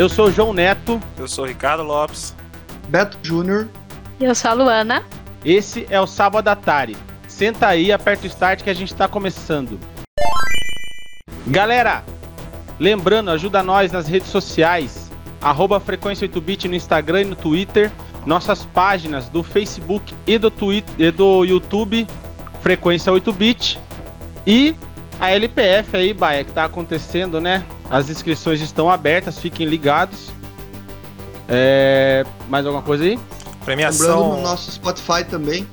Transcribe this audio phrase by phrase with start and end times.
[0.00, 0.98] Eu sou o João Neto.
[1.18, 2.34] Eu sou o Ricardo Lopes.
[2.88, 3.68] Beto Júnior.
[4.18, 5.04] E eu sou a Luana.
[5.44, 6.96] Esse é o Sábado Atari.
[7.28, 9.78] Senta aí, aperta o start que a gente está começando.
[11.46, 12.02] Galera,
[12.78, 15.10] lembrando, ajuda nós nas redes sociais.
[15.38, 17.92] Arroba Frequência 8bit no Instagram e no Twitter.
[18.24, 22.06] Nossas páginas do Facebook e do, Twitter, e do YouTube,
[22.62, 23.78] Frequência 8bit.
[24.46, 24.74] E
[25.20, 27.66] a LPF aí, Baia, que tá acontecendo, né?
[27.90, 30.30] As inscrições estão abertas, fiquem ligados.
[31.48, 32.24] É...
[32.48, 33.18] Mais alguma coisa aí?
[33.64, 34.20] Premiação.
[34.20, 35.66] Lembrando no nosso Spotify também,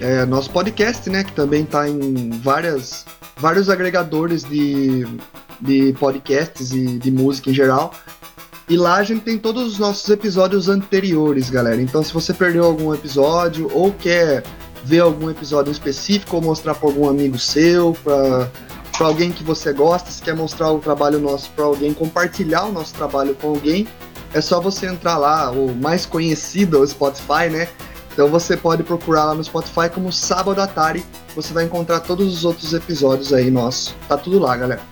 [0.00, 1.24] é, nosso podcast, né?
[1.24, 3.04] Que também tá em várias,
[3.36, 5.06] vários agregadores de,
[5.60, 7.92] de podcasts e de música em geral.
[8.68, 11.82] E lá a gente tem todos os nossos episódios anteriores, galera.
[11.82, 14.42] Então, se você perdeu algum episódio ou quer
[14.84, 18.48] ver algum episódio específico ou mostrar para algum amigo seu, para
[18.96, 22.72] para alguém que você gosta, se quer mostrar o trabalho nosso para alguém, compartilhar o
[22.72, 23.86] nosso trabalho com alguém,
[24.32, 27.68] é só você entrar lá, o mais conhecido, o Spotify, né?
[28.12, 32.44] Então você pode procurar lá no Spotify como Sábado Atari, você vai encontrar todos os
[32.44, 33.94] outros episódios aí nossos.
[34.08, 34.82] Tá tudo lá, galera.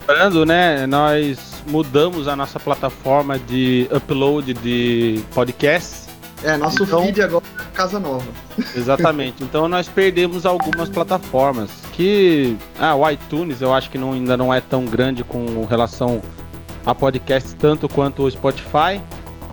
[0.00, 6.03] Lembrando, né, nós mudamos a nossa plataforma de upload de podcasts.
[6.44, 8.26] É, nosso Então- feed agora é Casa Nova.
[8.76, 9.42] Exatamente.
[9.44, 14.52] então nós perdemos algumas plataformas que ah, o iTunes eu acho que não, ainda não
[14.52, 16.20] é tão grande com relação
[16.84, 19.00] a podcasts tanto quanto o Spotify,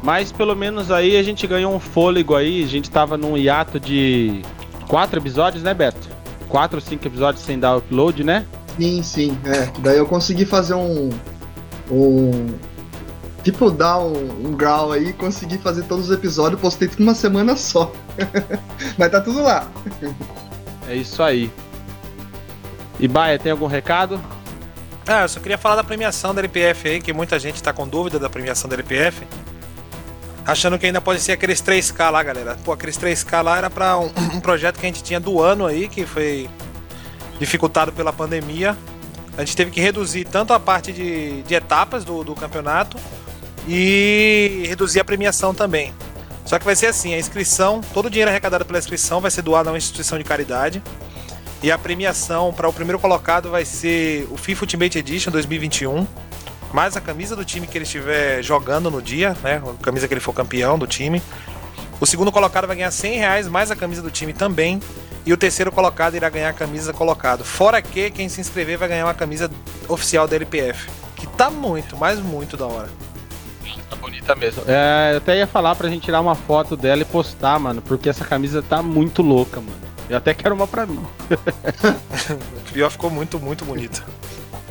[0.03, 3.79] mas pelo menos aí a gente ganhou um fôlego aí, a gente tava num hiato
[3.79, 4.41] de
[4.87, 6.09] quatro episódios, né, Beto?
[6.49, 8.45] Quatro ou cinco episódios sem dar upload, né?
[8.77, 9.69] Sim, sim, é.
[9.79, 11.09] Daí eu consegui fazer um.
[11.89, 12.47] um
[13.43, 17.55] tipo, dar um, um grau aí, consegui fazer todos os episódios, postei tudo uma semana
[17.55, 17.91] só.
[18.97, 19.67] Mas tá tudo lá.
[20.87, 21.51] É isso aí.
[22.99, 24.21] E Baia, tem algum recado?
[25.07, 27.87] Ah, eu só queria falar da premiação da LPF aí, que muita gente tá com
[27.87, 29.25] dúvida da premiação da LPF.
[30.45, 32.57] Achando que ainda pode ser aqueles 3K lá, galera.
[32.63, 35.65] Pô, aqueles 3K lá era pra um, um projeto que a gente tinha do ano
[35.65, 36.49] aí, que foi
[37.39, 38.77] dificultado pela pandemia.
[39.37, 42.97] A gente teve que reduzir tanto a parte de, de etapas do, do campeonato
[43.67, 45.93] e reduzir a premiação também.
[46.45, 49.41] Só que vai ser assim, a inscrição, todo o dinheiro arrecadado pela inscrição vai ser
[49.41, 50.81] doado a uma instituição de caridade.
[51.63, 56.07] E a premiação para o primeiro colocado vai ser o FIFA Ultimate Edition 2021,
[56.73, 59.61] mais a camisa do time que ele estiver jogando no dia, né?
[59.65, 61.21] A camisa que ele for campeão do time.
[61.99, 64.81] O segundo colocado vai ganhar 100 reais, mais a camisa do time também.
[65.23, 67.45] E o terceiro colocado irá ganhar a camisa colocado.
[67.45, 69.51] Fora que quem se inscrever vai ganhar uma camisa
[69.87, 70.89] oficial da LPF.
[71.15, 72.89] Que tá muito, mas muito da hora.
[73.91, 74.63] Tá bonita mesmo.
[74.67, 78.07] É, eu até ia falar pra gente tirar uma foto dela e postar, mano, porque
[78.09, 79.75] essa camisa tá muito louca, mano.
[80.09, 80.99] Eu até quero uma pra mim.
[82.69, 84.01] O pior ficou muito, muito bonito.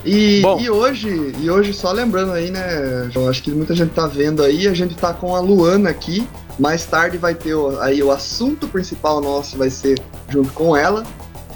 [0.03, 0.59] E, Bom.
[0.59, 3.11] e hoje, e hoje, só lembrando aí, né?
[3.15, 6.27] Eu acho que muita gente tá vendo aí, a gente tá com a Luana aqui.
[6.59, 10.01] Mais tarde vai ter o- aí o assunto principal nosso, vai ser
[10.31, 11.05] junto com ela.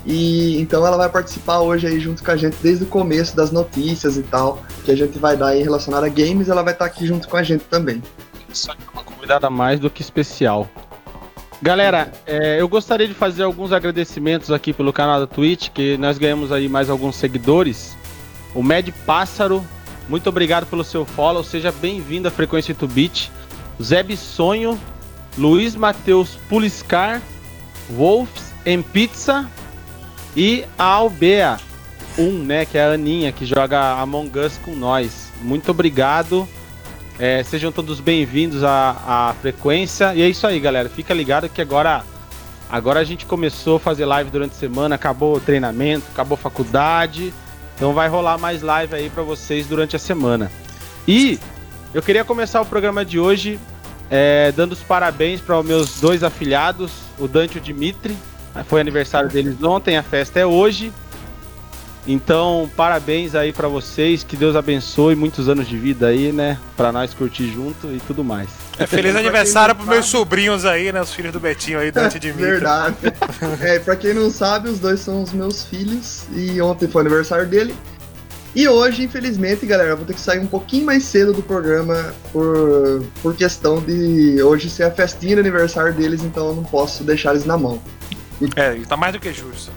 [0.07, 3.51] E então ela vai participar hoje aí junto com a gente desde o começo das
[3.51, 6.85] notícias e tal, que a gente vai dar aí relacionado a games, ela vai estar
[6.85, 8.03] aqui junto com a gente também.
[8.53, 10.69] Só que é uma convidada mais do que especial.
[11.63, 16.19] Galera, é, eu gostaria de fazer alguns agradecimentos aqui pelo canal da Twitch, que nós
[16.19, 17.97] ganhamos aí mais alguns seguidores.
[18.55, 19.65] O Med Pássaro,
[20.09, 23.33] muito obrigado pelo seu follow, seja bem-vindo à Frequência 8-Bit.
[23.83, 24.79] Zé Bissonho,
[25.39, 27.23] Luiz Matheus Puliscar,
[27.91, 29.49] Wolves em Pizza
[30.37, 31.59] e a Albea
[32.19, 35.33] 1, né, que é a Aninha, que joga Among Us com nós.
[35.41, 36.49] Muito obrigado.
[37.19, 40.15] É, sejam todos bem-vindos à, à frequência.
[40.15, 40.89] E é isso aí, galera.
[40.89, 42.05] Fica ligado que agora,
[42.71, 46.39] agora a gente começou a fazer live durante a semana, acabou o treinamento, acabou a
[46.39, 47.33] faculdade.
[47.77, 50.51] Então vai rolar mais live aí pra vocês durante a semana.
[51.07, 51.39] E
[51.93, 53.59] eu queria começar o programa de hoje
[54.11, 58.17] é, dando os parabéns para os meus dois afilhados, o Dante e o Dimitri.
[58.63, 60.93] Foi aniversário deles ontem, a festa é hoje.
[62.07, 66.59] Então, parabéns aí pra vocês, que Deus abençoe muitos anos de vida aí, né?
[66.77, 68.51] Pra nós curtir junto e tudo mais.
[68.79, 71.01] É, feliz aniversário pros meus sobrinhos aí, né?
[71.01, 72.45] Os filhos do Betinho aí, Dante e Dimitri.
[72.45, 72.97] Verdade.
[73.63, 77.07] é, pra quem não sabe, os dois são os meus filhos e ontem foi o
[77.07, 77.75] aniversário dele.
[78.55, 82.15] E hoje, infelizmente, galera, eu vou ter que sair um pouquinho mais cedo do programa
[82.33, 87.03] por, por questão de hoje ser a festinha de aniversário deles, então eu não posso
[87.03, 87.83] deixar eles na mão.
[88.57, 89.71] É, tá mais do que justo.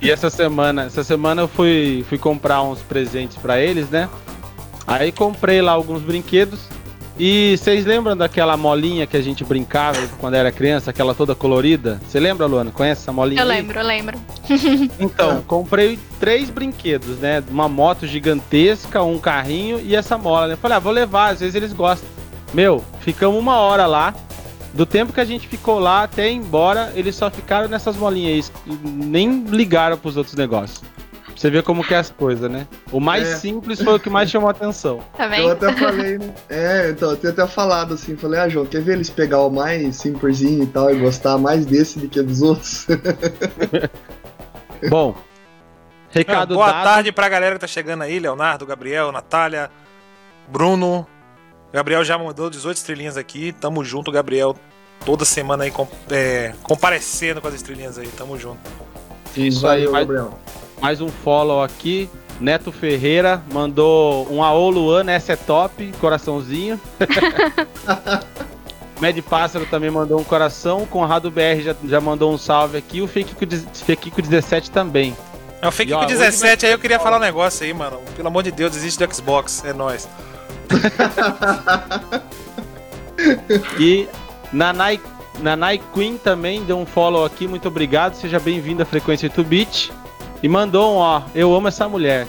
[0.00, 4.08] E essa semana, essa semana eu fui, fui comprar uns presentes pra eles, né?
[4.86, 6.60] Aí comprei lá alguns brinquedos.
[7.18, 12.00] E vocês lembram daquela molinha que a gente brincava quando era criança, aquela toda colorida?
[12.08, 12.70] Você lembra, Luana?
[12.70, 13.40] Conhece essa molinha?
[13.40, 13.60] Eu aí?
[13.60, 14.18] lembro, eu lembro.
[14.98, 17.42] Então, comprei três brinquedos, né?
[17.48, 20.56] Uma moto gigantesca, um carrinho e essa mola, né?
[20.56, 22.08] Falei, ah, vou levar, às vezes eles gostam.
[22.52, 24.14] Meu, ficamos uma hora lá.
[24.74, 28.50] Do tempo que a gente ficou lá até ir embora, eles só ficaram nessas molinhas
[28.66, 28.72] aí.
[28.72, 30.78] e Nem ligaram pros outros negócios.
[30.80, 32.66] Pra Você vê como que é as coisas, né?
[32.90, 33.36] O mais É.
[33.36, 35.00] simples foi o que mais chamou a atenção.
[35.16, 35.50] Tá Eu vendo?
[35.50, 36.34] até falei, né?
[36.48, 39.50] É, então, eu tinha até falado assim, falei, ah, João, quer ver eles pegar o
[39.50, 42.86] mais simplesinho e tal e gostar mais desse do que dos outros?
[44.88, 45.14] Bom,
[46.10, 46.84] recado Boa dado.
[46.84, 49.70] tarde pra galera que tá chegando aí, Leonardo, Gabriel, Natália,
[50.48, 51.06] Bruno.
[51.72, 53.52] Gabriel já mandou 18 estrelinhas aqui.
[53.52, 54.56] Tamo junto, Gabriel.
[55.04, 58.08] Toda semana aí com- é, comparecendo com as estrelinhas aí.
[58.08, 58.58] Tamo junto.
[59.36, 60.38] Isso aí, mais, Gabriel.
[60.80, 62.08] mais um follow aqui.
[62.40, 66.80] Neto Ferreira mandou um Aô Luana, essa é top, coraçãozinho.
[69.00, 70.86] Mad Pássaro também mandou um coração.
[70.86, 73.00] Conrado BR já, já mandou um salve aqui.
[73.00, 75.16] O Fekiko de- Fekiko 17 também.
[75.60, 78.00] Eu fiquei E, ó, com hoje 17 aí, eu queria falar um negócio aí, mano.
[78.16, 79.64] Pelo amor de Deus, desiste do Xbox.
[79.64, 80.08] É nóis.
[83.78, 84.08] E
[84.52, 85.00] Nanai,
[85.40, 87.46] Nanai Queen também deu um follow aqui.
[87.46, 88.14] Muito obrigado.
[88.14, 89.92] Seja bem-vindo à Frequência 8-Bit.
[90.42, 92.26] E mandou um, ó, eu amo essa mulher.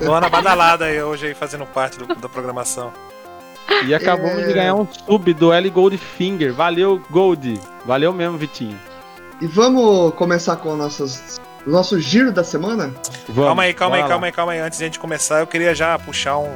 [0.00, 2.92] Luana badalada aí hoje aí, fazendo parte do- da programação.
[3.86, 4.46] E acabamos É.
[4.48, 6.52] de ganhar um sub do L Goldfinger.
[6.52, 7.60] Valeu, Gold.
[7.86, 8.78] Valeu mesmo, Vitinho.
[9.40, 12.92] E vamos começar com nossas, nosso giro da semana?
[13.28, 14.58] Vamos, calma aí, calma aí, calma aí, calma aí.
[14.60, 16.50] Antes de a gente começar, eu queria já puxar um.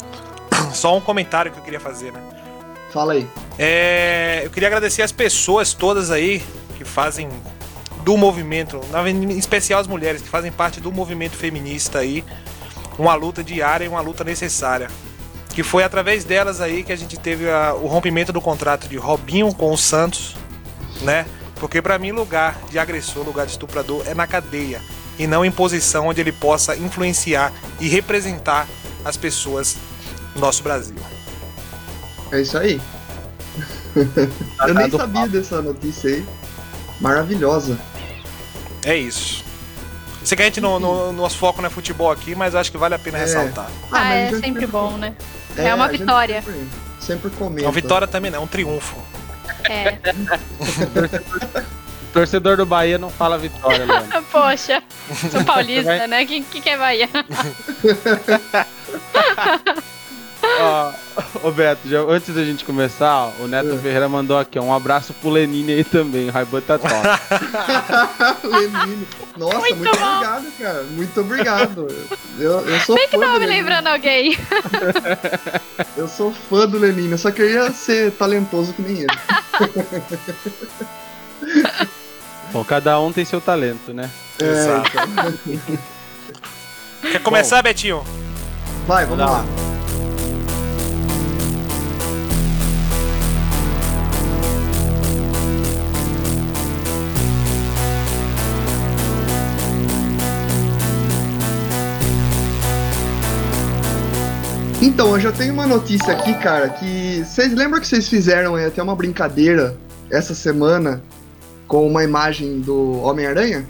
[0.72, 2.20] Só um comentário que eu queria fazer, né?
[2.92, 3.26] Fala aí.
[3.58, 6.42] É, eu queria agradecer as pessoas todas aí
[6.76, 7.28] que fazem
[8.04, 12.22] do movimento, em especial as mulheres que fazem parte do movimento feminista aí,
[12.98, 14.88] uma luta diária e uma luta necessária.
[15.54, 18.96] Que foi através delas aí que a gente teve a- o rompimento do contrato de
[18.96, 20.34] Robinho com o Santos,
[21.00, 21.24] né?
[21.64, 24.82] Porque pra mim lugar de agressor, lugar de estuprador é na cadeia
[25.18, 28.68] e não em posição onde ele possa influenciar e representar
[29.02, 29.78] as pessoas
[30.34, 30.98] no nosso Brasil.
[32.30, 32.78] É isso aí.
[34.68, 36.26] Eu nem sabia dessa notícia aí.
[37.00, 37.78] Maravilhosa.
[38.84, 39.42] É isso.
[40.22, 42.76] Sei que a gente não, no, nosso foco não é futebol aqui, mas acho que
[42.76, 43.20] vale a pena É.
[43.22, 43.70] ressaltar.
[43.84, 45.14] Ah, mas é gente sempre bom, né?
[45.56, 46.42] É, É uma vitória.
[46.42, 46.68] Sempre,
[47.00, 47.62] sempre comenta.
[47.62, 48.98] É uma vitória também não, é um triunfo.
[49.68, 49.98] É.
[52.14, 54.22] Torcedor do Bahia não fala vitória, Leandro.
[54.30, 54.80] Poxa,
[55.32, 56.24] sou paulista, né?
[56.24, 57.08] Quem que quer Bahia?
[60.60, 60.92] Ó,
[61.42, 63.78] Ô Beto, já- antes da gente começar, ó, o Neto É.
[63.78, 66.28] Ferreira mandou aqui, ó, um abraço pro Lenine aí também.
[66.28, 66.92] O Raiban tá top.
[68.46, 69.08] Lenine.
[69.36, 70.06] Nossa, Muito muito, bom.
[70.06, 70.82] obrigado, cara.
[70.90, 71.88] Muito obrigado.
[72.38, 74.36] Eu, eu sou Bem que fã tava do me lembrando alguém.
[75.96, 77.12] Eu sou fã do Lenine.
[77.12, 79.06] Eu só queria ser talentoso que nem ele.
[82.52, 84.08] Bom, cada um tem seu talento, né?
[84.40, 84.90] É, Exato.
[85.46, 85.78] então.
[87.10, 88.04] Quer começar, Betinho?
[88.86, 89.32] Vai, vamos Não.
[89.32, 89.44] lá.
[104.94, 108.66] Então, eu já tenho uma notícia aqui, cara, que vocês lembram que vocês fizeram é,
[108.66, 109.76] até uma brincadeira
[110.08, 111.02] essa semana
[111.66, 113.66] com uma imagem do Homem-Aranha?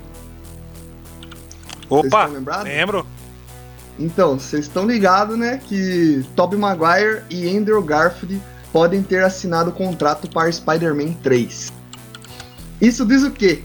[1.88, 2.26] Opa,
[2.62, 3.06] lembro.
[3.98, 8.38] Então, vocês estão ligados, né, que Tobey Maguire e Andrew Garfield
[8.70, 11.72] podem ter assinado o contrato para Spider-Man 3.
[12.82, 13.62] Isso diz o quê?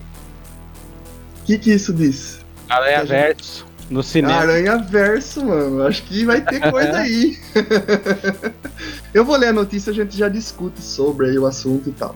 [1.41, 2.39] O que, que isso diz?
[2.69, 4.35] Aranha Verso no cinema.
[4.35, 5.83] Aranha Verso, mano.
[5.83, 7.37] Acho que vai ter coisa aí.
[9.13, 12.13] Eu vou ler a notícia, a gente já discute sobre o assunto e tal.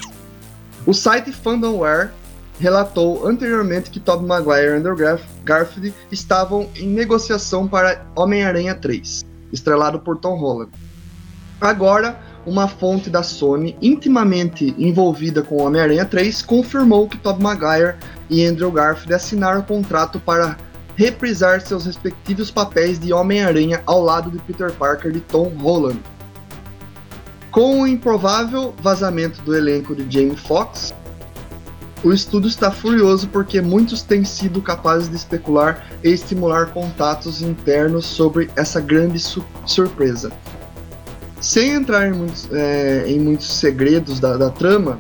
[0.86, 2.12] O site Fandomware
[2.60, 9.26] relatou anteriormente que Tobey Maguire e Andrew Garf- Garfield estavam em negociação para Homem-Aranha 3,
[9.52, 10.72] estrelado por Tom Holland.
[11.60, 17.96] Agora, uma fonte da Sony intimamente envolvida com Homem-Aranha 3 confirmou que Tobey Maguire
[18.30, 20.58] e Andrew Garfield assinaram o contrato para
[20.96, 26.00] reprisar seus respectivos papéis de Homem-Aranha ao lado de Peter Parker de Tom Holland.
[27.52, 30.94] Com o improvável vazamento do elenco de Jamie Foxx,
[32.04, 38.06] o estúdio está furioso porque muitos têm sido capazes de especular e estimular contatos internos
[38.06, 40.32] sobre essa grande su- surpresa.
[41.40, 45.00] Sem entrar em muitos, é, em muitos segredos da, da trama,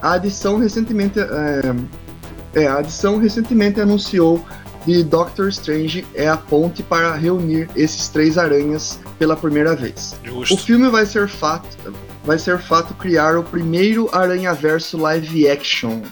[0.00, 4.44] a adição recentemente, é, é, a adição recentemente anunciou
[4.86, 10.14] de Doctor Strange é a ponte para reunir esses três aranhas pela primeira vez.
[10.24, 10.54] Justo.
[10.54, 11.76] O filme vai ser fato,
[12.24, 16.02] vai ser fato criar o primeiro Aranha-Verso live action.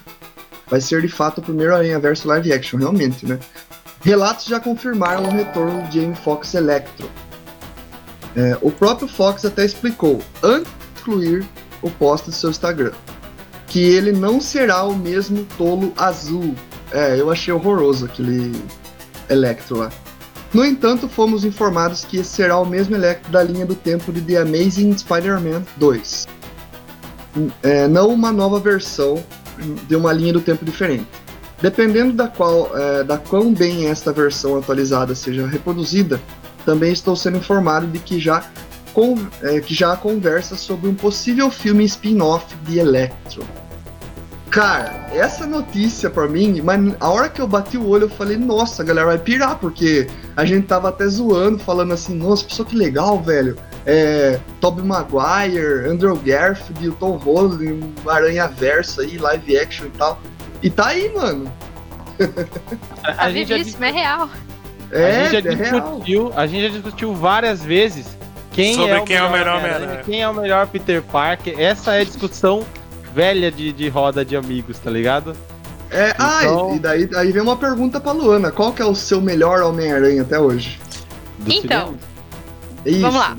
[0.69, 3.39] Vai ser de fato o primeiro Aranha-Verso live action, realmente, né?
[4.03, 7.11] Relatos já confirmaram o retorno de Jamie Foxx Electro.
[8.37, 11.47] É, o próprio Fox até explicou, antes de excluir
[11.83, 12.93] o post do seu Instagram,
[13.67, 16.55] que ele não será o mesmo tolo azul.
[16.93, 18.53] É, eu achei horroroso aquele
[19.29, 19.91] Electro lá.
[20.53, 24.21] No entanto, fomos informados que esse será o mesmo Electro da linha do tempo de
[24.21, 26.27] The Amazing Spider-Man 2.
[27.63, 29.23] É, não uma nova versão
[29.89, 31.07] de uma linha do tempo diferente.
[31.63, 36.21] Dependendo da qual, é, da quão bem esta versão atualizada seja reproduzida,
[36.65, 38.45] também estou sendo informado de que já,
[39.43, 43.45] é, que já há conversa sobre um possível filme spin-off de Electro.
[44.51, 48.37] Cara, essa notícia pra mim, mas a hora que eu bati o olho, eu falei,
[48.37, 52.69] nossa, a galera vai pirar, porque a gente tava até zoando, falando assim, nossa, pessoal,
[52.69, 53.57] que legal, velho.
[53.87, 59.91] É, Tobey Maguire, Andrew Garfield, o Tom Holland, um Aranha Verso aí, live action e
[59.91, 60.21] tal.
[60.61, 61.51] E tá aí, mano.
[63.03, 64.29] Tá A gente já vivíssimo, é real.
[64.91, 65.81] É, a gente já é real.
[65.81, 68.19] discutiu, a gente já discutiu várias vezes
[68.51, 71.55] quem Sobre é o quem é o melhor melhor quem é o melhor Peter Parker.
[71.57, 72.67] Essa é a discussão
[73.15, 75.37] velha de, de roda de amigos, tá ligado?
[75.91, 78.95] É, ah, Então- e daí aí vem uma pergunta pra Luana: qual que é o
[78.95, 80.79] seu melhor Homem-Aranha até hoje?
[81.39, 81.95] Do Então.
[82.87, 83.37] Isso, Vamos lá.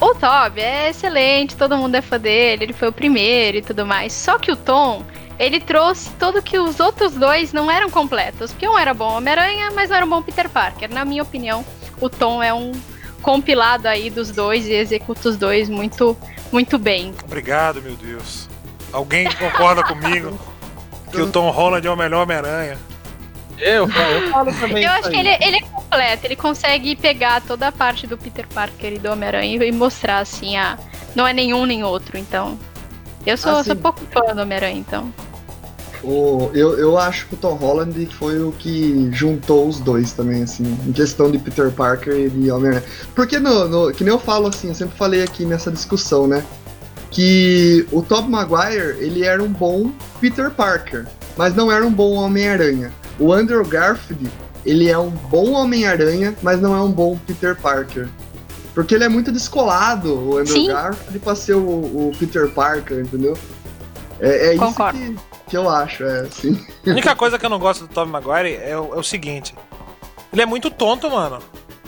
[0.00, 3.86] O Toby é excelente, todo mundo é fã dele, ele foi o primeiro e tudo
[3.86, 4.12] mais.
[4.12, 5.02] Só que o Tom,
[5.38, 8.50] ele trouxe tudo que os outros dois não eram completos.
[8.52, 10.92] Porque um era bom Homem-Aranha, mas não era um bom Peter Parker.
[10.92, 11.64] Na minha opinião,
[12.00, 12.72] o Tom é um
[13.22, 16.16] compilado aí dos dois e executa os dois muito,
[16.54, 17.12] muito bem.
[17.24, 18.48] Obrigado, meu Deus.
[18.92, 20.38] Alguém concorda comigo
[21.10, 22.78] que o Tom Holland é o melhor Homem-Aranha?
[23.58, 24.84] Eu, eu falo também.
[24.84, 28.16] Eu isso acho que ele, ele é completo, ele consegue pegar toda a parte do
[28.16, 30.78] Peter Parker e do Homem-Aranha e mostrar assim a.
[31.14, 32.56] Não é nenhum nem outro, então.
[33.26, 35.12] Eu sou, Ah, sou pouco fã do Homem-Aranha, então.
[36.04, 40.42] O, eu, eu acho que o Tom Holland foi o que juntou os dois também,
[40.42, 42.84] assim, em questão de Peter Parker e de Homem-Aranha.
[43.14, 46.44] Porque, no, no- que nem eu falo assim, eu sempre falei aqui nessa discussão, né?
[47.10, 51.06] Que o Tobey Maguire, ele era um bom Peter Parker,
[51.36, 52.92] mas não era um bom Homem-Aranha.
[53.18, 54.28] O Andrew Garfield,
[54.66, 58.08] ele é um bom Homem-Aranha, mas não é um bom Peter Parker.
[58.74, 60.66] Porque ele é muito descolado, o Andrew Sim.
[60.66, 63.38] Garfield, pra ser o, o Peter Parker, entendeu?
[64.18, 65.16] É, é isso que,
[65.54, 66.66] que eu acho, é assim.
[66.84, 69.54] A única coisa que eu não gosto do Tobey Maguire é o, é o seguinte.
[70.32, 71.38] Ele é muito tonto, mano.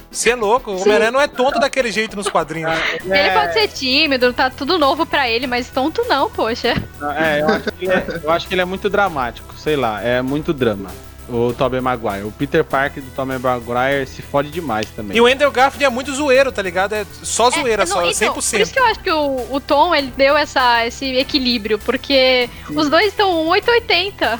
[0.08, 0.80] Você é louco, o.
[0.80, 2.72] Homem-Aranha não é tonto daquele jeito nos quadrinhos.
[3.04, 6.74] Ele Ele é- pode ser tímido, tá tudo novo pra ele, mas tonto não, poxa.
[7.18, 10.00] É, eu acho, que ele é, eu acho que ele é muito dramático, sei lá,
[10.00, 10.90] é muito drama.
[11.28, 12.24] O Tobey Maguire.
[12.24, 15.16] O Peter Parker do Tobey Maguire se fode demais também.
[15.16, 16.92] E o Andrew Garfield é muito zoeiro, tá ligado?
[16.92, 18.60] É só zoeira, É, só, não, então, Por 100%.
[18.60, 22.78] isso que eu acho que o, o Tom, ele deu essa, esse equilíbrio, porque Sim.
[22.78, 24.38] os dois estão 880.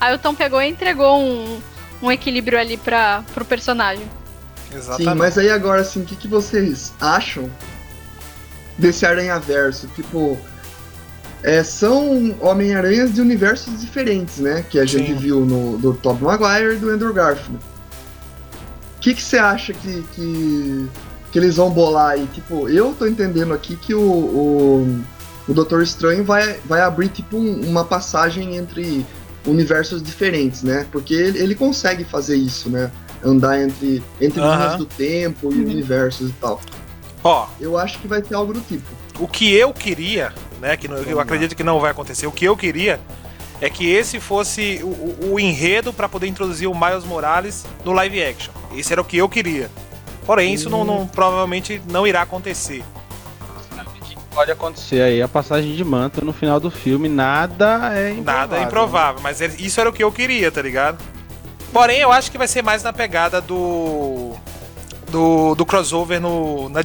[0.00, 1.60] Aí o Tom pegou e entregou um,
[2.02, 4.06] um equilíbrio ali pra, pro personagem.
[4.72, 5.10] Exatamente.
[5.10, 7.50] Sim, mas aí agora, assim, o que, que vocês acham
[8.78, 9.88] desse Aranha-Verso?
[9.94, 10.38] Tipo,
[11.42, 14.64] é, são Homem-Aranhas de universos diferentes, né?
[14.68, 15.18] Que a gente Sim.
[15.18, 17.58] viu no do Tobey Maguire e do Andrew Garfield.
[18.96, 20.86] O que, você acha que, que,
[21.30, 22.26] que eles vão bolar aí?
[22.34, 25.00] Tipo, eu tô entendendo aqui que o, o,
[25.46, 29.06] o Doutor Estranho vai, vai abrir, tipo, um- uma passagem entre
[29.46, 30.86] universos diferentes, né?
[30.90, 32.90] Porque ele, ele consegue fazer isso, né?
[33.24, 34.56] Andar entre, entre Aham.
[34.56, 36.60] linhas do tempo e universos e tal.
[37.22, 38.84] Ó, Eu acho que vai ter algo do tipo.
[39.20, 40.76] o que eu queria, né?
[40.76, 42.26] Que não- eu acredito que não vai acontecer.
[42.26, 43.00] O que eu queria
[43.60, 47.92] é que esse fosse o, o- o enredo pra poder introduzir o Miles Morales no
[47.92, 48.52] live action.
[48.74, 49.70] Esse era o que eu queria.
[50.26, 52.82] Porém, isso não, não- provavelmente não irá acontecer.
[54.34, 58.24] Pode acontecer aí a passagem de manto no final do filme, nada é improvável.
[58.24, 60.98] Nada é improvável, mas é- isso era o que eu queria, tá ligado?
[61.72, 64.34] Porém, eu acho que vai ser mais na pegada do.
[65.10, 66.68] do, do crossover no.
[66.68, 66.82] na-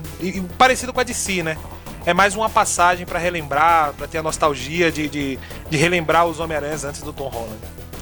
[0.58, 1.58] parecido com a DC, né?
[2.06, 5.40] É mais uma passagem pra relembrar, pra ter a nostalgia de, de,
[5.70, 7.58] de relembrar os Homem-Aranhas antes do Tom Holland.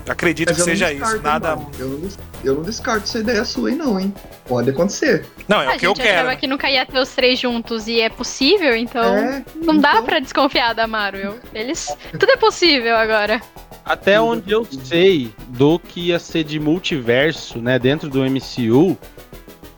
[0.08, 1.24] Acredito Mas que eu seja descarto, isso.
[1.24, 1.58] Nada.
[1.78, 2.10] Eu, não,
[2.44, 4.12] eu não descarto essa ideia sua aí, não, hein?
[4.48, 5.24] Pode acontecer.
[5.48, 6.40] Não, é a o que eu gente achava quero.
[6.40, 10.06] que nunca ia ter os três juntos e é possível, então É, não dá então-
[10.06, 11.38] pra desconfiar da Marvel.
[11.54, 11.96] Eles.
[12.12, 13.40] Tudo é possível agora.
[13.86, 18.98] Até onde eu sei do que ia ser de multiverso, né, dentro do MCU,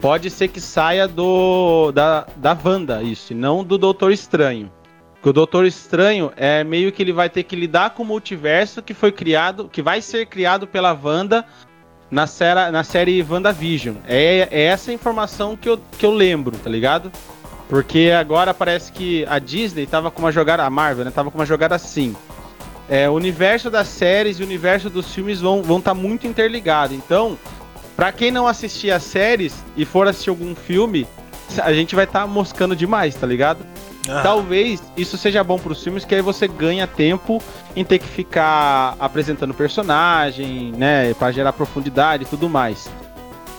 [0.02, 4.72] pode ser que saia do da, da Wanda, isso, e não do Doutor Estranho.
[5.22, 8.82] Que o Doutor Estranho é meio que ele vai ter que lidar com o multiverso
[8.82, 11.46] que foi criado, que vai ser criado pela Wanda
[12.10, 13.98] na, série, na série WandaVision.
[14.08, 17.12] É, é essa informação que eu, que eu lembro, tá ligado?
[17.70, 21.12] Porque agora parece que a Disney tava com uma jogada, a Marvel, né?
[21.12, 22.16] Tava com uma jogada assim.
[22.90, 26.26] É, o universo das séries e o universo dos filmes vão estar vão tá muito
[26.26, 26.98] interligados.
[26.98, 27.38] Então,
[27.96, 31.08] para quem não assistir as séries e for assistir algum filme,
[31.62, 33.66] a gente vai estar tá moscando demais, tá ligado?
[34.10, 34.22] Ah.
[34.24, 37.42] Talvez isso seja bom para os filmes, que aí você ganha tempo
[37.76, 42.88] em ter que ficar apresentando personagem, né, para gerar profundidade e tudo mais.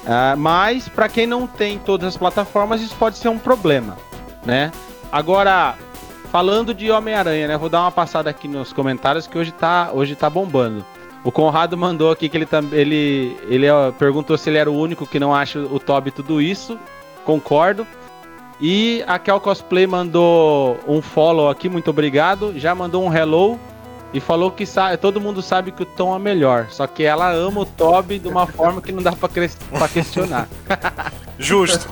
[0.05, 3.97] Uh, mas para quem não tem todas as plataformas, isso pode ser um problema,
[4.45, 4.73] né?
[5.13, 5.77] Agora,
[6.33, 10.17] falando de Homem-Aranha, né, vou dar uma passada aqui nos comentários que hoje tá, hoje
[10.17, 10.85] tá bombando.
[11.25, 13.67] O Conrado mandou aqui que ele ele ele
[13.99, 16.79] perguntou se ele era o único que não acha o Toby tudo isso.
[17.25, 17.87] Concordo.
[18.61, 22.53] E a Kel Cosplay mandou um follow aqui, muito obrigado.
[22.57, 23.59] Já mandou um hello
[24.13, 26.69] e falou que sabe, todo mundo sabe que o Tom é melhor.
[26.71, 30.49] Só que ela ama o Toby de uma forma que não dá pra, pra questionar.
[31.39, 31.89] Justo.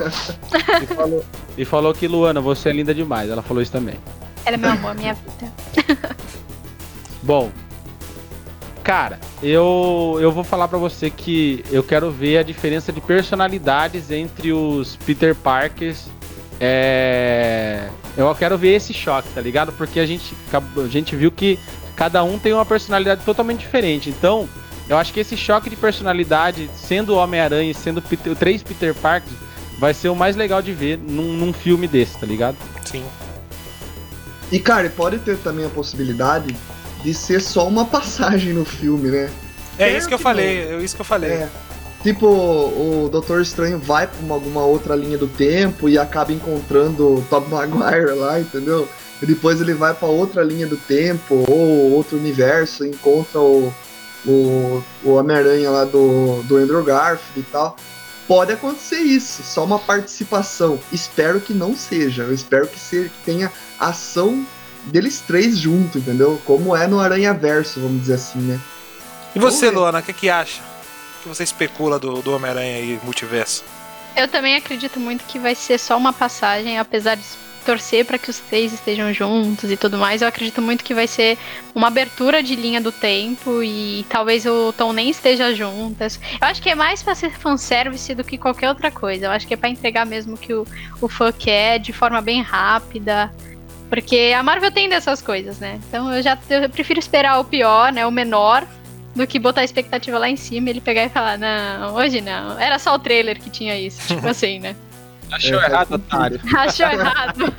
[0.81, 1.25] e, falou,
[1.57, 3.29] e falou que Luana, você é linda demais.
[3.29, 3.95] Ela falou isso também.
[4.45, 5.51] Ela é meu amor, minha vida.
[7.23, 7.51] Bom,
[8.83, 14.11] cara, eu, eu vou falar para você que eu quero ver a diferença de personalidades
[14.11, 16.09] entre os Peter Parkers
[16.63, 17.89] é...
[18.15, 19.71] Eu quero ver esse choque, tá ligado?
[19.71, 21.57] Porque a gente, a gente viu que
[21.95, 24.11] cada um tem uma personalidade totalmente diferente.
[24.11, 24.47] Então,
[24.87, 29.35] eu acho que esse choque de personalidade, sendo Homem-Aranha e sendo Peter, três Peter Parkers,
[29.79, 32.57] vai ser o mais legal de ver num, num filme desse, tá ligado?
[32.85, 33.03] Sim.
[34.51, 36.55] E, cara, pode ter também a possibilidade
[37.03, 39.29] de ser só uma passagem no filme, né?
[39.77, 41.31] É, isso que eu falei, é isso que eu falei.
[41.31, 41.49] É.
[42.03, 47.15] Tipo, o Doutor Estranho vai pra uma, alguma outra linha do tempo e acaba encontrando
[47.15, 48.87] o Tobey Maguire lá, entendeu?
[49.21, 53.71] E depois ele vai para outra linha do tempo ou outro universo, encontra o,
[54.25, 57.75] o, o Homem-Aranha lá do, do Andrew Garfield e tal.
[58.27, 60.79] Pode acontecer isso, só uma participação.
[60.91, 62.23] Espero que não seja.
[62.23, 64.43] Eu espero que, seja, que tenha ação
[64.85, 66.41] deles três junto, entendeu?
[66.45, 68.59] Como é no Aranha Verso, vamos dizer assim, né?
[69.35, 70.61] E você, Luana, o que, que acha?
[71.21, 73.63] que você especula do, do Homem-Aranha e multiverso?
[74.15, 77.23] Eu também acredito muito que vai ser só uma passagem, apesar de
[77.65, 80.21] torcer para que os três estejam juntos e tudo mais.
[80.21, 81.37] Eu acredito muito que vai ser
[81.75, 86.19] uma abertura de linha do tempo e talvez o Tom nem esteja juntas.
[86.41, 89.27] Eu acho que é mais para ser fanservice do que qualquer outra coisa.
[89.27, 90.65] Eu acho que é para entregar mesmo que o,
[90.99, 93.31] o fã quer de forma bem rápida.
[93.91, 95.77] Porque a Marvel tem dessas coisas, né?
[95.85, 98.07] Então eu já eu prefiro esperar o pior, né?
[98.07, 98.65] O menor,
[99.13, 102.21] do que botar a expectativa lá em cima e ele pegar e falar, não, hoje
[102.21, 102.57] não.
[102.57, 104.77] Era só o trailer que tinha isso, tipo assim, né?
[105.29, 106.39] Achou é, errado, otário.
[106.55, 107.53] Achou errado.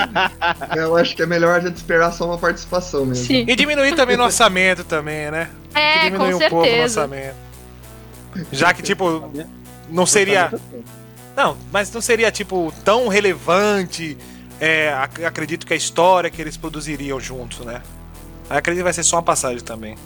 [0.74, 3.26] Eu acho que é melhor a gente esperar só uma participação mesmo.
[3.26, 3.44] Sim.
[3.46, 5.50] E diminuir também no orçamento também, né?
[5.74, 6.50] É, diminuir com um certeza.
[6.50, 7.36] pouco o orçamento.
[8.50, 9.30] Já que, tipo,
[9.90, 10.50] não seria...
[11.36, 14.16] Não, mas não seria, tipo, tão relevante,
[14.60, 14.92] é,
[15.26, 17.82] acredito que a história que eles produziriam juntos, né?
[18.48, 19.96] Acredito que vai ser só uma passagem também.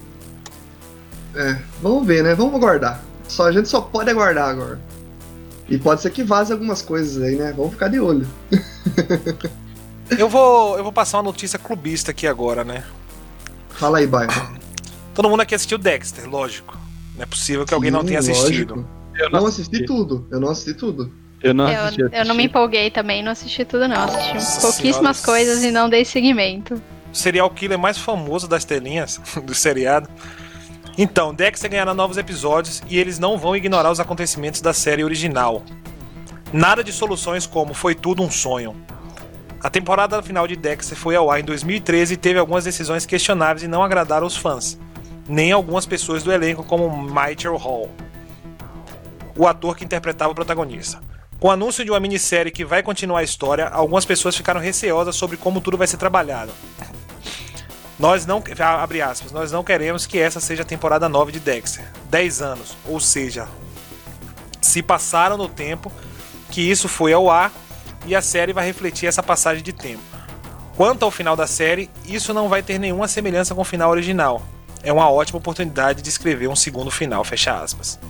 [1.35, 2.35] É, vamos ver, né?
[2.35, 3.03] Vamos aguardar.
[3.27, 4.81] Só, a gente só pode aguardar agora.
[5.69, 7.53] E pode ser que vaze algumas coisas aí, né?
[7.57, 8.27] Vamos ficar de olho.
[10.17, 12.85] eu vou, eu vou passar uma notícia clubista aqui agora, né?
[13.71, 14.29] Fala aí, Baio.
[15.15, 16.77] Todo mundo aqui assistiu Dexter, lógico.
[17.17, 18.87] Não é possível que Sim, alguém não tenha assistido.
[19.17, 19.77] Eu não assisti.
[19.77, 20.27] assisti tudo.
[20.31, 21.11] Eu não assisti tudo.
[21.45, 24.03] Eu não assisti, eu, eu, não me empolguei também, não assisti tudo não.
[24.03, 25.39] Assisti Nossa pouquíssimas senhora.
[25.39, 26.83] coisas e não dei seguimento.
[27.13, 30.09] O serial killer mais famoso das telinhas do seriado.
[30.97, 35.63] Então, Dexter ganhará novos episódios e eles não vão ignorar os acontecimentos da série original.
[36.51, 38.75] Nada de soluções como foi tudo um sonho.
[39.61, 43.65] A temporada final de Dexter foi ao ar em 2013 e teve algumas decisões questionáveis
[43.65, 44.79] e não agradaram os fãs,
[45.29, 47.91] nem algumas pessoas do elenco como Michael Hall,
[49.37, 51.01] o ator que interpretava o protagonista.
[51.45, 55.15] Com o anúncio de uma minissérie que vai continuar a história, algumas pessoas ficaram receosas
[55.15, 56.51] sobre como tudo vai ser trabalhado.
[57.99, 61.85] Nós não, abre aspas, nós não queremos que essa seja a temporada 9 de Dexter.
[62.09, 63.47] 10 anos, ou seja,
[64.63, 65.93] se passaram no tempo
[66.51, 67.53] que isso foi ao ar
[68.07, 70.01] e a série vai refletir essa passagem de tempo.
[70.79, 74.41] Quanto ao final da série, isso não vai ter nenhuma semelhança com o final original.
[74.83, 78.01] É uma ótima oportunidade de escrever um segundo final, fecha aspas.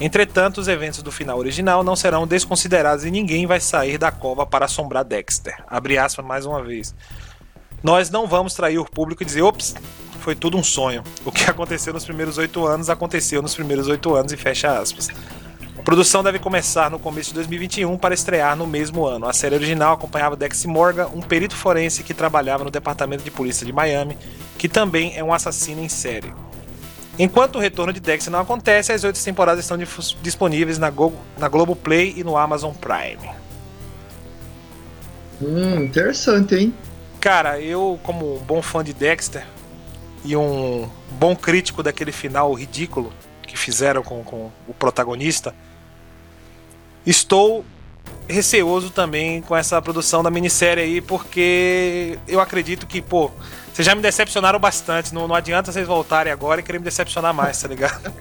[0.00, 4.46] Entretanto, os eventos do final original não serão desconsiderados e ninguém vai sair da cova
[4.46, 5.62] para assombrar Dexter.
[5.66, 6.94] Abre aspas mais uma vez.
[7.82, 9.74] Nós não vamos trair o público e dizer, ops,
[10.20, 11.02] foi tudo um sonho.
[11.22, 15.08] O que aconteceu nos primeiros oito anos aconteceu nos primeiros oito anos e fecha aspas.
[15.78, 19.26] A produção deve começar no começo de 2021 para estrear no mesmo ano.
[19.26, 23.66] A série original acompanhava Dex Morgan, um perito forense que trabalhava no Departamento de Polícia
[23.66, 24.16] de Miami,
[24.58, 26.32] que também é um assassino em série.
[27.22, 29.76] Enquanto o retorno de Dex não acontece, as oito temporadas estão
[30.22, 33.30] disponíveis na, Go na Globoplay e no Amazon Prime.
[35.42, 36.74] Hum, interessante, hein?
[37.20, 39.46] Cara, eu, como um bom fã de Dexter
[40.24, 45.54] e um bom crítico daquele final ridículo que fizeram com, com o protagonista,
[47.04, 47.64] Estou
[48.28, 53.30] receoso também com essa produção da minissérie aí, porque eu acredito que, pô,
[53.80, 55.14] vocês já me decepcionaram bastante.
[55.14, 58.12] Não, não adianta vocês voltarem agora e querer me decepcionar mais, tá ligado?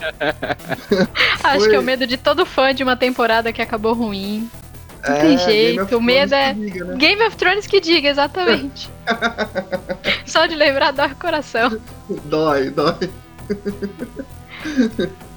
[1.44, 1.68] Acho Foi.
[1.68, 4.50] que é o medo de todo fã de uma temporada que acabou ruim.
[5.06, 6.54] Não é, tem jeito, o medo é.
[6.54, 6.96] Diga, né?
[6.96, 8.88] Game of Thrones que diga, exatamente.
[10.24, 11.78] Só de lembrar dói o coração.
[12.24, 13.10] Dói, dói.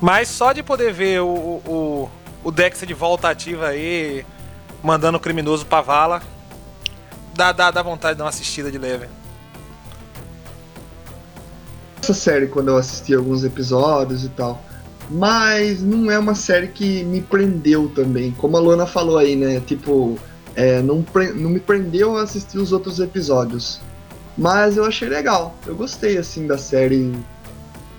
[0.01, 2.09] Mas só de poder ver o, o,
[2.43, 4.25] o Dexter de volta ativa aí,
[4.81, 6.21] mandando o criminoso pra vala.
[7.33, 9.07] Dá, dá, dá vontade de dar uma assistida de leve.
[12.03, 14.61] Essa série, quando eu assisti alguns episódios e tal.
[15.09, 18.31] Mas não é uma série que me prendeu também.
[18.31, 19.61] Como a Luana falou aí, né?
[19.65, 20.19] Tipo,
[20.53, 23.79] é, não, não me prendeu a assistir os outros episódios.
[24.37, 25.55] Mas eu achei legal.
[25.65, 27.13] Eu gostei, assim, da série.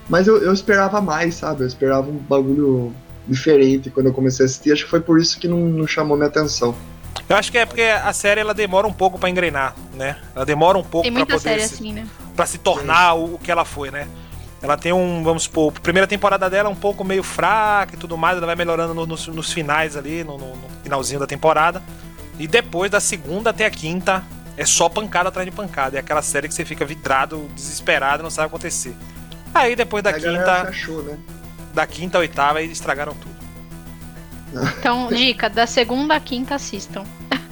[0.06, 1.62] Mas eu, eu esperava mais, sabe?
[1.62, 2.92] Eu esperava um bagulho
[3.26, 4.70] diferente quando eu comecei a assistir.
[4.70, 6.76] Acho que foi por isso que não, não chamou minha atenção.
[7.26, 10.18] Eu acho que é porque a série ela demora um pouco para engrenar, né?
[10.36, 12.06] Ela demora um pouco para poder se, assim, né?
[12.34, 14.08] Para se tornar o, o, que ela foi, né?
[14.62, 17.98] Ela tem um, vamos supor, a primeira temporada dela é um pouco meio fraca e
[17.98, 21.82] tudo mais, ela vai melhorando no, nos, nos, finais ali, no, no, finalzinho da temporada.
[22.38, 24.24] E depois da segunda até a quinta
[24.56, 25.96] é só pancada atrás de pancada.
[25.96, 28.94] É aquela série que você fica vidrado, desesperado, não sabe acontecer.
[29.54, 30.62] Aí depois da a quinta.
[30.62, 31.18] Achou, né?
[31.74, 33.34] da quinta à oitava e estragaram tudo.
[34.78, 37.04] Então, dica, da segunda à quinta assistam.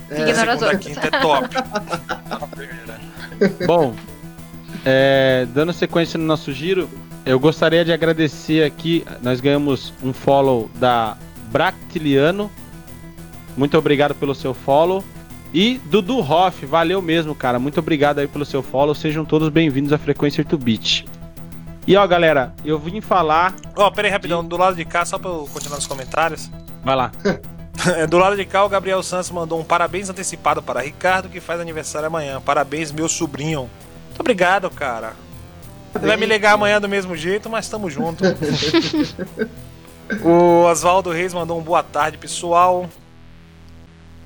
[0.08, 0.84] É, Ignora as outras.
[0.84, 1.48] quinta é top.
[3.66, 3.94] Bom,
[4.84, 6.88] é, dando sequência no nosso giro,
[7.24, 9.04] eu gostaria de agradecer aqui.
[9.22, 11.16] Nós ganhamos um follow da
[11.50, 12.50] Bractiliano.
[13.56, 15.04] Muito obrigado pelo seu follow.
[15.54, 17.58] E Dudu Hoff, valeu mesmo, cara.
[17.58, 18.94] Muito obrigado aí pelo seu follow.
[18.94, 21.04] Sejam todos bem-vindos à Frequência to Beat.
[21.86, 23.54] E ó, galera, eu vim falar.
[23.76, 24.48] Ó, oh, pera aí rapidão, de...
[24.48, 26.50] do lado de cá, só pra eu continuar nos comentários.
[26.82, 27.12] Vai lá.
[28.08, 31.60] do lado de cá, o Gabriel Santos mandou um parabéns antecipado para Ricardo, que faz
[31.60, 32.40] aniversário amanhã.
[32.40, 33.68] Parabéns, meu sobrinho.
[34.12, 35.14] Muito obrigado, cara.
[35.94, 38.22] Ele vai me ligar amanhã do mesmo jeito, mas tamo junto.
[40.22, 42.88] o Oswaldo Reis mandou um boa tarde, pessoal.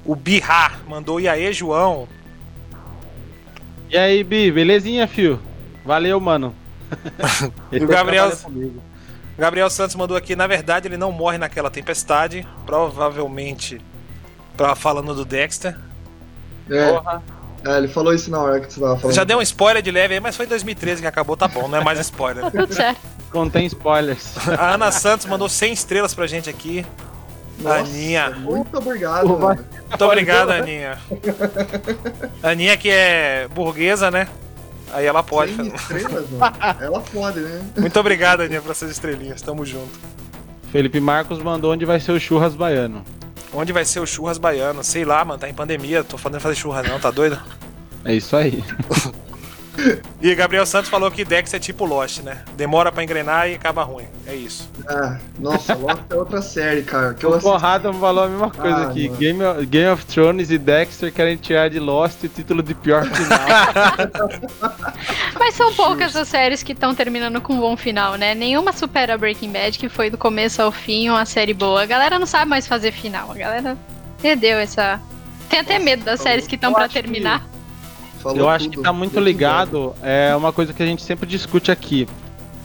[0.05, 2.09] O Birra mandou e aí, João.
[3.89, 5.41] E aí, Bi, belezinha, fio?
[5.85, 6.53] Valeu, mano.
[7.73, 8.33] o Gabriel,
[9.39, 13.81] Gabriel Santos mandou aqui, na verdade ele não morre naquela tempestade, provavelmente
[14.57, 15.77] pra, falando do Dexter.
[16.69, 16.93] É.
[16.93, 17.23] Porra.
[17.67, 19.15] É, ele falou isso na hora que você tava falando.
[19.15, 21.67] Já deu um spoiler de leve aí, mas foi em 2013 que acabou, tá bom,
[21.67, 22.49] não é mais spoiler.
[22.53, 23.01] tudo certo.
[23.33, 24.35] Contém spoilers.
[24.57, 26.87] A Ana Santos mandou 100 estrelas pra gente aqui.
[27.59, 28.31] Nossa, Aninha.
[28.31, 29.29] Muito obrigado.
[29.29, 30.99] Muito obrigado, Aninha.
[32.43, 34.29] Aninha que é burguesa, né?
[34.93, 35.51] Aí ela pode.
[35.75, 36.57] estrelas, mano.
[36.81, 37.67] ela pode, né?
[37.77, 39.43] Muito obrigado, Aninha, por essas estrelinhas.
[39.43, 39.99] Tamo junto.
[40.71, 43.03] Felipe Marcos mandou onde vai ser o churras baiano.
[43.53, 44.83] Onde vai ser o churras baiano?
[44.85, 47.41] Sei lá, mano, tá em pandemia, tô fazendo fazer churras não, tá doido?
[48.05, 48.63] É isso aí.
[50.21, 52.43] E Gabriel Santos falou que Dex é tipo Lost, né?
[52.57, 54.07] Demora pra engrenar e acaba ruim.
[54.27, 54.71] É isso.
[54.89, 57.15] Ah, nossa, Lost é outra série, cara.
[57.15, 59.09] Que o Porrada falou a mesma coisa ah, aqui.
[59.09, 63.05] Game of, Game of, Thrones e Dexter querem tirar de Lost o título de pior
[63.05, 63.39] final.
[65.39, 68.35] Mas são poucas as séries que estão terminando com um bom final, né?
[68.35, 71.83] Nenhuma supera Breaking Bad, que foi do começo ao fim uma série boa.
[71.83, 73.31] A galera não sabe mais fazer final.
[73.31, 73.77] A galera
[74.21, 75.01] perdeu essa.
[75.49, 77.41] Tem até medo das séries que estão para terminar.
[77.41, 77.56] Que
[78.27, 78.77] Falou eu acho tudo.
[78.79, 79.95] que tá muito ligado.
[80.03, 82.09] É uma coisa que a gente sempre discute aqui.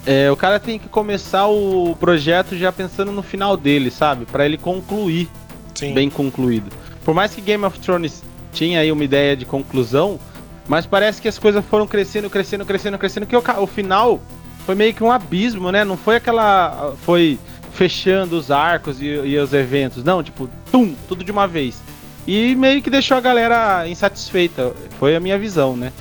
[0.06, 4.26] É, o cara tem que começar o projeto já pensando no final dele, sabe?
[4.26, 5.30] Para ele concluir
[5.76, 5.94] Sim.
[5.94, 6.72] bem concluído.
[7.06, 10.20] Por mais que Game of Thrones tinha aí uma ideia de conclusão,
[10.68, 14.20] mas parece que as coisas foram crescendo, crescendo, crescendo, crescendo, que o, o final
[14.66, 15.84] foi meio que um abismo, né?
[15.84, 16.96] Não foi aquela.
[17.04, 17.38] Foi
[17.74, 20.04] fechando os arcos e, e os eventos.
[20.04, 21.82] Não, tipo, tum, tudo de uma vez.
[22.28, 24.74] E meio que deixou a galera insatisfeita.
[25.00, 25.92] Foi a minha visão, né?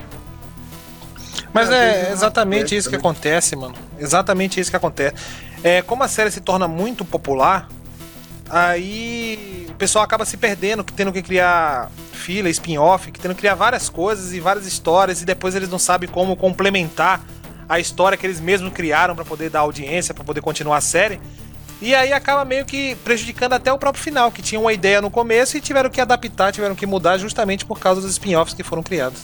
[1.53, 3.75] Mas é exatamente isso que acontece, mano.
[3.99, 5.17] Exatamente isso que acontece.
[5.65, 7.69] É, como a série se torna muito popular,
[8.49, 13.89] aí o pessoal acaba se perdendo, tendo que criar fila, spin-off, tendo que criar várias
[13.89, 17.21] coisas e várias histórias, e depois eles não sabem como complementar
[17.69, 21.21] a história que eles mesmos criaram para poder dar audiência, para poder continuar a série.
[21.83, 25.11] E aí acaba meio que prejudicando até o próprio final, que tinha uma ideia no
[25.11, 28.83] começo e tiveram que adaptar, tiveram que mudar justamente por causa dos spin-offs que foram
[28.83, 29.23] criados.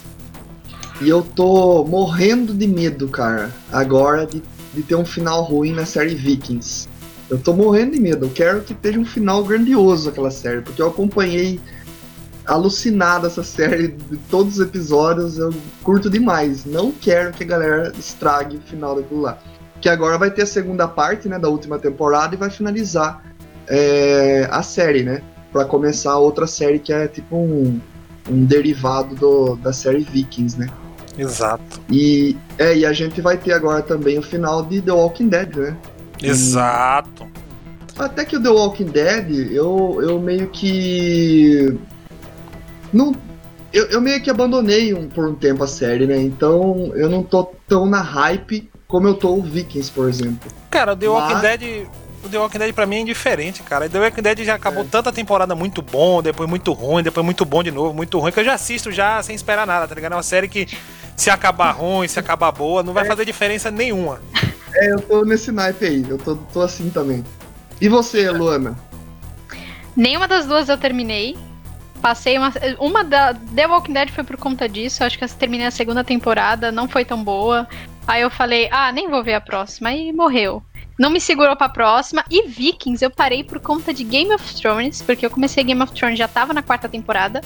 [0.99, 4.41] E eu tô morrendo de medo, cara, agora de,
[4.73, 6.89] de ter um final ruim na série Vikings.
[7.29, 8.25] Eu tô morrendo de medo.
[8.25, 11.59] Eu quero que esteja um final grandioso aquela série, porque eu acompanhei
[12.45, 15.37] alucinado essa série de todos os episódios.
[15.37, 16.65] Eu curto demais.
[16.65, 19.37] Não quero que a galera estrague o final daquilo lá.
[19.81, 23.23] Que agora vai ter a segunda parte, né, da última temporada e vai finalizar
[23.67, 25.21] é, a série, né?
[25.51, 27.79] Pra começar outra série que é tipo um,
[28.29, 30.67] um derivado do, da série Vikings, né?
[31.17, 31.81] Exato.
[31.89, 35.55] E, é, e a gente vai ter agora também o final de The Walking Dead,
[35.55, 35.77] né?
[36.21, 37.27] Exato.
[37.97, 41.77] Até que o The Walking Dead, eu, eu meio que.
[42.93, 43.15] Não.
[43.73, 46.21] Eu, eu meio que abandonei um, por um tempo a série, né?
[46.21, 50.49] Então eu não tô tão na hype como eu tô o Vikings, por exemplo.
[50.69, 51.87] Cara, o The Walking Mas- Dead.
[52.23, 53.87] O The Walking Dead pra mim é indiferente, cara.
[53.87, 54.87] The Walking Dead já acabou É.
[54.89, 58.39] tanta temporada muito bom, depois muito ruim, depois muito bom de novo, muito ruim, que
[58.39, 60.13] eu já assisto já sem esperar nada, tá ligado?
[60.13, 60.67] É uma série que
[61.15, 64.19] se acabar ruim, se acabar boa, não vai fazer diferença nenhuma.
[64.75, 67.23] É, eu tô nesse naipe aí, eu tô, tô assim também.
[67.79, 68.77] E você, Luana?
[69.95, 71.37] Nenhuma das duas eu terminei.
[72.01, 72.51] Passei uma.
[72.79, 73.33] Uma da.
[73.33, 75.03] The Walking Dead foi por conta disso.
[75.03, 77.67] Acho que eu terminei a segunda temporada, não foi tão boa.
[78.07, 79.91] Aí eu falei, ah, nem vou ver a próxima.
[79.91, 80.63] E morreu.
[80.97, 82.23] Não me segurou pra próxima.
[82.31, 85.93] E Vikings eu parei por conta de Game of Thrones, porque eu comecei Game of
[85.93, 87.41] Thrones, já tava na quarta temporada.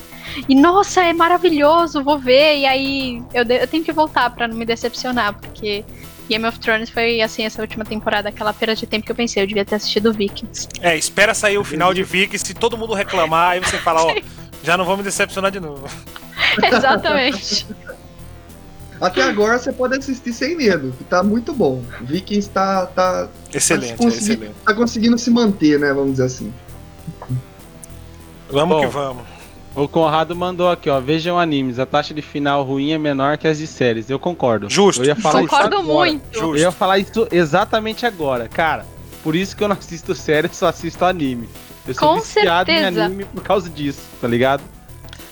[0.47, 2.59] E nossa, é maravilhoso, vou ver.
[2.59, 5.83] E aí eu, eu tenho que voltar pra não me decepcionar, porque
[6.29, 9.43] Game of Thrones foi assim, essa última temporada, aquela perda de tempo que eu pensei,
[9.43, 10.69] eu devia ter assistido Vikings.
[10.79, 14.15] É, espera sair o final de Vikings, se todo mundo reclamar, aí você fala, ó,
[14.63, 15.89] já não vou me decepcionar de novo.
[16.63, 17.67] Exatamente.
[19.01, 21.81] Até agora você pode assistir sem medo, que tá muito bom.
[22.01, 24.55] Vikings tá, tá, Excelente, Mas consegui- excelente.
[24.63, 25.91] tá conseguindo se manter, né?
[25.91, 26.53] Vamos dizer assim.
[28.49, 28.81] Vamos Bom.
[28.81, 29.23] que vamos.
[29.73, 30.99] O Conrado mandou aqui, ó.
[30.99, 31.79] Vejam animes.
[31.79, 34.09] A taxa de final ruim é menor que as de séries.
[34.09, 34.69] Eu concordo.
[34.69, 35.01] Justo.
[35.01, 36.09] Eu ia falar Concordo isso agora.
[36.11, 36.39] muito.
[36.39, 38.49] Eu ia falar isso exatamente agora.
[38.49, 38.85] Cara,
[39.23, 41.47] por isso que eu não assisto série, só assisto anime.
[41.87, 43.05] Eu sou Com viciado em certeza.
[43.05, 44.61] anime por causa disso, tá ligado?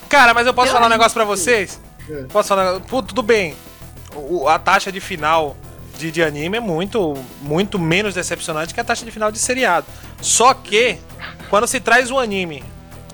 [0.08, 1.80] Cara, mas eu posso Eu falar um negócio pra vocês?
[2.10, 2.24] É.
[2.24, 2.80] Posso falar?
[2.82, 3.56] Pô, tudo bem.
[4.16, 5.56] O- a taxa de final
[5.98, 9.86] de, de anime é muito, muito menos decepcionante que a taxa de final de seriado.
[10.22, 10.98] Só que,
[11.50, 12.64] quando se traz o anime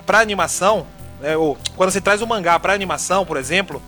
[0.06, 0.86] pra animação,
[1.20, 3.82] né, ou quando se traz o mangá pra animação, por exemplo,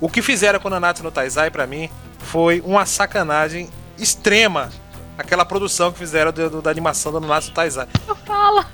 [0.00, 4.70] o que fizeram com Nanatsu no Taizai pra mim foi uma sacanagem extrema.
[5.18, 7.86] Aquela produção que fizeram do- do- da animação do Nanatsu no Taizai.
[8.24, 8.66] Fala.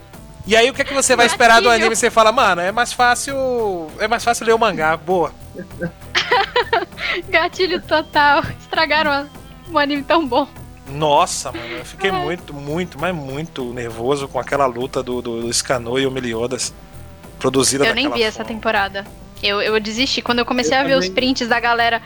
[0.47, 1.97] E aí o que, é que você vai esperar do anime?
[1.97, 3.35] Você fala, mano, é mais fácil.
[3.99, 5.33] É mais fácil ler o mangá, boa.
[7.29, 8.43] Gatilho total.
[8.61, 9.29] Estragaram
[9.71, 10.47] um anime tão bom.
[10.89, 15.53] Nossa, mano, eu fiquei muito, muito, mas muito nervoso com aquela luta do, do, do
[15.53, 16.73] Scanor e o Meliodas
[17.39, 18.55] produzida Eu nem vi essa forma.
[18.55, 19.05] temporada.
[19.43, 20.23] Eu, eu desisti.
[20.23, 21.15] Quando eu comecei Eu a ver os também.
[21.15, 22.01] prints da galera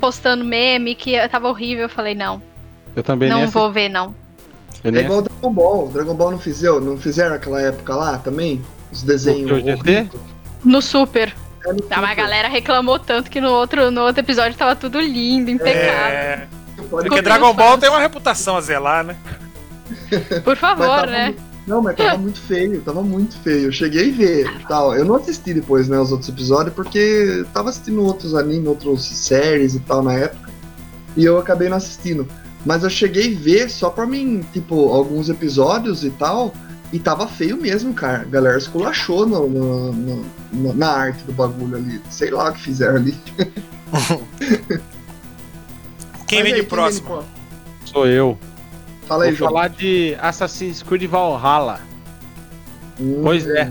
[0.00, 2.40] postando meme que tava horrível, eu falei, não,
[2.96, 4.14] Eu também não vou ver, não.
[4.82, 5.86] Eu É igual o Dragon Ball.
[5.86, 8.64] O Dragon Ball não fizeram, não fizeram aquela época lá também?
[8.92, 9.50] Os desenhos.
[10.64, 11.34] No Super.
[11.66, 14.98] É, Ah, mas a galera reclamou tanto que no outro, no outro episódio tava tudo
[15.00, 15.90] lindo, impecável.
[15.90, 16.48] É,
[16.88, 17.80] porque Como Dragon Ball fãs.
[17.80, 19.16] tem uma reputação a zelar, né?
[20.44, 21.26] Por favor, né?
[21.26, 23.66] muito- Não, mas tava muito feio, tava muito feio.
[23.66, 24.94] Eu cheguei a ver e tal.
[24.94, 29.02] Eu não assisti depois, né, os outros episódios, porque eu tava assistindo outros animes, outras
[29.04, 30.50] séries e tal na época.
[31.16, 32.26] E eu acabei não assistindo.
[32.64, 36.52] Mas eu cheguei a ver só pra mim, tipo, alguns episódios e tal.
[36.92, 38.22] E tava feio mesmo, cara.
[38.22, 42.00] A galera esculachou no, no- no- no- na arte do bagulho ali.
[42.10, 43.16] Sei lá o que fizeram ali.
[46.26, 47.08] Quem Mas vem aí, de próximo?
[47.16, 47.24] vem
[47.84, 48.38] Sou eu.
[49.06, 49.50] Fala aí, Vou João.
[49.50, 51.80] falar de Assassin's Creed Valhalla.
[53.00, 53.70] Hum, Pois é.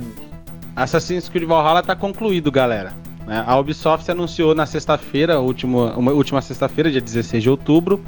[0.76, 2.94] Assassin's Creed Valhalla tá concluído, galera.
[3.26, 3.44] né?
[3.46, 8.04] A Ubisoft anunciou na sexta-feira, última, última sexta-feira, dia 16 de outubro,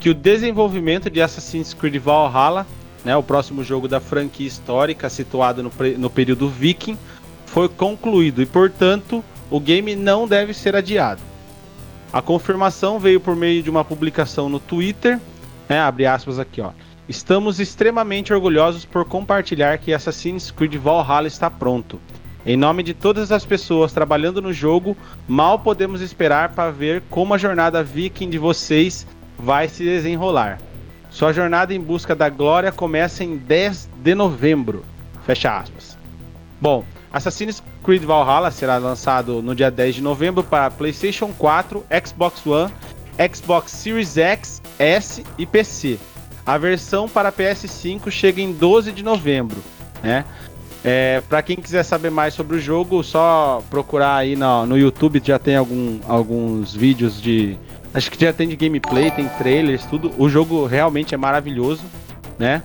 [0.00, 2.66] que o desenvolvimento de Assassin's Creed Valhalla,
[3.08, 6.98] né, o próximo jogo da franquia histórica situado no, no período Viking,
[7.46, 11.22] foi concluído e, portanto, o game não deve ser adiado.
[12.12, 15.18] A confirmação veio por meio de uma publicação no Twitter,
[15.66, 16.72] né, abre aspas aqui, ó.
[17.08, 21.98] Estamos extremamente orgulhosos por compartilhar que Assassin's Creed Valhalla está pronto.
[22.44, 24.94] Em nome de todas as pessoas trabalhando no jogo,
[25.26, 29.06] mal podemos esperar para ver como a jornada viking de vocês
[29.38, 30.58] vai se desenrolar.
[31.10, 34.84] Sua jornada em busca da glória começa em 10 de novembro.
[35.24, 35.96] Fecha aspas.
[36.60, 42.46] Bom, Assassin's Creed Valhalla será lançado no dia 10 de novembro para PlayStation 4, Xbox
[42.46, 42.72] One,
[43.34, 45.98] Xbox Series X, S e PC.
[46.44, 49.58] A versão para PS5 chega em 12 de novembro,
[50.02, 50.24] né?
[50.84, 55.20] É, para quem quiser saber mais sobre o jogo, só procurar aí no, no YouTube,
[55.22, 57.58] já tem algum, alguns vídeos de.
[57.92, 60.12] Acho que já tem de gameplay, tem trailers, tudo.
[60.18, 61.82] O jogo realmente é maravilhoso,
[62.38, 62.62] né?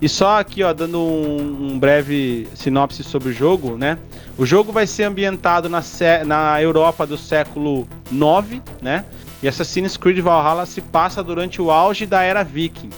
[0.00, 3.98] E só aqui, ó, dando um, um, breve sinopse sobre o jogo, né?
[4.38, 5.82] O jogo vai ser ambientado na,
[6.26, 9.04] na Europa do século 9, né?
[9.42, 12.90] E Assassin's Creed Valhalla se passa durante o auge da era viking.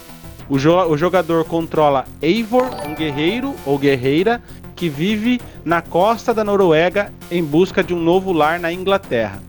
[0.49, 4.43] O, jo o jogador controla Eivor, um guerreiro ou guerreira
[4.77, 9.41] que vive na costa da Noruega em busca de um novo lar na Inglaterra.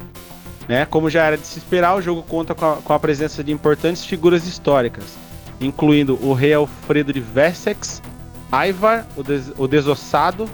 [0.67, 0.85] Né?
[0.85, 3.51] Como já era de se esperar, o jogo conta com a, com a presença de
[3.51, 5.17] importantes figuras históricas,
[5.59, 8.01] incluindo o rei Alfredo de Wessex,
[8.51, 10.47] Ivar, o, des o desossado,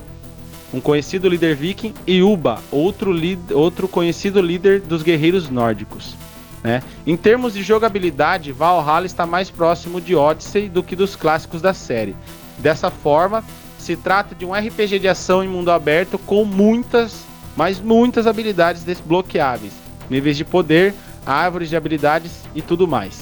[0.74, 3.14] um conhecido líder viking, e Uba, outro,
[3.54, 6.16] outro conhecido líder dos guerreiros nórdicos.
[6.64, 6.82] Né?
[7.06, 11.74] Em termos de jogabilidade, Valhalla está mais próximo de Odyssey do que dos clássicos da
[11.74, 12.16] série.
[12.58, 13.44] Dessa forma,
[13.78, 17.24] se trata de um RPG de ação em mundo aberto com muitas,
[17.56, 19.74] mas muitas habilidades desbloqueáveis,
[20.10, 20.94] níveis de poder,
[21.26, 23.22] árvores de habilidades e tudo mais.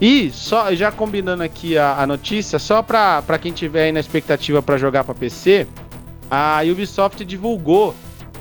[0.00, 4.62] E só já combinando aqui a, a notícia, só para quem tiver aí na expectativa
[4.62, 5.66] para jogar para PC,
[6.30, 7.94] a Ubisoft divulgou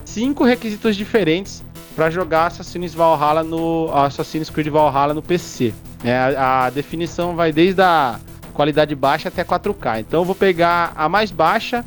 [0.06, 1.64] cinco requisitos diferentes
[1.96, 5.74] para jogar Assassin's Valhalla no Assassin's Creed Valhalla no PC.
[6.04, 8.20] É, a, definição vai desde a
[8.54, 10.02] qualidade baixa até 4K.
[10.02, 11.86] Então eu vou pegar a mais baixa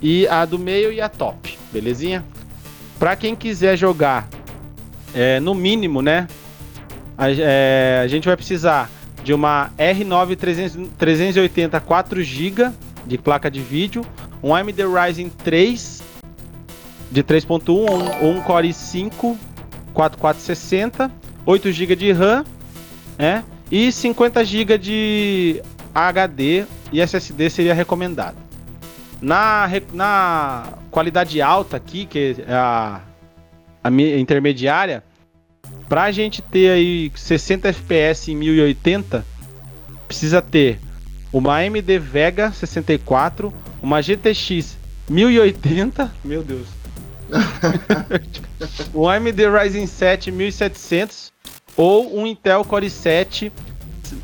[0.00, 2.24] e a do meio e a top, belezinha?
[2.98, 4.28] Para quem quiser jogar,
[5.18, 6.28] é, no mínimo, né?
[7.16, 8.88] A, é, a, gente vai precisar
[9.24, 10.36] de uma R9
[10.96, 12.72] 380 4GB
[13.04, 14.06] de placa de vídeo,
[14.40, 16.02] um AMD Ryzen 3
[17.10, 17.68] de 3.1
[18.22, 19.36] ou um, Core i5
[19.92, 21.10] 4460,
[21.44, 22.44] 8 GB de RAM,
[23.18, 23.42] né?
[23.72, 28.36] E 50 GB de HD e SSD seria recomendado.
[29.20, 33.00] Na, na qualidade alta aqui, que é a,
[33.82, 35.02] a intermediária,
[35.88, 39.24] para a gente ter aí 60 FPS em 1080,
[40.06, 40.78] precisa ter
[41.32, 43.52] uma AMD Vega 64,
[43.82, 44.76] uma GTX
[45.08, 46.66] 1080, meu Deus,
[48.94, 51.32] um AMD Ryzen 7 1700
[51.76, 53.52] ou um Intel Core 7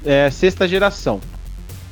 [0.04, 1.20] é, sexta geração.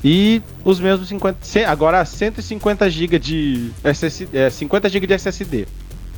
[0.05, 1.39] E os mesmos 50,
[1.69, 5.69] agora 150 GB de SSD, é, 50 GB de SSD.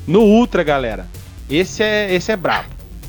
[0.06, 1.06] No Ultra, galera,
[1.50, 2.68] esse é esse é brabo,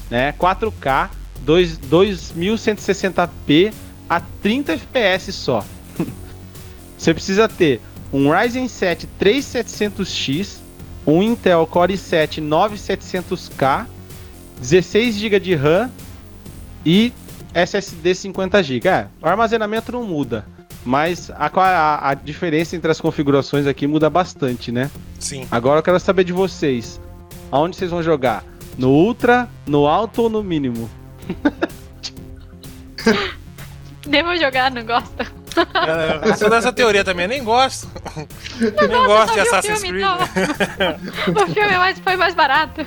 [0.10, 0.34] né?
[0.34, 1.10] 4K
[1.42, 3.74] 2, 2160p
[4.10, 5.64] a 30 FPS só.
[6.98, 10.66] Você precisa ter um Ryzen 7 3700X
[11.06, 13.86] um Intel Core i7 9700K,
[14.60, 15.92] 16 GB de RAM
[16.86, 17.14] e
[17.54, 18.88] SSD 50 GB.
[18.88, 20.46] É, o armazenamento não muda,
[20.84, 24.90] mas a, a, a, diferença entre as configurações aqui muda bastante, né?
[25.20, 25.48] Sim.
[25.52, 27.00] Agora eu quero saber de vocês.
[27.52, 28.44] Aonde vocês vão jogar?
[28.78, 30.90] No Ultra, no Alto ou no Mínimo?
[34.08, 35.26] Devo jogar, não gosta.
[35.88, 37.90] É, eu sou dessa teoria também, nem gosto.
[38.16, 40.04] Não nem gosto de Assassin's Creed.
[41.30, 42.86] o filme é mais, foi mais barato.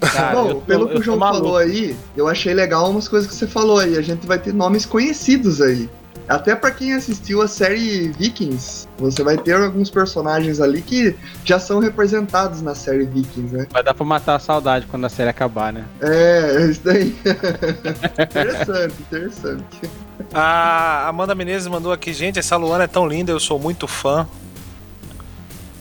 [0.00, 3.34] Cara, Bom, tô, pelo que o João falou aí, eu achei legal umas coisas que
[3.34, 3.96] você falou aí.
[3.96, 5.88] A gente vai ter nomes conhecidos aí.
[6.28, 11.58] Até para quem assistiu a série Vikings, você vai ter alguns personagens ali que já
[11.58, 13.66] são representados na série Vikings, né?
[13.70, 15.84] Vai dar pra matar a saudade quando a série acabar, né?
[16.00, 17.16] É, isso daí.
[18.18, 19.90] interessante, interessante.
[20.34, 24.28] A Amanda Menezes mandou aqui, gente, essa Luana é tão linda, eu sou muito fã.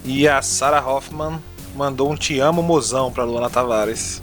[0.04, 1.40] E a Sarah Hoffman
[1.76, 4.22] mandou um te amo mozão pra Luana Tavares.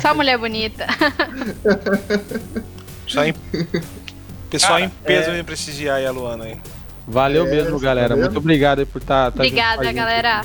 [0.00, 0.86] Só mulher bonita.
[3.06, 3.34] Só em
[4.54, 5.42] Pessoal Cara, em peso é...
[5.42, 6.56] prestigiar aí a Luana aí.
[7.08, 8.14] Valeu é, mesmo, galera.
[8.14, 9.24] Tá Muito obrigado por estar.
[9.24, 10.42] Tá, tá Obrigada, galera.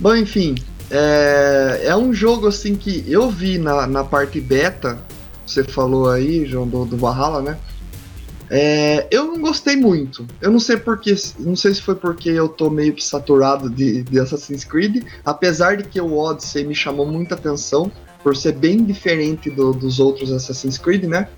[0.00, 0.54] Bom, enfim.
[0.90, 4.98] É, é um jogo assim que eu vi na, na parte beta.
[5.46, 7.58] Você falou aí, João, do, do Valhalla, né?
[8.50, 10.26] É, eu não gostei muito.
[10.40, 11.14] Eu não sei porque.
[11.38, 15.04] Não sei se foi porque eu tô meio que saturado de, de Assassin's Creed.
[15.26, 17.92] Apesar de que o Odyssey me chamou muita atenção.
[18.22, 21.28] Por ser bem diferente do, dos outros Assassin's Creed, né?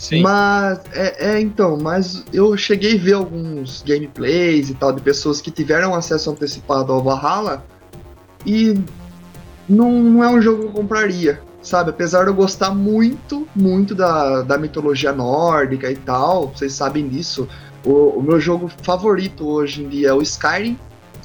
[0.00, 0.22] Sim.
[0.22, 5.42] Mas, é, é, então, mas eu cheguei a ver alguns gameplays e tal de pessoas
[5.42, 7.62] que tiveram acesso antecipado ao Valhalla
[8.46, 8.82] e
[9.68, 11.90] não, não é um jogo que eu compraria, sabe?
[11.90, 17.46] Apesar de eu gostar muito, muito da, da mitologia nórdica e tal, vocês sabem disso.
[17.84, 20.78] O, o meu jogo favorito hoje em dia é o Skyrim.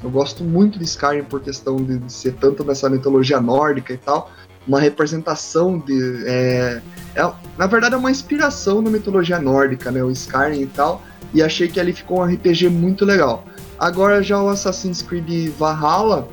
[0.04, 3.98] Eu gosto muito de Skyrim por questão de, de ser tanto dessa mitologia nórdica e
[3.98, 4.30] tal.
[4.68, 6.24] Uma representação de.
[6.26, 6.82] É,
[7.16, 10.04] é, na verdade, é uma inspiração na mitologia nórdica, né?
[10.04, 11.02] O Skyrim e tal.
[11.34, 13.46] E achei que ali ficou um RPG muito legal.
[13.78, 16.28] Agora já o Assassin's Creed Valhalla,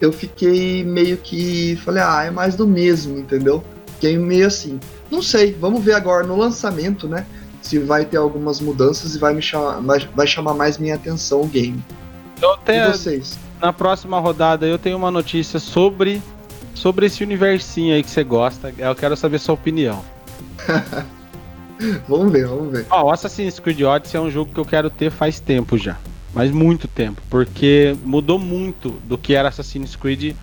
[0.00, 1.76] eu fiquei meio que.
[1.84, 3.62] Falei, ah, é mais do mesmo, entendeu?
[3.94, 4.78] Fiquei meio assim.
[5.10, 7.26] Não sei, vamos ver agora no lançamento, né?
[7.60, 9.80] Se vai ter algumas mudanças e vai me chamar,
[10.14, 11.82] vai chamar mais minha atenção o game.
[12.40, 13.38] Eu tenho, e vocês?
[13.60, 16.20] Na próxima rodada eu tenho uma notícia sobre
[16.82, 18.74] sobre esse universinho aí que você gosta.
[18.76, 20.04] Eu quero saber sua opinião.
[22.08, 22.86] vamos ver, vamos ver.
[22.90, 25.96] Ó, o Assassin's Creed Odyssey é um jogo que eu quero ter faz tempo já.
[26.34, 27.22] Mas muito tempo.
[27.30, 30.34] Porque mudou muito do que era Assassin's Creed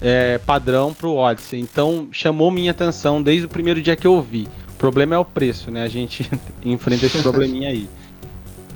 [0.00, 1.60] é, padrão pro Odyssey.
[1.60, 4.48] Então chamou minha atenção desde o primeiro dia que eu vi.
[4.70, 5.84] O problema é o preço, né?
[5.84, 6.28] A gente
[6.64, 7.88] enfrenta esse probleminha aí.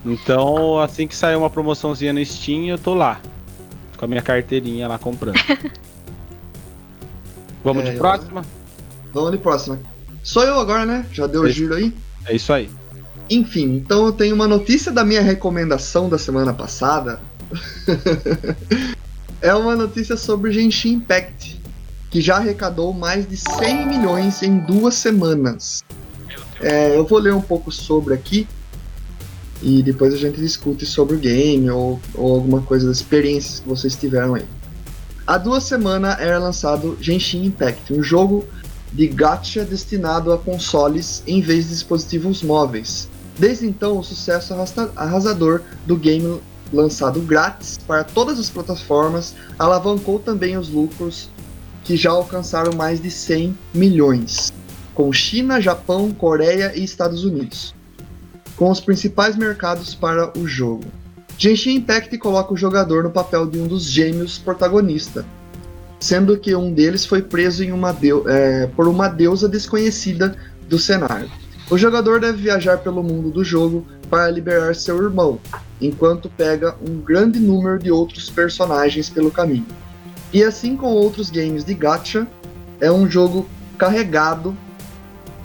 [0.06, 3.20] Então, assim que sair uma promoçãozinha no Steam, eu tô lá.
[3.96, 5.34] Com a minha carteirinha lá comprando.
[7.64, 8.40] Vamos é, de próxima?
[8.40, 9.12] Eu...
[9.12, 9.78] Vamos de próxima.
[10.22, 11.06] Sou eu agora, né?
[11.12, 11.92] Já deu o giro aí?
[12.26, 12.70] É isso aí.
[13.28, 17.20] Enfim, então eu tenho uma notícia da minha recomendação da semana passada.
[19.40, 21.60] é uma notícia sobre Genshin Impact,
[22.10, 25.82] que já arrecadou mais de 100 milhões em duas semanas.
[26.60, 28.46] É, eu vou ler um pouco sobre aqui
[29.60, 33.68] e depois a gente discute sobre o game ou, ou alguma coisa das experiências que
[33.68, 34.44] vocês tiveram aí.
[35.24, 38.44] Há duas semanas era lançado Genshin Impact, um jogo
[38.92, 43.08] de gacha destinado a consoles em vez de dispositivos móveis.
[43.38, 44.52] Desde então, o sucesso
[44.96, 46.40] arrasador do game
[46.72, 51.30] lançado grátis para todas as plataformas alavancou também os lucros
[51.84, 54.52] que já alcançaram mais de 100 milhões,
[54.92, 57.74] com China, Japão, Coreia e Estados Unidos,
[58.56, 60.84] com os principais mercados para o jogo.
[61.38, 65.24] Genshin Impact coloca o jogador no papel de um dos gêmeos protagonista,
[65.98, 67.96] sendo que um deles foi preso uma
[68.28, 70.36] é, por uma deusa desconhecida
[70.68, 71.30] do cenário.
[71.70, 75.40] O jogador deve viajar pelo mundo do jogo para liberar seu irmão,
[75.80, 79.66] enquanto pega um grande número de outros personagens pelo caminho.
[80.32, 82.26] E assim como outros games de gacha,
[82.80, 84.56] é um jogo carregado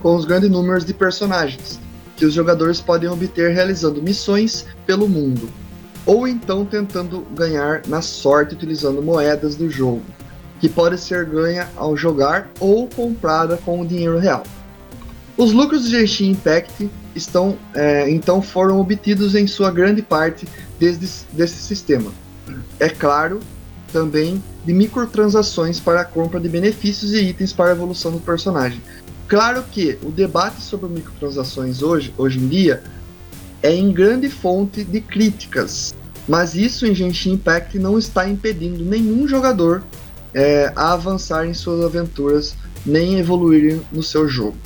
[0.01, 1.79] com os grandes números de personagens,
[2.15, 5.49] que os jogadores podem obter realizando missões pelo mundo,
[6.07, 10.01] ou então tentando ganhar na sorte utilizando moedas do jogo,
[10.61, 14.43] que pode ser ganha ao jogar ou comprada com o dinheiro real.
[15.37, 20.47] Os lucros de Genshin Impact estão, é, então foram obtidos em sua grande parte
[20.79, 22.11] desde desse sistema.
[22.79, 23.39] É claro,
[23.91, 28.81] também de microtransações para a compra de benefícios e itens para a evolução do personagem.
[29.27, 32.81] Claro que o debate sobre microtransações hoje, hoje em dia
[33.61, 35.95] é em grande fonte de críticas,
[36.27, 39.83] mas isso em Genshin Impact não está impedindo nenhum jogador
[40.33, 42.55] é, a avançar em suas aventuras
[42.85, 44.57] nem evoluir no seu jogo.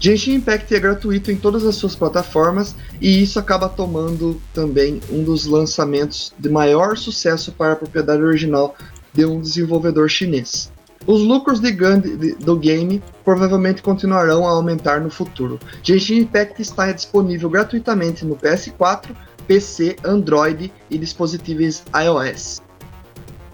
[0.00, 5.24] Genshin Impact é gratuito em todas as suas plataformas e isso acaba tomando também um
[5.24, 8.76] dos lançamentos de maior sucesso para a propriedade original
[9.12, 10.70] de um desenvolvedor chinês.
[11.04, 15.58] Os lucros de de, do game provavelmente continuarão a aumentar no futuro.
[15.82, 19.08] Genshin Impact está disponível gratuitamente no PS4,
[19.48, 22.62] PC, Android e dispositivos iOS.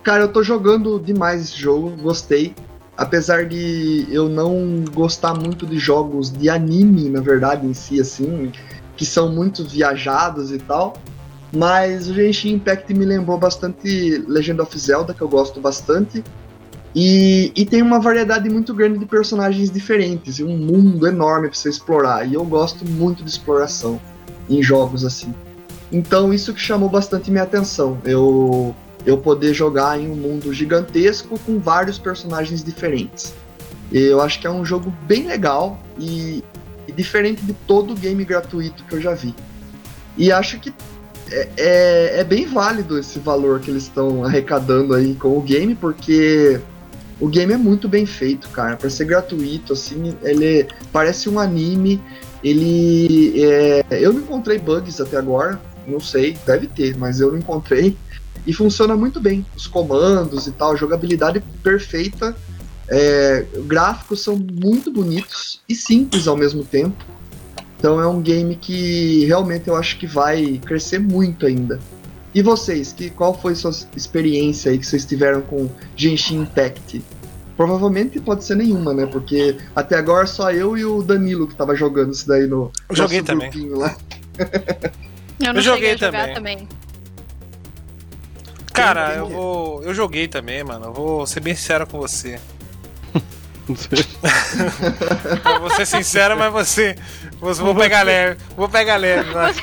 [0.02, 2.54] Cara, eu tô jogando demais esse jogo, gostei.
[2.96, 8.52] Apesar de eu não gostar muito de jogos de anime, na verdade, em si, assim,
[8.96, 10.94] que são muito viajados e tal.
[11.52, 16.22] Mas o Genshin Impact me lembrou bastante Legend of Zelda, que eu gosto bastante.
[16.94, 21.56] E, e, tem uma variedade muito grande de personagens diferentes e um mundo enorme para
[21.56, 22.28] você explorar.
[22.28, 24.00] E eu gosto muito de exploração
[24.48, 25.34] em jogos assim.
[25.94, 27.98] Então isso que chamou bastante minha atenção.
[28.04, 28.74] Eu
[29.06, 33.34] eu poder jogar em um mundo gigantesco com vários personagens diferentes.
[33.92, 36.42] Eu acho que é um jogo bem legal e,
[36.88, 39.34] e diferente de todo game gratuito que eu já vi.
[40.16, 40.74] E acho que
[41.30, 45.74] é, é, é bem válido esse valor que eles estão arrecadando aí com o game,
[45.74, 46.58] porque
[47.20, 48.76] o game é muito bem feito, cara.
[48.76, 52.02] Para ser gratuito, assim, ele parece um anime.
[52.42, 53.42] Ele.
[53.44, 53.84] É...
[53.90, 57.96] Eu não encontrei bugs até agora, não sei, deve ter, mas eu não encontrei.
[58.46, 59.44] E funciona muito bem.
[59.56, 62.36] Os comandos e tal, jogabilidade perfeita.
[62.88, 63.46] É...
[63.66, 67.04] Gráficos são muito bonitos e simples ao mesmo tempo.
[67.78, 71.78] Então é um game que realmente eu acho que vai crescer muito ainda.
[72.34, 77.02] E vocês, que, qual foi sua experiência aí que vocês tiveram com Genshin Impact?
[77.56, 79.06] Provavelmente pode ser nenhuma, né?
[79.06, 82.96] Porque até agora só eu e o Danilo que tava jogando isso daí no eu
[82.96, 83.50] joguei também.
[83.70, 83.96] lá.
[85.40, 86.34] eu não eu joguei também.
[86.34, 86.68] também.
[88.72, 89.82] Cara, eu vou.
[89.82, 90.86] Eu joguei também, mano.
[90.86, 92.40] Eu vou ser bem sincero com você.
[95.60, 96.96] vou ser sincero, mas você.
[97.40, 98.40] você vou pegar leve.
[98.56, 99.32] Vou pegar leve.
[99.32, 99.56] Mas...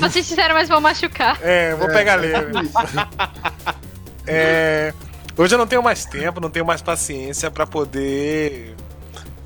[0.00, 1.38] Vou ser sincero, mas vou machucar.
[1.42, 2.52] É, vou é, pegar leve.
[4.26, 4.94] É,
[5.36, 8.74] hoje eu não tenho mais tempo, não tenho mais paciência para poder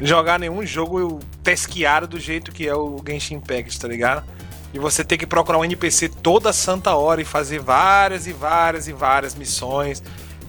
[0.01, 4.24] jogar nenhum jogo tesqueado do jeito que é o Genshin Impact, tá ligado?
[4.73, 8.87] E você ter que procurar um NPC toda santa hora e fazer várias e várias
[8.87, 10.03] e várias missões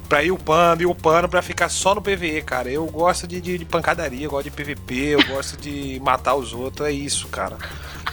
[0.09, 2.69] pra ir upando e upando pra ficar só no PVE, cara.
[2.69, 6.51] Eu gosto de, de, de, pancadaria, eu gosto de PVP, eu gosto de matar os
[6.51, 7.57] outros, é isso, cara.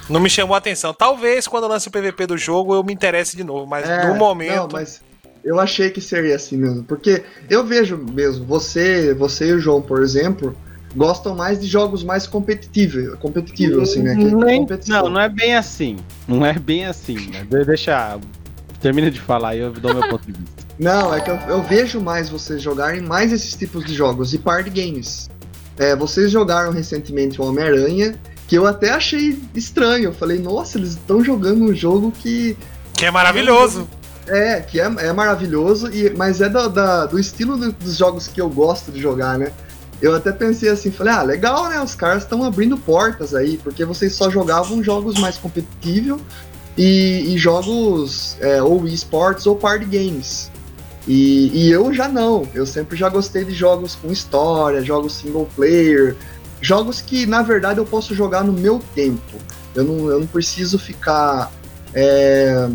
[0.09, 0.93] Não me chamou a atenção.
[0.93, 4.15] Talvez quando lance o PVP do jogo eu me interesse de novo, mas é, no
[4.15, 4.55] momento.
[4.55, 5.01] Não, mas
[5.43, 6.85] eu achei que seria assim mesmo.
[6.85, 10.55] Porque eu vejo mesmo, você, você e o João, por exemplo,
[10.97, 14.17] gostam mais de jogos mais competitivos, competitivos assim, né?
[14.17, 15.97] Que, não, não é bem assim.
[16.27, 17.47] Não é bem assim, né?
[17.65, 18.19] Deixa.
[18.81, 20.67] Termina de falar e eu dou meu ponto de vista.
[20.79, 24.39] Não, é que eu, eu, vejo mais vocês jogarem mais esses tipos de jogos e
[24.39, 25.31] party games.
[25.79, 28.15] É, vocês jogaram recentemente o Homem-Aranha,
[28.47, 30.05] que eu até achei estranho.
[30.05, 32.59] Eu falei, nossa, eles estão jogando um jogo que.
[32.93, 33.89] Que é maravilhoso.
[34.27, 38.41] É, que é, é maravilhoso, e, mas é do, da, do estilo dos jogos que
[38.41, 39.53] eu gosto de jogar, né?
[40.01, 41.81] Eu até pensei assim, falei, ah, legal, né?
[41.81, 46.21] Os caras estão abrindo portas aí, porque vocês só jogavam jogos mais competitivos
[46.77, 50.51] e, e, jogos é, ou esportes ou party games.
[51.09, 55.49] E, e, eu já não, eu sempre já gostei de jogos com história, jogos single
[55.55, 56.17] player,
[56.61, 59.39] jogos que na verdade eu posso jogar no meu tempo.
[59.75, 61.51] Eu não, eu não preciso ficar
[61.95, 62.69] é,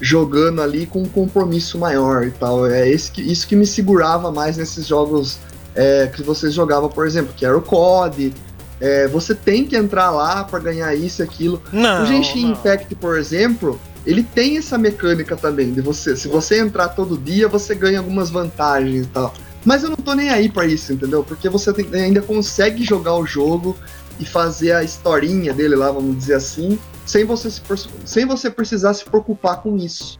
[0.00, 2.66] jogando ali com um compromisso maior e tal.
[2.66, 5.38] É esse que, isso que me segurava mais nesses jogos
[5.74, 8.32] é, que vocês jogavam, por exemplo, que era o COD.
[8.80, 11.62] É, você tem que entrar lá para ganhar isso e aquilo.
[11.72, 12.52] Não, o Genshin não.
[12.52, 17.46] Impact, por exemplo, ele tem essa mecânica também de você, se você entrar todo dia,
[17.48, 19.34] você ganha algumas vantagens e tal.
[19.64, 21.22] Mas eu não tô nem aí para isso, entendeu?
[21.22, 23.76] Porque você tem, ainda consegue jogar o jogo
[24.18, 27.60] e fazer a historinha dele lá, vamos dizer assim, sem você, se,
[28.04, 30.18] sem você precisar se preocupar com isso.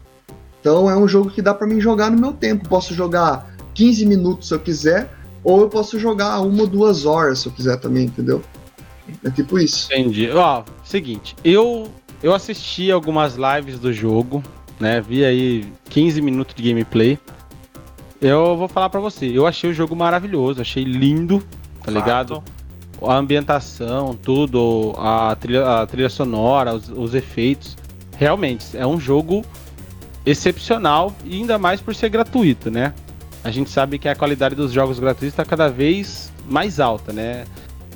[0.59, 2.69] Então é um jogo que dá para mim jogar no meu tempo.
[2.69, 5.09] Posso jogar 15 minutos se eu quiser,
[5.43, 8.41] ou eu posso jogar uma ou duas horas se eu quiser também, entendeu?
[9.23, 9.91] É tipo isso.
[9.91, 10.29] Entendi.
[10.31, 11.89] Ó, seguinte, eu
[12.23, 14.43] eu assisti algumas lives do jogo,
[14.79, 15.01] né?
[15.01, 17.17] Vi aí 15 minutos de gameplay.
[18.21, 21.39] Eu vou falar para você, eu achei o jogo maravilhoso, achei lindo,
[21.79, 21.93] tá Fato.
[21.93, 22.43] ligado?
[23.01, 27.75] A ambientação, tudo, a trilha, a trilha sonora, os, os efeitos.
[28.15, 29.43] Realmente, é um jogo
[30.23, 32.93] excepcional e ainda mais por ser gratuito, né?
[33.43, 37.45] A gente sabe que a qualidade dos jogos gratuitos está cada vez mais alta, né?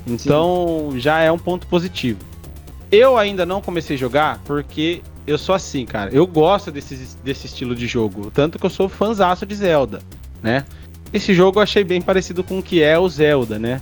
[0.08, 1.00] Então Sim.
[1.00, 2.20] já é um ponto positivo.
[2.92, 6.12] Eu ainda não comecei a jogar porque eu sou assim, cara.
[6.12, 8.32] Eu gosto desse, desse estilo de jogo.
[8.32, 10.02] Tanto que eu sou fãzaço de Zelda,
[10.42, 10.66] né?
[11.12, 13.82] Esse jogo eu achei bem parecido com o que é o Zelda, né?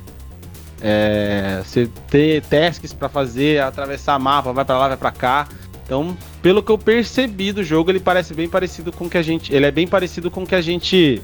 [0.81, 5.47] É, você ter tasks para fazer, atravessar mapa, vai para lá, vai para cá.
[5.85, 9.53] Então, pelo que eu percebi do jogo, ele parece bem parecido com que a gente,
[9.53, 11.21] ele é bem parecido com o que a gente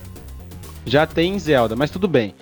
[0.90, 2.34] já tem em Zelda, mas tudo bem.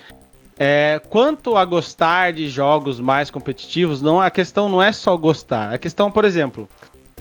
[0.60, 5.74] É, quanto a gostar de jogos mais competitivos, não a questão não é só gostar.
[5.74, 6.68] A questão, por exemplo,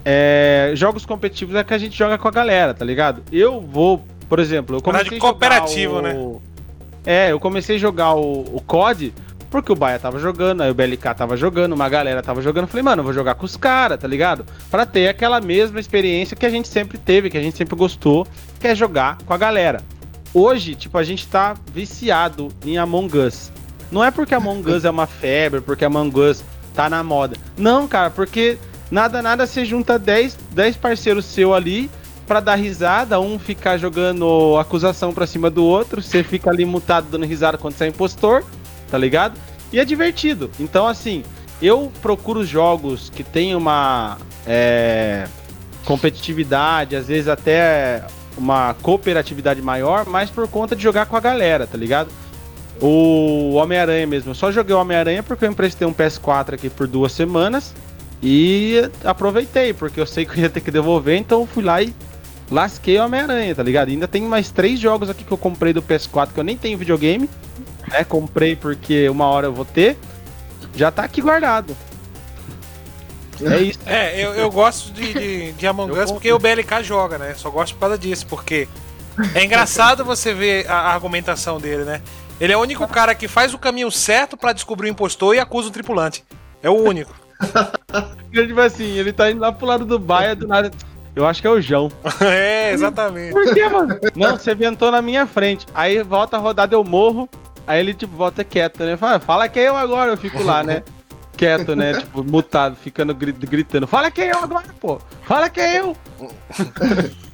[0.05, 3.23] é, jogos competitivos é que a gente joga com a galera, tá ligado?
[3.31, 6.15] Eu vou, por exemplo, eu comecei de cooperativo, né?
[6.15, 6.35] o...
[6.35, 6.41] né?
[7.05, 9.13] É, eu comecei a jogar o, o COD
[9.51, 12.67] porque o Baia tava jogando, aí o BLK tava jogando, uma galera tava jogando.
[12.67, 14.45] Falei, mano, eu vou jogar com os caras, tá ligado?
[14.71, 18.27] Pra ter aquela mesma experiência que a gente sempre teve, que a gente sempre gostou,
[18.59, 19.81] que é jogar com a galera
[20.33, 23.51] hoje, tipo, a gente tá viciado em Among Us.
[23.91, 26.43] Não é porque Among Us é uma febre, porque Among Us
[26.75, 27.37] tá na moda.
[27.57, 28.59] Não, cara, porque
[28.91, 31.91] nada, nada você junta 10, 10 parceiros seu ali
[32.27, 37.07] para dar risada, um ficar jogando acusação pra cima do outro, você fica ali mutado
[37.11, 38.45] dando risada quando você é impostor,
[38.91, 39.39] tá ligado?
[39.73, 40.51] E é divertido.
[40.59, 41.23] Então, assim,
[41.63, 45.27] eu procuro jogos que tem uma é,
[45.85, 48.05] competitividade, às vezes até
[48.37, 52.09] uma cooperatividade maior, mas por conta de jogar com a galera, tá ligado?
[52.81, 56.87] O Homem-Aranha mesmo, eu só joguei o Homem-Aranha porque eu emprestei um PS4 aqui por
[56.87, 57.75] duas semanas
[58.23, 61.95] e aproveitei, porque eu sei que eu ia ter que devolver, então fui lá e
[62.51, 63.89] lasquei o Homem-Aranha, tá ligado?
[63.89, 66.57] E ainda tem mais três jogos aqui que eu comprei do PS4 que eu nem
[66.57, 67.31] tenho videogame,
[67.91, 68.05] né?
[68.05, 69.97] Comprei porque uma hora eu vou ter,
[70.75, 71.75] já tá aqui guardado.
[73.45, 73.79] É isso.
[73.87, 77.35] É, eu, eu gosto de, de, de Among Us porque o BLK joga, né?
[77.35, 78.69] Só gosto por causa disso, porque
[79.35, 82.03] é engraçado você ver a argumentação dele, né?
[82.41, 85.39] Ele é o único cara que faz o caminho certo para descobrir o impostor e
[85.39, 86.23] acusa o tripulante.
[86.63, 87.15] É o único.
[88.31, 90.71] tipo assim, ele tá indo lá pro lado do baia do nada.
[91.15, 91.91] Eu acho que é o João.
[92.21, 93.33] é, exatamente.
[93.33, 93.99] Por que, mano?
[94.15, 95.67] Não, você ventou na minha frente.
[95.75, 97.29] Aí volta a rodada, eu morro.
[97.67, 98.97] Aí ele, tipo, volta quieto, né?
[98.99, 100.83] Fala, fala que é eu agora, eu fico lá, né?
[101.37, 101.95] Quieto, né?
[102.01, 103.87] Tipo, mutado, ficando gritando.
[103.87, 105.01] Fala que é eu agora, pô!
[105.23, 105.97] Fala que é eu!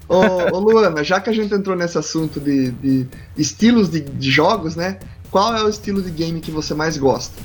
[0.08, 4.30] ô, ô, Luana, já que a gente entrou nesse assunto de, de estilos de, de
[4.30, 4.98] jogos, né?
[5.30, 7.40] Qual é o estilo de game que você mais gosta?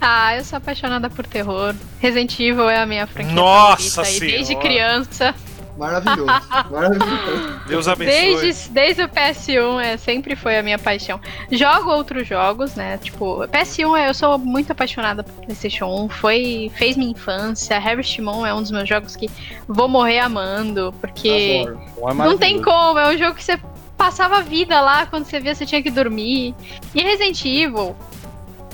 [0.00, 1.74] Ah, eu sou apaixonada por terror.
[1.98, 4.24] Resident Evil é a minha franquia Nossa favorita.
[4.24, 5.34] E desde criança.
[5.76, 6.26] Maravilhoso.
[6.70, 7.60] Maravilhoso.
[7.66, 8.14] Deus abençoe.
[8.14, 11.20] Desde, desde o PS1 é, sempre foi a minha paixão.
[11.50, 12.98] Jogo outros jogos, né?
[12.98, 16.08] Tipo, PS1 eu sou muito apaixonada por PlayStation 1.
[16.10, 17.76] Foi, fez minha infância.
[17.76, 19.30] Harvest Moon é um dos meus jogos que
[19.66, 20.94] vou morrer amando.
[21.00, 22.98] Porque É não tem como.
[22.98, 23.58] É um jogo que você
[23.96, 25.06] passava a vida lá.
[25.06, 26.54] Quando você via, você tinha que dormir.
[26.94, 27.96] E Resident Evil.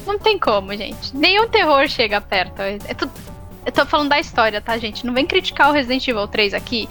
[0.07, 1.17] Não tem como, gente.
[1.17, 2.63] Nenhum terror chega perto.
[2.63, 3.13] É tudo
[3.67, 5.05] eu tô falando da história, tá, gente?
[5.05, 6.89] Não vem criticar o Resident Evil 3 aqui,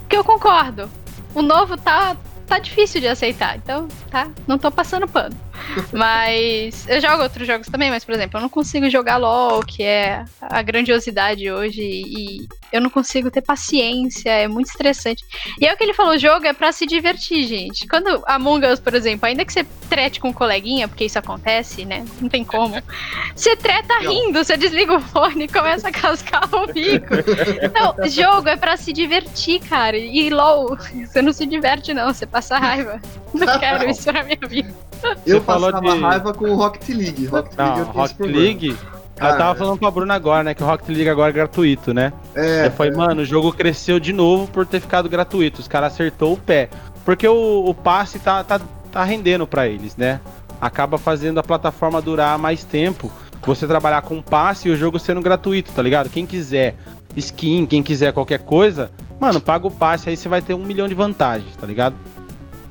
[0.00, 0.90] porque eu concordo.
[1.32, 2.16] O novo tá,
[2.48, 4.28] tá difícil de aceitar, então, tá?
[4.46, 5.36] Não tô passando pano.
[5.92, 9.82] Mas eu jogo outros jogos também, mas, por exemplo, eu não consigo jogar LOL, que
[9.82, 15.24] é a grandiosidade hoje, e eu não consigo ter paciência, é muito estressante.
[15.60, 17.86] E é o que ele falou, o jogo é para se divertir, gente.
[17.86, 21.84] Quando Among Us, por exemplo, ainda que você trete com um coleguinha, porque isso acontece,
[21.84, 22.04] né?
[22.20, 22.82] Não tem como.
[23.34, 27.14] Você treta rindo, você desliga o fone e começa a cascar o bico.
[27.62, 29.96] Então, jogo é para se divertir, cara.
[29.96, 30.76] E LOL,
[31.06, 33.00] você não se diverte, não, você passa raiva.
[33.32, 34.74] Não quero isso na minha vida.
[35.26, 36.00] Eu passava de...
[36.00, 37.26] raiva com o Rocket League.
[37.26, 38.76] Rocket não, League, Rocket League
[39.16, 40.54] Cara, eu tava falando com a Bruna agora, né?
[40.54, 42.12] Que o Rocket League agora é gratuito, né?
[42.34, 42.66] É.
[42.66, 42.96] Eu falei, é.
[42.96, 45.60] mano, o jogo cresceu de novo por ter ficado gratuito.
[45.60, 46.68] Os caras acertou o pé.
[47.02, 48.60] Porque o, o passe tá, tá,
[48.92, 50.20] tá rendendo para eles, né?
[50.60, 53.10] Acaba fazendo a plataforma durar mais tempo.
[53.42, 56.10] Você trabalhar com passe e o jogo sendo gratuito, tá ligado?
[56.10, 56.74] Quem quiser
[57.16, 58.90] skin, quem quiser qualquer coisa,
[59.20, 61.94] mano, paga o passe, aí você vai ter um milhão de vantagens, tá ligado?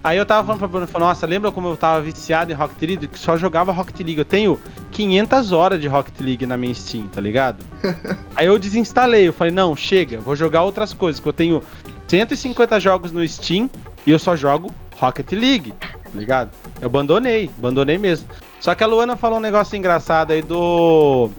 [0.05, 3.07] Aí eu tava falando pra Bruno, nossa, lembra como eu tava viciado em Rocket League?
[3.07, 4.19] Que só jogava Rocket League.
[4.19, 4.59] Eu tenho
[4.91, 7.65] 500 horas de Rocket League na minha Steam, tá ligado?
[8.35, 11.63] Aí eu desinstalei, eu falei, não, chega, vou jogar outras coisas, que eu tenho
[12.07, 13.67] 150 jogos no Steam
[14.05, 16.51] e eu só jogo Rocket League, tá ligado?
[16.79, 18.27] Eu abandonei, abandonei mesmo.
[18.59, 21.31] Só que a Luana falou um negócio engraçado aí do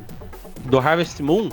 [0.64, 1.50] do Harvest Moon.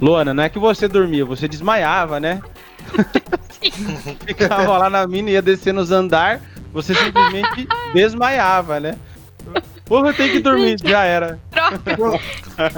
[0.00, 2.40] Luana, não é que você dormia, você desmaiava, né?
[4.26, 6.40] Ficava lá na mina, ia descendo os andar,
[6.74, 8.98] você simplesmente desmaiava, né?
[9.84, 11.38] Porra, eu tenho que dormir, já era.
[11.50, 11.80] Troca.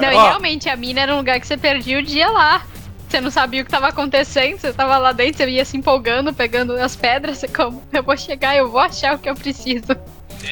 [0.01, 2.62] Não, e realmente, a mina era um lugar que você perdia o dia lá.
[3.09, 6.34] Você não sabia o que estava acontecendo, você estava lá dentro, você ia se empolgando,
[6.34, 9.97] pegando as pedras, você como, eu vou chegar, eu vou achar o que eu preciso.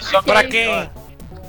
[0.01, 0.89] Só pra quem?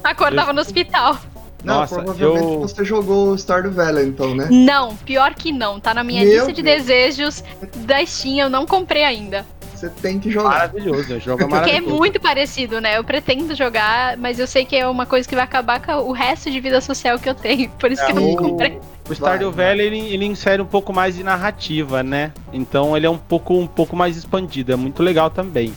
[0.03, 1.17] Acordava no hospital.
[1.63, 2.59] Não, Nossa, provavelmente eu...
[2.59, 4.47] você jogou Stardew Valley, então, né?
[4.51, 5.79] Não, pior que não.
[5.79, 6.77] Tá na minha Meu lista de Deus.
[6.77, 7.43] desejos
[7.77, 9.45] da Steam, eu não comprei ainda.
[9.85, 10.49] Você tem que jogar.
[10.49, 11.83] Maravilhoso, joga maravilhoso.
[11.85, 12.97] Porque é muito parecido, né?
[12.97, 16.11] Eu pretendo jogar, mas eu sei que é uma coisa que vai acabar com o
[16.11, 17.69] resto de vida social que eu tenho.
[17.71, 18.79] Por isso é, que eu não comprei.
[19.07, 22.31] O Stardew Valley ele, ele, insere um pouco mais de narrativa, né?
[22.51, 25.73] Então ele é um pouco, um pouco mais expandido, é muito legal também.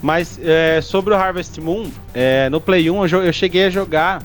[0.00, 4.22] Mas é, sobre o Harvest Moon, é, no Play 1 eu, eu cheguei a jogar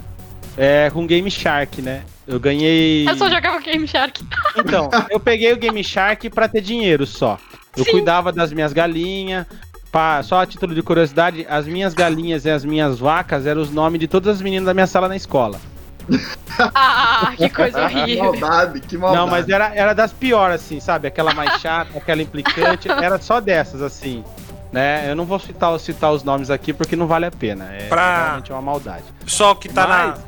[0.57, 2.03] é, com Game Shark, né?
[2.27, 3.09] Eu ganhei.
[3.09, 4.23] Eu só jogava Game Shark.
[4.57, 7.39] Então, eu peguei o Game Shark pra ter dinheiro só.
[7.79, 7.91] Eu Sim.
[7.91, 9.45] cuidava das minhas galinhas.
[9.91, 13.71] Pá, só a título de curiosidade, as minhas galinhas e as minhas vacas eram os
[13.71, 15.59] nomes de todas as meninas da minha sala na escola.
[16.75, 18.33] ah, que coisa horrível.
[18.33, 19.21] Que maldade, que maldade.
[19.21, 21.07] Não, mas era, era das piores, assim, sabe?
[21.07, 22.89] Aquela mais chata, aquela implicante.
[22.89, 24.23] Era só dessas, assim.
[24.71, 25.09] Né?
[25.09, 27.73] Eu não vou citar, citar os nomes aqui porque não vale a pena.
[27.73, 28.25] É pra...
[28.25, 29.05] realmente uma maldade.
[29.25, 30.19] Só que tá mas...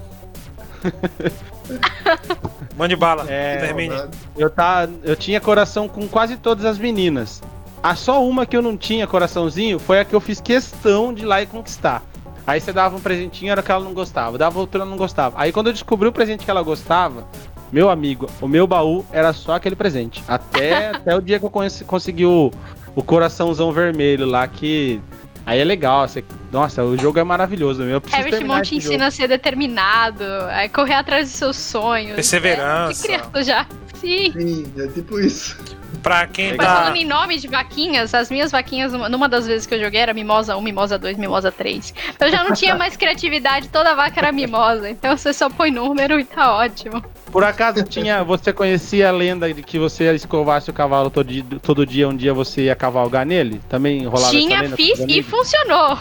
[0.84, 1.32] na.
[2.78, 3.96] Mande bala, é, termine.
[4.38, 7.42] Eu, tá, eu tinha coração com quase todas as meninas.
[7.84, 11.24] A só uma que eu não tinha coraçãozinho foi a que eu fiz questão de
[11.24, 12.04] ir lá e conquistar.
[12.46, 14.38] Aí você dava um presentinho, era que ela não gostava.
[14.38, 15.36] Dava outro, ela não gostava.
[15.40, 17.28] Aí quando eu descobri o presente que ela gostava,
[17.72, 20.24] meu amigo, o meu baú era só aquele presente.
[20.28, 21.52] Até, até o dia que eu
[21.86, 22.52] consegui o,
[22.96, 25.00] o coraçãozão vermelho lá, que
[25.46, 26.24] Aí é legal, você...
[26.52, 27.84] nossa, o jogo é maravilhoso.
[27.84, 32.16] Eu preciso Harvest Moon te ensina a ser determinado, a correr atrás dos seus sonhos.
[32.16, 33.06] Perseverança.
[33.06, 33.68] É, criança já.
[33.96, 34.32] Sim.
[34.32, 35.58] Sim, é tipo isso.
[36.02, 36.76] Pra quem Mas tá...
[36.76, 40.14] falando em nome de vaquinhas, as minhas vaquinhas, numa das vezes que eu joguei, era
[40.14, 41.94] Mimosa 1, Mimosa 2, Mimosa 3.
[42.20, 44.90] Eu já não tinha mais criatividade, toda vaca era Mimosa.
[44.90, 47.04] Então você só põe número e tá ótimo.
[47.32, 48.24] Por acaso tinha.
[48.24, 52.16] Você conhecia a lenda de que você escovasse o cavalo todo dia, todo dia um
[52.16, 53.62] dia você ia cavalgar nele?
[53.70, 55.98] Também rolava Tinha, fiz e funcionou.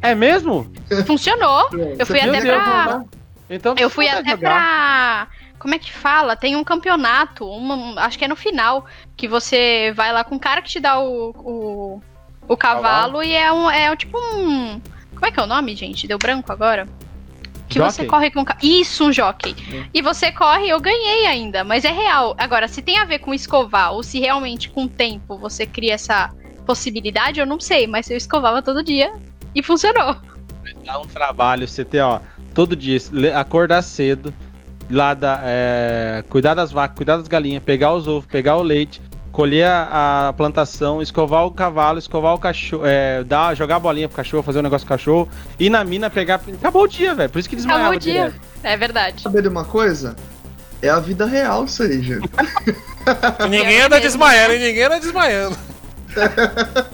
[0.00, 0.70] É mesmo?
[1.06, 1.68] Funcionou.
[1.98, 3.04] Eu fui até pra.
[3.50, 4.38] Então, eu fui até jogar.
[4.38, 5.28] pra
[5.58, 6.36] como é que fala?
[6.36, 8.86] Tem um campeonato, uma, acho que é no final,
[9.16, 12.02] que você vai lá com o cara que te dá o, o,
[12.46, 13.70] o cavalo, cavalo, e é um.
[13.70, 14.80] É tipo um.
[15.14, 16.06] Como é que é o nome, gente?
[16.06, 16.88] Deu branco agora?
[17.68, 18.44] Que você corre com.
[18.62, 19.54] Isso, um jockey.
[19.92, 22.34] E você corre, eu ganhei ainda, mas é real.
[22.38, 25.94] Agora, se tem a ver com escovar, ou se realmente com o tempo você cria
[25.94, 26.32] essa
[26.64, 29.12] possibilidade, eu não sei, mas eu escovava todo dia
[29.54, 30.16] e funcionou.
[30.84, 32.20] Dá um trabalho, você ter, ó,
[32.54, 32.98] todo dia,
[33.34, 34.32] acordar cedo,
[34.90, 39.00] lá da, é, cuidar das vacas, cuidar das galinhas, pegar os ovos, pegar o leite,
[39.30, 44.08] colher a, a plantação, escovar o cavalo, escovar o cachorro, é, dar, jogar a bolinha
[44.08, 45.28] pro cachorro, fazer um negócio com o cachorro,
[45.58, 46.40] ir na mina pegar.
[46.54, 47.30] Acabou o dia, velho.
[47.30, 48.24] Por isso que desmaiava Acabou o dia.
[48.24, 48.40] Direto.
[48.62, 49.22] É verdade.
[49.22, 50.16] Saber de uma coisa?
[50.80, 52.28] É a vida real isso aí, gente.
[53.44, 55.56] e ninguém anda desmaiando, e ninguém anda desmaiando.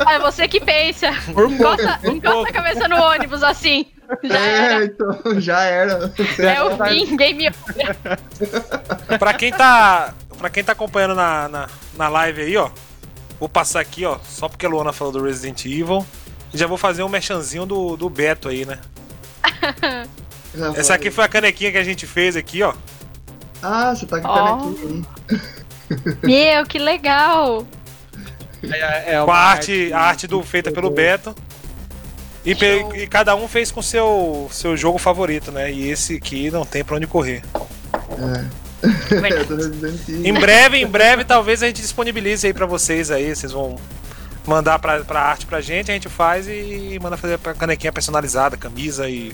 [0.06, 1.10] É você que pensa.
[1.28, 3.86] Encosta, encosta a cabeça no ônibus assim.
[4.22, 4.84] Já é, era.
[4.84, 6.12] então, já era.
[6.38, 7.50] É o fim, game
[9.18, 10.14] Pra quem tá.
[10.38, 12.70] Pra quem tá acompanhando na, na, na live aí, ó.
[13.38, 14.18] Vou passar aqui, ó.
[14.24, 16.04] Só porque a Luana falou do Resident Evil.
[16.52, 18.78] E já vou fazer um merchanzinho do, do Beto aí, né?
[20.76, 22.74] Essa aqui foi a canequinha que a gente fez aqui, ó.
[23.62, 25.40] Ah, você tá com a canequinha aí.
[26.22, 27.66] Meu, que legal!
[28.62, 31.34] É, é com a arte, a arte do, feita pelo Beto.
[32.44, 35.72] E, e, cada um fez com seu seu jogo favorito, né?
[35.72, 37.42] E esse aqui não tem pra onde correr.
[38.18, 38.64] É.
[40.28, 43.34] em breve, em breve, talvez a gente disponibilize aí pra vocês aí.
[43.34, 43.76] Vocês vão
[44.46, 48.56] mandar pra, pra arte pra gente, a gente faz e manda fazer pra canequinha personalizada,
[48.56, 49.32] camisa e.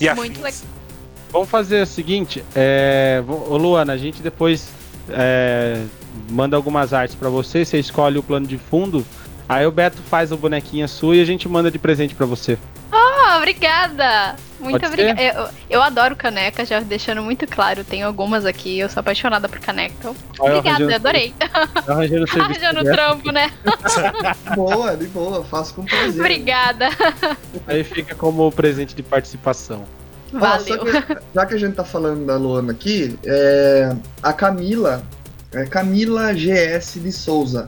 [0.00, 0.60] e Muito legal.
[1.30, 4.68] Vamos fazer o seguinte, é, ô Luana, a gente depois
[5.10, 5.82] é,
[6.30, 9.04] manda algumas artes para você, você escolhe o plano de fundo,
[9.48, 12.58] aí o Beto faz o bonequinha sua e a gente manda de presente para você.
[12.92, 14.36] Oh, obrigada!
[14.60, 15.22] Muito obrigada.
[15.22, 17.84] Eu, eu, adoro caneca, já deixando muito claro.
[17.84, 19.94] Tenho algumas aqui, eu sou apaixonada por caneca.
[20.00, 21.32] Então, obrigada, adorei.
[21.86, 23.52] Arranjando, arranjando trampo, né?
[24.56, 26.20] boa, de boa, faço com prazer.
[26.20, 26.88] Obrigada.
[27.66, 29.84] Aí fica como presente de participação.
[30.32, 30.84] Valeu.
[30.84, 35.02] que, já que a gente tá falando da Luana aqui, é, a Camila,
[35.52, 37.66] é Camila GS de Souza,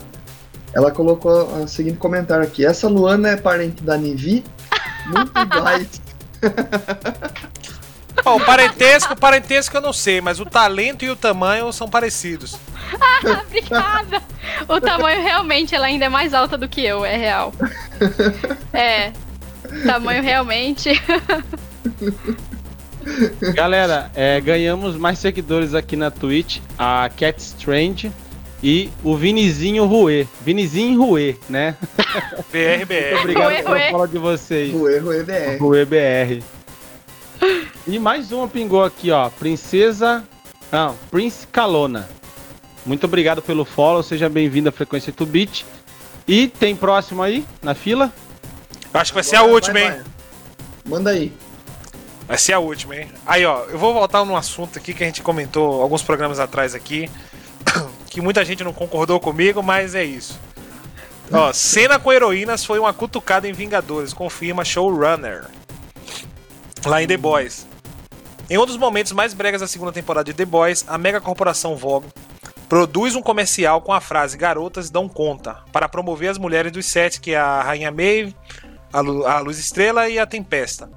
[0.72, 4.44] ela colocou o seguinte comentário aqui: Essa Luana é parente da Nivi?
[5.06, 6.00] Muito iguais.
[8.24, 11.88] Bom, o parentesco, o parentesco eu não sei, mas o talento e o tamanho são
[11.88, 12.56] parecidos.
[13.00, 14.22] Ah, obrigada!
[14.68, 17.52] O tamanho realmente ela ainda é mais alta do que eu, é real.
[18.72, 19.12] É.
[19.86, 20.90] Tamanho realmente.
[23.54, 26.58] Galera, é, ganhamos mais seguidores aqui na Twitch.
[26.78, 28.12] A Cat Strange
[28.62, 30.28] e o Vinizinho Rue.
[30.42, 31.76] Vinizinho Rue, né?
[32.52, 32.94] BR, BR.
[32.94, 34.72] Muito obrigado Rue, pela fala de vocês.
[34.72, 35.58] Rue, Rue BR.
[35.58, 36.44] Rue BR.
[37.86, 39.30] E mais uma pingou aqui, ó.
[39.30, 40.24] Princesa.
[40.70, 42.08] Não, Prince Calona.
[42.84, 44.02] Muito obrigado pelo follow.
[44.02, 45.64] Seja bem-vindo à Frequência Tubit.
[46.28, 48.12] E tem próximo aí, na fila?
[48.92, 49.90] Acho que vai ser a última, vai, hein?
[49.90, 50.04] Vai.
[50.84, 51.32] Manda aí.
[52.28, 53.08] Vai ser a última, hein?
[53.26, 56.74] Aí, ó, eu vou voltar num assunto aqui que a gente comentou alguns programas atrás
[56.74, 57.10] aqui
[58.10, 60.38] que muita gente não concordou comigo, mas é isso.
[61.32, 65.46] Ó, cena com heroínas foi uma cutucada em Vingadores, confirma showrunner.
[66.84, 67.66] Lá em The Boys.
[68.50, 71.76] Em um dos momentos mais bregas da segunda temporada de The Boys, a mega corporação
[71.76, 72.08] Vogue
[72.68, 77.20] produz um comercial com a frase Garotas dão conta, para promover as mulheres dos sete,
[77.20, 78.34] que é a Rainha Maeve,
[78.92, 80.90] a, Lu a Luz Estrela e a Tempesta.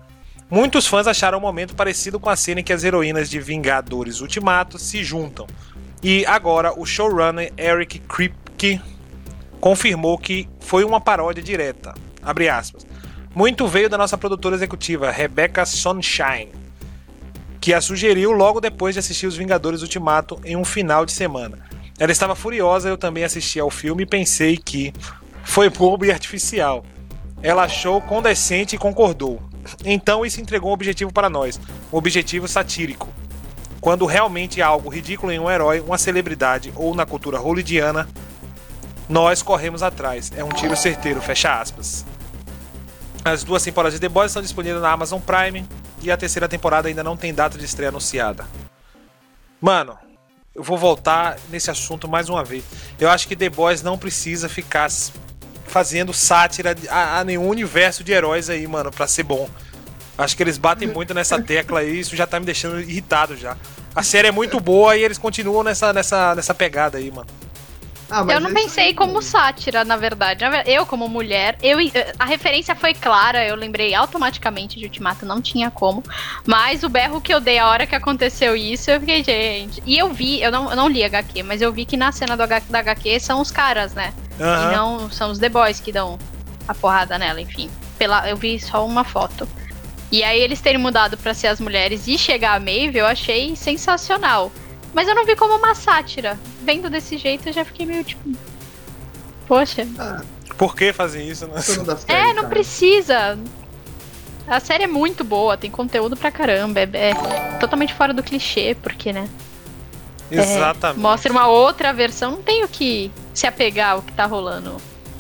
[0.49, 3.39] Muitos fãs acharam o um momento parecido com a cena em que as heroínas de
[3.39, 5.47] Vingadores Ultimato se juntam,
[6.04, 8.82] e agora o showrunner Eric Kripke
[9.62, 11.93] confirmou que foi uma paródia direta.
[12.22, 12.86] Abre aspas.
[13.34, 16.51] Muito veio da nossa produtora executiva, Rebecca Sunshine,
[17.60, 21.60] que a sugeriu logo depois de assistir Os Vingadores Ultimato em um final de semana.
[21.97, 24.93] Ela estava furiosa, eu também assisti ao filme e pensei que
[25.43, 26.86] foi bobo e artificial.
[27.41, 29.41] Ela achou condescente e concordou.
[29.86, 31.60] Então isso entregou um objetivo para nós,
[31.91, 33.08] um objetivo satírico
[33.84, 38.07] quando realmente há algo ridículo em um herói, uma celebridade ou na cultura hollywoodiana,
[39.09, 40.31] nós corremos atrás.
[40.38, 42.05] É um tiro certeiro, fecha aspas.
[43.25, 45.67] As duas temporadas de The Boys estão disponíveis na Amazon Prime
[46.01, 48.47] e a terceira temporada ainda não tem data de estreia anunciada.
[49.59, 49.97] Mano,
[50.55, 52.63] eu vou voltar nesse assunto mais uma vez.
[52.97, 54.89] Eu acho que The Boys não precisa ficar
[55.67, 59.49] fazendo sátira a, a nenhum universo de heróis aí, mano, pra ser bom.
[60.18, 63.57] Acho que eles batem muito nessa tecla aí, isso já tá me deixando irritado já.
[63.95, 67.28] A série é muito boa e eles continuam nessa, nessa, nessa pegada aí, mano.
[68.09, 70.43] Ah, eu não pensei como sátira, na verdade.
[70.68, 71.80] Eu, como mulher, eu,
[72.20, 76.03] a referência foi clara, eu lembrei automaticamente de Ultimato, não tinha como.
[76.45, 79.82] Mas o berro que eu dei a hora que aconteceu isso, eu fiquei, gente.
[79.84, 82.38] E eu vi, eu não, eu não li HQ, mas eu vi que na cena
[82.38, 84.14] do, da HQ são os caras, né?
[84.39, 84.72] Uhum.
[84.72, 86.20] E não são os The Boys que dão
[86.68, 87.68] a porrada nela, enfim.
[87.97, 89.47] Pela, eu vi só uma foto.
[90.14, 93.55] E aí eles terem mudado pra ser as mulheres e chegar a Maeve, eu achei
[93.55, 94.51] sensacional.
[94.93, 96.39] Mas eu não vi como uma sátira.
[96.61, 98.22] Vendo desse jeito, eu já fiquei meio tipo.
[99.47, 99.88] Poxa.
[99.97, 100.22] Ah,
[100.55, 101.47] Por que fazer isso?
[101.47, 101.59] Né?
[102.07, 103.39] É, não precisa.
[104.45, 106.82] A série é muito boa, tem conteúdo pra caramba.
[106.82, 109.28] É, é totalmente fora do clichê, porque, né?
[110.30, 111.01] é, Exatamente.
[111.01, 114.78] mostra uma outra versão, não tem o que se apegar ao que tá rolando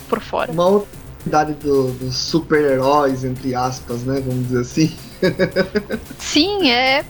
[0.07, 0.51] por fora.
[0.51, 4.21] Uma outra idade do- dos super-heróis, entre aspas, né?
[4.25, 4.95] Vamos dizer assim.
[6.19, 7.03] Sim, é.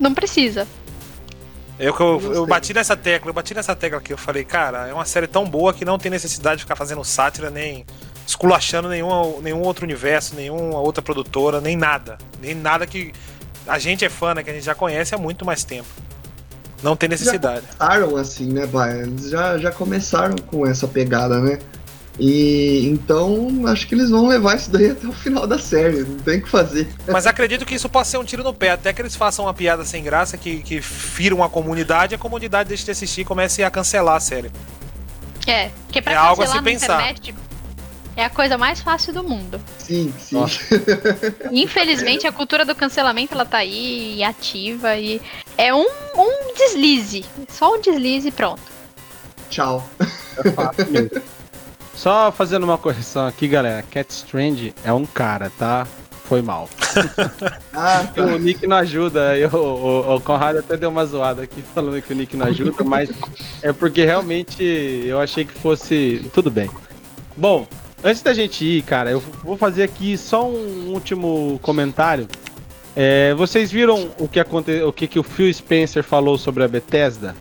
[0.00, 0.66] Não precisa.
[1.78, 4.86] Eu, que eu, eu bati nessa tecla, eu bati nessa tecla aqui, eu falei, cara,
[4.88, 7.84] é uma série tão boa que não tem necessidade de ficar fazendo sátira, nem
[8.26, 12.18] esculachando nenhum, nenhum outro universo, nenhuma outra produtora, nem nada.
[12.40, 13.12] Nem nada que
[13.66, 14.42] a gente é fã, né?
[14.42, 15.88] Que a gente já conhece há muito mais tempo.
[16.82, 17.66] Não tem necessidade.
[17.78, 19.00] Começaram assim, né, vai?
[19.02, 21.58] Eles já, já começaram com essa pegada, né?
[22.24, 26.20] E então acho que eles vão levar isso daí até o final da série, não
[26.20, 26.86] tem o que fazer.
[27.08, 28.70] Mas acredito que isso possa ser um tiro no pé.
[28.70, 32.68] Até que eles façam uma piada sem graça que, que firam a comunidade, a comunidade
[32.68, 34.52] deixe de assistir e comece a cancelar a série.
[35.48, 37.10] É, porque pra É algo a cancelar se na pensar.
[37.10, 37.34] internet
[38.16, 39.60] é a coisa mais fácil do mundo.
[39.78, 40.36] Sim, sim.
[41.50, 45.20] Infelizmente, a cultura do cancelamento ela tá aí e ativa e
[45.58, 47.24] é um, um deslize.
[47.48, 48.62] Só um deslize e pronto.
[49.50, 49.84] Tchau.
[50.44, 51.10] É fácil mesmo.
[51.94, 53.82] Só fazendo uma correção aqui, galera.
[53.82, 55.86] Cat Strand é um cara, tá?
[56.24, 56.68] Foi mal.
[57.74, 58.22] Ah, tá.
[58.26, 59.36] O Nick não ajuda.
[59.36, 62.84] Eu, o, o Conrado até deu uma zoada aqui falando que o Nick não ajuda,
[62.84, 63.10] mas
[63.62, 66.30] é porque realmente eu achei que fosse.
[66.34, 66.70] Tudo bem.
[67.34, 67.66] Bom,
[68.04, 72.28] antes da gente ir, cara, eu vou fazer aqui só um último comentário.
[72.94, 74.82] É, vocês viram o que, aconte...
[74.82, 77.34] o que, que o Phil Spencer falou sobre a Bethesda?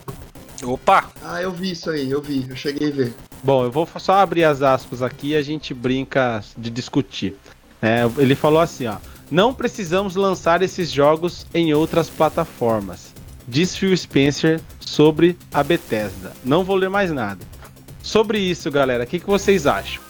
[0.64, 1.12] Opa!
[1.24, 3.14] ah, eu vi isso aí, eu vi, eu cheguei a ver.
[3.44, 7.36] Bom, eu vou só abrir as aspas aqui e a gente brinca de discutir.
[7.82, 8.98] É, ele falou assim, ó.
[9.32, 13.14] Não precisamos lançar esses jogos em outras plataformas.
[13.48, 16.34] Diz Phil Spencer sobre a Bethesda.
[16.44, 17.40] Não vou ler mais nada.
[18.04, 20.02] Sobre isso, galera, o que, que vocês acham?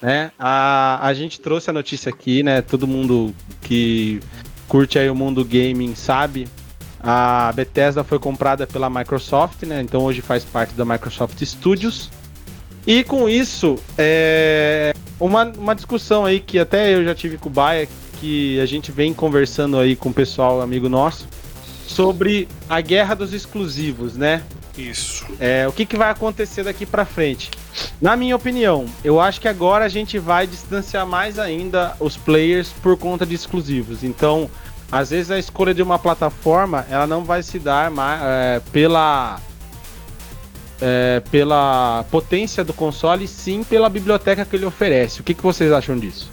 [0.00, 0.32] Né?
[0.38, 2.62] A, a gente trouxe a notícia aqui, né?
[2.62, 4.20] Todo mundo que
[4.66, 6.48] curte aí o mundo gaming sabe.
[7.02, 9.82] A Bethesda foi comprada pela Microsoft, né?
[9.82, 12.10] Então hoje faz parte da Microsoft Studios.
[12.86, 17.52] E com isso, é uma, uma discussão aí que até eu já tive com o
[17.52, 17.88] Baia,
[18.20, 21.26] que a gente vem conversando aí com o pessoal, amigo nosso,
[21.86, 24.42] sobre a guerra dos exclusivos, né?
[24.78, 25.26] Isso.
[25.38, 27.50] É, o que, que vai acontecer daqui pra frente?
[28.00, 32.70] Na minha opinião, eu acho que agora a gente vai distanciar mais ainda os players
[32.82, 34.02] por conta de exclusivos.
[34.02, 34.48] Então,
[34.90, 39.38] às vezes a escolha de uma plataforma, ela não vai se dar ma- é, pela
[40.80, 45.20] é, pela potência do console, sim pela biblioteca que ele oferece.
[45.20, 46.30] O que, que vocês acham disso?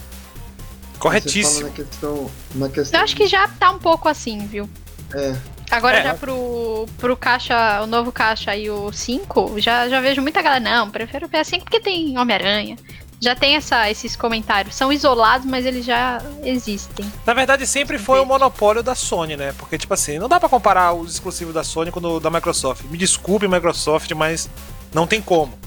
[1.00, 1.68] Corretíssimo.
[1.68, 4.68] na questão, na questão Eu acho que já tá um pouco assim, viu?
[5.14, 5.36] É.
[5.70, 6.04] Agora É.
[6.04, 10.62] já pro, pro caixa, o novo caixa e o 5, já, já vejo muita galera,
[10.62, 12.78] não, prefiro o PS5 porque tem Homem-Aranha.
[13.20, 14.76] Já tem essa, esses comentários.
[14.76, 17.12] São isolados, mas eles já existem.
[17.26, 19.54] Na verdade, sempre foi o monopólio da Sony, né?
[19.58, 22.84] Porque, tipo assim, não dá pra comparar os exclusivos da Sony com o da Microsoft.
[22.86, 24.48] Me desculpe, Microsoft, mas
[24.94, 25.58] não tem como.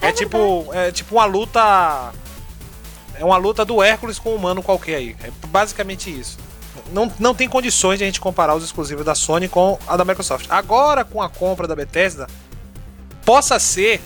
[0.00, 2.12] É, tipo, é tipo uma luta.
[3.14, 5.16] É uma luta do Hércules com um humano qualquer aí.
[5.22, 6.38] É basicamente isso.
[6.92, 10.04] Não, não tem condições de a gente comparar os exclusivos da Sony com a da
[10.04, 10.46] Microsoft.
[10.50, 12.28] Agora, com a compra da Bethesda,
[13.24, 14.00] possa ser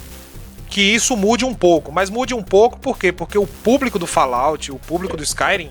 [0.73, 1.93] que isso mude um pouco.
[1.93, 3.13] Mas mude um pouco por quê?
[3.13, 5.71] Porque o público do Fallout, o público do Skyrim,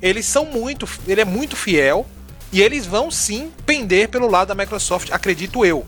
[0.00, 0.86] eles são muito.
[1.08, 2.06] Ele é muito fiel.
[2.52, 5.86] E eles vão sim pender pelo lado da Microsoft, acredito eu.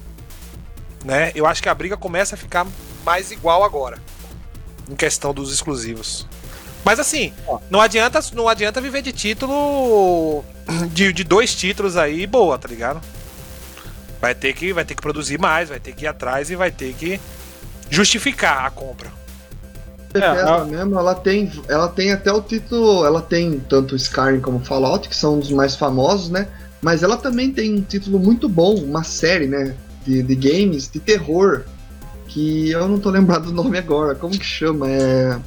[1.05, 1.31] Né?
[1.35, 2.67] Eu acho que a briga começa a ficar
[3.05, 3.99] mais igual agora.
[4.89, 6.27] Em questão dos exclusivos.
[6.83, 7.35] Mas assim,
[7.69, 10.43] não adianta, não adianta viver de título.
[10.91, 13.03] De, de dois títulos aí, boa, tá ligado?
[14.19, 16.71] Vai ter, que, vai ter que produzir mais, vai ter que ir atrás e vai
[16.71, 17.21] ter que
[17.91, 19.13] justificar a compra.
[20.13, 24.41] Bethesda É, a- mesmo, ela tem, ela tem até o título, ela tem tanto Skyrim
[24.41, 26.47] como Fallout, que são os mais famosos, né?
[26.81, 29.75] Mas ela também tem um título muito bom, uma série, né?
[30.07, 31.63] De, de games, de terror,
[32.29, 34.15] que eu não tô lembrado do nome agora.
[34.15, 34.89] Como que chama?
[34.89, 35.39] É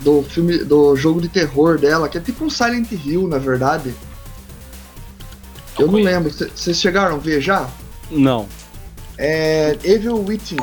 [0.00, 3.94] do filme, do jogo de terror dela, que é tipo um Silent Hill, na verdade.
[5.78, 6.30] Eu não lembro.
[6.30, 7.68] Vocês chegaram a ver já?
[8.10, 8.46] Não.
[9.18, 10.56] É Evil Within.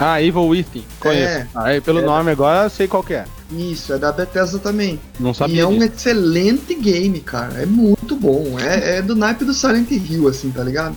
[0.00, 0.84] Ah, Evil Within.
[1.00, 1.28] Conheço.
[1.38, 1.46] É.
[1.54, 2.04] Ah, aí, pelo É.
[2.04, 3.24] nome agora eu sei qual que é.
[3.50, 4.98] Isso, é da Bethesda também.
[5.20, 7.62] Não E sabia é um excelente game, cara.
[7.62, 8.58] É muito bom.
[8.58, 10.96] É, é do naipe do Silent Hill, assim, tá ligado?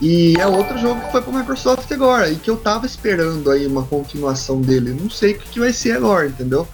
[0.00, 2.28] E é outro jogo que foi pra Microsoft agora.
[2.28, 4.96] E que eu tava esperando aí uma continuação dele.
[5.00, 6.66] Não sei o que, que vai ser agora, entendeu?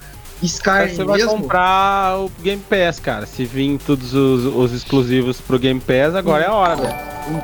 [0.47, 1.33] Skyrim você vai mesmo.
[1.33, 3.27] comprar o Game Pass, cara.
[3.27, 6.95] Se vir todos os, os exclusivos pro Game Pass, agora é a hora, velho.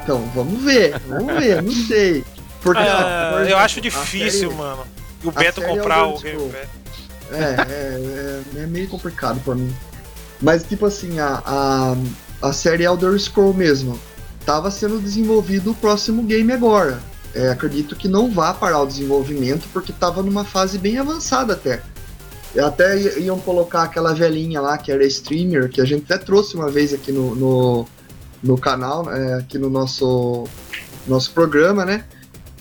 [0.02, 2.24] Então, vamos ver, vamos ver, não sei.
[2.62, 4.84] Porque, Ah, por eu exemplo, acho difícil, série- mano.
[5.24, 6.52] O Beto comprar Elder o Game.
[6.52, 6.68] Pass.
[7.32, 9.74] É, é, é, é meio complicado pra mim.
[10.40, 11.96] Mas, tipo assim, a, a,
[12.48, 13.98] a série Elder Scroll mesmo
[14.46, 17.00] tava sendo desenvolvido o próximo game agora.
[17.34, 21.82] É, acredito que não vá parar o desenvolvimento porque tava numa fase bem avançada até.
[22.54, 26.54] E Até iam colocar aquela velhinha lá que era streamer, que a gente até trouxe
[26.54, 27.86] uma vez aqui no, no,
[28.42, 30.44] no canal, é, aqui no nosso,
[31.06, 32.04] nosso programa, né?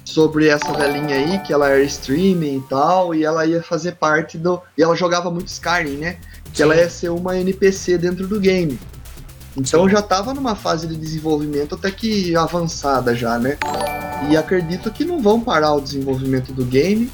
[0.04, 4.38] Sobre essa velhinha aí, que ela era streaming e tal, e ela ia fazer parte
[4.38, 4.60] do.
[4.78, 6.18] E ela jogava muito Skyrim, né?
[6.52, 8.80] Que ela ia ser uma NPC dentro do game.
[9.56, 9.91] Então Sim.
[9.91, 13.58] já tava numa fase de desenvolvimento até que avançada já, né?
[14.30, 17.12] E acredito que não vão parar o desenvolvimento do game.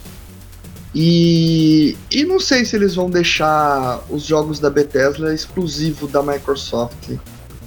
[0.94, 7.12] E, e não sei se eles vão deixar os jogos da Bethesda exclusivo da Microsoft.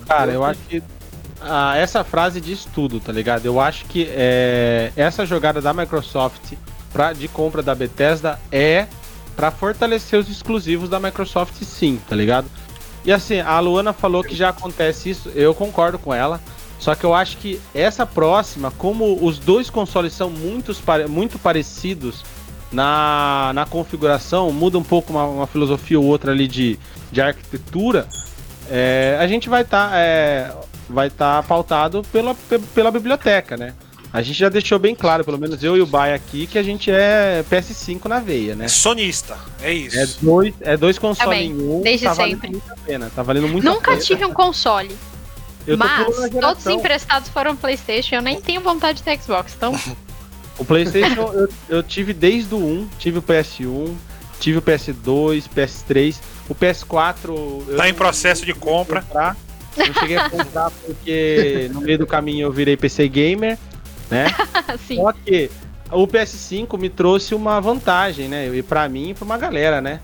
[0.08, 0.82] Cara, eu acho que
[1.40, 3.46] ah, essa frase diz tudo, tá ligado?
[3.46, 6.54] Eu acho que é, essa jogada da Microsoft
[6.92, 8.86] pra, de compra da Bethesda é
[9.36, 12.46] pra fortalecer os exclusivos da Microsoft, sim, tá ligado?
[13.04, 16.40] E assim, a Luana falou que já acontece isso, eu concordo com ela.
[16.78, 21.38] Só que eu acho que essa próxima, como os dois consoles são muitos, pare- muito
[21.38, 22.24] parecidos
[22.72, 26.78] na, na configuração, muda um pouco uma, uma filosofia ou outra ali de,
[27.10, 28.06] de arquitetura,
[28.70, 29.92] é, a gente vai estar
[30.88, 33.74] vai tá pautado pela, pe- pela biblioteca, né?
[34.12, 36.62] A gente já deixou bem claro, pelo menos eu e o Bai aqui, que a
[36.62, 38.66] gente é PS5 na veia, né?
[38.66, 39.98] É sonista, é isso.
[39.98, 42.50] É dois, é dois consoles Também, em um, desde tá valendo sempre.
[42.50, 44.02] muito a pena, tá valendo muito a Nunca pena.
[44.02, 44.94] tive um console,
[45.66, 48.16] Eu mas todos emprestados foram PlayStation.
[48.16, 49.72] Eu nem tenho vontade de ter Xbox, então
[50.58, 53.94] O PlayStation eu, eu tive desde o 1, tive o PS1,
[54.38, 56.16] tive o PS2, PS3,
[56.48, 57.28] o PS4.
[57.68, 59.02] eu Tá em processo de compra.
[59.02, 59.36] comprar.
[59.76, 63.58] Não cheguei a comprar porque no meio do caminho eu virei PC gamer,
[64.10, 64.26] né?
[64.68, 64.96] assim.
[64.96, 65.50] Só que
[65.90, 68.54] o PS5 me trouxe uma vantagem, né?
[68.54, 70.00] E pra mim e pra uma galera, né?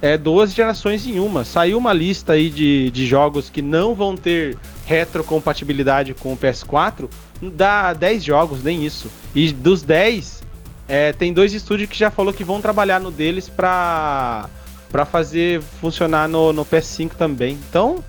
[0.00, 1.44] É duas gerações em uma.
[1.44, 7.08] Saiu uma lista aí de, de jogos que não vão ter retrocompatibilidade com o PS4.
[7.40, 9.10] Dá 10 jogos, nem isso.
[9.34, 10.42] E dos 10,
[10.88, 14.48] é, tem dois estúdios que já falou que vão trabalhar no deles pra,
[14.90, 17.58] pra fazer funcionar no, no PS5 também.
[17.68, 18.02] Então,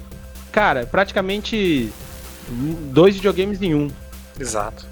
[0.51, 1.91] cara, praticamente
[2.91, 3.89] dois videogames em um.
[4.39, 4.88] Exato.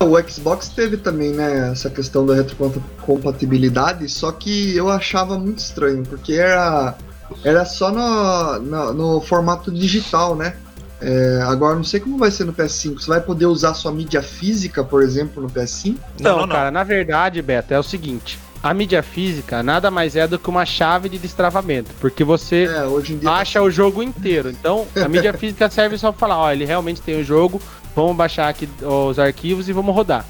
[0.00, 6.02] O Xbox teve também, né, essa questão da retrocompatibilidade, só que eu achava muito estranho,
[6.02, 6.96] porque era,
[7.44, 10.56] era só no, no, no formato digital, né?
[11.04, 13.00] É, agora não sei como vai ser no PS5.
[13.00, 15.96] Você vai poder usar sua mídia física, por exemplo, no PS5?
[16.20, 16.54] Não, Não, não, não.
[16.54, 20.48] cara, na verdade, Beto, é o seguinte: a mídia física nada mais é do que
[20.48, 23.18] uma chave de destravamento, porque você É, dia.
[23.20, 24.48] baixa o jogo inteiro.
[24.50, 27.60] Então, a mídia física serve só pra falar: ó, ele realmente tem o jogo,
[27.96, 30.24] vamos baixar aqui os arquivos e vamos rodar.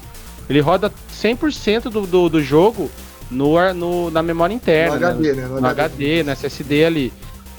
[0.49, 2.89] Ele roda 100% do, do, do jogo
[3.31, 4.95] no, no, na memória interna.
[4.95, 5.07] no né?
[5.07, 5.47] HD, né?
[5.47, 7.13] no HD, no SSD ali.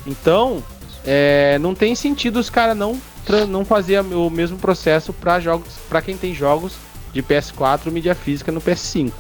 [0.06, 0.62] Então,
[1.04, 3.00] é, não tem sentido os caras não,
[3.48, 6.74] não fazer o mesmo processo para jogos, para quem tem jogos
[7.12, 9.12] de PS4 mídia física no PS5.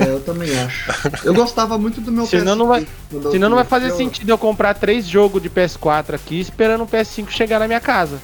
[0.00, 0.90] É, eu também acho.
[1.24, 2.58] Eu gostava muito do meu Senão PSP.
[2.58, 2.86] não vai-
[3.30, 6.86] Senão não vai fazer Eu- sentido eu comprar três jogos de PS4 aqui esperando o
[6.86, 8.18] PS5 chegar na minha casa.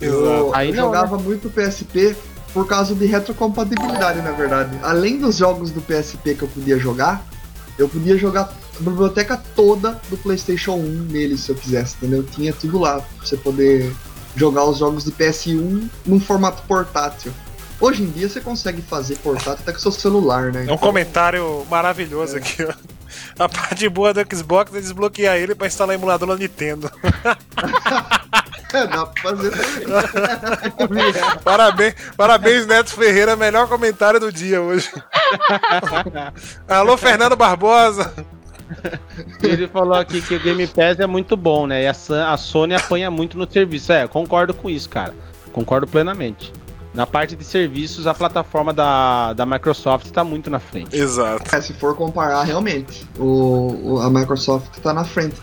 [0.00, 0.96] Eu, Aí eu não, né?
[0.96, 2.16] jogava muito PSP
[2.54, 4.78] por causa de retrocompatibilidade, na verdade.
[4.82, 7.26] Além dos jogos do PSP que eu podia jogar,
[7.78, 8.50] eu podia jogar
[8.80, 12.22] biblioteca toda do PlayStation 1 nele, se eu quisesse, entendeu?
[12.22, 13.92] Tinha tudo lá pra você poder
[14.36, 17.32] jogar os jogos de PS1 num formato portátil.
[17.80, 20.66] Hoje em dia você consegue fazer portátil até com seu celular, né?
[20.68, 22.72] É um comentário maravilhoso aqui, ó.
[23.38, 26.90] A parte boa do Xbox é desbloquear ele pra instalar emulador na Nintendo.
[28.72, 29.50] É, dá pra fazer
[30.76, 31.12] também.
[31.42, 34.88] Parabéns, parabéns, Neto Ferreira, melhor comentário do dia hoje.
[36.68, 38.14] Alô, Fernando Barbosa.
[39.42, 41.84] Ele falou aqui que o Game Pass é muito bom, né?
[41.84, 43.92] E a, a Sony apanha muito no serviço.
[43.92, 45.14] É, concordo com isso, cara.
[45.52, 46.52] Concordo plenamente.
[46.92, 50.96] Na parte de serviços, a plataforma da, da Microsoft está muito na frente.
[50.96, 51.54] Exato.
[51.54, 55.36] É, se for comparar, realmente, o, o- a Microsoft tá na frente.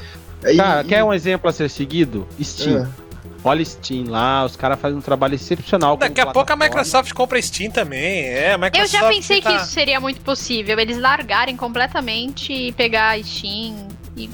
[0.46, 2.28] E- Cara, e- quer um exemplo a ser seguido?
[2.42, 2.80] Steam.
[2.84, 2.88] É.
[3.44, 5.96] Olha Steam lá, os caras fazem um trabalho excepcional.
[5.96, 6.56] Daqui a pouco a.
[6.56, 8.24] Microsoft compra Steam também.
[8.26, 10.78] É, a Eu Microsoft já pensei que tá- isso seria muito possível.
[10.80, 14.30] Eles largarem completamente e pegar a Steam e,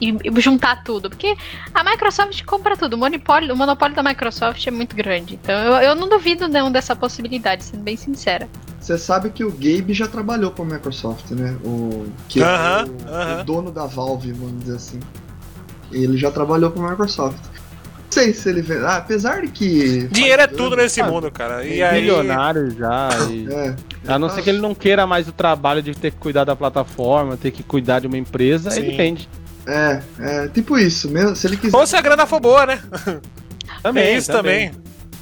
[0.00, 1.08] e- e juntar tudo.
[1.10, 1.34] Porque
[1.74, 2.94] a Microsoft compra tudo.
[2.94, 5.34] O monopólio, o monopólio da Microsoft é muito grande.
[5.42, 8.48] Então eu, eu não duvido não dessa possibilidade, sendo bem sincera.
[8.78, 11.56] Você sabe que o Gabe já trabalhou com a Microsoft, né?
[11.64, 13.40] O, que é Aham, o, aham.
[13.40, 15.00] o dono da Valve, vamos dizer assim.
[15.90, 17.38] Ele já trabalhou com a Microsoft.
[18.04, 18.78] Não sei se ele vê.
[18.78, 20.06] Ah, apesar de que.
[20.10, 21.64] Dinheiro é tudo nesse mundo, cara.
[21.64, 22.00] E aí.
[22.00, 23.08] Bilionário já.
[23.30, 23.74] e- É.
[24.06, 26.54] A não ser que ele não queira mais o trabalho de ter que cuidar da
[26.54, 28.80] plataforma, ter que cuidar de uma empresa, Sim.
[28.82, 29.28] ele vende.
[29.66, 31.08] É, é, tipo isso.
[31.10, 31.76] Mesmo, se ele quiser.
[31.76, 32.80] Ou se a grana for boa, né?
[33.82, 34.70] Também, Tem isso também.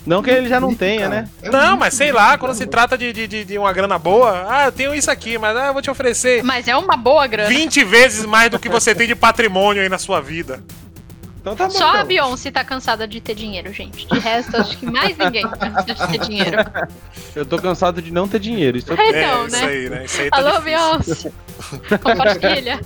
[0.04, 1.22] Não que ele já não tenha, cara.
[1.22, 1.28] né?
[1.42, 4.46] É Não, mas sei lá, quando se trata de, de, de, de uma grana boa,
[4.48, 7.26] ah, eu tenho isso aqui, mas ah, eu vou te oferecer Mas é uma boa
[7.26, 7.48] grana.
[7.48, 10.60] 20 vezes mais do que você tem de patrimônio aí na sua vida.
[11.42, 11.70] Então tá bom.
[11.72, 12.06] Só a então.
[12.06, 14.06] Beyoncé tá cansada de ter dinheiro, gente.
[14.06, 16.56] De resto, acho que mais ninguém tá cansado de ter dinheiro.
[17.34, 18.78] Eu tô cansado de não ter dinheiro.
[18.78, 19.46] Isso eu- Então, é, né?
[19.48, 20.04] isso aí, né?
[20.04, 20.62] Isso aí tá Alô, difícil.
[20.64, 21.32] Beyoncé.
[22.02, 22.80] Compartilha.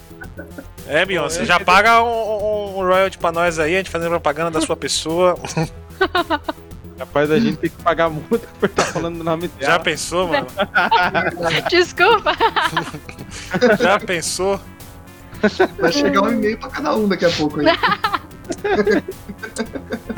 [0.87, 4.53] É, Beyoncé, já paga um, um, um royalty pra nós aí, a gente fazendo propaganda
[4.53, 5.37] da sua pessoa.
[6.97, 9.73] Capaz da gente ter que pagar multa por estar falando o nome dela.
[9.73, 10.47] Já pensou, mano?
[11.69, 12.33] Desculpa.
[13.79, 14.59] Já pensou?
[15.79, 17.67] Vai chegar um e-mail pra cada um daqui a pouco aí.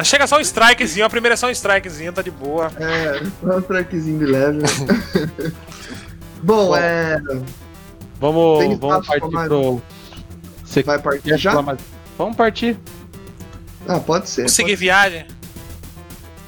[0.05, 2.70] Chega só um strikezinho, a primeira é só um strikezinho, tá de boa.
[2.79, 4.59] É, só um trackzinho de leve.
[6.43, 7.20] Bom, Bom, é.
[8.20, 9.83] Vamos, vamos partir mais- pro.
[10.64, 11.61] Você Vai partir já?
[11.62, 11.79] mais?
[12.16, 12.76] Vamos partir.
[13.87, 14.43] Ah, pode ser.
[14.43, 15.26] Vamos seguir pode viagem.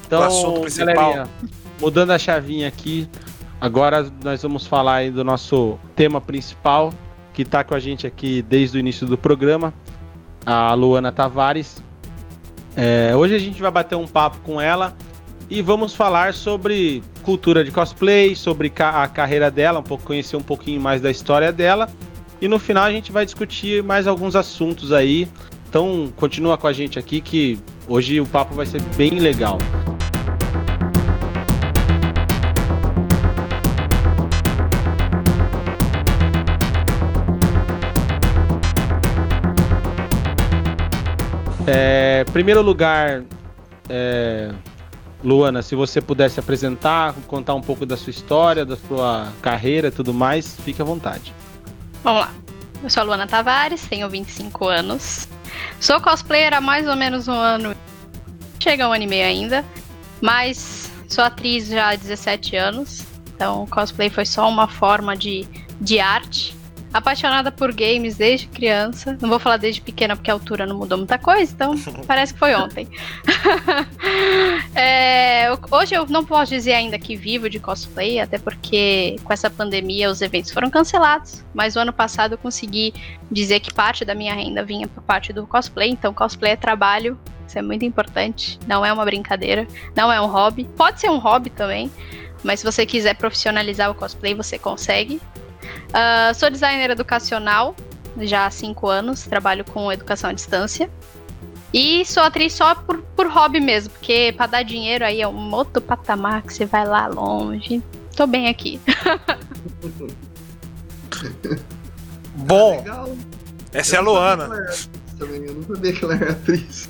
[0.05, 0.95] Então, O assunto principal.
[0.95, 1.29] galerinha,
[1.79, 3.09] mudando a chavinha aqui,
[3.59, 6.93] agora nós vamos falar aí do nosso tema principal,
[7.33, 9.73] que tá com a gente aqui desde o início do programa,
[10.45, 11.83] a Luana Tavares.
[12.75, 14.95] É, hoje a gente vai bater um papo com ela
[15.49, 20.41] e vamos falar sobre cultura de cosplay, sobre a carreira dela, um pouco conhecer um
[20.41, 21.89] pouquinho mais da história dela.
[22.39, 25.27] E no final a gente vai discutir mais alguns assuntos aí.
[25.69, 29.57] Então continua com a gente aqui que hoje o papo vai ser bem legal.
[41.67, 43.23] É, primeiro lugar,
[43.89, 44.51] é,
[45.23, 49.91] Luana, se você pudesse apresentar, contar um pouco da sua história, da sua carreira e
[49.91, 51.33] tudo mais, fique à vontade.
[52.03, 52.33] Vamos lá.
[52.83, 55.27] Eu sou a Luana Tavares, tenho 25 anos.
[55.79, 57.75] Sou cosplayer há mais ou menos um ano.
[58.59, 59.63] Chega um ano e meio ainda.
[60.19, 63.03] Mas sou atriz já há 17 anos.
[63.35, 65.47] Então, cosplay foi só uma forma de,
[65.79, 66.55] de arte.
[66.93, 69.17] Apaixonada por games desde criança.
[69.21, 71.73] Não vou falar desde pequena porque a altura não mudou muita coisa, então
[72.05, 72.87] parece que foi ontem.
[74.73, 79.49] É, hoje eu não posso dizer ainda que vivo de cosplay, até porque com essa
[79.49, 81.43] pandemia os eventos foram cancelados.
[81.53, 82.93] Mas o ano passado eu consegui
[83.29, 85.89] dizer que parte da minha renda vinha por parte do cosplay.
[85.89, 88.57] Então, cosplay é trabalho, isso é muito importante.
[88.65, 90.69] Não é uma brincadeira, não é um hobby.
[90.77, 91.91] Pode ser um hobby também,
[92.43, 95.21] mas se você quiser profissionalizar o cosplay, você consegue.
[95.93, 97.75] Ah, sou designer educacional
[98.17, 100.89] já há cinco anos, trabalho com educação à distância.
[101.73, 105.53] E sou atriz só por, por hobby mesmo, porque pra dar dinheiro aí é um
[105.53, 107.81] outro patamar que você vai lá longe.
[108.15, 108.79] Tô bem aqui.
[112.35, 113.15] Bom, Legal.
[113.71, 114.55] essa é a Eu não sabia Luana.
[114.55, 114.75] era
[115.17, 116.89] Também, eu não sabia que ela era atriz.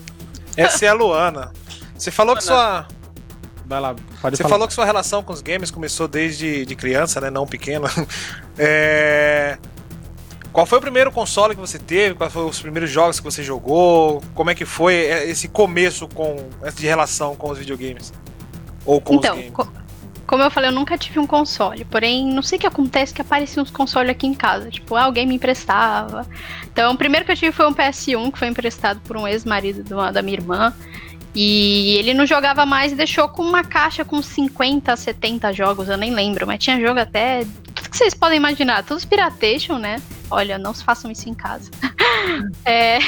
[0.58, 1.52] Essa é a Luana.
[1.96, 2.88] Você falou que sua.
[3.72, 4.54] Vai lá, pode Você falar.
[4.56, 7.30] falou que sua relação com os games começou desde de criança, né?
[7.30, 7.88] Não pequena.
[8.58, 9.58] É...
[10.52, 12.16] Qual foi o primeiro console que você teve?
[12.16, 14.22] Quais foram os primeiros jogos que você jogou?
[14.36, 14.94] Como é que foi
[15.30, 16.36] esse começo com
[16.76, 18.12] de relação com os videogames?
[18.86, 19.54] Ou com então, os games?
[19.56, 19.72] co-
[20.28, 21.86] como eu falei, eu nunca tive um console.
[21.86, 24.70] Porém, não sei o que acontece que apareciam uns consoles aqui em casa.
[24.70, 26.28] Tipo, ah, alguém me emprestava.
[26.72, 29.82] Então, o primeiro que eu tive foi um PS1, que foi emprestado por um ex-marido
[29.84, 30.74] de uma- da minha irmã.
[31.34, 35.96] E ele não jogava mais e deixou com uma caixa com 50, 70 jogos, eu
[35.98, 37.46] nem lembro, mas tinha jogo até.
[37.74, 40.02] Tudo que vocês podem imaginar, todos Piratation, né?
[40.30, 41.70] Olha, não se façam isso em casa.
[42.66, 43.00] É,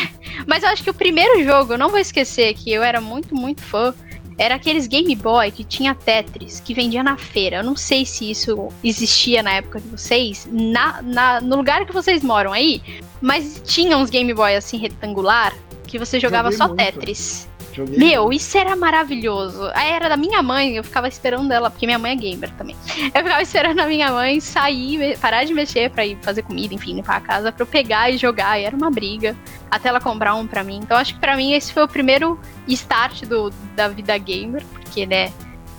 [0.48, 3.36] mas eu acho que o primeiro jogo, eu não vou esquecer que eu era muito,
[3.36, 3.94] muito fã,
[4.38, 7.58] era aqueles Game Boy que tinha Tetris, que vendia na feira.
[7.58, 11.94] Eu não sei se isso existia na época de vocês, na, na- no lugar que
[11.94, 12.82] vocês moram aí,
[13.22, 15.54] mas tinha uns Game Boy assim retangular
[15.86, 16.84] que você jogava Joguei só muito.
[16.84, 17.48] Tetris.
[17.74, 17.98] Joguei.
[17.98, 19.70] Meu, isso era maravilhoso.
[19.74, 22.76] Aí era da minha mãe, eu ficava esperando ela, porque minha mãe é gamer também.
[23.14, 26.94] Eu ficava esperando a minha mãe sair, parar de mexer pra ir fazer comida, enfim,
[26.94, 28.60] limpar a casa, pra eu pegar e jogar.
[28.60, 29.36] E era uma briga.
[29.72, 30.80] Até ela comprar um pra mim.
[30.84, 35.06] Então acho que pra mim esse foi o primeiro start do, da vida gamer, porque,
[35.06, 35.32] né,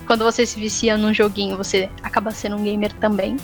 [0.07, 3.37] quando você se vicia num joguinho, você acaba sendo um gamer também.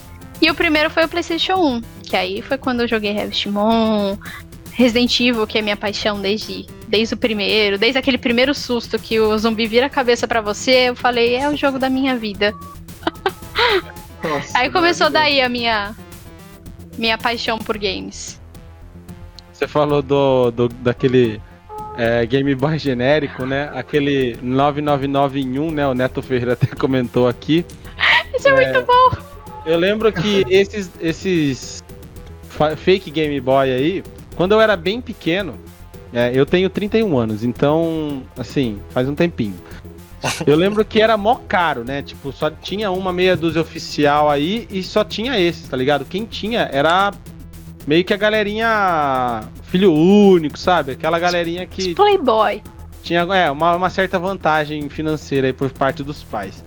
[0.42, 4.16] E o primeiro foi o PlayStation 1, que aí foi quando eu joguei Harvest Moon,
[4.80, 9.20] Resident Evil, que é minha paixão desde, desde o primeiro, desde aquele primeiro susto que
[9.20, 12.54] o zumbi vira a cabeça pra você, eu falei, é o jogo da minha vida.
[14.24, 15.94] Nossa, Aí começou daí a minha
[16.96, 18.40] minha paixão por games.
[19.52, 21.38] Você falou do, do daquele
[21.98, 23.70] é, Game Boy genérico, né?
[23.74, 25.86] Aquele 999 em 1, né?
[25.88, 27.66] O Neto Ferreira até comentou aqui.
[28.34, 29.10] Isso é, muito bom.
[29.66, 31.84] Eu lembro que esses, esses
[32.48, 34.02] fa- fake Game Boy aí,
[34.40, 35.58] quando eu era bem pequeno,
[36.14, 39.60] é, eu tenho 31 anos, então, assim, faz um tempinho.
[40.46, 42.00] Eu lembro que era mó caro, né?
[42.00, 46.06] Tipo, só tinha uma meia dúzia oficial aí e só tinha esses, tá ligado?
[46.06, 47.12] Quem tinha era
[47.86, 50.92] meio que a galerinha filho único, sabe?
[50.92, 52.62] Aquela galerinha que Playboy.
[53.02, 56.64] tinha é, uma, uma certa vantagem financeira aí por parte dos pais.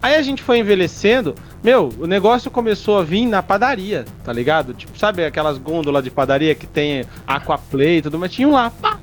[0.00, 4.74] Aí a gente foi envelhecendo, meu, o negócio começou a vir na padaria, tá ligado?
[4.74, 8.98] Tipo, sabe aquelas gôndolas de padaria que tem Aquaplay e tudo, mas tinham lá, pá,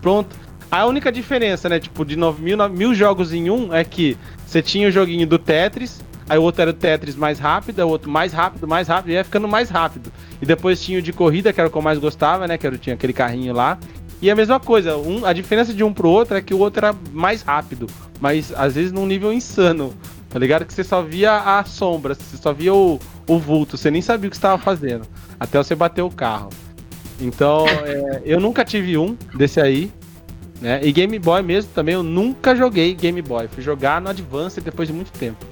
[0.00, 0.34] pronto.
[0.70, 4.16] A única diferença, né, tipo, de nove mil, nove mil jogos em um é que
[4.46, 7.88] você tinha o joguinho do Tetris, aí o outro era o Tetris mais rápido, o
[7.88, 10.10] outro mais rápido, mais rápido, e ia ficando mais rápido.
[10.40, 12.66] E depois tinha o de corrida, que era o que eu mais gostava, né, que
[12.66, 13.78] era, tinha aquele carrinho lá.
[14.22, 16.86] E a mesma coisa, um, a diferença de um pro outro é que o outro
[16.86, 17.86] era mais rápido,
[18.18, 19.92] mas às vezes num nível insano,
[20.32, 20.64] tá ligado?
[20.64, 22.98] Que você só via a sombra, você só via o,
[23.28, 25.06] o vulto, você nem sabia o que estava fazendo,
[25.38, 26.48] até você bater o carro.
[27.20, 29.92] Então, é, eu nunca tive um desse aí,
[30.60, 30.80] né?
[30.82, 33.46] E Game Boy mesmo também, eu nunca joguei Game Boy.
[33.48, 35.44] Fui jogar no Advance depois de muito tempo.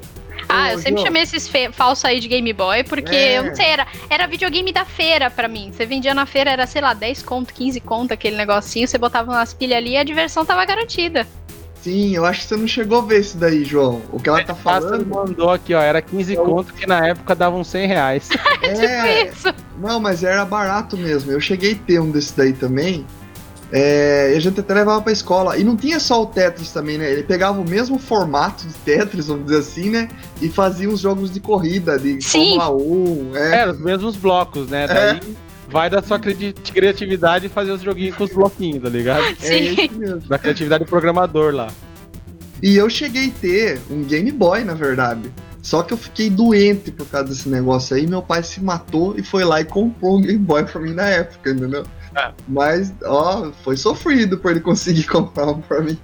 [0.49, 3.39] Ah, eu Ô, sempre chamei esses falsos aí de Game Boy, porque É.
[3.39, 5.71] eu não sei, era, era videogame da feira pra mim.
[5.73, 9.31] Você vendia na feira, era, sei lá, 10 conto, 15 conto, aquele negocinho, você botava
[9.31, 11.25] umas pilhas ali e a diversão tava garantida.
[11.83, 14.03] Sim, eu acho que você não chegou a ver isso daí, João.
[14.13, 15.07] O que ela tá Passa falando.
[15.07, 18.29] mandou aqui, ó, era 15 conto que na época davam 100 reais.
[18.63, 18.75] É,
[19.25, 19.55] Tipo isso.
[19.81, 21.33] Não, mas era barato mesmo.
[21.33, 23.07] Eu cheguei a ter um desse daí também.
[23.73, 25.57] É, e a gente até levava pra escola.
[25.57, 27.11] E não tinha só o Tetris também, né?
[27.11, 30.09] Ele pegava o mesmo formato de Tetris, vamos dizer assim, né?
[30.43, 32.57] E fazia uns jogos de corrida, de Sim.
[32.59, 32.85] Fórmula
[33.33, 33.37] 1.
[33.37, 33.55] É.
[33.61, 34.87] Era os mesmos blocos, né?
[34.87, 35.21] Daí
[35.71, 39.23] vai da sua cri- criatividade fazer os joguinhos com os bloquinhos, tá ligado?
[39.43, 39.73] É Sim.
[39.85, 40.21] isso mesmo.
[40.29, 41.69] Da criatividade do programador lá.
[42.63, 45.31] E eu cheguei a ter um Game Boy, na verdade.
[45.63, 48.07] Só que eu fiquei doente por causa desse negócio aí.
[48.07, 51.07] Meu pai se matou e foi lá e comprou um Game Boy pra mim na
[51.09, 51.85] época, entendeu?
[52.17, 52.33] É.
[52.49, 55.99] Mas, ó, foi sofrido por ele conseguir comprar um pra mim.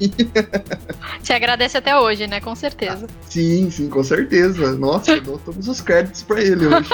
[1.20, 2.41] Você agradece até hoje, né?
[2.41, 3.07] Com certeza.
[3.28, 4.73] Sim, sim, com certeza.
[4.77, 6.89] Nossa, eu dou todos os créditos pra ele hoje.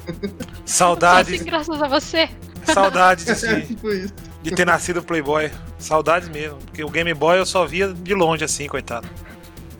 [0.64, 2.28] Saudades, Assim, graças a você.
[2.64, 4.12] saudades de, É, tipo isso.
[4.42, 5.50] de ter nascido Playboy.
[5.78, 6.58] Saudades mesmo.
[6.58, 9.08] Porque o Game Boy eu só via de longe assim, coitado.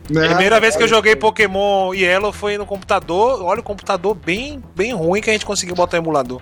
[0.09, 0.27] Né?
[0.27, 3.41] Primeira vez que eu joguei Pokémon Yellow foi no computador.
[3.43, 6.41] Olha o computador bem, bem ruim que a gente conseguiu botar emulador.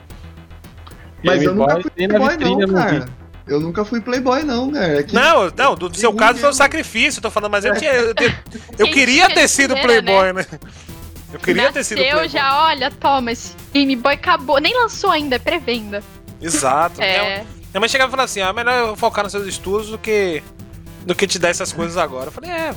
[1.24, 3.06] Mas Game eu nunca fui Playboy, vitrine, não, eu cara.
[3.48, 5.00] Eu nunca fui Playboy, não, cara.
[5.00, 7.76] É que- Não, não, do seu caso foi um sacrifício, eu tô falando, mas eu
[7.76, 7.92] tinha.
[7.92, 8.32] Eu, eu-
[8.80, 10.46] eu Quem queria tinha ter sido Playboy, né?
[11.34, 12.30] Eu queria ter sido Nasceu Playboy.
[12.30, 14.60] já, olha, toma, esse Game Boy acabou.
[14.60, 16.04] Nem lançou ainda, é pré-venda.
[16.42, 16.98] Exato.
[17.00, 17.38] Minha, É.
[17.72, 20.44] minha mãe chegava e falava assim: ah, melhor eu focar nos seus estudos do que,
[21.06, 22.28] do que te dar essas coisas agora.
[22.28, 22.74] Eu falei, é.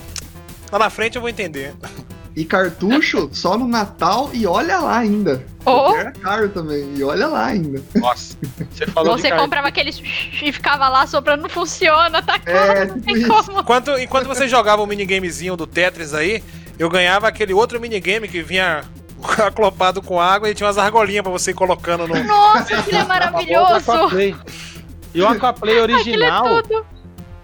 [0.73, 1.75] Lá na frente eu vou entender.
[2.37, 5.45] E cartucho só no Natal e olha lá ainda.
[5.63, 6.93] Porque Era caro também.
[6.97, 7.81] E olha lá ainda.
[7.95, 8.37] Nossa.
[8.73, 10.03] Você falou você de comprava aqueles
[10.43, 13.29] e ficava lá soprando, não funciona, tá É, claro, não tipo tem isso.
[13.29, 13.61] como.
[13.61, 16.43] Enquanto, enquanto você jogava o minigamezinho do Tetris aí,
[16.77, 18.83] eu ganhava aquele outro minigame que vinha
[19.47, 22.25] aclopado com água e tinha umas argolinhas pra você ir colocando no.
[22.25, 24.09] Nossa, aquilo é maravilhoso.
[25.15, 26.85] E o Aquaplay é original, tudo.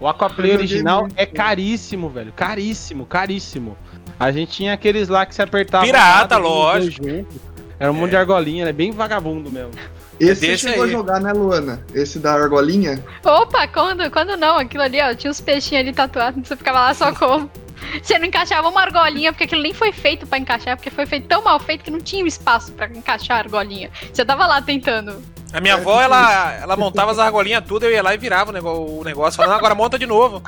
[0.01, 2.33] o Aquaplay original é caríssimo, velho.
[2.33, 3.77] Caríssimo, caríssimo.
[4.21, 5.83] A gente tinha aqueles lá que se apertava.
[5.83, 7.03] Pirata, nada, lógico.
[7.79, 8.71] Era um monte de argolinha, né?
[8.71, 9.71] Bem vagabundo mesmo.
[10.19, 10.89] Esse você desse chegou aí.
[10.91, 11.83] a jogar, né, Luana?
[11.91, 13.03] Esse da argolinha?
[13.25, 14.59] Opa, quando, quando não?
[14.59, 17.49] Aquilo ali, ó, tinha uns peixinhos ali tatuados, você ficava lá só como.
[17.99, 21.27] Você não encaixava uma argolinha, porque aquilo nem foi feito pra encaixar, porque foi feito
[21.27, 23.89] tão mal feito que não tinha espaço pra encaixar a argolinha.
[24.13, 25.19] Você tava lá tentando.
[25.51, 29.03] A minha avó, ela, ela montava as argolinhas tudo, eu ia lá e virava o
[29.03, 30.43] negócio, falando, agora monta de novo.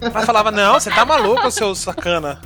[0.00, 2.40] Ela falava, não, você tá maluco, seu sacana.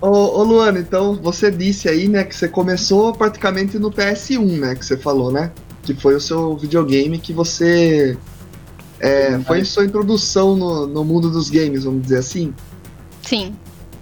[0.00, 4.74] Ô, ô Luana, então você disse aí, né, que você começou praticamente no PS1, né,
[4.74, 5.50] que você falou, né?
[5.82, 8.18] Que foi o seu videogame que você.
[9.00, 12.54] É, foi a sua introdução no, no mundo dos games, vamos dizer assim.
[13.22, 13.54] Sim.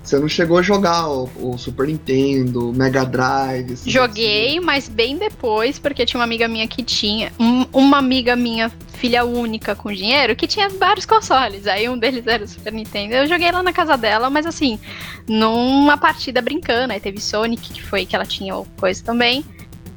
[0.02, 3.78] Você não chegou a jogar o, o Super Nintendo, o Mega Drive.
[3.86, 7.32] Joguei, mas bem depois, porque tinha uma amiga minha que tinha.
[7.38, 11.66] um- uma amiga minha, filha única com dinheiro, que tinha vários consoles.
[11.68, 13.14] Aí um deles era o Super Nintendo.
[13.14, 14.78] Eu joguei lá na casa dela, mas assim,
[15.28, 16.92] numa partida brincando.
[16.92, 19.44] Aí teve Sonic, que foi que ela tinha coisa também.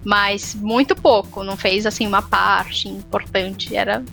[0.03, 1.43] Mas muito pouco.
[1.43, 3.75] Não fez assim uma parte importante.
[3.75, 4.03] Era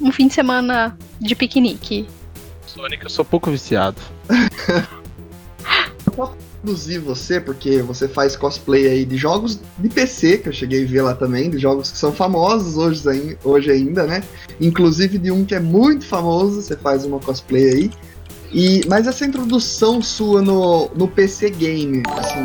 [0.00, 2.06] um fim de semana de piquenique.
[2.66, 4.00] Sonic, eu sou pouco viciado.
[6.14, 10.84] só introduzir você, porque você faz cosplay aí de jogos de PC, que eu cheguei
[10.84, 14.22] a ver lá também, de jogos que são famosos hoje, hoje ainda, né?
[14.60, 17.90] Inclusive de um que é muito famoso, você faz uma cosplay aí.
[18.52, 22.40] E, mas essa introdução sua no, no PC game, assim,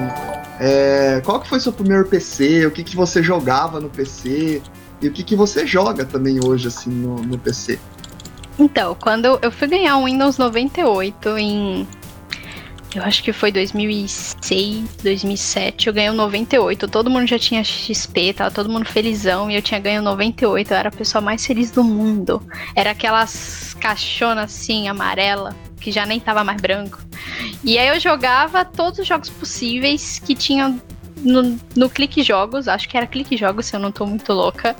[0.59, 2.65] é, qual que foi seu primeiro PC?
[2.67, 4.61] O que, que você jogava no PC?
[5.01, 7.79] E o que, que você joga também hoje, assim, no, no PC?
[8.57, 11.87] Então, quando eu fui ganhar um Windows 98 em.
[12.95, 15.87] Eu acho que foi 2006, 2007.
[15.87, 16.87] Eu ganhei um 98.
[16.87, 19.51] Todo mundo já tinha XP, tava todo mundo felizão.
[19.51, 20.71] E eu tinha ganho um 98.
[20.71, 22.41] Eu era a pessoa mais feliz do mundo.
[22.73, 26.99] Era aquelas caixonas assim, amarela, que já nem tava mais branco.
[27.63, 30.81] E aí eu jogava todos os jogos possíveis que tinham
[31.17, 32.69] no, no Clique Jogos.
[32.69, 34.73] Acho que era Clique Jogos, se eu não tô muito louca.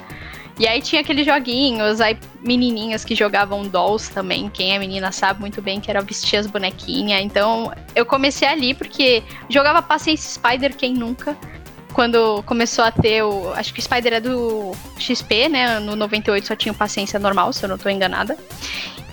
[0.58, 4.50] E aí tinha aqueles joguinhos, aí menininhas que jogavam dolls também.
[4.50, 7.22] Quem é menina sabe muito bem que era vestir as bonequinhas.
[7.22, 11.36] Então eu comecei ali porque jogava Paciência Spider, quem nunca?
[11.92, 13.54] Quando começou a ter o.
[13.54, 15.80] Acho que o Spider é do XP, né?
[15.80, 18.38] No 98 só tinha o Paciência normal, se eu não tô enganada.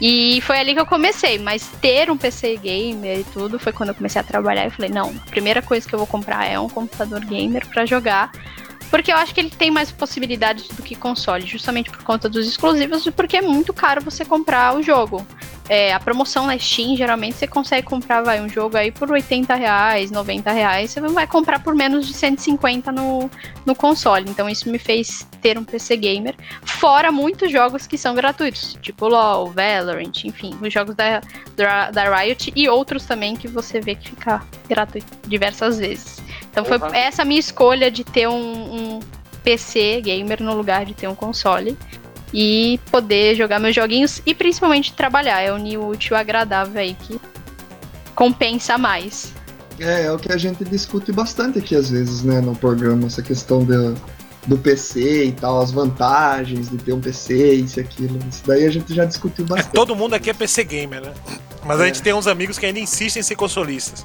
[0.01, 3.91] E foi ali que eu comecei, mas ter um PC gamer e tudo foi quando
[3.91, 6.59] eu comecei a trabalhar e falei, não, a primeira coisa que eu vou comprar é
[6.59, 8.33] um computador gamer para jogar
[8.93, 12.47] porque eu acho que ele tem mais possibilidades do que console, justamente por conta dos
[12.47, 15.27] exclusivos e porque é muito caro você comprar o jogo.
[15.67, 19.55] É, a promoção na Steam, geralmente você consegue comprar vai, um jogo aí por 80
[19.55, 23.31] reais, 90 reais, você vai comprar por menos de 150 no,
[23.65, 24.29] no console.
[24.29, 29.09] Então isso me fez ter um PC gamer, fora muitos jogos que são gratuitos, tipo
[29.09, 31.23] LoL, Valorant, enfim, os jogos da,
[31.57, 36.23] da, da Riot e outros também que você vê que fica gratuito diversas vezes.
[36.53, 39.01] Então foi essa a minha escolha de ter um, um
[39.43, 41.77] PC gamer no lugar de ter um console
[42.33, 45.41] e poder jogar meus joguinhos e principalmente trabalhar.
[45.41, 47.19] É unir o útil agradável aí que
[48.15, 49.33] compensa mais.
[49.79, 53.23] É, é o que a gente discute bastante aqui às vezes, né, no programa, essa
[53.23, 53.95] questão do,
[54.47, 58.19] do PC e tal, as vantagens de ter um PC, isso e aquilo.
[58.31, 59.69] Isso daí a gente já discutiu é, bastante.
[59.69, 61.13] É, todo mundo aqui é PC gamer, né?
[61.65, 61.83] Mas é.
[61.83, 64.05] a gente tem uns amigos que ainda insistem em ser consolistas.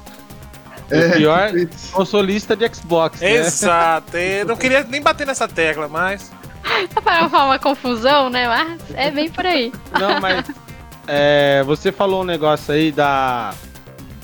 [0.90, 1.50] É, o pior,
[1.92, 3.20] consolista de Xbox.
[3.20, 3.36] Né?
[3.36, 4.16] Exato.
[4.16, 6.30] Eu não queria nem bater nessa tecla, mas.
[7.02, 8.48] Para uma confusão, né?
[8.48, 9.72] Mas é bem por aí.
[9.98, 10.44] Não, mas.
[11.06, 13.54] É, você falou um negócio aí da,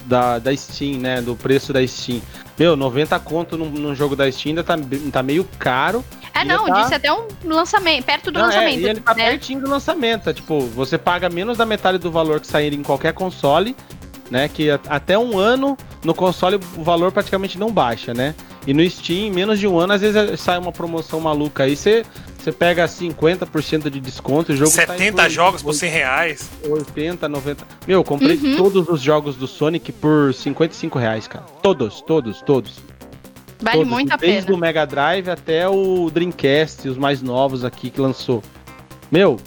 [0.05, 1.23] da, da Steam, né?
[1.23, 2.20] Do preço da Steam.
[2.59, 4.77] Meu, 90 conto num, num jogo da Steam ainda tá,
[5.11, 6.05] tá meio caro.
[6.32, 6.82] É, não, tá...
[6.82, 8.78] disse até um lançamento, perto do não, é, lançamento.
[8.78, 9.31] É, e ele tá né?
[9.31, 10.31] pertinho do lançamento.
[10.31, 13.74] É, tipo, você paga menos da metade do valor que sair em qualquer console
[14.30, 14.48] né?
[14.48, 18.34] Que até um ano no console o valor praticamente não baixa, né?
[18.66, 22.05] E no Steam, menos de um ano, às vezes sai uma promoção maluca aí, você.
[22.38, 26.51] Você pega 50% de desconto, o jogo 70 tá jogos por 100 reais.
[26.62, 27.66] 80, 90.
[27.88, 28.56] Meu, eu comprei uhum.
[28.59, 31.46] todos os jogos do Sonic por 55 reais, cara.
[31.62, 32.82] Todos, todos, todos.
[33.62, 34.32] Vale todos, muito a pena.
[34.34, 38.42] Desde o Mega Drive até o Dreamcast, os mais novos aqui que lançou.
[39.10, 39.38] Meu,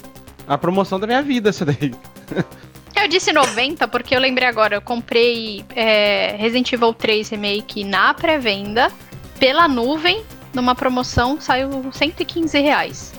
[0.48, 1.94] a promoção da minha vida essa daí.
[3.00, 8.12] Eu disse 90 porque eu lembrei agora, eu comprei é, Resident Evil 3 Remake na
[8.12, 8.90] pré-venda,
[9.38, 13.12] pela nuvem, numa promoção, saiu 115 reais.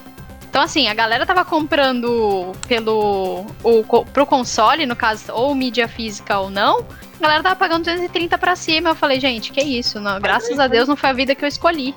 [0.50, 6.38] Então, assim, a galera tava comprando pelo o, pro console, no caso, ou mídia física
[6.40, 6.80] ou não,
[7.20, 8.90] a galera tava pagando 230 pra cima.
[8.90, 10.00] Eu falei, gente, que isso?
[10.00, 11.96] Não, graças a Deus não foi a vida que eu escolhi.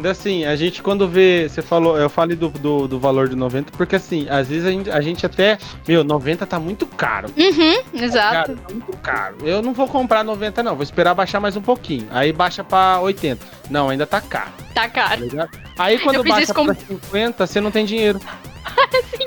[0.00, 1.46] Ainda assim, a gente quando vê.
[1.46, 4.70] Você falou, eu falei do, do, do, valor de 90, porque assim, às vezes a
[4.70, 5.58] gente, a gente até.
[5.86, 7.28] Meu, 90 tá muito caro.
[7.36, 8.56] Uhum, exato.
[8.56, 9.36] Tá, tá muito caro.
[9.42, 10.74] Eu não vou comprar 90, não.
[10.74, 12.08] Vou esperar baixar mais um pouquinho.
[12.10, 13.46] Aí baixa pra 80.
[13.68, 14.50] Não, ainda tá caro.
[14.72, 15.28] Tá caro.
[15.28, 15.48] Tá
[15.78, 16.64] Aí quando baixa com...
[16.64, 18.18] pra 50, você não tem dinheiro.
[19.10, 19.26] Sim.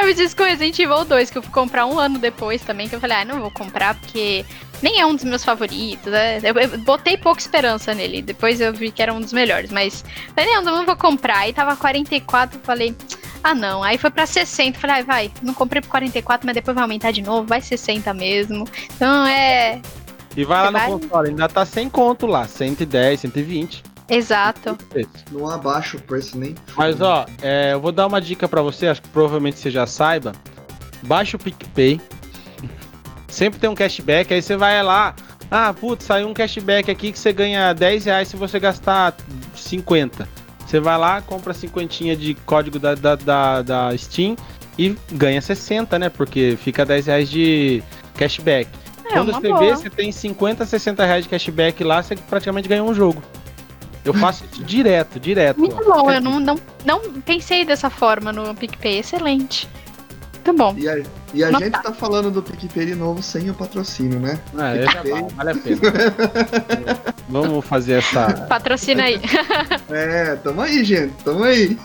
[0.00, 2.88] Eu fiz isso com Resident Evil 2, que eu fui comprar um ano depois também,
[2.88, 4.46] que eu falei, ah, não vou comprar porque
[4.82, 6.12] nem é um dos meus favoritos.
[6.12, 6.38] Né?
[6.42, 8.22] Eu, eu, botei pouca esperança nele.
[8.22, 9.70] Depois eu vi que era um dos melhores.
[9.70, 10.04] Mas
[10.34, 11.38] falei, não, não vou comprar.
[11.38, 12.94] Aí tava 44, falei,
[13.42, 13.82] ah não.
[13.82, 14.78] Aí foi pra 60.
[14.78, 18.12] Falei, ah, vai, não comprei por 44, mas depois vai aumentar de novo, vai 60
[18.14, 18.66] mesmo.
[18.94, 19.80] Então é.
[20.36, 20.88] E vai lá no vai...
[20.88, 23.82] console, ainda tá sem conto lá, 110, 120.
[24.08, 24.78] Exato.
[25.32, 26.54] Não abaixa o preço nem.
[26.76, 29.86] Mas ó, é, eu vou dar uma dica para você, acho que provavelmente você já
[29.86, 30.32] saiba.
[31.02, 32.00] Baixa o PicPay,
[33.28, 35.14] sempre tem um cashback, aí você vai lá,
[35.50, 39.14] ah, putz, saiu um cashback aqui que você ganha 10 reais se você gastar
[39.54, 40.28] 50.
[40.66, 44.34] Você vai lá, compra 50 de código da, da, da, da, Steam
[44.76, 46.08] e ganha 60, né?
[46.08, 47.82] Porque fica 10 reais de
[48.14, 48.68] cashback.
[49.04, 49.60] É, Quando você boa.
[49.60, 53.22] vê, você tem 50, 60 reais de cashback lá, você praticamente ganhou um jogo.
[54.04, 55.58] Eu faço isso direto, direto.
[55.60, 59.68] Muito bom, eu não, não, não pensei dessa forma no PicPay, excelente.
[60.46, 60.76] Tá bom.
[60.78, 61.02] E a,
[61.34, 61.92] e a gente tá.
[61.92, 64.38] falando do PicPay de novo sem o patrocínio, né?
[64.56, 65.12] É, já PicPay.
[65.12, 65.80] vale, vale a pena.
[67.28, 68.32] Vamos fazer essa.
[68.48, 69.20] Patrocina aí.
[69.88, 71.78] É, tamo aí, gente, tamo aí.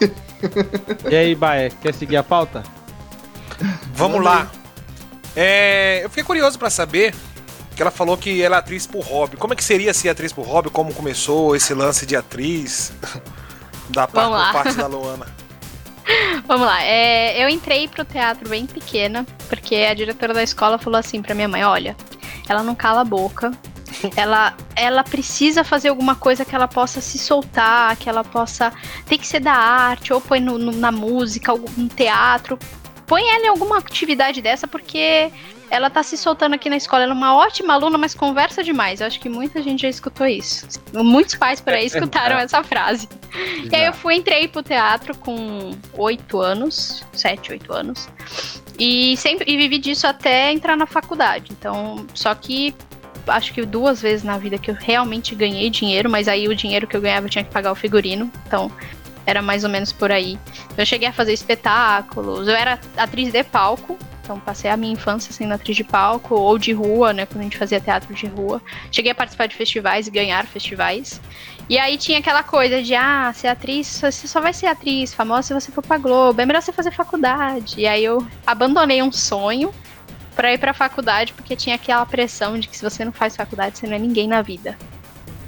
[1.10, 2.64] E aí, Baé, quer seguir a pauta?
[3.94, 4.52] Vamos lá.
[5.36, 7.14] É, eu fiquei curioso pra saber
[7.76, 9.38] que ela falou que ela é atriz por hobby.
[9.38, 10.70] Como é que seria ser atriz por hobby?
[10.70, 12.92] Como começou esse lance de atriz?
[13.90, 15.41] Da parte, parte da Luana.
[16.48, 16.84] Vamos lá.
[16.84, 21.36] é, eu entrei pro teatro bem pequena, porque a diretora da escola falou assim pra
[21.36, 21.96] minha mãe: olha,
[22.48, 23.52] ela não cala a boca.
[24.16, 28.72] Ela, ela precisa fazer alguma coisa que ela possa se soltar, que ela possa.
[29.06, 32.58] Tem que ser da arte, ou põe no, no- na música, ou no teatro.
[33.06, 35.30] Põe ela em alguma atividade dessa, porque
[35.72, 37.04] ela tá se soltando aqui na escola.
[37.04, 39.00] Ela é uma ótima aluna, mas conversa demais.
[39.00, 40.68] Eu acho que muita gente já escutou isso.
[40.94, 43.08] Muitos pais por aí escutaram essa frase.
[43.72, 48.10] E aí eu fui, entrei pro teatro com oito anos, sete, oito anos.
[48.78, 51.54] E sempre e vivi disso até entrar na faculdade.
[51.58, 52.76] Então, só que
[53.26, 56.86] acho que duas vezes na vida que eu realmente ganhei dinheiro, mas aí o dinheiro
[56.86, 58.30] que eu ganhava eu tinha que pagar o figurino.
[58.46, 58.70] Então,
[59.26, 60.38] era mais ou menos por aí.
[60.78, 63.98] Eu cheguei a fazer espetáculos, eu era atriz de palco.
[64.24, 67.26] Então, passei a minha infância sendo atriz de palco ou de rua, né?
[67.26, 68.62] Quando a gente fazia teatro de rua.
[68.92, 71.20] Cheguei a participar de festivais e ganhar festivais.
[71.68, 75.44] E aí tinha aquela coisa de, ah, ser atriz, você só vai ser atriz famosa
[75.44, 77.80] se você for pra Globo, é melhor você fazer faculdade.
[77.80, 79.74] E aí eu abandonei um sonho
[80.36, 83.78] pra ir pra faculdade, porque tinha aquela pressão de que se você não faz faculdade,
[83.78, 84.78] você não é ninguém na vida.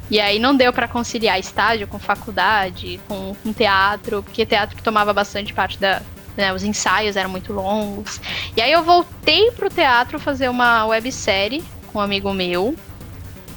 [0.10, 5.14] E aí não deu pra conciliar estágio com faculdade, com, com teatro, porque teatro tomava
[5.14, 6.02] bastante parte da.
[6.36, 8.20] Né, os ensaios eram muito longos.
[8.58, 12.76] E aí eu voltei pro teatro fazer uma websérie com um amigo meu,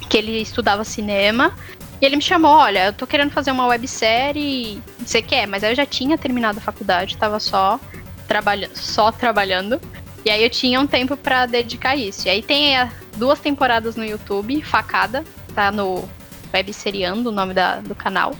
[0.07, 1.53] que ele estudava cinema.
[1.99, 5.47] E ele me chamou, olha, eu tô querendo fazer uma websérie, você quer?
[5.47, 7.79] Mas aí eu já tinha terminado a faculdade, tava só
[8.27, 9.81] trabalhando, só trabalhando.
[10.23, 12.27] E aí eu tinha um tempo pra dedicar isso.
[12.27, 12.75] E aí tem
[13.15, 15.23] duas temporadas no YouTube, Facada,
[15.55, 16.07] tá no
[16.53, 18.35] Webseriando, o nome da, do canal.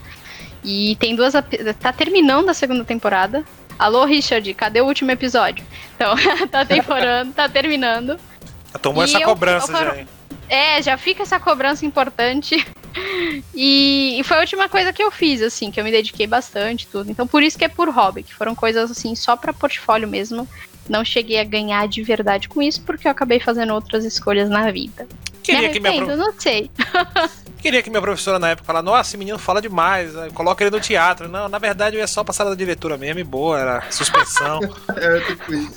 [0.64, 1.34] E tem duas.
[1.80, 3.44] Tá terminando a segunda temporada.
[3.78, 5.66] Alô, Richard, cadê o último episódio?
[5.96, 6.16] Então,
[6.50, 8.20] tá temporando, tá terminando.
[8.82, 10.08] Tomou essa eu- cobrança eu- já, hein?
[10.50, 12.66] É, já fica essa cobrança importante.
[13.54, 16.84] E, e foi a última coisa que eu fiz, assim, que eu me dediquei bastante
[16.84, 17.12] e tudo.
[17.12, 20.48] Então, por isso que é por hobby, que foram coisas, assim, só pra portfólio mesmo.
[20.90, 24.72] Não cheguei a ganhar de verdade com isso, porque eu acabei fazendo outras escolhas na
[24.72, 25.08] vida.
[25.44, 26.72] Queria me que, minha arrependo, pro- não sei.
[27.62, 30.30] Queria que minha professora na época falasse, nossa, esse menino fala demais, né?
[30.34, 31.28] coloca ele no teatro.
[31.28, 34.60] Não, na verdade eu ia só passar da diretora mesmo e boa, era suspensão.
[34.98, 35.74] É, tipo isso.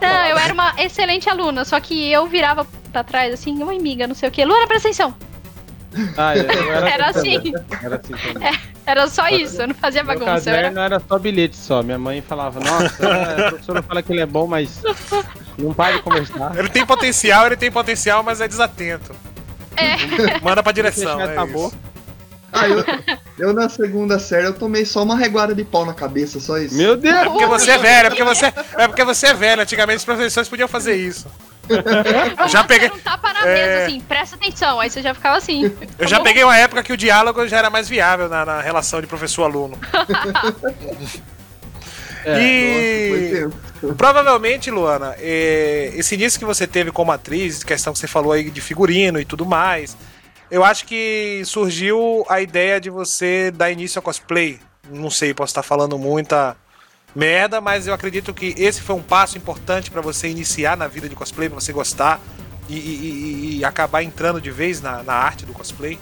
[0.00, 4.06] Não, eu era uma excelente aluna, só que eu virava pra trás, assim, oi, amiga,
[4.06, 4.44] não sei o quê.
[4.44, 5.14] Luana, presta atenção.
[6.16, 7.36] Ah, eu era, Era assim.
[7.36, 7.54] também.
[7.82, 8.60] Era assim também.
[8.86, 10.48] Era só isso, eu não fazia Meu bagunça.
[10.48, 10.68] Eu era...
[10.68, 11.82] caderno era só bilhete só.
[11.82, 14.80] Minha mãe falava, nossa, é, a professora fala que ele é bom, mas
[15.58, 16.56] não para de conversar.
[16.56, 19.14] Ele tem potencial, ele tem potencial, mas é desatento.
[19.76, 20.40] É.
[20.42, 21.20] Manda pra direção.
[21.20, 21.68] É acabou.
[21.68, 21.76] isso.
[22.52, 22.84] Ah, eu,
[23.38, 26.74] eu na segunda série eu tomei só uma reguada de pau na cabeça, só isso.
[26.74, 27.14] Meu Deus!
[27.14, 29.62] É porque você é velho, é porque você, é porque você é velho.
[29.62, 31.26] Antigamente os professores podiam fazer isso.
[32.38, 33.54] Eu já peguei, Um tapa na É.
[33.54, 34.78] mesa, assim, presta atenção.
[34.80, 35.70] Aí você já ficava assim.
[35.98, 39.00] eu já peguei uma época que o diálogo já era mais viável na, na relação
[39.00, 39.76] de professor-aluno.
[42.28, 43.40] É, e
[43.82, 48.32] Nossa, provavelmente, Luana, é, esse início que você teve como atriz, questão que você falou
[48.32, 49.96] aí de figurino e tudo mais,
[50.50, 54.58] eu acho que surgiu a ideia de você dar início ao cosplay.
[54.90, 56.56] Não sei, posso estar falando muita
[57.14, 61.08] merda, mas eu acredito que esse foi um passo importante pra você iniciar na vida
[61.08, 62.20] de cosplay, pra você gostar
[62.68, 65.96] e, e- e- e acabar entrando de vez na, na arte do cosplay.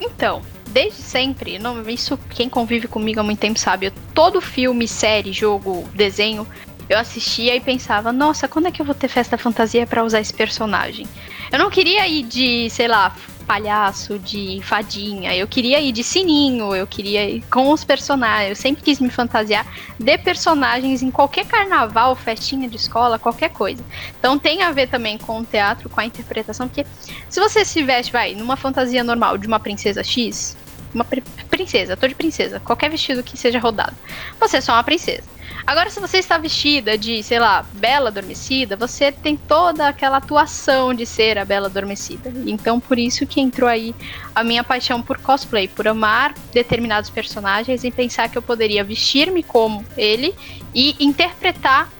[0.00, 0.42] Então,
[0.74, 3.86] desde sempre, não, isso quem convive comigo há muito tempo sabe.
[3.86, 6.44] Eu, todo filme, série, jogo, desenho,
[6.88, 10.20] eu assistia e pensava, nossa, quando é que eu vou ter festa fantasia pra usar
[10.20, 11.06] esse personagem?
[11.52, 13.14] Eu não queria ir de, sei lá,
[13.46, 18.56] palhaço, de fadinha, eu queria ir de sininho, eu queria ir com os personagens, eu
[18.56, 19.64] sempre quis me fantasiar
[19.98, 23.84] de personagens em qualquer carnaval, festinha de escola, qualquer coisa.
[24.18, 26.84] Então tem a ver também com o teatro, com a interpretação, porque
[27.28, 30.56] se você se veste, vai, numa fantasia normal de uma princesa X,
[30.94, 33.96] uma pri- princesa, tô de princesa, qualquer vestido que seja rodado,
[34.38, 35.34] você é só uma princesa.
[35.66, 40.92] Agora, se você está vestida de, sei lá, Bela Adormecida, você tem toda aquela atuação
[40.92, 42.30] de ser a Bela Adormecida.
[42.46, 43.94] Então, por isso que entrou aí
[44.34, 49.42] a minha paixão por cosplay, por amar determinados personagens e pensar que eu poderia vestir-me
[49.42, 50.34] como ele
[50.74, 51.90] e interpretar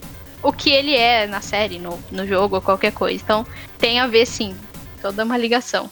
[0.43, 3.23] o que ele é na série, no, no jogo qualquer coisa.
[3.23, 3.47] Então,
[3.79, 4.55] tem a ver sim,
[5.01, 5.91] toda uma ligação.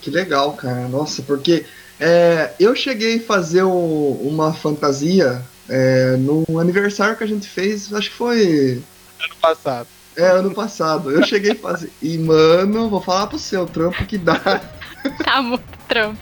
[0.00, 0.88] Que legal, cara.
[0.88, 1.64] Nossa, porque
[2.00, 7.92] é, eu cheguei a fazer o- uma fantasia É, no aniversário que a gente fez,
[7.92, 8.82] acho que foi.
[9.22, 9.86] Ano passado.
[10.16, 11.10] É, ano passado.
[11.10, 11.92] Eu cheguei a fazer.
[12.00, 14.40] E, mano, vou falar pro seu trampo que dá.
[15.22, 16.18] Tá muito trampo.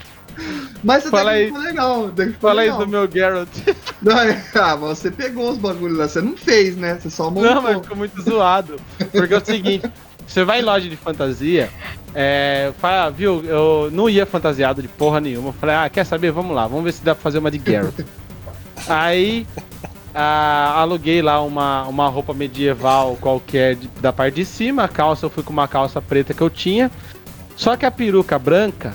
[0.82, 1.46] Mas Fala até que aí.
[1.46, 2.12] ficou legal.
[2.40, 3.48] Fala aí do meu Garrett.
[4.02, 6.08] Não, é- ah, mas você pegou os bagulhos lá.
[6.08, 6.98] Você não fez, né?
[7.00, 7.44] Você só montou.
[7.54, 8.80] Não, mas ficou muito zoado.
[9.12, 9.88] Porque é o seguinte,
[10.26, 11.70] você vai em loja de fantasia,
[12.18, 15.50] é, fala, viu, eu não ia fantasiado de porra nenhuma.
[15.50, 16.30] Eu falei, ah, quer saber?
[16.32, 18.06] Vamos lá, vamos ver se dá pra fazer uma de Garrett.
[18.88, 19.46] Aí
[20.14, 25.26] ah, aluguei lá uma, uma roupa medieval qualquer de- da parte de cima, a calça
[25.26, 26.90] eu fui com uma calça preta que eu tinha.
[27.54, 28.94] Só que a peruca branca,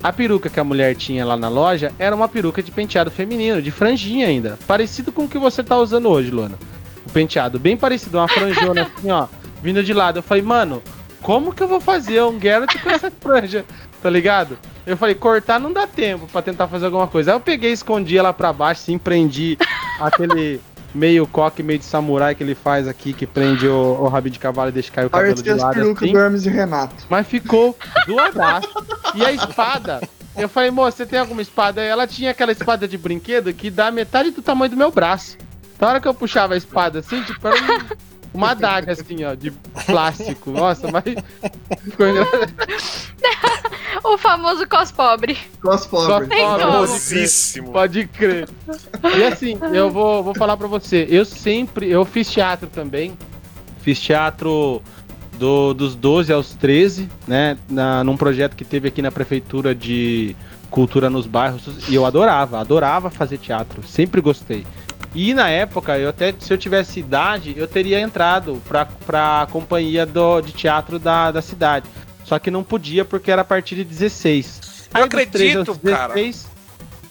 [0.00, 3.60] a peruca que a mulher tinha lá na loja era uma peruca de penteado feminino,
[3.60, 4.56] de franjinha ainda.
[4.64, 6.56] Parecido com o que você tá usando hoje, Luana.
[7.04, 9.26] O penteado bem parecido, uma franjona assim, ó,
[9.60, 10.20] vindo de lado.
[10.20, 10.80] Eu falei, mano,
[11.24, 13.64] como que eu vou fazer um Garrett com essa franja?
[14.02, 14.58] Tá ligado?
[14.86, 17.30] Eu falei, cortar não dá tempo pra tentar fazer alguma coisa.
[17.32, 19.56] Aí eu peguei, escondi ela pra baixo, assim, prendi
[19.98, 20.60] aquele
[20.94, 24.38] meio coque, meio de samurai que ele faz aqui, que prende o, o rabinho de
[24.38, 26.12] cavalo e deixa cair o cabelo de as lado assim.
[26.12, 26.94] do Hermes e Renato.
[27.08, 27.76] Mas ficou
[28.06, 28.68] zoadaço.
[29.14, 30.00] E a espada,
[30.36, 31.80] eu falei, moça, você tem alguma espada?
[31.80, 31.88] aí?
[31.88, 35.38] Ela tinha aquela espada de brinquedo que dá metade do tamanho do meu braço.
[35.80, 39.34] Na hora que eu puxava a espada assim, tipo, era um- uma adaga assim, ó,
[39.34, 39.50] de
[39.86, 40.50] plástico.
[40.50, 41.04] Nossa, mas
[41.82, 42.52] ficou engraçado.
[44.04, 45.38] O famoso cos pobre.
[45.62, 46.26] Cos pobre.
[46.28, 46.62] Cos pobre.
[46.62, 47.72] Famosíssimo.
[47.72, 48.46] Pode crer.
[49.16, 53.16] E assim, eu vou, vou falar pra você, eu sempre, eu fiz teatro também.
[53.80, 54.82] Fiz teatro
[55.38, 57.56] do- dos 12 aos 13, né?
[57.68, 60.36] Na, num projeto que teve aqui na prefeitura de
[60.70, 61.88] cultura nos bairros.
[61.88, 63.82] E eu adorava, adorava fazer teatro.
[63.86, 64.66] Sempre gostei.
[65.14, 70.04] E na época, eu até, se eu tivesse idade, eu teria entrado pra, pra companhia
[70.04, 71.86] do, de teatro da, da cidade.
[72.24, 74.88] Só que não podia porque era a partir de 16.
[74.94, 76.14] Eu dos 13 aos acredito, cara.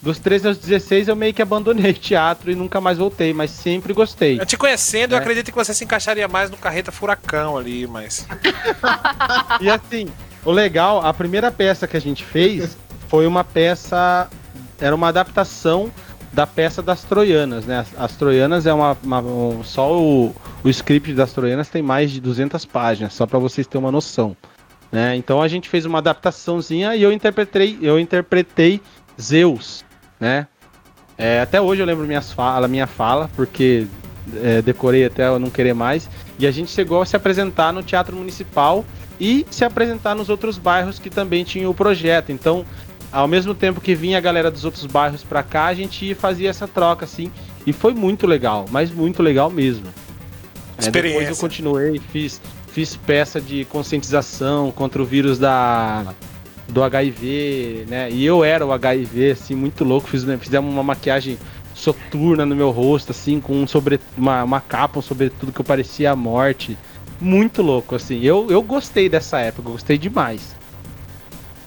[0.02, 3.94] Dos 13 aos 16 eu meio que abandonei teatro e nunca mais voltei, mas sempre
[3.94, 4.38] gostei.
[4.38, 5.22] Eu te conhecendo, eu É.
[5.22, 8.28] acredito que você se encaixaria mais no carreta furacão ali, mas.
[9.62, 10.10] E assim,
[10.44, 12.76] o legal, a primeira peça que a gente fez
[13.08, 14.28] foi uma peça.
[14.82, 15.90] Era uma adaptação
[16.34, 17.80] da peça das Troianas, né?
[17.80, 18.98] As, as Troianas é uma.
[19.04, 23.38] uma- um- só o, o script das Troianas tem mais de 200 páginas, só pra
[23.40, 24.36] vocês terem uma noção.
[24.92, 25.16] Né?
[25.16, 28.80] Então a gente fez uma adaptaçãozinha e eu interpretei, eu interpretei
[29.20, 29.84] Zeus,
[30.20, 30.48] né?
[31.18, 33.86] É, até hoje eu lembro minhas fala, minha fala, porque
[34.42, 36.10] é, decorei até eu não querer mais.
[36.40, 38.84] E a gente chegou a se apresentar no Teatro Municipal
[39.20, 42.32] e se apresentar nos outros bairros que também tinham o projeto.
[42.32, 42.66] Então,
[43.14, 46.49] ao mesmo tempo que vinha a galera dos outros bairros pra cá, a gente fazia
[46.49, 47.31] essa troca, assim.
[47.65, 49.85] E foi muito legal, mas muito legal mesmo.
[50.80, 56.14] É, depois eu continuei, fiz, fiz peça de conscientização contra o vírus da
[56.68, 58.10] do HIV, né?
[58.10, 60.07] E eu era o HIV, assim, muito louco.
[60.07, 61.38] Fiz, né, fizemos uma maquiagem
[61.76, 65.65] soturna no meu rosto, assim, com um sobre, uma, uma capa, um sobretudo que eu
[65.65, 66.77] parecia a morte.
[67.22, 68.22] Muito louco, assim.
[68.22, 70.56] Eu, eu gostei dessa época, gostei demais.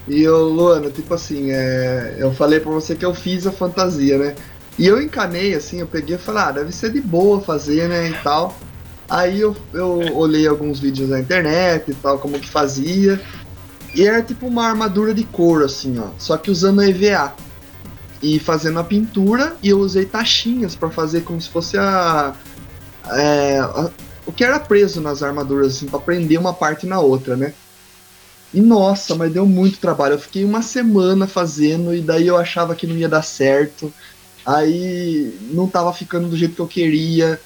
[0.09, 4.17] E eu, Luana, tipo assim, é, eu falei pra você que eu fiz a fantasia,
[4.19, 4.35] né?
[4.79, 8.11] E eu encanei, assim, eu peguei e falei, ah, deve ser de boa fazer, né,
[8.11, 8.57] e tal.
[9.09, 13.21] Aí eu, eu olhei alguns vídeos na internet e tal, como que fazia.
[13.95, 16.09] E era tipo uma armadura de couro, assim, ó.
[16.19, 17.33] Só que usando EVA.
[18.23, 22.35] E fazendo a pintura, e eu usei taxinhas pra fazer como se fosse a,
[23.11, 23.91] é, a-
[24.27, 27.55] O que era preso nas armaduras, assim, pra prender uma parte na outra, né?
[28.55, 30.15] E nossa, mas deu muito trabalho.
[30.15, 33.93] Eu fiquei uma semana fazendo e daí eu achava que não ia dar certo.
[34.45, 37.41] Aí não tava ficando do jeito que eu queria.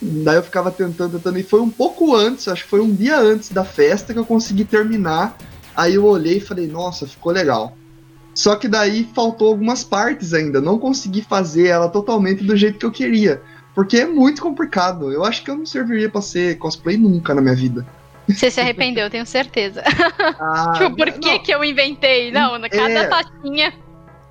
[0.00, 1.38] Daí eu ficava tentando, tentando.
[1.38, 4.26] E foi um pouco antes, acho que foi um dia antes da festa que eu
[4.26, 5.36] consegui terminar.
[5.74, 7.76] Aí eu olhei e falei, nossa, ficou legal.
[8.34, 10.60] Só que daí faltou algumas partes ainda.
[10.60, 13.42] Não consegui fazer ela totalmente do jeito que eu queria.
[13.74, 15.10] Porque é muito complicado.
[15.10, 17.86] Eu acho que eu não serviria pra ser cosplay nunca na minha vida.
[18.28, 19.82] Você se arrependeu, tenho certeza.
[20.40, 22.30] Ah, tipo, por que que eu inventei?
[22.30, 23.06] Não, cada É.
[23.06, 23.72] taxinha.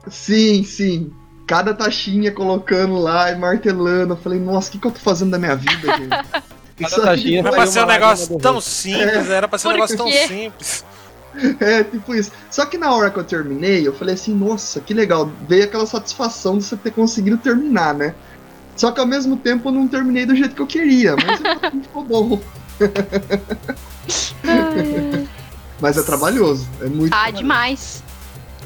[0.07, 1.11] Sim, sim.
[1.47, 4.13] Cada taxinha colocando lá e martelando.
[4.13, 6.43] Eu falei, nossa, o que, que eu tô fazendo da minha vida, gente?
[6.79, 9.75] Isso taxinha aqui Era pra ser um negócio tão simples, era pra ser um Por
[9.75, 10.27] negócio tão quê?
[10.27, 10.85] simples.
[11.61, 12.29] É, tipo isso.
[12.49, 15.31] Só que na hora que eu terminei, eu falei assim, nossa, que legal.
[15.47, 18.13] Veio aquela satisfação de você ter conseguido terminar, né?
[18.75, 21.39] Só que ao mesmo tempo eu não terminei do jeito que eu queria, mas
[21.83, 22.41] ficou bom.
[25.79, 27.37] Mas é trabalhoso, é muito Ah, trabalhoso.
[27.41, 28.03] demais.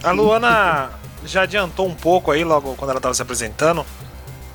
[0.04, 0.90] A Luana
[1.26, 3.86] já adiantou um pouco aí, logo quando ela tava se apresentando.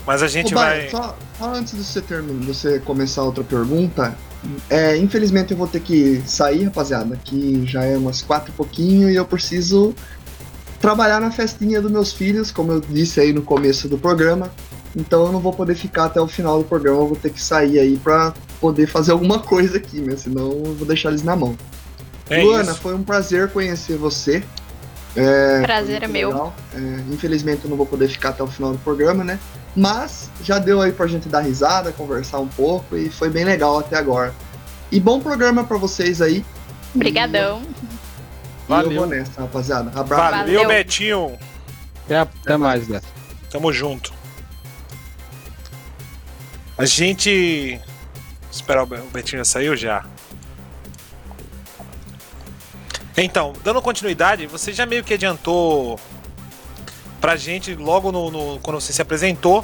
[0.06, 0.88] Mas a gente Ô, vai.
[0.90, 4.16] só, só antes de você, terminar, você começar outra pergunta,
[4.68, 9.10] é, infelizmente eu vou ter que sair, rapaziada, que já é umas quatro e pouquinho
[9.10, 9.94] e eu preciso
[10.80, 14.50] trabalhar na festinha dos meus filhos, como eu disse aí no começo do programa.
[14.96, 17.42] Então eu não vou poder ficar até o final do programa, eu vou ter que
[17.42, 20.16] sair aí pra poder fazer alguma coisa aqui, né?
[20.16, 21.56] Senão eu vou deixar eles na mão.
[22.28, 22.80] É Luana, isso.
[22.80, 24.42] foi um prazer conhecer você.
[25.16, 26.52] É, prazer é meu.
[26.72, 26.78] É,
[27.12, 29.38] infelizmente eu não vou poder ficar até o final do programa, né?
[29.74, 33.78] Mas já deu aí pra gente dar risada, conversar um pouco e foi bem legal
[33.78, 34.34] até agora.
[34.90, 36.44] E bom programa para vocês aí.
[36.94, 37.62] Obrigadão.
[37.62, 38.92] E Valeu.
[38.92, 39.90] eu vou nessa, rapaziada.
[39.98, 40.36] Abraço.
[40.36, 41.38] Valeu, Betinho.
[42.04, 43.06] Até, até mais, Beto.
[43.50, 44.19] Tamo junto.
[46.80, 47.78] A gente.
[48.50, 50.02] Esperar o Betinho já saiu já.
[53.14, 56.00] Então, dando continuidade, você já meio que adiantou
[57.20, 59.62] pra gente logo no, no, quando você se apresentou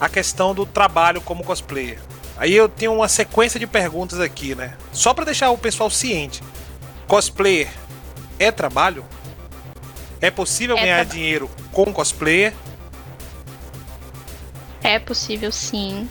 [0.00, 2.00] a questão do trabalho como cosplayer.
[2.38, 4.74] Aí eu tenho uma sequência de perguntas aqui, né?
[4.90, 6.42] Só para deixar o pessoal ciente.
[7.06, 7.68] Cosplayer
[8.38, 9.04] é trabalho?
[10.18, 12.54] É possível é ganhar dinheiro com cosplayer?
[14.82, 16.08] É possível sim.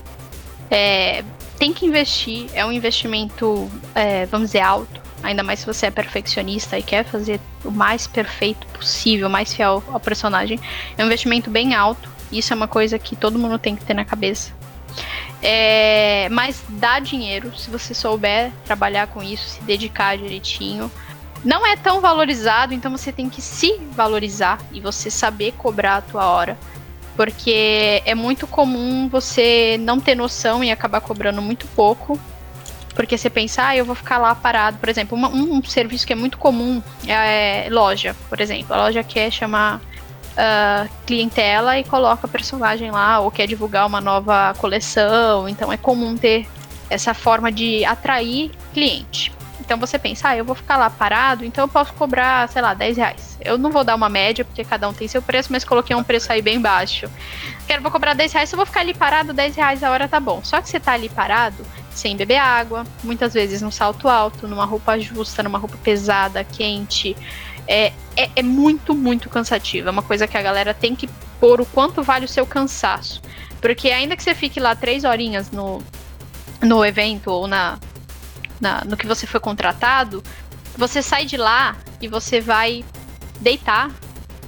[0.69, 1.23] É,
[1.60, 5.02] tem que investir, é um investimento, é, vamos dizer, alto.
[5.22, 9.84] Ainda mais se você é perfeccionista e quer fazer o mais perfeito possível, mais fiel
[9.91, 10.60] ao personagem.
[10.98, 12.10] É um investimento bem alto.
[12.31, 14.52] Isso é uma coisa que todo mundo tem que ter na cabeça.
[15.41, 20.91] É, mas dá dinheiro se você souber trabalhar com isso, se dedicar direitinho.
[21.43, 26.02] Não é tão valorizado, então você tem que se valorizar e você saber cobrar a
[26.02, 26.57] tua hora.
[27.16, 32.20] Porque é muito comum você não ter noção e acabar cobrando muito pouco.
[32.96, 34.78] Porque você pensa, ah, eu vou ficar lá parado.
[34.78, 38.74] Por exemplo, uma, um serviço que é muito comum é, é loja, por exemplo.
[38.74, 39.82] A loja quer chamar
[40.32, 45.48] uh, clientela e coloca personagem lá, ou quer divulgar uma nova coleção.
[45.48, 46.48] Então é comum ter
[46.90, 49.32] essa forma de atrair cliente.
[49.72, 52.73] Então você pensa, ah, eu vou ficar lá parado, então eu posso cobrar, sei lá,
[52.73, 53.38] 10 reais.
[53.39, 56.03] Eu não vou dar uma média, porque cada um tem seu preço, mas coloquei um
[56.03, 57.10] preço aí bem baixo.
[57.65, 60.10] Quero, vou cobrar 10 reais, se eu vou ficar ali parado, 10 reais a hora
[60.10, 60.41] tá bom.
[60.43, 64.65] Só que você tá ali parado, sem beber água, muitas vezes num salto alto, numa
[64.65, 67.15] roupa justa, numa roupa pesada, quente.
[67.65, 69.88] É, é, é muito, muito cansativo.
[69.88, 71.07] É uma coisa que a galera tem que
[71.39, 73.22] pôr o quanto vale o seu cansaço.
[73.61, 75.81] Porque ainda que você fique lá três horinhas no,
[76.61, 77.80] no evento ou na,
[78.62, 80.24] na, no que você foi contratado,
[80.78, 82.86] você sai de lá e você vai
[83.42, 83.92] deitar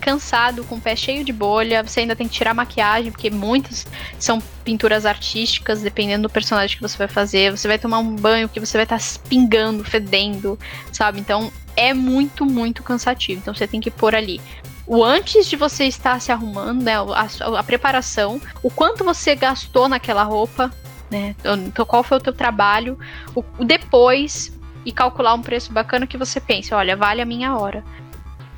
[0.03, 3.87] cansado, com o pé cheio de bolha, você ainda tem que tirar maquiagem, porque muitas
[4.19, 7.51] são pinturas artísticas, dependendo do personagem que você vai fazer.
[7.51, 10.59] Você vai tomar um banho que você vai estar tá pingando, fedendo,
[10.91, 11.21] sabe?
[11.21, 13.39] Então é muito, muito cansativo.
[13.39, 14.41] Então você tem que pôr ali
[14.85, 16.95] o antes de você estar se arrumando, né?
[16.97, 20.69] A, a preparação, o quanto você gastou naquela roupa,
[21.13, 21.35] né?
[21.67, 22.97] Então, qual foi o teu trabalho,
[23.35, 24.51] o, o depois
[24.83, 27.83] e calcular um preço bacana que você pense, olha, vale a minha hora.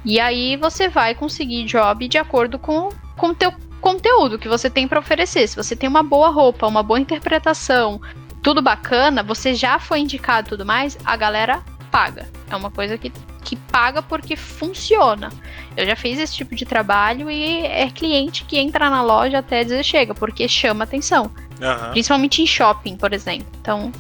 [0.04, 2.90] E aí você vai conseguir job de acordo com
[3.22, 5.48] o teu conteúdo que você tem para oferecer.
[5.48, 8.00] Se você tem uma boa roupa, uma boa interpretação,
[8.42, 11.62] tudo bacana, você já foi indicado tudo mais, a galera
[11.92, 12.30] paga.
[12.50, 13.12] É uma coisa que,
[13.46, 15.30] que paga porque funciona.
[15.78, 19.64] Eu já fiz esse tipo de trabalho e é cliente que entra na loja até
[19.64, 21.32] dizer chega, porque chama atenção.
[21.62, 21.92] Uhum.
[21.92, 23.48] Principalmente em shopping, por exemplo.
[23.62, 23.92] Então,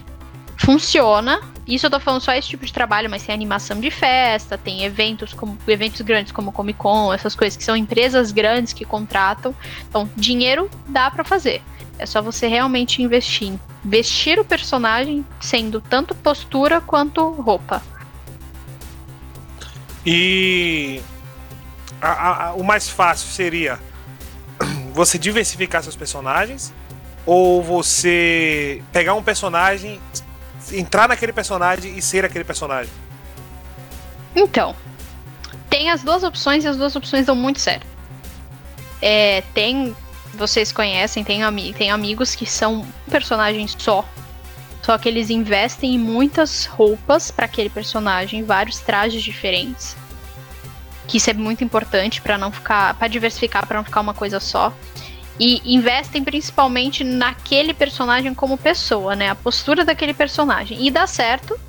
[0.58, 1.40] funciona.
[1.68, 4.84] Isso eu tô falando só esse tipo de trabalho, mas tem animação de festa, tem
[4.84, 9.56] eventos como eventos grandes como Comic Con, essas coisas que são empresas grandes que contratam.
[9.88, 11.62] Então, dinheiro dá para fazer.
[11.98, 17.82] É só você realmente investir em vestir o personagem, sendo tanto postura quanto roupa.
[20.06, 21.02] E
[22.02, 23.80] a, a, o mais fácil seria
[24.94, 26.74] você diversificar seus personagens
[27.26, 30.00] ou você pegar um personagem,
[30.72, 32.92] entrar naquele personagem e ser aquele personagem?
[34.36, 34.76] Então,
[35.70, 37.88] tem as duas opções e as duas opções dão muito certo.
[39.02, 39.96] É, tem,
[40.34, 44.06] vocês conhecem, tem, ami tem amigos que são personagens só.
[44.86, 49.98] Só que eles investem em muitas roupas para aquele personagem, vários trajes diferentes.
[51.08, 54.40] Que isso é muito importante para não ficar, para diversificar, para não ficar uma coisa
[54.40, 54.72] só
[55.40, 59.32] e investem principalmente naquele personagem como pessoa, né?
[59.32, 60.86] A postura daquele personagem.
[60.86, 61.60] E dá certo.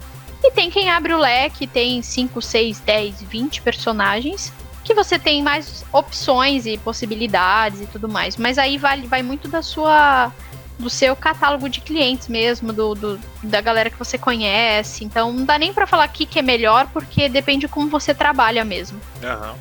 [0.44, 4.52] E tem quem abre o leque, tem 5, 6, 10, 20 personagens
[4.84, 8.36] que você tem mais opções e possibilidades e tudo mais.
[8.36, 10.30] Mas aí vai, vai muito da sua
[10.78, 15.04] do seu catálogo de clientes mesmo, do, do da galera que você conhece.
[15.04, 18.14] Então não dá nem para falar aqui que é melhor, porque depende de como você
[18.14, 19.00] trabalha mesmo.
[19.22, 19.54] Uhum.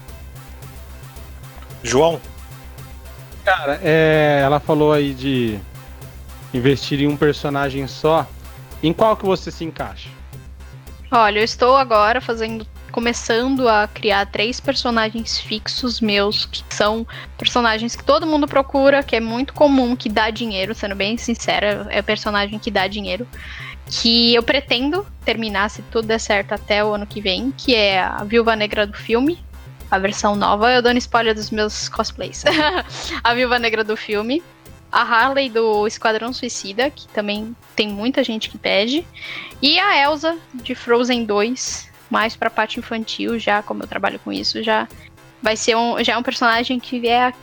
[1.84, 2.22] João?
[3.44, 5.60] Cara, é, ela falou aí de
[6.54, 8.28] investir em um personagem só.
[8.82, 10.10] Em qual que você se encaixa?
[11.12, 17.06] Olha, eu estou agora fazendo começando a criar três personagens fixos meus, que são
[17.38, 21.86] personagens que todo mundo procura, que é muito comum, que dá dinheiro, sendo bem sincera,
[21.90, 23.28] é o personagem que dá dinheiro.
[23.86, 28.00] Que eu pretendo terminar, se tudo der certo, até o ano que vem, que é
[28.00, 29.44] a Viúva Negra do filme,
[29.92, 30.72] a versão nova.
[30.72, 32.46] Eu dando spoiler dos meus cosplays.
[33.22, 34.42] a Viúva Negra do filme.
[34.90, 39.06] A Harley do Esquadrão Suicida, que também tem muita gente que pede.
[39.62, 44.32] E a Elsa de Frozen 2, mais pra parte infantil, já como eu trabalho com
[44.32, 44.88] isso, já
[45.41, 47.34] vai ser um, já é um personagem que é a,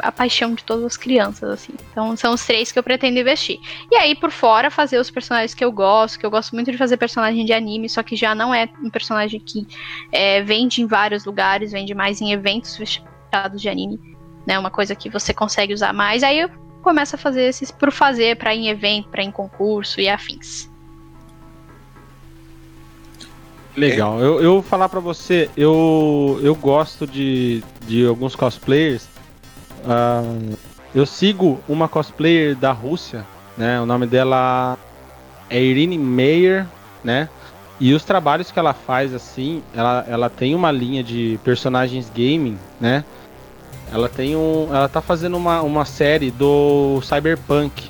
[0.00, 1.72] a, paixão de todas as crianças, assim.
[1.90, 3.58] Então são os três que eu pretendo investir.
[3.90, 6.76] E aí, por fora, fazer os personagens que eu gosto, que eu gosto muito de
[6.76, 9.66] fazer personagem de anime, só que já não é um personagem que
[10.12, 13.98] é, vende em vários lugares, vende mais em eventos fechados de anime.
[14.46, 16.22] Né, uma coisa que você consegue usar mais.
[16.22, 16.48] Aí eu
[16.82, 20.70] começo a fazer esses por fazer, para em evento, para em concurso e afins.
[23.78, 24.18] Legal.
[24.20, 29.04] Eu, eu vou falar pra você, eu, eu gosto de, de alguns cosplayers.
[29.84, 30.56] Uh,
[30.92, 33.24] eu sigo uma cosplayer da Rússia,
[33.56, 33.80] né?
[33.80, 34.76] O nome dela
[35.48, 36.66] é Irine Meyer,
[37.04, 37.28] né?
[37.78, 42.58] E os trabalhos que ela faz, assim, ela, ela tem uma linha de personagens gaming,
[42.80, 43.04] né?
[43.92, 44.74] Ela tem um.
[44.74, 47.88] Ela tá fazendo uma, uma série do Cyberpunk.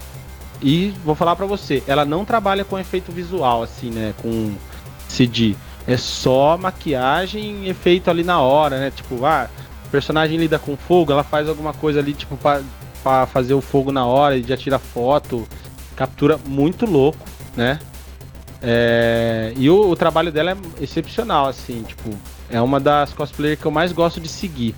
[0.61, 4.13] E vou falar pra você, ela não trabalha com efeito visual, assim, né?
[4.21, 4.53] Com
[5.09, 5.57] CG
[5.89, 8.93] é só maquiagem e efeito ali na hora, né?
[8.95, 9.49] Tipo, ah,
[9.87, 12.39] o personagem lida com fogo, ela faz alguma coisa ali, tipo,
[13.03, 15.49] para fazer o fogo na hora e já tira foto.
[15.97, 17.79] Captura muito louco, né?
[18.61, 22.11] É, e o, o, trabalho dela é excepcional, assim, tipo,
[22.51, 24.75] é uma das cosplayers que eu mais gosto de seguir.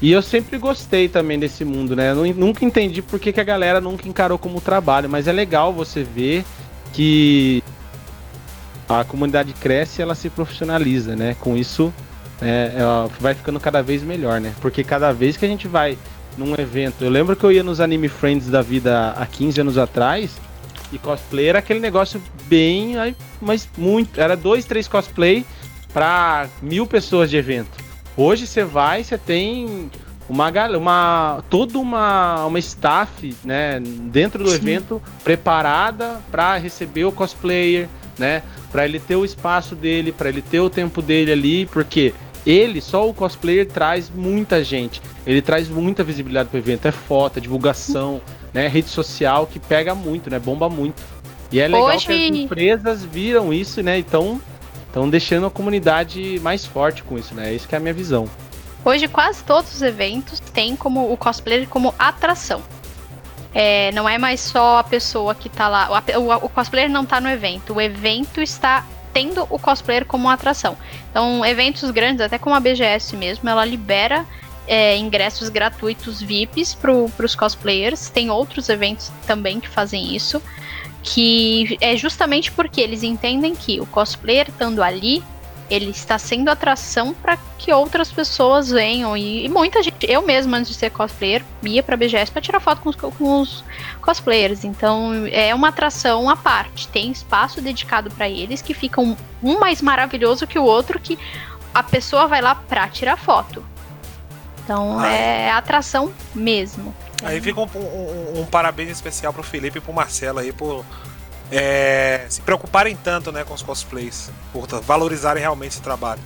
[0.00, 2.14] E eu sempre gostei também desse mundo, né?
[2.14, 6.02] Nunca entendi por que, que a galera nunca encarou como trabalho, mas é legal você
[6.02, 6.44] ver
[6.92, 7.63] que
[8.88, 11.36] a comunidade cresce ela se profissionaliza, né?
[11.40, 11.92] Com isso,
[12.40, 14.52] é, ela vai ficando cada vez melhor, né?
[14.60, 15.98] Porque cada vez que a gente vai
[16.36, 19.78] num evento, eu lembro que eu ia nos Anime Friends da vida há 15 anos
[19.78, 20.36] atrás,
[20.92, 22.94] e cosplay era aquele negócio bem,
[23.40, 25.44] mas muito, era dois, três cosplay
[25.92, 27.82] para mil pessoas de evento.
[28.16, 29.90] Hoje você vai, você tem
[30.28, 34.56] uma uma toda uma uma staff, né, dentro do Sim.
[34.56, 37.88] evento preparada para receber o cosplayer,
[38.18, 38.42] né?
[38.74, 42.12] para ele ter o espaço dele, para ele ter o tempo dele ali, porque
[42.44, 45.00] ele, só o cosplayer, traz muita gente.
[45.24, 46.86] Ele traz muita visibilidade pro evento.
[46.86, 48.20] É foto, é divulgação,
[48.52, 48.66] né?
[48.66, 50.40] Rede social que pega muito, né?
[50.40, 51.00] Bomba muito.
[51.52, 52.06] E é legal Hoje...
[52.06, 53.96] que as empresas viram isso, né?
[53.96, 54.40] Então,
[54.88, 57.54] estão deixando a comunidade mais forte com isso, né?
[57.54, 58.28] Isso que é a minha visão.
[58.84, 62.60] Hoje quase todos os eventos têm como o cosplayer como atração.
[63.54, 65.88] É, não é mais só a pessoa que tá lá.
[65.88, 67.74] O, o, o, cosplayer não tá no evento.
[67.74, 70.76] O evento está tendo o cosplayer como uma atração.
[71.08, 74.26] Então, eventos grandes, até como a BGS mesmo, ela libera
[74.66, 78.10] é, ingressos gratuitos VIPs para os cosplayers.
[78.10, 80.42] Tem outros eventos também que fazem isso.
[81.00, 85.22] Que é justamente porque eles entendem que o cosplayer estando ali,
[85.70, 89.16] ele está sendo atração para que outras pessoas venham.
[89.16, 92.60] E, e, muita gente, eu mesma, antes de ser cosplayer, ia pra BGS para tirar
[92.60, 93.64] foto com os, com os,
[94.00, 94.64] cosplayers.
[94.64, 96.88] Então é uma atração à parte.
[96.88, 101.18] Tem espaço dedicado para eles que ficam um mais maravilhoso que o outro, que
[101.72, 103.64] a pessoa vai lá pra tirar foto.
[104.62, 105.14] Então Ai.
[105.14, 106.94] é atração mesmo.
[107.22, 110.84] Aí fica um, um, um parabéns especial pro Felipe e pro Marcelo aí por
[111.56, 116.20] é, se preocuparem tanto né, com os cosplays, por valorizarem realmente esse trabalho.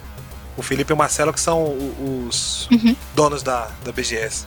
[0.56, 1.76] O Felipe e o Marcelo que são
[2.26, 2.96] os uhum.
[3.14, 4.46] donos da, da BGS.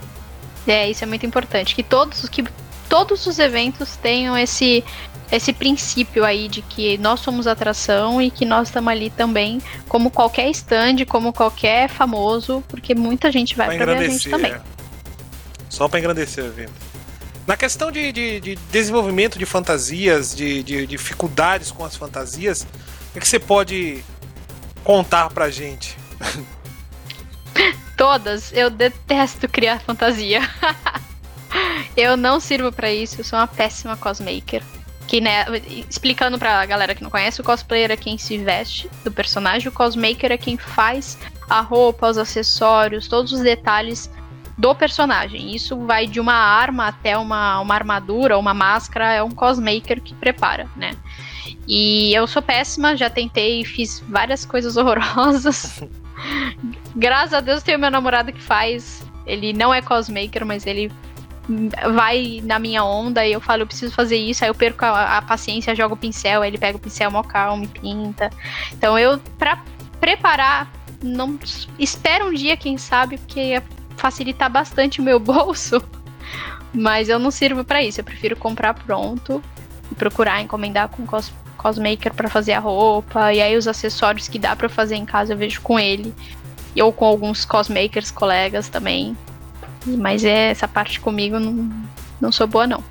[0.67, 1.75] É, isso é muito importante.
[1.75, 2.43] Que todos, que
[2.89, 4.83] todos os eventos tenham esse,
[5.31, 10.09] esse princípio aí de que nós somos atração e que nós estamos ali também como
[10.09, 14.51] qualquer stand, como qualquer famoso, porque muita gente vai pra, pra ver a gente também.
[14.51, 14.61] É.
[15.69, 16.90] Só para engrandecer o evento.
[17.47, 22.67] Na questão de, de, de desenvolvimento de fantasias, de, de, dificuldades com as fantasias,
[23.15, 24.03] o que você pode
[24.83, 25.97] contar pra gente?
[27.97, 28.51] Todas.
[28.53, 30.41] Eu detesto criar fantasia.
[31.97, 34.63] eu não sirvo para isso, eu sou uma péssima cosmaker.
[35.07, 35.45] Que, né,
[35.89, 39.71] explicando pra galera que não conhece, o cosplayer é quem se veste do personagem, o
[39.71, 41.17] cosmaker é quem faz
[41.49, 44.09] a roupa, os acessórios, todos os detalhes
[44.57, 45.55] do personagem.
[45.55, 50.13] Isso vai de uma arma até uma, uma armadura, uma máscara, é um cosmaker que
[50.13, 50.95] prepara, né?
[51.67, 55.83] E eu sou péssima, já tentei, fiz várias coisas horrorosas.
[56.95, 59.03] Graças a Deus tenho meu namorado que faz.
[59.25, 60.91] Ele não é cosmaker, mas ele
[61.93, 65.17] vai na minha onda e eu falo, eu preciso fazer isso, aí eu perco a,
[65.17, 68.29] a paciência, jogo o pincel, aí ele pega o pincel mó calmo e pinta.
[68.73, 69.61] Então eu, pra
[69.99, 70.71] preparar,
[71.03, 71.37] não
[71.77, 73.63] espera um dia, quem sabe, porque ia
[74.01, 75.81] facilitar bastante o meu bolso.
[76.73, 77.99] Mas eu não sirvo para isso.
[77.99, 79.43] Eu prefiro comprar pronto
[79.91, 83.31] e procurar encomendar com cos cosmaker para fazer a roupa.
[83.31, 86.13] E aí os acessórios que dá para fazer em casa eu vejo com ele.
[86.81, 89.15] Ou com alguns cosmakers colegas também.
[89.85, 91.69] Mas é essa parte comigo não,
[92.19, 92.83] não sou boa não.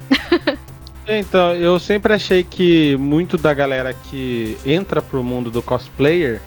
[1.09, 6.41] então, eu sempre achei que muito da galera que entra pro mundo do cosplayer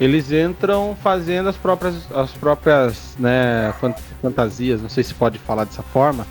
[0.00, 3.72] eles entram fazendo as próprias, as próprias né,
[4.20, 6.26] fantasias, não sei se pode falar dessa forma.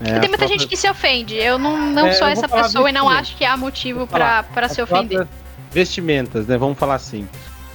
[0.00, 0.50] É, tem muita próprias...
[0.50, 1.34] gente que se ofende.
[1.36, 4.82] Eu não, não é, sou essa pessoa e não acho que há motivo para se
[4.82, 5.26] ofender.
[5.70, 6.56] Vestimentas, né?
[6.56, 7.26] Vamos falar assim.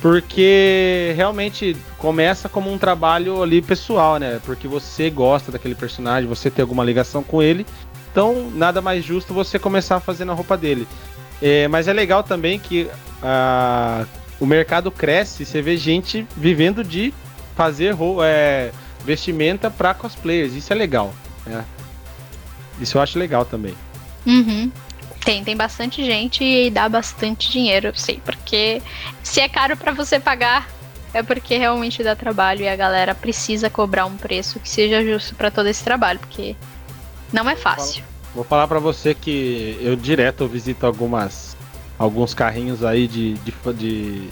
[0.01, 4.39] Porque realmente começa como um trabalho ali pessoal, né?
[4.43, 7.65] Porque você gosta daquele personagem, você tem alguma ligação com ele.
[8.11, 10.87] Então, nada mais justo você começar fazendo a roupa dele.
[11.41, 12.87] É, mas é legal também que
[13.23, 14.05] ah,
[14.41, 17.13] o mercado cresce, você vê gente vivendo de
[17.55, 17.95] fazer
[18.26, 18.72] é,
[19.05, 20.53] vestimenta para cosplayers.
[20.53, 21.13] Isso é legal.
[21.45, 21.63] Né?
[22.80, 23.76] Isso eu acho legal também.
[24.26, 24.72] Uhum.
[25.23, 28.19] Tem, tem bastante gente e dá bastante dinheiro, eu sei.
[28.26, 28.81] Porque
[29.22, 30.68] se é caro para você pagar,
[31.13, 35.35] é porque realmente dá trabalho e a galera precisa cobrar um preço que seja justo
[35.35, 36.55] para todo esse trabalho, porque
[37.31, 38.03] não é fácil.
[38.34, 41.51] Vou falar para você que eu direto visito algumas
[42.02, 44.30] alguns carrinhos aí de, de, de,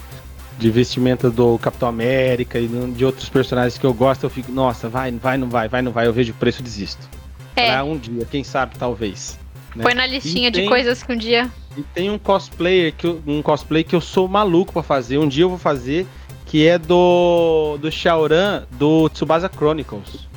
[0.58, 4.90] de, vestimenta do Capitão América e de outros personagens que eu gosto, eu fico, nossa,
[4.90, 7.08] vai, vai, não vai, vai, não vai, eu vejo o preço e desisto.
[7.56, 7.68] É.
[7.68, 9.38] Pra um dia, quem sabe, talvez.
[9.76, 9.84] Né?
[9.84, 11.50] Põe na listinha tem, de coisas que um dia.
[11.78, 15.20] E tem um cosplayer que eu, um cosplay que eu sou maluco para fazer.
[15.20, 16.08] Um dia eu vou fazer,
[16.48, 20.28] que é do do Shaoran do Tsubasa Chronicles.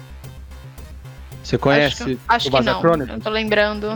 [1.43, 3.17] Você conhece acho, acho Tsubasa que não, Chronicles?
[3.17, 3.89] Não tô lembrando.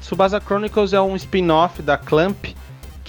[0.00, 2.46] Tsubasa Chronicles é um spin-off da Clamp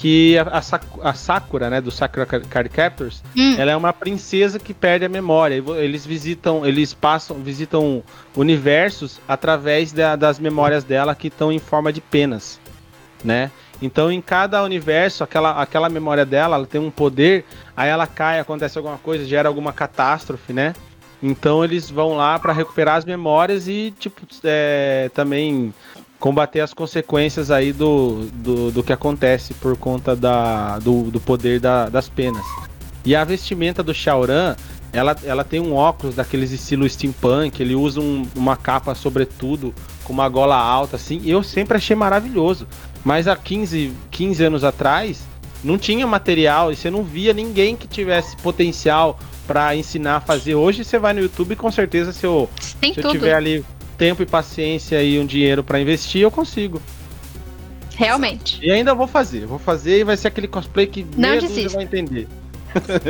[0.02, 0.64] que a,
[1.03, 3.56] a, Sakura, né, do Sakura Card Captors, hum.
[3.56, 5.64] ela é uma princesa que perde a memória.
[5.78, 8.02] Eles visitam, eles passam, visitam
[8.36, 12.60] universos através da, das memórias dela que estão em forma de penas,
[13.23, 13.52] né?
[13.80, 17.45] Então, em cada universo, aquela, aquela memória dela, ela tem um poder,
[17.78, 20.73] aí ela cai, acontece alguma coisa, gera alguma catástrofe, né?
[21.22, 25.72] Então eles vão lá para recuperar as memórias e, tipo, é, também
[26.22, 31.60] combater as consequências aí do, do, do que acontece por conta da, do, do poder
[31.60, 32.45] da, das penas.
[33.03, 34.56] E a vestimenta do Shaoran,
[34.93, 39.73] ela, ela tem um óculos daqueles estilo steampunk, ele usa um, uma capa sobretudo,
[40.03, 42.68] com uma gola alta, assim, e eu sempre achei maravilhoso.
[43.03, 45.23] Mas há 15, 15 anos atrás,
[45.64, 50.53] não tinha material e você não via ninguém que tivesse potencial para ensinar a fazer.
[50.53, 53.65] Hoje você vai no YouTube e com certeza se eu, se eu tiver ali
[54.02, 56.82] tempo e paciência e um dinheiro para investir, eu consigo.
[57.95, 58.57] Realmente.
[58.60, 59.45] E ainda vou fazer.
[59.45, 61.78] Vou fazer e vai ser aquele cosplay que não desista.
[61.78, 62.28] vai entender.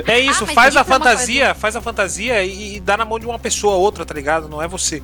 [0.05, 3.25] É isso, ah, faz a fantasia, faz a fantasia e, e dá na mão de
[3.25, 4.49] uma pessoa ou outra, tá ligado?
[4.49, 5.01] Não é você.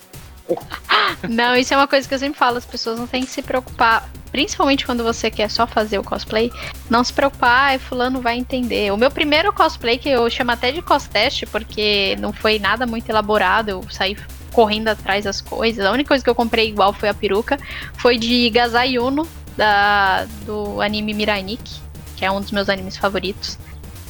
[1.26, 3.40] Não, isso é uma coisa que eu sempre falo, as pessoas não têm que se
[3.40, 6.50] preocupar, principalmente quando você quer só fazer o cosplay,
[6.88, 8.92] não se preocupar, ah, fulano vai entender.
[8.92, 13.08] O meu primeiro cosplay, que eu chamo até de costeste, porque não foi nada muito
[13.08, 14.16] elaborado, eu saí
[14.52, 15.84] correndo atrás das coisas.
[15.84, 17.58] A única coisa que eu comprei igual foi a peruca.
[17.94, 21.80] Foi de Gazayuno, da, do anime Mirai Nikki,
[22.16, 23.58] que é um dos meus animes favoritos.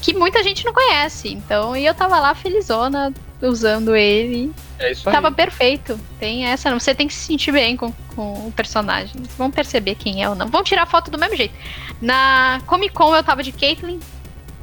[0.01, 1.29] Que muita gente não conhece.
[1.29, 3.13] Então, e eu tava lá felizona
[3.43, 4.53] usando ele.
[4.79, 5.15] É isso aí.
[5.15, 5.99] Tava perfeito.
[6.19, 9.23] Tem essa, você tem que se sentir bem com, com o personagem.
[9.37, 10.49] vão perceber quem é ou não.
[10.49, 11.55] Vão tirar foto do mesmo jeito.
[12.01, 14.01] Na Comic Con eu tava de Caitlyn,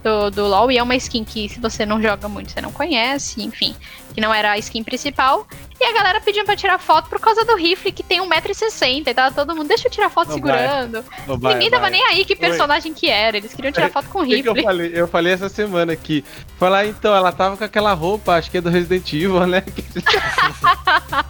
[0.08, 2.72] do, do LoL, e é uma skin que se você não joga muito, você não
[2.72, 3.76] conhece, enfim,
[4.14, 5.46] que não era a skin principal.
[5.80, 9.14] E a galera pedindo pra tirar foto por causa do rifle, que tem 1,60m, e
[9.14, 11.04] tava todo mundo, deixa eu tirar foto não segurando.
[11.28, 11.38] Vai.
[11.38, 11.92] Vai, Ninguém tava vai.
[11.92, 12.98] nem aí que personagem Oi.
[12.98, 14.44] que era, eles queriam tirar foto com o rifle.
[14.44, 14.92] Que eu, falei?
[14.94, 16.24] eu falei essa semana que,
[16.58, 19.64] falar então, ela tava com aquela roupa, acho que é do Resident Evil, né?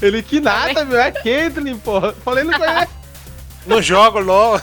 [0.00, 2.14] Ele que nada, meu, é Caitlyn, porra.
[2.24, 2.92] Falei, não conhece.
[3.66, 4.58] Não jogo LOL.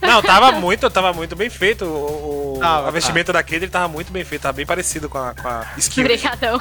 [0.00, 1.84] Não, tava muito, tava muito bem feito.
[1.84, 3.38] O, ah, a vestimenta tá.
[3.38, 6.04] daquele tava muito bem feito, tava bem parecido com a, com a skill.
[6.04, 6.60] Obrigadão.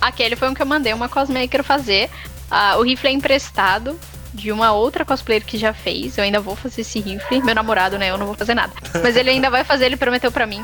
[0.00, 2.10] Aquele foi um que eu mandei uma cosmaker fazer.
[2.50, 3.98] Uh, o rifle é emprestado
[4.34, 6.18] de uma outra cosplayer que já fez.
[6.18, 7.42] Eu ainda vou fazer esse rifle.
[7.42, 8.10] Meu namorado, né?
[8.10, 8.72] Eu não vou fazer nada.
[9.02, 10.62] Mas ele ainda vai fazer, ele prometeu pra mim.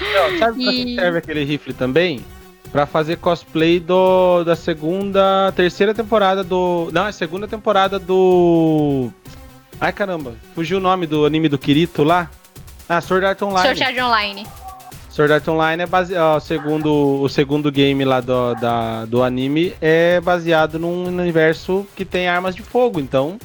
[0.00, 0.64] Não, sabe e...
[0.64, 2.24] pra que serve aquele rifle também?
[2.70, 6.88] Pra fazer cosplay do, da segunda, terceira temporada do.
[6.92, 9.12] Não, é segunda temporada do
[9.84, 12.30] Ai caramba, fugiu o nome do anime do Kirito lá?
[12.88, 13.62] Ah, Sword Art Online.
[13.76, 14.46] Sword Art Online.
[15.10, 16.40] Sword Art Online é baseado.
[16.40, 22.28] Segundo, o segundo game lá do, da, do anime é baseado num universo que tem
[22.28, 23.38] armas de fogo, então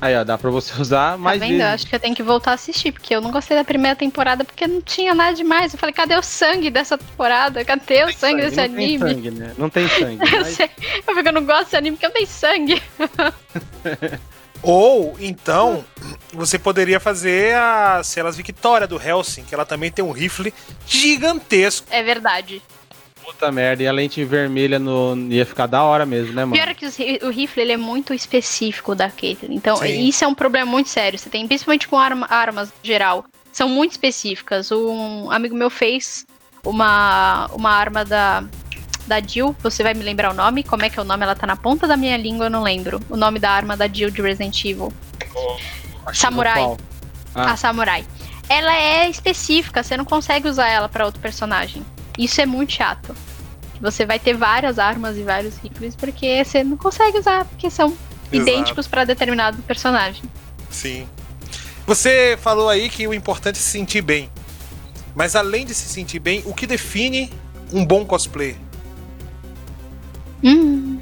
[0.00, 1.52] Aí, ó, dá pra você usar Tá mais vendo?
[1.52, 1.72] Eu vezes.
[1.74, 4.44] acho que eu tenho que voltar a assistir, porque eu não gostei da primeira temporada
[4.44, 5.72] porque não tinha nada demais.
[5.72, 7.64] Eu falei, cadê o sangue dessa temporada?
[7.64, 8.98] Cadê o Tem sangue desse não anime?
[8.98, 9.52] Tem sangue, né?
[9.56, 10.18] Não tem sangue.
[10.30, 10.68] Eu mas- sei.
[11.06, 12.82] Eu fico, eu não gosto desse anime porque não tem sangue.
[14.62, 15.84] Ou, então,
[16.32, 20.52] você poderia fazer a Celas Victoria do Helsing, que ela também tem um rifle
[20.86, 21.86] gigantesco.
[21.90, 22.60] É verdade.
[23.24, 25.14] Puta merda, e a lente vermelha no...
[25.30, 26.54] ia ficar da hora mesmo, né, mano?
[26.54, 26.86] Pior é que
[27.22, 29.54] o rifle ele é muito específico da Caitlyn.
[29.54, 30.08] Então, Sim.
[30.08, 31.18] isso é um problema muito sério.
[31.18, 34.72] Você tem, principalmente com arma- armas em geral, são muito específicas.
[34.72, 36.26] Um amigo meu fez
[36.64, 38.44] uma, uma arma da,
[39.08, 39.56] da Jill.
[39.62, 40.62] Você vai me lembrar o nome?
[40.62, 41.24] Como é que é o nome?
[41.24, 43.00] Ela tá na ponta da minha língua, eu não lembro.
[43.08, 44.92] O nome da arma da Jill de Resident Evil.
[46.12, 46.62] Samurai.
[46.62, 46.78] Qual?
[47.34, 47.52] Ah.
[47.52, 48.04] A Samurai.
[48.48, 51.84] Ela é específica, você não consegue usar ela pra outro personagem.
[52.18, 53.14] Isso é muito chato.
[53.80, 57.96] Você vai ter várias armas e vários rifles porque você não consegue usar, porque são
[58.32, 60.22] idênticos pra determinado personagem.
[60.70, 61.06] Sim.
[61.86, 64.30] Você falou aí que o importante é se sentir bem.
[65.14, 67.32] Mas além de se sentir bem, o que define
[67.72, 68.56] um bom cosplay?
[70.42, 70.98] Hum.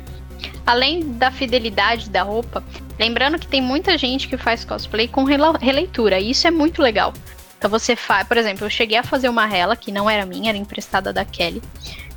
[0.66, 2.62] Além da fidelidade da roupa,
[2.98, 7.12] lembrando que tem muita gente que faz cosplay com releitura, e isso é muito legal.
[7.58, 10.50] Então você faz, por exemplo, eu cheguei a fazer uma rela que não era minha,
[10.50, 11.62] era emprestada da Kelly,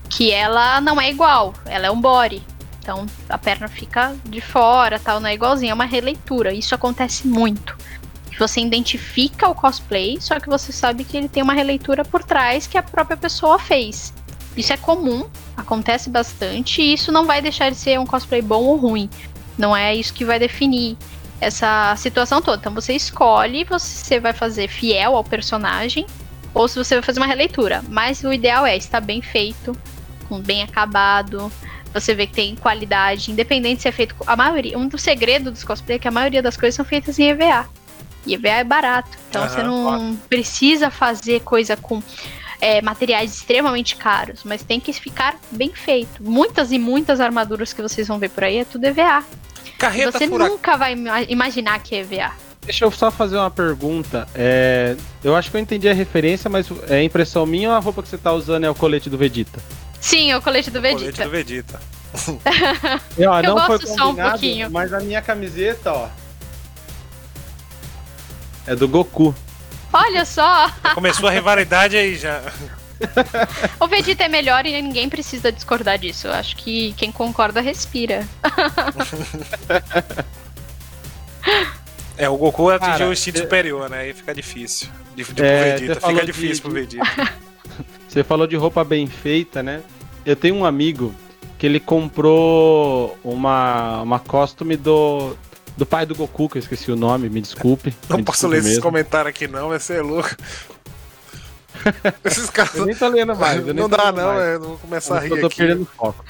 [0.09, 2.41] que ela não é igual, ela é um body.
[2.81, 6.53] Então a perna fica de fora, tal, não é igualzinha, é uma releitura.
[6.53, 7.77] Isso acontece muito.
[8.37, 12.65] Você identifica o cosplay, só que você sabe que ele tem uma releitura por trás
[12.65, 14.13] que a própria pessoa fez.
[14.59, 15.25] Isso é comum,
[15.55, 19.09] acontece bastante, e isso não vai deixar de ser um cosplay bom ou ruim.
[19.57, 20.97] Não é isso que vai definir
[21.39, 22.57] essa situação toda.
[22.57, 26.05] Então você escolhe se você vai fazer fiel ao personagem
[26.53, 27.81] ou se você vai fazer uma releitura.
[27.87, 29.73] Mas o ideal é estar bem feito,
[30.27, 31.49] com bem acabado.
[31.93, 34.13] Você vê que tem qualidade, independente se é feito.
[34.27, 37.17] A maioria, um dos segredos dos cosplay é que a maioria das coisas são feitas
[37.17, 37.65] em EVA.
[38.27, 39.17] E EVA é barato.
[39.29, 42.03] Então Aham, você não precisa fazer coisa com
[42.61, 46.21] é, materiais extremamente caros, mas tem que ficar bem feito.
[46.23, 49.23] Muitas e muitas armaduras que vocês vão ver por aí é tudo EVA.
[49.77, 50.55] Carreta Você furacão.
[50.55, 52.31] nunca vai ima- imaginar que é EVA.
[52.61, 54.27] Deixa eu só fazer uma pergunta.
[54.35, 58.03] É, eu acho que eu entendi a referência, mas é impressão minha ou a roupa
[58.03, 59.59] que você tá usando é o colete do Vegeta?
[59.99, 61.23] Sim, é o colete do Colete Vegeta.
[61.23, 61.81] do Vegeta.
[63.17, 64.69] E, ó, Eu não foi gosto só um pouquinho.
[64.71, 66.09] mas a minha camiseta, ó.
[68.67, 69.33] É do Goku.
[69.91, 72.41] Olha só, Começou a rivalidade aí já.
[73.79, 76.27] o Vegeta é melhor e ninguém precisa discordar disso.
[76.27, 78.27] Eu acho que quem concorda respira.
[82.17, 83.99] É, o Goku atingiu Cara, o instinto cê- superior, né?
[84.01, 84.89] Aí fica difícil.
[85.15, 86.07] De, de É, Vegeta.
[86.07, 87.33] Fica de- difícil pro Vegeta.
[88.07, 89.81] Você falou de roupa bem feita, né?
[90.25, 91.13] Eu tenho um amigo
[91.57, 95.37] que ele comprou uma, uma costume do,
[95.79, 97.95] do pai do Goku, que eu esqueci o nome, me desculpe.
[98.07, 98.83] Não me posso desculpe ler esses mesmo.
[98.83, 100.29] comentários aqui não, vai ser louco.
[102.25, 102.75] Esses caras.
[102.75, 103.59] Eu nem tô lendo mais.
[103.65, 104.41] eu nem não tô dá não, mais.
[104.41, 105.55] é, não vou começar a Eu rir tô aqui.
[105.57, 106.25] perdendo foco.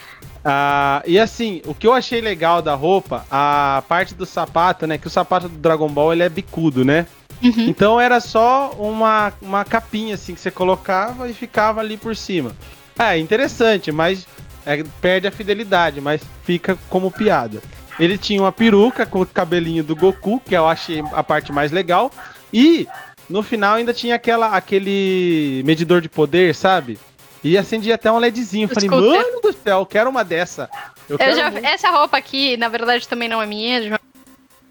[0.46, 4.98] Ah, e assim, o que eu achei legal da roupa, a parte do sapato, né?
[4.98, 7.08] Que o sapato do Dragon Ball ele é bicudo, né?
[7.42, 7.66] Uhum.
[7.68, 12.52] Então era só uma, uma capinha assim que você colocava e ficava ali por cima.
[12.98, 14.28] É interessante, mas
[14.66, 17.62] é, perde a fidelidade, mas fica como piada.
[18.00, 21.72] Ele tinha uma peruca com o cabelinho do Goku, que eu achei a parte mais
[21.72, 22.12] legal,
[22.54, 22.88] e
[23.30, 26.98] no final ainda tinha aquela, aquele medidor de poder, sabe?
[27.44, 28.66] E acendia até um LEDzinho.
[28.66, 29.22] Eu falei, scooter.
[29.22, 30.70] mano do céu, eu quero uma dessa.
[31.08, 31.66] Eu Eu quero já- muito.
[31.66, 33.82] essa roupa aqui, na verdade, também não é minha.
[33.90, 34.00] já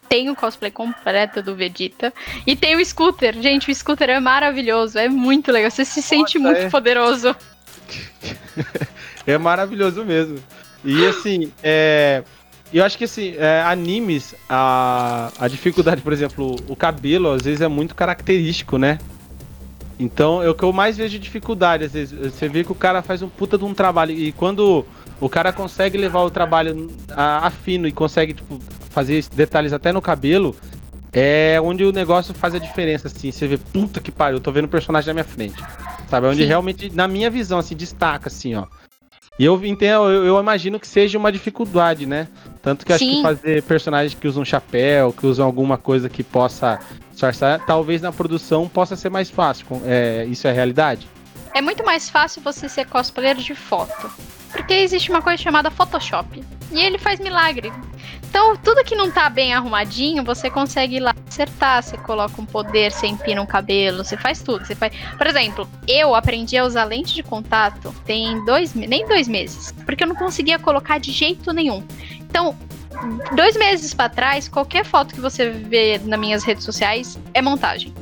[0.08, 2.12] Tem o cosplay completo do Vegeta.
[2.46, 3.34] E tem o scooter.
[3.40, 4.98] Gente, o scooter é maravilhoso.
[4.98, 5.70] É muito legal.
[5.70, 6.70] Você se sente muito é.
[6.70, 7.34] poderoso.
[9.26, 10.38] É maravilhoso mesmo.
[10.82, 12.22] E assim, é.
[12.72, 17.60] Eu acho que assim, é, animes, a, a dificuldade, por exemplo, o cabelo às vezes
[17.60, 18.98] é muito característico, né?
[19.98, 21.84] Então, é o que eu mais vejo de dificuldade.
[21.84, 24.12] Às vezes, você vê que o cara faz um puta de um trabalho.
[24.12, 24.86] E quando
[25.20, 29.92] o cara consegue levar o trabalho a, a fino e consegue, tipo, fazer detalhes até
[29.92, 30.54] no cabelo,
[31.12, 33.32] é onde o negócio faz a diferença, assim.
[33.32, 35.60] Você vê, puta que pariu, eu tô vendo o personagem na minha frente.
[36.08, 36.26] Sabe?
[36.26, 36.48] É Onde Sim.
[36.48, 38.66] realmente, na minha visão, assim, destaca, assim, ó.
[39.38, 42.28] E eu entendo, eu, eu imagino que seja uma dificuldade, né?
[42.62, 46.78] Tanto que acho que fazer personagens que usam chapéu, que usam alguma coisa que possa
[47.12, 49.66] disfarçar, talvez na produção possa ser mais fácil.
[49.84, 51.08] É, isso é realidade?
[51.54, 54.10] É muito mais fácil você ser cosplayer de foto.
[54.52, 56.42] Porque existe uma coisa chamada Photoshop.
[56.72, 57.72] E ele faz milagre.
[58.28, 61.82] Então, tudo que não tá bem arrumadinho, você consegue ir lá acertar.
[61.82, 64.66] Você coloca um poder, você empina um cabelo, você faz tudo.
[64.66, 64.92] Você faz...
[65.16, 69.72] Por exemplo, eu aprendi a usar lente de contato tem dois, nem dois meses.
[69.84, 71.82] Porque eu não conseguia colocar de jeito nenhum.
[72.28, 72.56] Então,
[73.34, 77.92] dois meses pra trás, qualquer foto que você vê nas minhas redes sociais é montagem.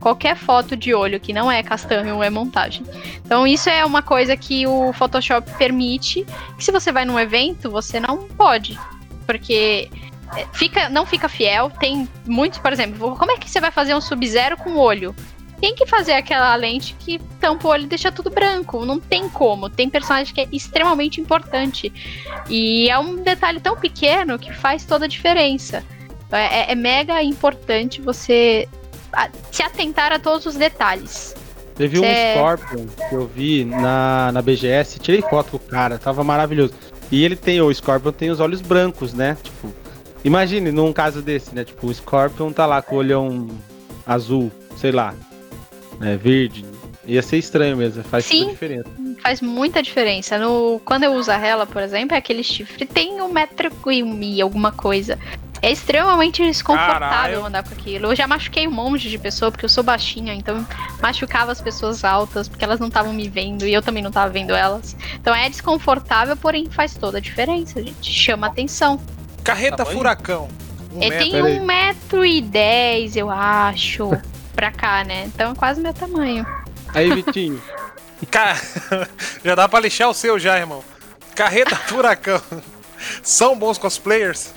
[0.00, 2.84] Qualquer foto de olho que não é castanho é montagem.
[3.24, 6.26] Então isso é uma coisa que o Photoshop permite.
[6.58, 8.76] Que se você vai num evento, você não pode.
[9.24, 9.88] Porque
[10.36, 11.70] é, fica, não fica fiel.
[11.78, 15.14] Tem muitos, por exemplo, como é que você vai fazer um Sub-Zero com olho?
[15.62, 18.84] Tem que fazer aquela lente que tampa o olho e deixa tudo branco.
[18.84, 19.70] Não tem como.
[19.70, 21.92] Tem personagem que é extremamente importante.
[22.50, 25.84] E é um detalhe tão pequeno que faz toda a diferença.
[26.32, 28.68] É, é, é mega importante você
[29.52, 31.32] se atentar a todos os detalhes.
[31.76, 36.24] Teve um Scorpion que eu vi na, na BGS, tirei foto com o cara, tava
[36.24, 36.74] maravilhoso.
[37.08, 39.36] E ele tem, o Scorpion tem os olhos brancos, né?
[39.40, 39.72] Tipo,
[40.24, 41.64] imagine num caso desse, né?
[41.64, 43.46] Tipo, o Scorpion tá lá com o olhão
[44.04, 45.14] azul, sei lá,
[46.02, 46.16] né?
[46.16, 46.64] Verde.
[47.04, 48.88] Ia ser estranho mesmo, faz Sim, diferença.
[49.20, 50.38] Faz muita diferença.
[50.38, 53.70] No, quando eu uso a Hela, por exemplo, é aquele chifre tem um metro
[54.20, 55.18] e alguma coisa.
[55.60, 57.46] É extremamente desconfortável Caralho.
[57.46, 58.06] andar com aquilo.
[58.06, 60.66] Eu já machuquei um monte de pessoa, porque eu sou baixinha, então
[61.00, 64.28] machucava as pessoas altas, porque elas não estavam me vendo e eu também não estava
[64.32, 64.96] vendo elas.
[65.14, 68.12] Então é desconfortável, porém faz toda a diferença, gente.
[68.12, 69.00] Chama atenção.
[69.44, 70.48] Carreta tá furacão.
[70.92, 74.10] Um Ele tem um metro e dez, eu acho,
[74.52, 75.24] pra cá, né?
[75.24, 76.46] Então é quase meu tamanho.
[76.94, 77.60] Aí, Vitinho.
[78.30, 78.56] Cara,
[79.44, 80.84] já dá pra lixar o seu já, irmão.
[81.34, 82.40] Carreta furacão.
[83.22, 84.52] São bons cosplayers?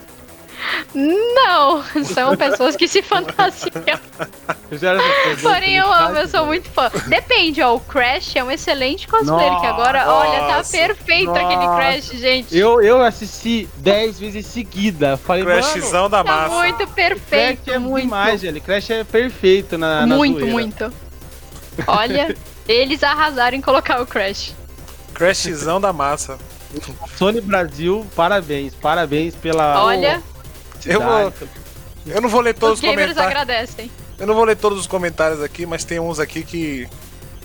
[0.94, 3.72] Não, são pessoas que se fantasiam.
[5.42, 6.90] Porém, eu amo, eu sou muito fã.
[7.08, 7.76] Depende, ó.
[7.76, 11.42] O Crash é um excelente cosplayer, nossa, que agora, olha, tá perfeito nossa.
[11.42, 12.58] aquele Crash, gente.
[12.58, 15.18] Eu, eu assisti 10 vezes seguida.
[15.18, 16.50] Falei, Crashzão da tá massa.
[16.50, 17.64] Tá muito perfeito.
[17.64, 18.60] Crash é muito demais, ele.
[18.60, 20.06] Crash é perfeito na.
[20.06, 20.94] na muito, muito.
[21.88, 22.36] Olha,
[22.68, 24.54] eles arrasaram em colocar o Crash.
[25.14, 26.38] Crashzão da massa.
[27.18, 29.84] Sony Brasil, parabéns, parabéns pela.
[29.84, 30.22] Olha.
[30.86, 31.34] Eu, vou,
[32.08, 33.18] eu não vou ler todos os, os comentários.
[33.18, 33.92] agradecem.
[34.18, 36.88] Eu não vou ler todos os comentários aqui, mas tem uns aqui que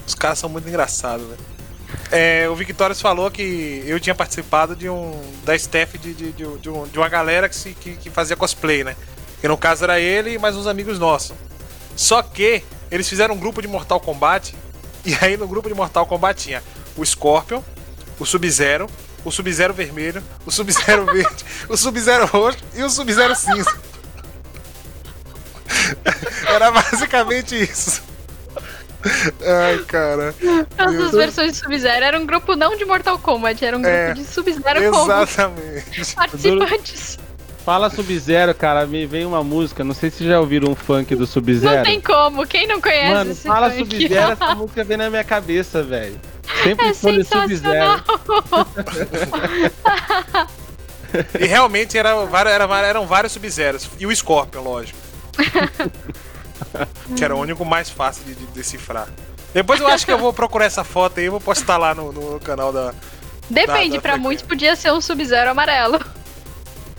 [0.06, 1.36] os caras são muito engraçados, né?
[2.12, 6.58] É, o Victorious falou que eu tinha participado de um da staff de, de, de,
[6.58, 8.96] de, um, de uma galera que, se, que, que, fazia cosplay, né?
[9.40, 11.36] Que no caso era ele e mais uns amigos nossos.
[11.96, 14.54] Só que eles fizeram um grupo de Mortal Kombat
[15.04, 16.62] e aí no grupo de Mortal Kombat tinha
[16.96, 17.62] o Scorpion,
[18.18, 18.88] o Sub-Zero,
[19.24, 23.78] o Sub-Zero vermelho, o Sub-Zero verde, o Sub-Zero roxo e o Sub-Zero cinza.
[26.46, 28.02] Era basicamente isso.
[29.42, 30.34] Ai, cara.
[30.76, 32.04] Todas as versões de Sub-Zero.
[32.04, 36.14] Era um grupo não de Mortal Kombat, era um grupo é, de Sub-Zero Exatamente.
[36.14, 37.18] participantes.
[37.64, 41.26] Fala Sub-Zero, cara, me vem uma música, não sei se já ouviram um funk do
[41.26, 41.76] Sub-Zero.
[41.76, 45.82] Não tem como, quem não conhece Mano, fala Sub-Zero, essa música vem na minha cabeça,
[45.82, 46.18] velho.
[46.62, 48.04] Sempre é foi Sub-Zero.
[51.40, 52.10] e realmente era,
[52.48, 53.88] era, eram vários Sub-Zeros.
[53.98, 54.98] E o Scorpion, lógico.
[57.16, 59.08] que era o único mais fácil de, de, decifrar.
[59.52, 62.12] Depois eu acho que eu vou procurar essa foto aí e vou postar lá no,
[62.12, 62.94] no canal da.
[63.48, 65.98] Depende, da, da pra muitos podia ser um Sub-Zero amarelo.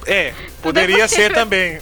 [0.05, 1.79] É, poderia ser também.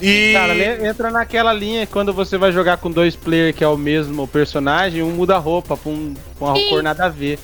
[0.00, 0.32] E...
[0.32, 0.54] Cara,
[0.86, 5.02] entra naquela linha quando você vai jogar com dois players que é o mesmo personagem,
[5.02, 6.68] um muda a roupa pra, um, com uma Sim.
[6.68, 7.38] cor nada a ver.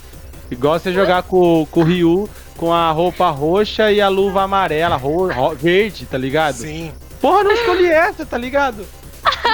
[0.50, 4.96] Igual você jogar com, com o Ryu com a roupa roxa e a luva amarela,
[4.96, 6.56] ro, ro, verde, tá ligado?
[6.56, 6.92] Sim.
[7.20, 8.86] Porra, não escolhi essa, tá ligado?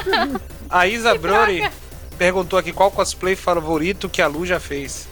[0.69, 1.69] a Isa Brody
[2.19, 5.09] perguntou aqui qual cosplay favorito que a Lu já fez.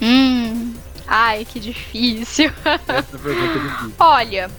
[0.00, 0.74] Hum.
[1.06, 2.52] Ai, que difícil.
[2.64, 3.92] Essa pergunta é difícil.
[3.98, 4.50] Olha,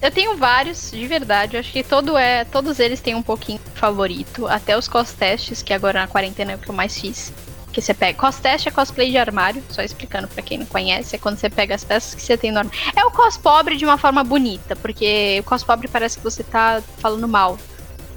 [0.00, 1.56] eu tenho vários, de verdade.
[1.56, 4.46] Eu acho que todo é, todos eles têm um pouquinho favorito.
[4.46, 7.32] Até os cos-testes, que agora na quarentena é o que eu mais fiz.
[7.70, 8.18] Que você pega.
[8.18, 11.14] Cos-teste é cosplay de armário, só explicando para quem não conhece.
[11.14, 12.80] É quando você pega as peças que você tem no armário.
[12.96, 16.42] É o cos pobre de uma forma bonita, porque o cos pobre parece que você
[16.42, 17.58] tá falando mal.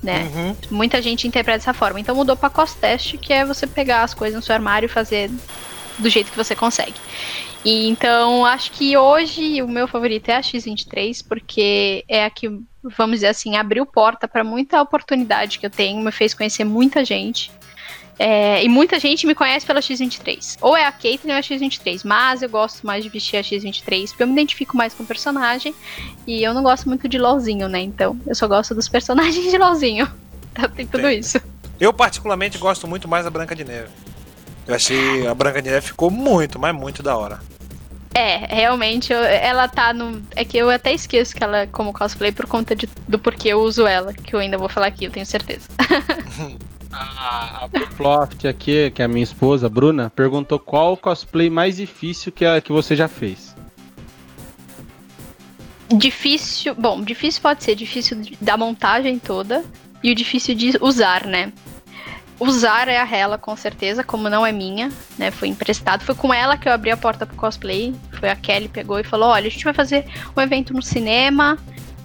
[0.01, 0.29] Né?
[0.33, 0.55] Uhum.
[0.71, 1.99] Muita gente interpreta dessa forma.
[1.99, 5.29] Então mudou pra cos-teste, que é você pegar as coisas no seu armário e fazer
[5.99, 6.95] do jeito que você consegue.
[7.63, 12.49] E então, acho que hoje o meu favorito é a X23, porque é a que,
[12.97, 17.05] vamos dizer assim, abriu porta para muita oportunidade que eu tenho, me fez conhecer muita
[17.05, 17.51] gente.
[18.19, 20.57] É, e muita gente me conhece pela X23.
[20.61, 22.01] Ou é a Caitlyn ou é a X23.
[22.05, 25.05] Mas eu gosto mais de vestir a X23 porque eu me identifico mais com o
[25.05, 25.73] personagem.
[26.27, 27.81] E eu não gosto muito de LOLzinho, né?
[27.81, 30.07] Então eu só gosto dos personagens de LOLzinho.
[30.51, 31.15] Então tem tudo é.
[31.15, 31.41] isso.
[31.79, 33.89] Eu, particularmente, gosto muito mais da Branca de Neve.
[34.67, 37.39] Eu achei a Branca de Neve ficou muito, mas muito da hora.
[38.13, 40.21] É, realmente, ela tá no.
[40.35, 43.49] É que eu até esqueço que ela é como cosplay por conta de, do porquê
[43.49, 45.67] eu uso ela, que eu ainda vou falar aqui, eu tenho certeza.
[46.93, 47.67] a
[47.97, 52.45] Ploft aqui, que é a minha esposa, Bruna, perguntou qual o cosplay mais difícil que,
[52.45, 53.55] a, que você já fez.
[55.91, 56.75] Difícil.
[56.75, 59.63] Bom, difícil pode ser difícil da montagem toda
[60.03, 61.51] e o difícil de usar, né?
[62.39, 65.31] Usar é a Hela, com certeza, como não é minha, né?
[65.31, 66.03] Foi emprestado.
[66.03, 67.93] Foi com ela que eu abri a porta pro cosplay.
[68.19, 70.05] Foi a Kelly pegou e falou: olha, a gente vai fazer
[70.35, 71.57] um evento no cinema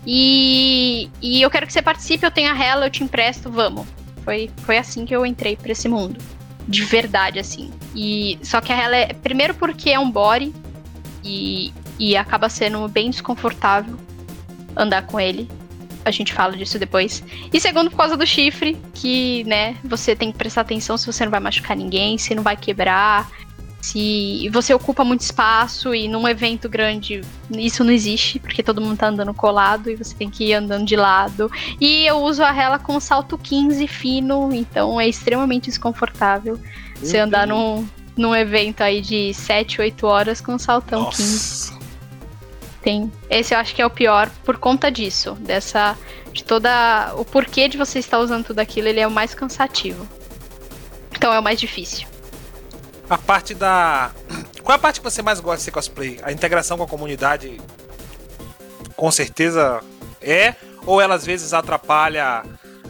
[0.07, 3.87] e, e eu quero que você participe, eu tenho a Hela, eu te empresto, vamos.
[4.25, 6.19] Foi, foi assim que eu entrei para esse mundo.
[6.67, 7.71] De verdade, assim.
[7.95, 9.13] E só que a Hela é.
[9.13, 10.53] Primeiro porque é um body
[11.25, 13.99] e, e acaba sendo bem desconfortável
[14.77, 15.49] andar com ele.
[16.05, 17.23] A gente fala disso depois.
[17.53, 21.25] E segundo, por causa do chifre, que, né, você tem que prestar atenção se você
[21.25, 23.31] não vai machucar ninguém, se não vai quebrar,
[23.81, 27.21] se você ocupa muito espaço e num evento grande
[27.51, 30.85] isso não existe, porque todo mundo tá andando colado e você tem que ir andando
[30.85, 31.51] de lado.
[31.81, 36.59] E eu uso a rela com salto 15 fino, então é extremamente desconfortável
[36.97, 41.73] você andar num, num evento aí de 7, 8 horas com saltão Nossa.
[41.73, 41.78] 15.
[42.89, 43.13] Tem.
[43.29, 45.95] Esse eu acho que é o pior por conta disso, dessa
[46.33, 50.09] de toda o porquê de você estar usando tudo aquilo, ele é o mais cansativo.
[51.13, 52.09] Então é o mais difícil.
[53.11, 54.11] A parte da
[54.63, 56.19] qual é a parte que você mais gosta de ser cosplay?
[56.23, 57.61] A integração com a comunidade
[58.97, 59.83] com certeza
[60.23, 60.55] é
[60.87, 62.43] ou ela às vezes atrapalha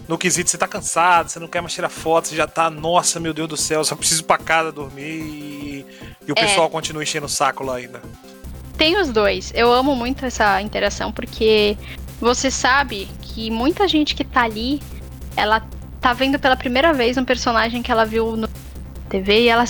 [0.07, 3.19] no quesito, você tá cansado, você não quer mais tirar foto, você já tá, nossa,
[3.19, 5.87] meu Deus do céu, só preciso ir pra casa dormir e,
[6.25, 6.41] e o é.
[6.41, 8.01] pessoal continua enchendo o saco lá ainda.
[8.79, 9.53] Tem os dois.
[9.55, 11.77] Eu amo muito essa interação porque
[12.21, 14.81] você sabe que muita gente que tá ali,
[15.37, 15.67] ela
[16.01, 18.49] tá vendo pela primeira vez um personagem que ela viu no
[19.11, 19.65] TV e ela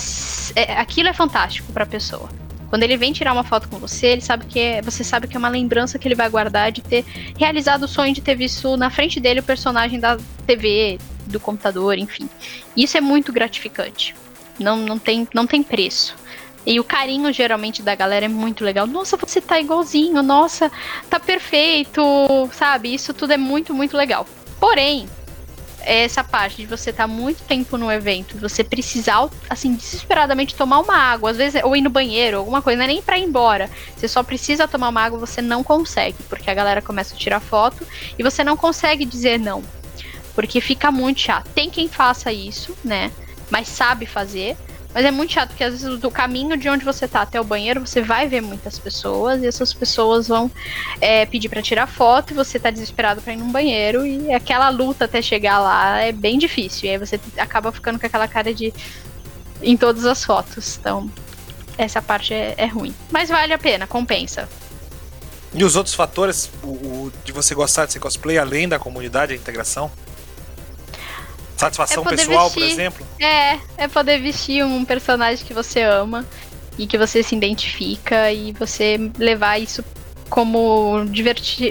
[0.55, 2.29] é, aquilo é fantástico para a pessoa.
[2.69, 5.35] Quando ele vem tirar uma foto com você, ele sabe que é, você sabe que
[5.35, 7.03] é uma lembrança que ele vai guardar de ter
[7.35, 11.97] realizado o sonho de ter visto na frente dele o personagem da TV, do computador,
[11.97, 12.29] enfim.
[12.77, 14.13] Isso é muito gratificante.
[14.59, 16.15] Não, não, tem, não tem preço.
[16.65, 18.85] E o carinho geralmente da galera é muito legal.
[18.85, 20.71] Nossa, você tá igualzinho, nossa,
[21.09, 22.01] tá perfeito,
[22.53, 22.93] sabe?
[22.93, 24.25] Isso tudo é muito, muito legal.
[24.59, 25.07] Porém,
[25.81, 30.79] essa parte de você estar tá muito tempo no evento, você precisar, assim, desesperadamente tomar
[30.79, 33.23] uma água, às vezes, ou ir no banheiro, alguma coisa, não é nem pra ir
[33.23, 33.69] embora.
[33.95, 37.39] Você só precisa tomar uma água, você não consegue, porque a galera começa a tirar
[37.39, 37.87] foto
[38.17, 39.63] e você não consegue dizer não.
[40.35, 41.49] Porque fica muito chato.
[41.49, 43.11] Tem quem faça isso, né?
[43.49, 44.55] Mas sabe fazer.
[44.93, 47.43] Mas é muito chato, porque às vezes do caminho de onde você tá até o
[47.43, 50.49] banheiro, você vai ver muitas pessoas, e essas pessoas vão
[50.99, 54.69] é, pedir para tirar foto, e você tá desesperado para ir num banheiro, e aquela
[54.69, 56.89] luta até chegar lá é bem difícil.
[56.89, 58.73] E aí você acaba ficando com aquela cara de.
[59.61, 60.77] em todas as fotos.
[60.77, 61.09] Então,
[61.77, 62.93] essa parte é, é ruim.
[63.11, 64.49] Mas vale a pena, compensa.
[65.53, 69.33] E os outros fatores o, o, de você gostar de ser cosplay, além da comunidade,
[69.33, 69.91] a integração?
[71.59, 73.07] Satisfação é pessoal, vestir, por exemplo?
[73.19, 76.25] É, é poder vestir um personagem que você ama
[76.77, 79.83] e que você se identifica e você levar isso
[80.29, 81.03] como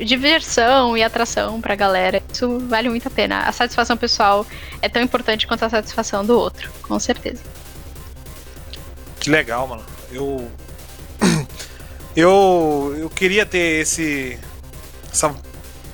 [0.05, 2.23] diversão e atração pra galera.
[2.31, 3.45] Isso vale muito a pena.
[3.45, 4.47] A satisfação pessoal
[4.83, 7.41] é tão importante quanto a satisfação do outro, com certeza.
[9.19, 9.85] Que legal, mano.
[10.13, 10.51] Eu.
[12.17, 14.37] Eu, eu queria ter esse.
[15.13, 15.33] essa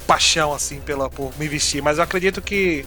[0.07, 2.87] paixão, assim, pela, por me vestir, mas eu acredito que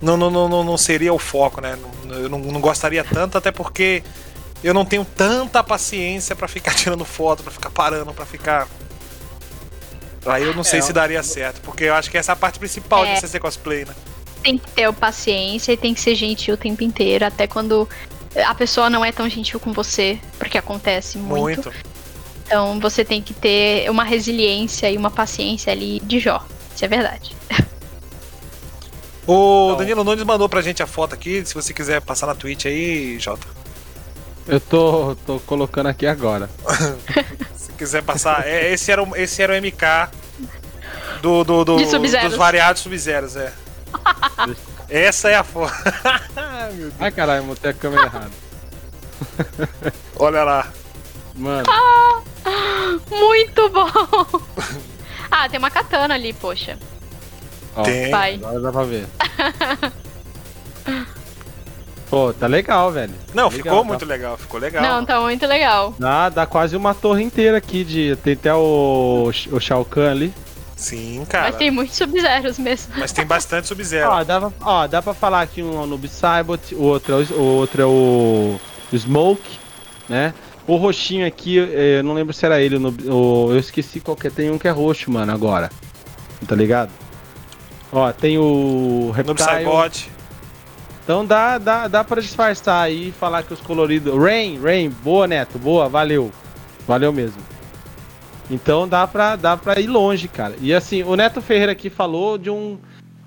[0.00, 1.78] não, não, não, não seria o foco, né?
[2.08, 4.02] Eu não, não gostaria tanto, até porque
[4.62, 8.68] eu não tenho tanta paciência para ficar tirando foto, para ficar parando, para ficar.
[10.26, 12.36] Aí eu não sei é, se daria certo, porque eu acho que essa é a
[12.36, 13.94] parte principal é, de você ser cosplay, né?
[14.42, 17.88] Tem que ter paciência e tem que ser gentil o tempo inteiro, até quando
[18.46, 21.64] a pessoa não é tão gentil com você, porque acontece muito.
[21.64, 21.72] muito.
[22.46, 26.44] Então você tem que ter uma resiliência e uma paciência ali de Jó.
[26.74, 27.36] Isso é verdade.
[29.30, 29.76] O então.
[29.76, 33.16] Danilo Nunes mandou pra gente a foto aqui, se você quiser passar na Twitch aí,
[33.20, 33.46] Jota.
[34.44, 36.50] Eu tô, tô colocando aqui agora.
[37.54, 40.10] se quiser passar, é, esse, era o, esse era o MK
[41.22, 43.52] do, do, do dos variados sub-zeros, é.
[44.90, 45.72] Essa é a foto.
[46.98, 48.30] Ai caralho, botei a câmera errada.
[50.18, 50.68] Olha lá.
[51.36, 51.64] Mano.
[51.68, 52.20] Ah,
[53.08, 53.88] muito bom!
[55.30, 56.76] ah, tem uma katana ali, poxa.
[57.76, 58.10] Ó, Tem.
[58.10, 58.34] Vai.
[58.34, 59.06] Agora dá pra ver.
[62.10, 63.14] Pô, tá legal, velho.
[63.32, 64.06] Não, tá ficou muito tá...
[64.06, 64.82] legal, ficou legal.
[64.82, 65.94] Não, tá muito legal.
[65.96, 68.16] Dá, dá quase uma torre inteira aqui de.
[68.16, 70.34] Tem até o, o Shao Kahn ali.
[70.74, 71.48] Sim, cara.
[71.48, 72.94] Mas tem muitos Sub-Zeros mesmo.
[72.96, 74.10] Mas tem bastante Sub-Zero.
[74.10, 77.12] ó, dá pra, ó, dá pra falar que um é o Noob Saibot, o outro
[77.12, 78.60] é o, o outro é o,
[78.92, 79.58] o Smoke,
[80.08, 80.34] né?
[80.66, 84.30] O roxinho aqui, eu não lembro se era ele, o, eu esqueci qual que é,
[84.30, 85.70] tem um que é roxo, mano, agora.
[86.46, 86.90] Tá ligado?
[87.92, 90.10] Ó, tem o Reptile.
[91.02, 94.16] Então dá, dá, dá pra disfarçar aí e falar que os coloridos.
[94.16, 96.30] Rain, Rain, boa, Neto, boa, valeu.
[96.86, 97.42] Valeu mesmo.
[98.50, 100.54] Então dá pra, dá pra ir longe, cara.
[100.60, 102.78] E assim, o Neto Ferreira aqui falou de um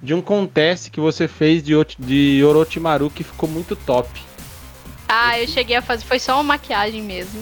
[0.02, 4.10] de um contest que você fez de, de Orochimaru que ficou muito top.
[5.07, 7.41] Ah, eu cheguei a fazer, foi só uma maquiagem mesmo.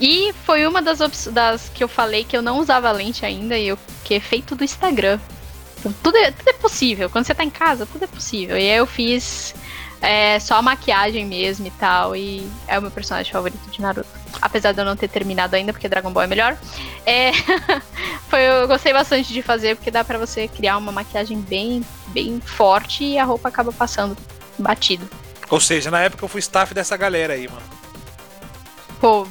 [0.00, 3.66] E foi uma das, das que eu falei que eu não usava lente ainda, e
[3.66, 5.18] eu, que é feito do Instagram.
[6.02, 7.08] Tudo, é, tudo é possível.
[7.08, 8.56] Quando você tá em casa, tudo é possível.
[8.56, 9.54] E aí eu fiz
[10.00, 12.16] é, só a maquiagem mesmo e tal.
[12.16, 14.08] E é o meu personagem favorito de Naruto.
[14.40, 16.56] Apesar de eu não ter terminado ainda, porque Dragon Ball é melhor.
[17.06, 17.32] É,
[18.28, 22.40] foi, eu gostei bastante de fazer, porque dá pra você criar uma maquiagem bem, bem
[22.40, 24.16] forte e a roupa acaba passando
[24.58, 25.08] batido.
[25.50, 27.62] Ou seja, na época eu fui staff dessa galera aí, mano.
[29.00, 29.26] Pô,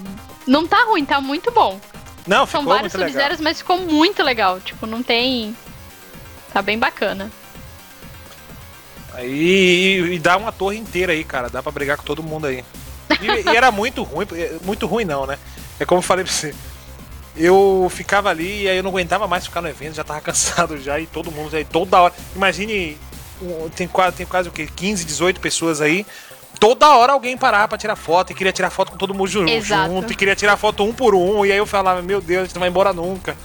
[0.48, 1.80] não tá ruim, tá muito bom.
[2.26, 4.60] Não, São vários sub-zeros, mas ficou muito legal.
[4.60, 5.56] Tipo, não tem.
[6.54, 7.32] Tá bem bacana.
[9.14, 11.50] Aí e, dá uma torre inteira aí, cara.
[11.50, 12.64] Dá pra brigar com todo mundo aí.
[13.20, 14.28] E, e, era muito ruim,
[14.64, 15.38] muito ruim não, né?
[15.80, 16.54] É como eu falei pra você.
[17.36, 20.78] Eu ficava ali e aí eu não aguentava mais ficar no evento, já tava cansado
[20.80, 22.14] já, e todo mundo aí, toda hora.
[22.36, 22.98] Imagine,
[23.76, 24.68] tem quase, tem quase o quê?
[24.74, 26.06] 15, 18 pessoas aí.
[26.60, 29.92] Toda hora alguém parava pra tirar foto e queria tirar foto com todo mundo Exato.
[29.92, 32.46] junto, e queria tirar foto um por um, e aí eu falava, meu Deus, a
[32.46, 33.38] gente não vai embora nunca.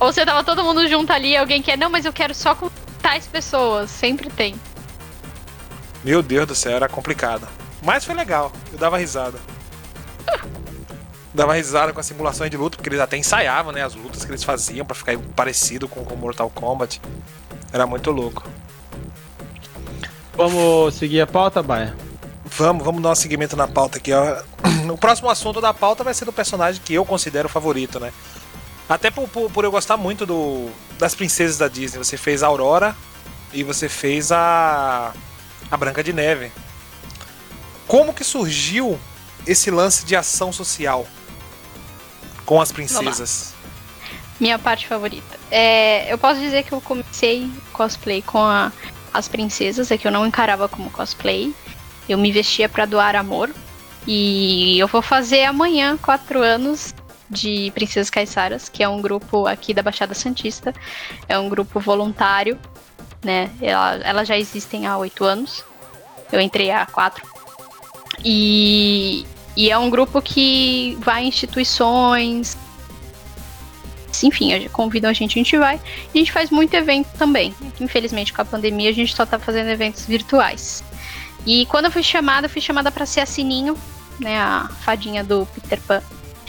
[0.00, 2.70] Ou você tava todo mundo junto ali, alguém quer, não, mas eu quero só com
[3.00, 4.54] tais pessoas, sempre tem.
[6.02, 7.48] Meu Deus do céu, era complicado.
[7.82, 9.38] Mas foi legal, eu dava risada.
[11.32, 14.30] dava risada com as simulações de luta, porque eles até ensaiavam, né, as lutas que
[14.30, 17.00] eles faziam para ficar parecido com, com Mortal Kombat.
[17.72, 18.44] Era muito louco.
[20.36, 21.96] Vamos seguir a pauta, Baia?
[22.44, 24.42] Vamos, vamos dar um seguimento na pauta aqui, ó.
[24.92, 28.12] O próximo assunto da pauta vai ser do personagem que eu considero favorito, né?
[28.88, 31.98] Até por, por, por eu gostar muito do, das princesas da Disney.
[31.98, 32.96] Você fez a Aurora
[33.52, 35.12] e você fez a
[35.70, 36.52] a Branca de Neve.
[37.86, 38.98] Como que surgiu
[39.46, 41.06] esse lance de ação social
[42.44, 43.54] com as princesas?
[44.40, 45.38] Minha parte favorita.
[45.50, 48.72] É, eu posso dizer que eu comecei cosplay com a,
[49.12, 51.54] as princesas, é que eu não encarava como cosplay.
[52.08, 53.50] Eu me vestia para doar amor.
[54.06, 56.94] E eu vou fazer amanhã quatro anos
[57.34, 60.72] de Princesas Caiçaras, que é um grupo aqui da Baixada Santista.
[61.28, 62.58] É um grupo voluntário
[63.24, 63.50] né?
[63.60, 65.64] Ela, elas já existem há oito anos.
[66.30, 67.26] Eu entrei há quatro.
[68.24, 72.56] E, e é um grupo que vai em instituições.
[74.22, 75.80] Enfim, convidam a gente, a gente vai.
[76.12, 77.54] E a gente faz muito evento também.
[77.80, 80.84] Infelizmente, com a pandemia, a gente só tá fazendo eventos virtuais.
[81.46, 83.76] E quando eu fui chamada, eu fui chamada para ser a Sininho,
[84.20, 84.38] né?
[84.38, 86.02] A fadinha do Peter Pan.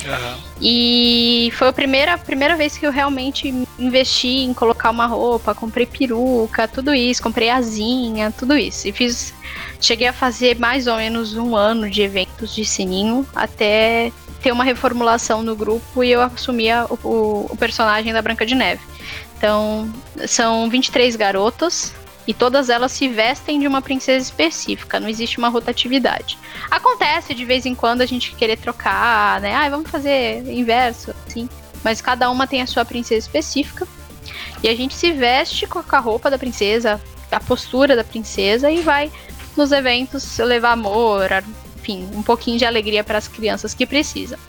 [0.06, 0.38] Uhum.
[0.62, 5.86] E foi a primeira, primeira vez que eu realmente investi em colocar uma roupa, comprei
[5.86, 8.88] peruca, tudo isso, comprei asinha, tudo isso.
[8.88, 9.34] E fiz.
[9.80, 14.12] Cheguei a fazer mais ou menos um ano de eventos de sininho até
[14.42, 18.56] ter uma reformulação no grupo e eu assumia o, o, o personagem da Branca de
[18.56, 18.82] Neve.
[19.38, 19.92] Então,
[20.28, 21.94] são 23 garotas
[22.28, 26.38] e todas elas se vestem de uma princesa específica, não existe uma rotatividade.
[26.72, 29.54] Acontece de vez em quando a gente querer trocar, né?
[29.54, 31.48] Ah, vamos fazer inverso, assim.
[31.84, 33.88] Mas cada uma tem a sua princesa específica.
[34.64, 37.00] E a gente se veste com a roupa da princesa,
[37.32, 39.12] a postura da princesa e vai
[39.56, 41.30] nos eventos levar amor,
[41.78, 44.40] enfim, um pouquinho de alegria para as crianças que precisam.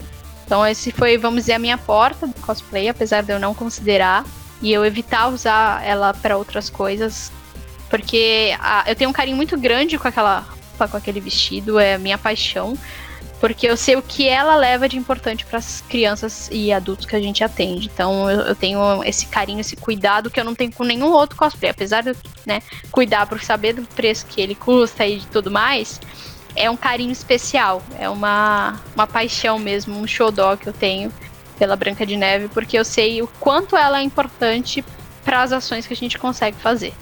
[0.45, 4.25] Então esse foi, vamos dizer, a minha porta do cosplay, apesar de eu não considerar
[4.61, 7.31] e eu evitar usar ela para outras coisas
[7.89, 10.47] porque a, eu tenho um carinho muito grande com aquela
[10.77, 12.77] com aquele vestido, é minha paixão.
[13.39, 17.15] Porque eu sei o que ela leva de importante para as crianças e adultos que
[17.15, 17.87] a gente atende.
[17.91, 21.37] Então eu, eu, tenho esse carinho, esse cuidado que eu não tenho com nenhum outro
[21.37, 21.69] cosplay.
[21.69, 22.15] Apesar de
[22.45, 22.61] né,
[22.91, 26.01] cuidar por saber do preço que ele custa e de tudo mais,
[26.55, 27.83] é um carinho especial.
[27.99, 31.13] É uma, uma paixão mesmo, um xodó que eu tenho
[31.59, 34.83] pela Branca de Neve, porque eu sei o quanto ela é importante
[35.23, 36.93] para as ações que a gente consegue fazer.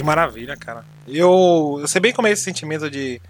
[0.00, 0.82] Que maravilha, cara.
[1.06, 3.20] Eu, eu sei bem como é esse sentimento de,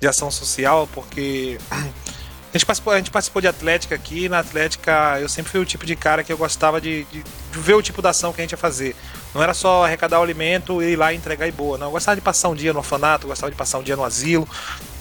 [0.00, 4.38] de ação social, porque a gente, participou, a gente participou de Atlética aqui, e na
[4.38, 7.74] Atlética eu sempre fui o tipo de cara que eu gostava de, de, de, ver
[7.74, 8.96] o tipo da ação que a gente ia fazer.
[9.34, 11.76] Não era só arrecadar o alimento e ir lá entregar e boa.
[11.76, 14.02] Não, eu gostava de passar um dia no orfanato, gostava de passar um dia no
[14.02, 14.48] asilo,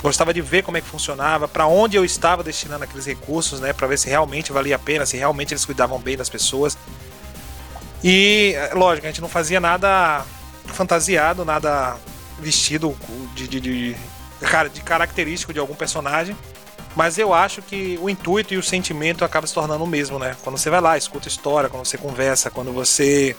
[0.01, 3.71] gostava de ver como é que funcionava, para onde eu estava destinando aqueles recursos, né,
[3.71, 6.77] para ver se realmente valia a pena, se realmente eles cuidavam bem das pessoas.
[8.03, 10.25] E, lógico, a gente não fazia nada
[10.65, 11.97] fantasiado, nada
[12.39, 12.95] vestido
[13.33, 13.95] de, de, de,
[14.73, 16.35] de característico de algum personagem.
[16.95, 20.35] Mas eu acho que o intuito e o sentimento acaba se tornando o mesmo, né?
[20.43, 23.35] Quando você vai lá, escuta história, quando você conversa, quando você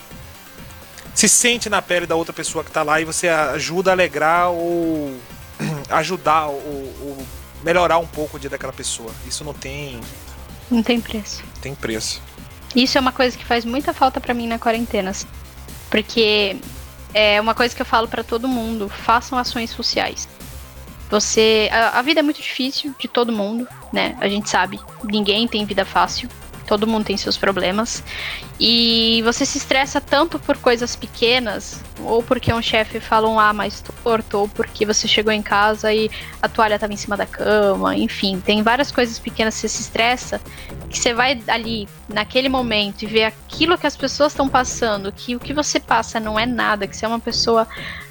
[1.15, 4.51] se sente na pele da outra pessoa que tá lá e você ajuda a alegrar
[4.51, 5.17] ou
[5.91, 7.27] ajudar ou, ou
[7.63, 9.13] melhorar um pouco o dia daquela pessoa.
[9.27, 10.01] Isso não tem
[10.69, 11.45] Não tem preço.
[11.63, 12.21] Tem preço.
[12.75, 15.27] Isso é uma coisa que faz muita falta para mim na quarentena, assim.
[15.89, 16.57] porque
[17.15, 20.29] é uma coisa que eu falo para todo mundo: façam ações sociais.
[21.09, 24.17] Você, a, a, vida é muito difícil de todo mundo, né?
[24.21, 26.29] A gente sabe, ninguém tem vida fácil.
[26.67, 28.03] Todo mundo tem seus problemas.
[28.59, 33.53] E você se estressa tanto por coisas pequenas, ou porque um chefe fala um A
[33.53, 36.11] mais torto, ou porque você chegou em casa e
[36.41, 39.83] a toalha estava em cima da cama, enfim, tem várias coisas pequenas que você se
[39.83, 40.41] estressa,
[40.89, 45.35] que você vai ali naquele momento e ver aquilo que as pessoas estão passando, que
[45.35, 47.67] o que você passa não é nada, que você é uma pessoa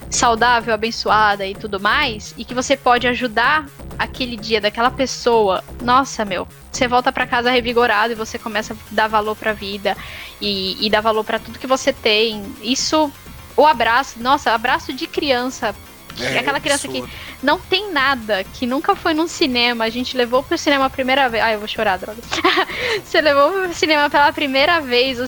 [0.09, 3.65] saudável, abençoada e tudo mais, e que você pode ajudar
[3.97, 5.63] aquele dia daquela pessoa.
[5.81, 9.53] Nossa, meu, você volta para casa revigorado e você começa a dar valor para a
[9.53, 9.95] vida
[10.41, 12.43] e, e dar valor para tudo que você tem.
[12.61, 13.11] Isso,
[13.55, 15.75] o abraço, nossa, abraço de criança.
[16.19, 17.07] É, aquela criança absurdo.
[17.07, 20.89] que não tem nada, que nunca foi num cinema, a gente levou pro cinema a
[20.89, 21.43] primeira vez.
[21.43, 22.21] Ai, eu vou chorar, droga.
[23.03, 25.19] você levou pro cinema pela primeira vez,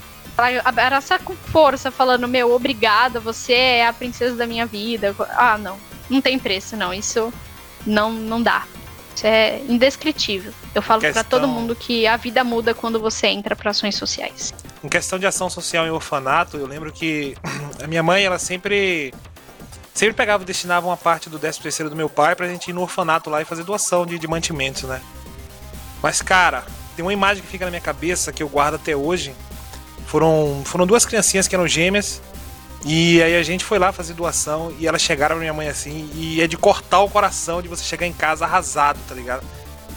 [0.63, 5.15] abraçar com força, falando, meu, obrigada, você é a princesa da minha vida.
[5.31, 5.77] Ah, não.
[6.09, 6.93] Não tem preço, não.
[6.93, 7.33] Isso
[7.85, 8.65] não, não dá.
[9.15, 10.53] Isso é indescritível.
[10.73, 11.23] Eu falo questão...
[11.23, 14.53] para todo mundo que a vida muda quando você entra para ações sociais.
[14.83, 17.35] Em questão de ação social em orfanato, eu lembro que
[17.81, 19.13] a minha mãe, ela sempre
[19.93, 22.73] sempre pegava e destinava uma parte do 13 terceiro do meu pai pra gente ir
[22.73, 25.01] no orfanato lá e fazer doação de, de mantimentos, né?
[26.03, 26.65] Mas, cara,
[26.97, 29.33] tem uma imagem que fica na minha cabeça que eu guardo até hoje,
[30.05, 32.21] foram, foram duas criancinhas que eram gêmeas.
[32.85, 36.07] E aí a gente foi lá fazer doação e elas chegaram pra minha mãe assim,
[36.13, 39.43] e é de cortar o coração de você chegar em casa arrasado, tá ligado?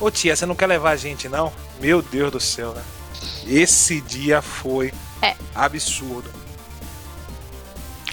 [0.01, 1.52] Ô tia, você não quer levar a gente não?
[1.78, 2.82] Meu Deus do céu, né?
[3.47, 5.35] Esse dia foi é.
[5.55, 6.30] absurdo.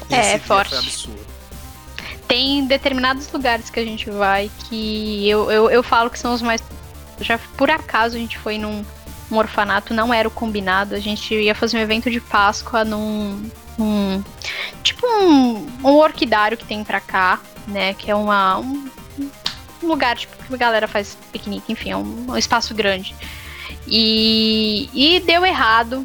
[0.09, 0.69] É, Esse é, forte.
[0.69, 1.25] Foi absurdo.
[2.27, 6.41] Tem determinados lugares que a gente vai que eu, eu, eu falo que são os
[6.41, 6.61] mais.
[7.21, 8.83] Já por acaso a gente foi num
[9.31, 10.95] um orfanato, não era o combinado.
[10.95, 13.49] A gente ia fazer um evento de Páscoa num.
[13.77, 14.23] Um,
[14.81, 17.93] tipo um, um orquidário que tem pra cá, né?
[17.93, 18.89] Que é uma, um,
[19.83, 23.15] um lugar tipo, que a galera faz piquenique, enfim, é um, um espaço grande.
[23.87, 26.03] E, e deu errado.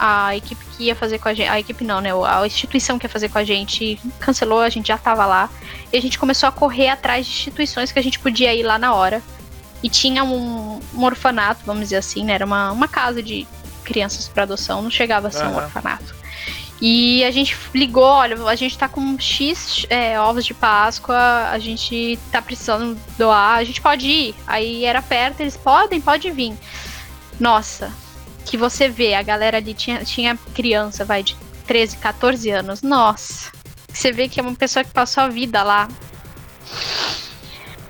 [0.00, 1.48] A equipe que ia fazer com a gente.
[1.48, 2.10] A equipe não, né?
[2.24, 5.50] A instituição que ia fazer com a gente cancelou, a gente já tava lá.
[5.92, 8.78] E a gente começou a correr atrás de instituições que a gente podia ir lá
[8.78, 9.20] na hora.
[9.82, 12.34] E tinha um, um orfanato, vamos dizer assim, né?
[12.34, 13.46] Era uma, uma casa de
[13.84, 15.52] crianças para adoção, não chegava a ser uhum.
[15.52, 16.18] um orfanato.
[16.80, 21.58] E a gente ligou, olha, a gente tá com X é, ovos de Páscoa, a
[21.58, 24.34] gente tá precisando doar, a gente pode ir.
[24.46, 26.56] Aí era perto, eles podem, pode vir.
[27.40, 27.92] Nossa,
[28.44, 31.36] que você vê, a galera ali tinha, tinha criança, vai, de
[31.66, 32.82] 13, 14 anos.
[32.82, 33.50] Nossa,
[33.92, 35.88] você vê que é uma pessoa que passou a vida lá.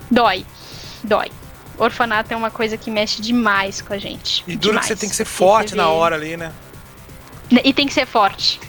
[0.09, 0.43] Dói,
[1.03, 1.29] dói
[1.83, 4.43] orfanato é uma coisa que mexe demais com a gente.
[4.47, 6.51] E duro que você tem que ser forte na hora ali, né?
[7.63, 8.59] E tem que ser forte.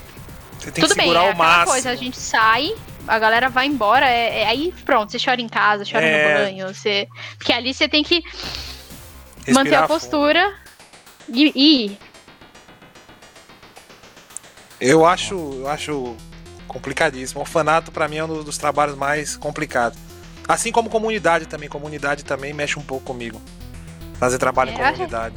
[0.59, 1.73] Você tem Tudo que segurar bem, é o máximo.
[1.73, 2.75] coisa, a gente sai,
[3.07, 6.39] a galera vai embora, é, é, aí pronto, você chora em casa, chora é...
[6.39, 7.09] no banho, você...
[7.39, 8.23] Porque ali você tem que
[9.39, 10.55] Respirar manter a postura
[11.29, 11.99] e, e...
[14.81, 16.17] Eu acho, eu acho
[16.67, 17.41] complicadíssimo.
[17.41, 19.99] O orfanato para mim é um dos trabalhos mais complicados.
[20.51, 21.69] Assim como comunidade também.
[21.69, 23.41] Comunidade também mexe um pouco comigo.
[24.15, 25.37] Fazer trabalho é, em comunidade.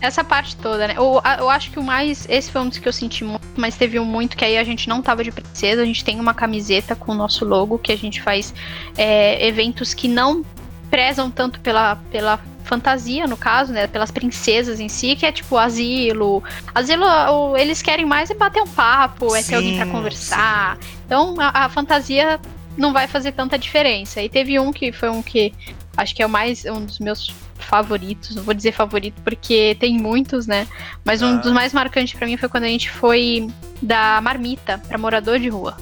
[0.00, 0.94] Essa parte toda, né?
[0.96, 2.26] Eu, eu acho que o mais.
[2.28, 4.64] Esse foi um dos que eu senti muito, mas teve um muito que aí a
[4.64, 5.80] gente não tava de princesa.
[5.80, 8.52] A gente tem uma camiseta com o nosso logo, que a gente faz
[8.96, 10.44] é, eventos que não
[10.90, 13.86] prezam tanto pela, pela fantasia, no caso, né?
[13.86, 16.42] Pelas princesas em si, que é tipo asilo.
[16.74, 20.76] Asilo, eles querem mais é bater um papo, é sim, ter alguém para conversar.
[20.76, 20.88] Sim.
[21.06, 22.40] Então a, a, fantasia
[22.76, 24.22] não vai fazer tanta diferença.
[24.22, 25.52] E teve um que foi um que
[25.96, 28.34] acho que é o mais um dos meus favoritos.
[28.34, 30.66] Não vou dizer favorito porque tem muitos, né?
[31.04, 31.36] Mas um ah.
[31.36, 33.48] dos mais marcantes para mim foi quando a gente foi
[33.80, 35.76] da marmita para morador de rua.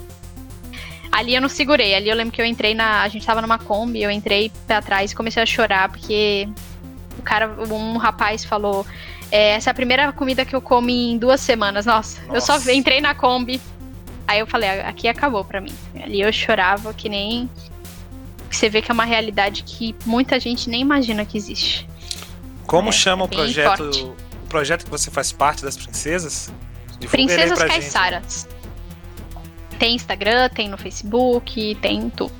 [1.12, 3.02] Ali eu não segurei, ali eu lembro que eu entrei na.
[3.02, 6.48] A gente tava numa Kombi, eu entrei pra trás e comecei a chorar, porque
[7.18, 8.86] o cara, um rapaz falou.
[9.32, 11.86] É, essa é a primeira comida que eu como em duas semanas.
[11.86, 12.36] Nossa, Nossa.
[12.36, 13.60] eu só entrei na Kombi,
[14.30, 15.74] Aí eu falei, aqui acabou pra mim.
[16.00, 17.50] Ali eu chorava que nem.
[18.48, 21.84] Você vê que é uma realidade que muita gente nem imagina que existe.
[22.64, 23.76] Como é, chama é o projeto?
[23.78, 24.04] Forte.
[24.04, 26.48] O projeto que você faz parte das princesas?
[27.10, 28.48] Princesas Caiçaras.
[29.80, 32.32] Tem Instagram, tem no Facebook, tem tudo.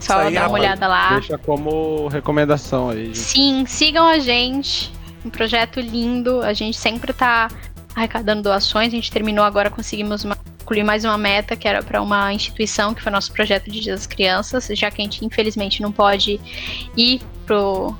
[0.00, 1.10] Só aí, dá uma rapaz, olhada lá.
[1.12, 3.06] Deixa como recomendação aí.
[3.06, 3.18] Gente.
[3.18, 4.90] Sim, sigam a gente.
[5.24, 6.40] Um projeto lindo.
[6.40, 7.48] A gente sempre tá
[7.94, 8.88] arrecadando doações.
[8.88, 10.36] A gente terminou agora, conseguimos uma
[10.70, 13.92] concluir mais uma meta que era para uma instituição, que foi nosso projeto de Dia
[13.92, 16.40] das Crianças, já que a gente infelizmente não pode
[16.96, 17.92] ir pro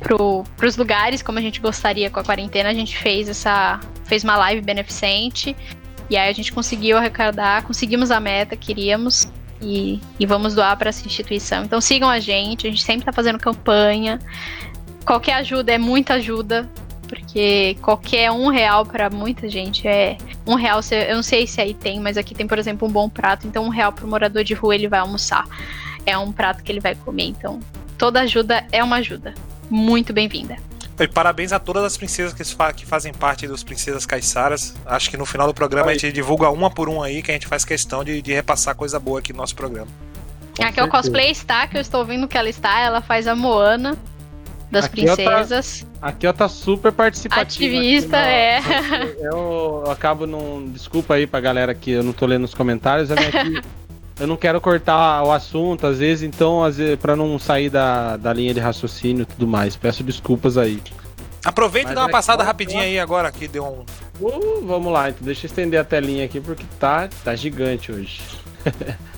[0.00, 2.70] pro, pros lugares como a gente gostaria com a quarentena.
[2.70, 3.78] A gente fez essa.
[4.04, 5.54] fez uma live beneficente.
[6.08, 9.30] E aí a gente conseguiu arrecadar, conseguimos a meta, queríamos.
[9.60, 11.62] E, e vamos doar para essa instituição.
[11.64, 14.18] Então sigam a gente, a gente sempre tá fazendo campanha.
[15.04, 16.66] Qualquer ajuda é muita ajuda,
[17.12, 20.16] porque qualquer um real para muita gente é
[20.46, 20.80] um real.
[20.90, 23.46] Eu não sei se aí tem, mas aqui tem, por exemplo, um bom prato.
[23.46, 25.44] Então, um real pro morador de rua ele vai almoçar.
[26.06, 27.24] É um prato que ele vai comer.
[27.24, 27.60] Então,
[27.98, 29.34] toda ajuda é uma ajuda.
[29.68, 30.56] Muito bem-vinda.
[30.98, 34.74] E parabéns a todas as princesas que, fa que, fazem parte dos Princesas Caiçaras.
[34.86, 35.96] Acho que no final do programa Oi.
[35.96, 38.74] a gente divulga uma por uma aí, que a gente faz questão de, de repassar
[38.74, 39.88] coisa boa aqui no nosso programa.
[40.58, 42.80] aqui é o cosplay está, que eu estou vendo que ela está.
[42.80, 43.98] Ela faz a Moana
[44.72, 45.86] das aqui princesas.
[46.00, 47.42] Tá, aqui ó tá super participativa.
[47.42, 48.60] Ativista, é.
[49.20, 50.66] Eu, eu, acabo não.
[50.66, 53.10] Desculpa aí pra galera que eu não tô lendo os comentários.
[53.10, 53.60] Eu, aqui,
[54.18, 58.16] eu não quero cortar o assunto, às vezes, então, às vezes, pra não sair da,
[58.16, 59.76] da linha de raciocínio e tudo mais.
[59.76, 60.82] Peço desculpas aí.
[61.44, 63.84] Aproveita Mas e dá uma é passada rapidinha aí agora que deu um.
[64.24, 68.22] Uh, vamos lá, então deixa eu estender a telinha aqui porque tá, tá gigante hoje.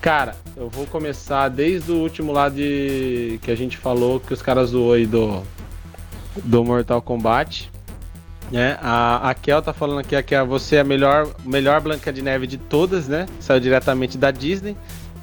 [0.00, 3.38] Cara, eu vou começar desde o último lá de.
[3.42, 5.42] que a gente falou que os caras zoou aí do.
[6.42, 7.70] do Mortal Kombat.
[8.50, 8.78] Né?
[8.82, 12.46] A, a Kel tá falando aqui que você é a melhor, melhor Blanca de Neve
[12.46, 13.26] de todas, né?
[13.38, 14.76] Saiu diretamente da Disney.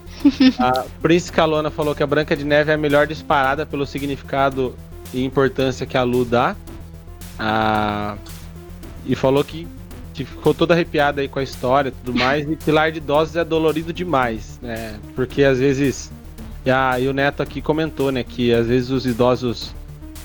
[0.60, 4.76] a Prince Calona falou que a Branca de Neve é a melhor disparada pelo significado
[5.14, 6.56] e importância que a Lu dá.
[7.38, 8.16] Ah,
[9.06, 9.68] e falou que,
[10.18, 12.50] que, ficou toda arrepiada aí com a história e tudo mais.
[12.50, 14.96] E Pilar de Idosos é dolorido demais, né?
[15.16, 16.12] Porque às vezes.
[16.66, 18.24] E, a, e o Neto aqui comentou, né?
[18.24, 19.76] Que às vezes os idosos.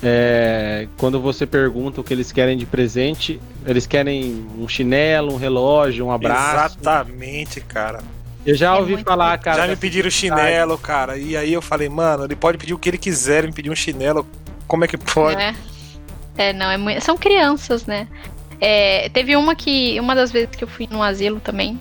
[0.05, 5.37] É, quando você pergunta o que eles querem de presente, eles querem um chinelo, um
[5.37, 6.77] relógio, um abraço.
[6.81, 8.01] Exatamente, cara.
[8.45, 9.63] Eu já é ouvi falar, cara.
[9.63, 11.17] Já me pediram chinelo, cara.
[11.17, 13.77] E aí eu falei, mano, ele pode pedir o que ele quiser, me pedir um
[13.77, 14.27] chinelo.
[14.67, 15.41] Como é que pode?
[15.41, 15.55] É,
[16.37, 17.01] é não, é muito...
[17.01, 18.09] são crianças, né?
[18.65, 21.81] É, teve uma que, uma das vezes que eu fui num asilo também,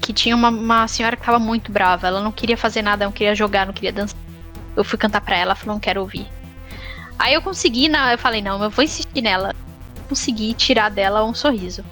[0.00, 2.06] que tinha uma, uma senhora que tava muito brava.
[2.06, 4.16] Ela não queria fazer nada, não queria jogar, não queria dançar.
[4.76, 6.28] Eu fui cantar pra ela, ela falou, não quero ouvir.
[7.18, 9.52] Aí eu consegui, na, eu falei, não, eu vou insistir nela.
[10.08, 11.84] Consegui tirar dela um sorriso.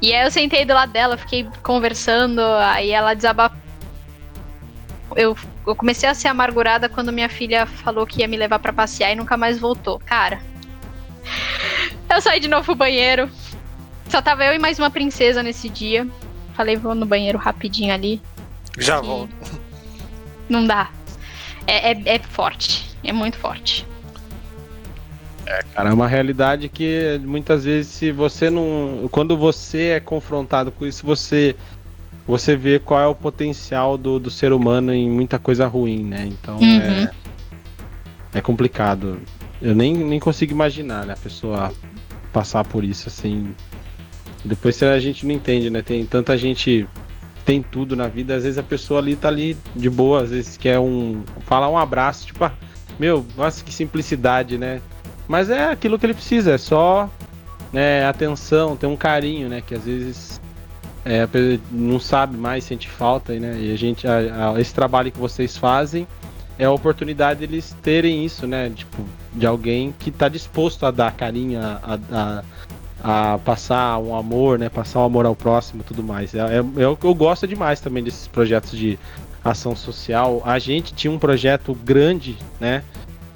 [0.00, 3.58] E aí eu sentei do lado dela, fiquei conversando, aí ela desabafou.
[5.14, 5.36] Eu
[5.68, 9.12] eu comecei a ser amargurada quando minha filha falou que ia me levar para passear
[9.12, 9.98] e nunca mais voltou.
[9.98, 10.40] Cara,
[12.08, 13.30] eu saí de novo pro banheiro.
[14.08, 16.06] Só tava eu e mais uma princesa nesse dia.
[16.54, 18.20] Falei, vou no banheiro rapidinho ali.
[18.76, 19.34] Já volto.
[20.48, 20.90] Não dá.
[21.66, 22.96] É, é, é forte.
[23.04, 23.86] É muito forte.
[25.46, 29.08] É, cara, é uma realidade que muitas vezes se você não.
[29.10, 31.56] Quando você é confrontado com isso, você
[32.26, 36.28] você vê qual é o potencial do, do ser humano em muita coisa ruim, né?
[36.30, 36.78] Então uhum.
[36.78, 37.10] é,
[38.34, 39.18] é complicado.
[39.60, 41.14] Eu nem, nem consigo imaginar, né?
[41.14, 41.72] A pessoa
[42.30, 43.54] passar por isso assim.
[44.44, 45.82] Depois a gente não entende, né?
[45.82, 46.86] Tem tanta gente
[47.44, 50.58] tem tudo na vida, às vezes a pessoa ali tá ali de boa, às vezes
[50.58, 52.52] quer um falar um abraço, tipo, ah,
[52.98, 54.82] meu, nossa que simplicidade, né?
[55.26, 57.08] Mas é aquilo que ele precisa, é só
[57.72, 59.62] né, atenção, ter um carinho, né?
[59.66, 60.40] Que às vezes
[61.04, 61.26] é,
[61.70, 63.56] não sabe mais, sente falta, né?
[63.58, 66.06] E a gente, a, a, esse trabalho que vocês fazem
[66.58, 68.70] é a oportunidade deles terem isso, né?
[68.74, 72.44] Tipo, de alguém que está disposto a dar carinho, a, a, a,
[73.44, 74.68] passar um amor, né?
[74.68, 76.34] Passar o um amor ao próximo, tudo mais.
[76.34, 78.98] É, é, eu, eu gosto demais também desses projetos de
[79.44, 80.42] ação social.
[80.44, 82.82] A gente tinha um projeto grande, né?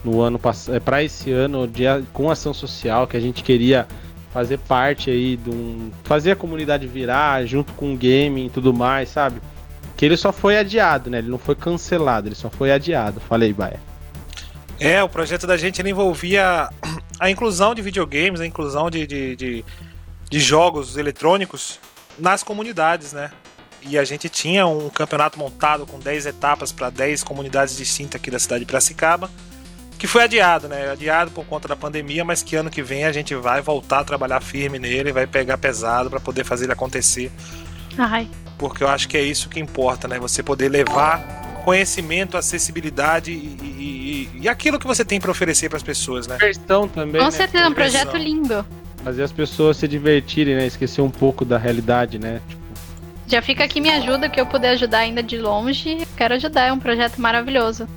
[0.04, 3.86] No ano passado, é, para esse ano, de, com ação social, que a gente queria
[4.32, 5.90] fazer parte aí de um.
[6.02, 9.40] fazer a comunidade virar junto com o game e tudo mais, sabe?
[9.96, 11.18] Que ele só foi adiado, né?
[11.18, 13.20] Ele não foi cancelado, ele só foi adiado.
[13.20, 13.91] Falei, Baia.
[14.82, 16.68] É, o projeto da gente envolvia
[17.18, 19.64] a inclusão de videogames, a inclusão de, de, de,
[20.28, 21.78] de jogos eletrônicos
[22.18, 23.30] nas comunidades, né?
[23.82, 28.30] E a gente tinha um campeonato montado com 10 etapas para 10 comunidades distintas aqui
[28.30, 29.30] da cidade de Piracicaba
[30.02, 30.90] que foi adiado, né?
[30.90, 34.04] Adiado por conta da pandemia, mas que ano que vem a gente vai voltar a
[34.04, 37.30] trabalhar firme nele, vai pegar pesado para poder fazer ele acontecer.
[37.96, 38.28] Ai.
[38.58, 40.18] Porque eu acho que é isso que importa, né?
[40.18, 41.24] Você poder levar
[41.62, 46.34] conhecimento, acessibilidade e, e, e aquilo que você tem para oferecer para as pessoas, né?
[46.34, 47.20] Diversão também.
[47.20, 47.30] Com né?
[47.30, 48.66] certeza, um projeto lindo.
[49.02, 50.66] Fazer as pessoas se divertirem, né?
[50.66, 52.40] Esquecer um pouco da realidade, né?
[52.48, 52.62] Tipo...
[53.26, 56.06] Já fica aqui minha ajuda, que eu puder ajudar ainda de longe.
[56.16, 57.88] Quero ajudar, é um projeto maravilhoso.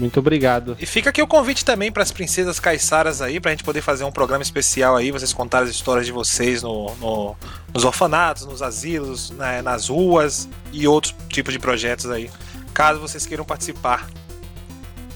[0.00, 0.78] Muito obrigado.
[0.80, 3.82] E fica aqui o convite também para as princesas caiçaras aí, para a gente poder
[3.82, 7.36] fazer um programa especial aí, vocês contarem as histórias de vocês no, no
[7.72, 12.30] nos orfanatos, nos asilos, né, nas ruas e outros tipos de projetos aí,
[12.72, 14.08] caso vocês queiram participar.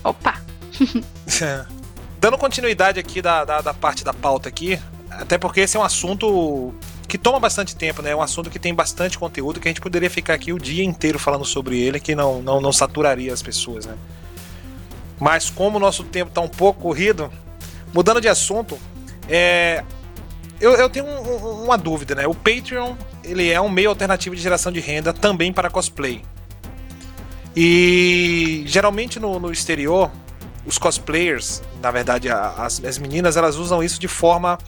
[0.02, 0.40] Opa!
[2.20, 5.82] dando continuidade aqui da, da, da, parte da pauta aqui, até porque esse é um
[5.82, 6.74] assunto
[7.06, 8.10] que toma bastante tempo, né?
[8.10, 10.82] É um assunto que tem bastante conteúdo que a gente poderia ficar aqui o dia
[10.82, 13.94] inteiro falando sobre ele, que não, não, não saturaria as pessoas, né?
[15.20, 17.30] Mas como o nosso tempo está um pouco corrido,
[17.92, 18.78] mudando de assunto,
[19.28, 19.84] é,
[20.60, 22.26] eu, eu tenho um, um, uma dúvida, né?
[22.26, 26.22] O Patreon ele é um meio alternativo de geração de renda também para cosplay.
[27.56, 30.10] E geralmente no, no exterior,
[30.66, 34.58] os cosplayers, na verdade as, as meninas, elas usam isso de forma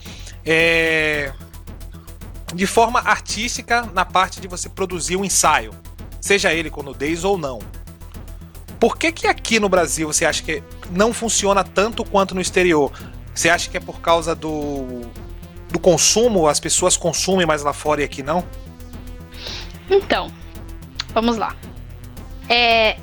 [0.45, 1.33] é,
[2.53, 5.73] de forma artística na parte de você produzir um ensaio,
[6.21, 7.59] seja ele com nudez ou não.
[8.79, 12.91] Por que que aqui no Brasil você acha que não funciona tanto quanto no exterior?
[13.33, 15.01] Você acha que é por causa do,
[15.69, 16.47] do consumo?
[16.47, 18.45] As pessoas consumem mais lá fora e aqui não?
[19.89, 20.31] Então,
[21.13, 21.55] vamos lá.
[22.49, 22.97] É,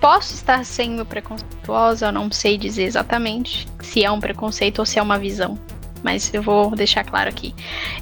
[0.00, 4.98] posso estar sendo preconceituosa, eu não sei dizer exatamente se é um preconceito ou se
[4.98, 5.58] é uma visão
[6.02, 7.54] mas eu vou deixar claro aqui.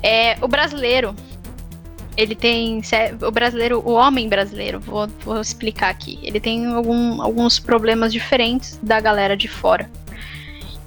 [0.02, 1.14] É, o brasileiro,
[2.16, 2.80] ele tem.
[3.22, 6.18] O brasileiro, o homem brasileiro, vou, vou explicar aqui.
[6.22, 9.90] Ele tem algum, alguns problemas diferentes da galera de fora.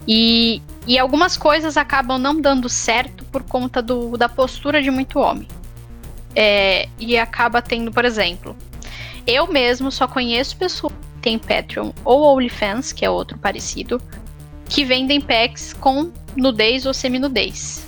[0.07, 5.19] E, e algumas coisas acabam não dando certo por conta do, da postura de muito
[5.19, 5.47] homem.
[6.35, 8.55] É, e acaba tendo, por exemplo,
[9.29, 14.01] eu mesmo só conheço pessoas que têm Patreon ou OnlyFans, que é outro parecido,
[14.67, 17.85] que vendem packs com nudez ou seminudez.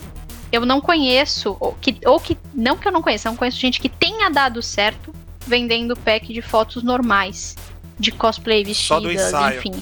[0.52, 3.58] Eu não conheço, ou que, ou que não que eu não conheça, eu não conheço
[3.58, 5.14] gente que tenha dado certo
[5.48, 7.56] vendendo pack de fotos normais,
[7.98, 9.82] de cosplay vestidas, enfim.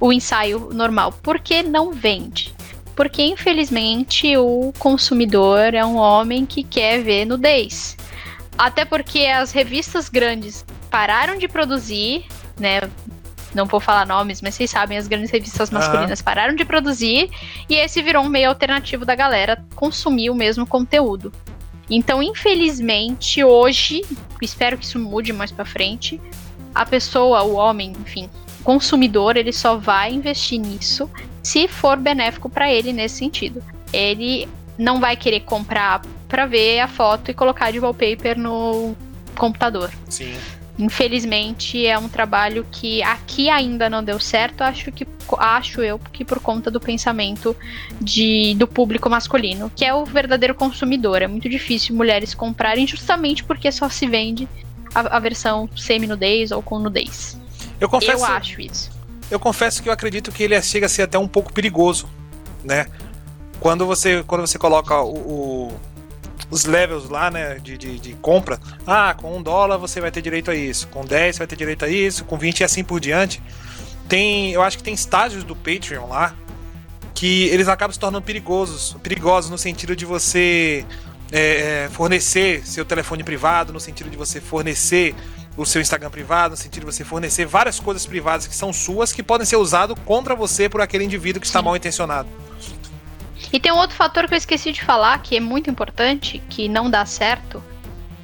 [0.00, 1.12] O ensaio normal.
[1.12, 2.54] Por que não vende?
[2.96, 7.96] Porque, infelizmente, o consumidor é um homem que quer ver nudez.
[8.56, 12.24] Até porque as revistas grandes pararam de produzir,
[12.58, 12.80] né?
[13.54, 16.24] não vou falar nomes, mas vocês sabem, as grandes revistas masculinas uhum.
[16.24, 17.30] pararam de produzir
[17.68, 21.32] e esse virou um meio alternativo da galera consumir o mesmo conteúdo.
[21.88, 24.02] Então, infelizmente, hoje,
[24.42, 26.20] espero que isso mude mais para frente,
[26.74, 28.28] a pessoa, o homem, enfim,
[28.60, 31.08] o consumidor, ele só vai investir nisso
[31.42, 33.62] se for benéfico para ele nesse sentido.
[33.92, 36.00] Ele não vai querer comprar
[36.34, 38.96] para ver a foto e colocar de wallpaper no
[39.36, 39.88] computador.
[40.08, 40.34] Sim.
[40.76, 45.06] Infelizmente é um trabalho que aqui ainda não deu certo, acho que
[45.38, 47.56] acho eu que por conta do pensamento
[48.00, 51.22] de, do público masculino, que é o verdadeiro consumidor.
[51.22, 54.48] É muito difícil mulheres comprarem justamente porque só se vende
[54.92, 57.38] a, a versão semi-nudez ou com nudez.
[57.78, 58.90] Eu confesso, eu acho isso.
[59.30, 62.08] Eu confesso que eu acredito que ele chega a ser até um pouco perigoso,
[62.64, 62.88] né?
[63.60, 65.80] Quando você quando você coloca o, o
[66.50, 68.60] os levels lá, né, de, de, de, compra.
[68.86, 71.56] Ah, com um dólar você vai ter direito a isso, com 10 você vai ter
[71.56, 73.42] direito a isso, com 20 e assim por diante.
[74.08, 76.34] Tem, eu acho que tem estágios do Patreon lá
[77.14, 80.84] que eles acabam se tornando perigosos, perigosos no sentido de você
[81.30, 85.14] é, é fornecer seu telefone privado, no sentido de você fornecer
[85.56, 89.12] o seu Instagram privado, no sentido de você fornecer várias coisas privadas que são suas
[89.12, 92.28] que podem ser usadas contra você por aquele indivíduo que está mal intencionado.
[93.54, 96.68] E tem um outro fator que eu esqueci de falar, que é muito importante, que
[96.68, 97.62] não dá certo,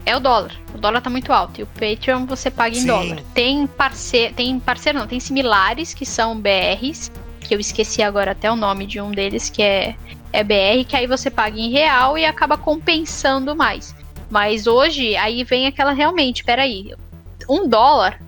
[0.05, 0.51] é o dólar.
[0.75, 1.61] O dólar tá muito alto.
[1.61, 2.89] E o Patreon você paga em Sim.
[2.89, 3.23] dólar.
[3.33, 8.51] Tem parceiro, tem parceiro não, tem similares que são BRs, que eu esqueci agora até
[8.51, 9.95] o nome de um deles, que é,
[10.33, 13.95] é BR, que aí você paga em real e acaba compensando mais.
[14.29, 16.93] Mas hoje, aí vem aquela realmente, peraí,
[17.49, 18.21] um dólar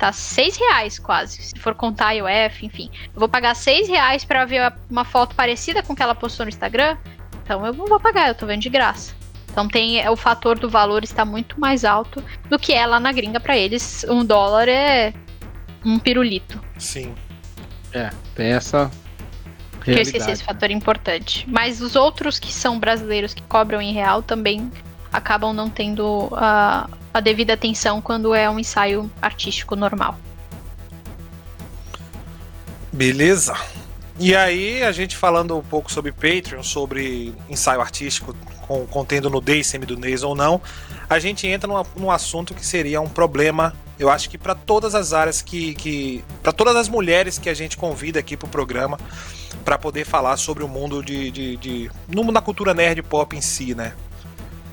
[0.00, 2.90] tá seis reais quase, se for contar IOF, enfim.
[3.12, 6.48] Eu vou pagar seis reais para ver uma foto parecida com que ela postou no
[6.48, 6.96] Instagram,
[7.44, 9.14] então eu não vou pagar, eu tô vendo de graça.
[9.50, 13.12] Então tem o fator do valor está muito mais alto do que é lá na
[13.12, 14.06] gringa para eles.
[14.08, 15.12] Um dólar é
[15.84, 16.62] um pirulito.
[16.78, 17.14] Sim.
[17.92, 18.90] É, tem essa
[19.84, 21.44] que eu esqueci esse fator importante.
[21.48, 24.70] Mas os outros que são brasileiros que cobram em real também
[25.12, 30.16] acabam não tendo a, a devida atenção quando é um ensaio artístico normal.
[32.92, 33.54] Beleza.
[34.18, 38.34] E aí, a gente falando um pouco sobre Patreon, sobre ensaio artístico
[38.66, 40.60] com, contendo nudez, semidunez ou não,
[41.08, 44.94] a gente entra num, num assunto que seria um problema, eu acho que para todas
[44.94, 45.74] as áreas que.
[45.74, 48.98] que para todas as mulheres que a gente convida aqui pro programa,
[49.64, 51.90] para poder falar sobre o mundo de, de, de.
[52.06, 53.94] no da cultura nerd pop em si, né?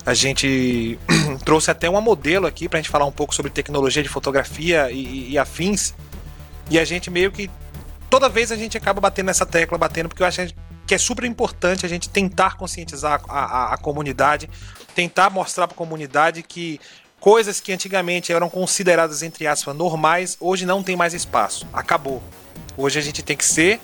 [0.08, 0.98] A gente
[1.44, 4.90] trouxe até uma modelo aqui para a gente falar um pouco sobre tecnologia de fotografia
[4.90, 5.94] e, e, afins.
[6.70, 7.52] E a gente meio que.
[8.10, 10.48] Toda vez a gente acaba batendo nessa tecla, batendo, porque eu acho
[10.88, 14.50] que é super importante a gente tentar conscientizar a, a, a comunidade,
[14.96, 16.80] tentar mostrar para a comunidade que
[17.20, 21.68] coisas que antigamente eram consideradas, entre aspas, normais, hoje não tem mais espaço.
[21.74, 22.24] Acabou.
[22.78, 23.82] Hoje a gente tem que ser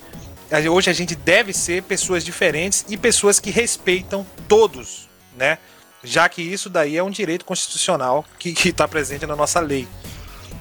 [0.72, 5.58] Hoje a gente deve ser pessoas diferentes e pessoas que respeitam todos, né?
[6.04, 9.88] Já que isso daí é um direito constitucional que está presente na nossa lei.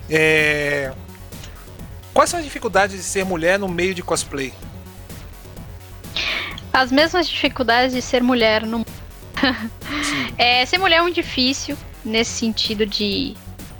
[0.08, 0.92] É...
[2.14, 4.52] Quais são as dificuldades de ser mulher no meio de cosplay?
[6.72, 8.84] As mesmas dificuldades de ser mulher no
[10.38, 13.34] é, ser mulher é muito difícil nesse sentido de,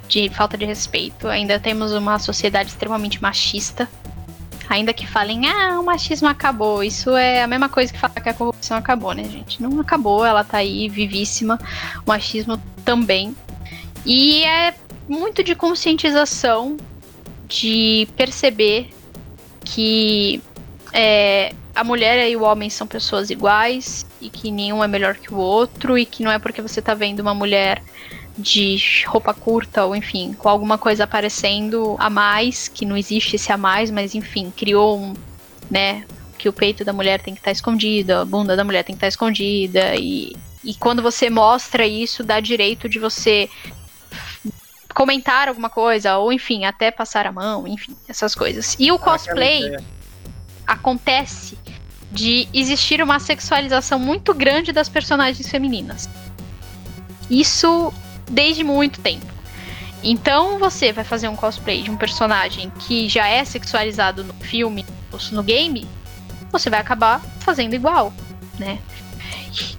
[0.07, 1.27] de falta de respeito.
[1.27, 3.89] Ainda temos uma sociedade extremamente machista.
[4.69, 6.83] Ainda que falem, ah, o machismo acabou.
[6.83, 9.61] Isso é a mesma coisa que falar que a corrupção acabou, né, gente?
[9.61, 11.59] Não acabou, ela tá aí vivíssima.
[12.05, 13.35] O machismo também.
[14.05, 14.73] E é
[15.07, 16.77] muito de conscientização,
[17.47, 18.89] de perceber
[19.63, 20.41] que
[20.91, 25.33] é, a mulher e o homem são pessoas iguais e que nenhum é melhor que
[25.33, 27.81] o outro e que não é porque você tá vendo uma mulher
[28.37, 33.51] de roupa curta ou enfim, com alguma coisa aparecendo a mais, que não existe esse
[33.51, 35.13] a mais, mas enfim, criou um,
[35.69, 36.05] né,
[36.37, 38.95] que o peito da mulher tem que estar tá escondido, a bunda da mulher tem
[38.95, 43.49] que estar tá escondida e e quando você mostra isso, dá direito de você
[44.93, 48.75] comentar alguma coisa, ou enfim, até passar a mão, enfim, essas coisas.
[48.79, 49.75] E o cosplay
[50.65, 51.57] acontece
[52.11, 56.07] de existir uma sexualização muito grande das personagens femininas.
[57.29, 57.91] Isso
[58.29, 59.25] desde muito tempo.
[60.03, 64.85] Então você vai fazer um cosplay de um personagem que já é sexualizado no filme
[65.11, 65.87] ou no game,
[66.51, 68.13] você vai acabar fazendo igual,
[68.59, 68.79] né?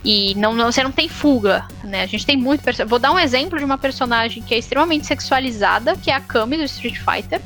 [0.04, 2.02] E não, não, você não tem fuga, né?
[2.02, 2.62] A gente tem muito.
[2.86, 6.56] Vou dar um exemplo de uma personagem que é extremamente sexualizada, que é a Kami
[6.56, 7.40] do Street Fighter.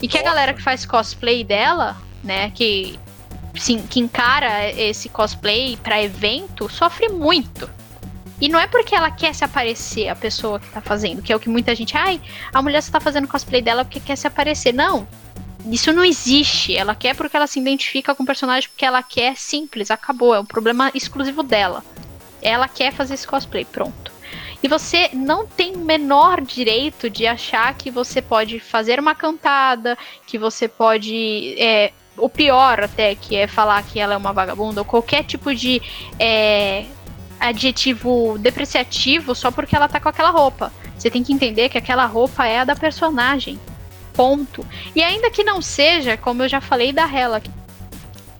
[0.00, 2.98] E que a galera que faz cosplay dela, né, que
[3.54, 7.68] sim, que encara esse cosplay para evento, sofre muito.
[8.40, 11.36] E não é porque ela quer se aparecer, a pessoa que tá fazendo, que é
[11.36, 11.96] o que muita gente.
[11.96, 12.20] Ai,
[12.52, 14.72] a mulher só tá fazendo cosplay dela porque quer se aparecer.
[14.72, 15.06] Não.
[15.66, 16.76] Isso não existe.
[16.76, 20.34] Ela quer porque ela se identifica com o personagem porque ela quer simples, acabou.
[20.34, 21.82] É um problema exclusivo dela.
[22.42, 24.12] Ela quer fazer esse cosplay, pronto.
[24.62, 29.96] E você não tem o menor direito de achar que você pode fazer uma cantada,
[30.26, 34.80] que você pode é, o pior até, que é falar que ela é uma vagabunda,
[34.80, 35.82] ou qualquer tipo de
[36.18, 36.86] é,
[37.48, 40.72] adjetivo depreciativo só porque ela tá com aquela roupa.
[40.96, 43.58] Você tem que entender que aquela roupa é a da personagem.
[44.14, 44.66] Ponto.
[44.94, 47.42] E ainda que não seja, como eu já falei da Hela,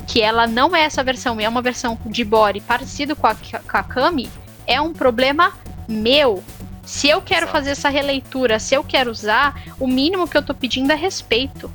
[0.06, 3.34] que ela não é essa versão e é uma versão de body parecido com a,
[3.34, 4.30] com a Kami,
[4.66, 5.52] é um problema
[5.88, 6.42] meu.
[6.84, 10.54] Se eu quero fazer essa releitura, se eu quero usar, o mínimo que eu tô
[10.54, 11.70] pedindo é respeito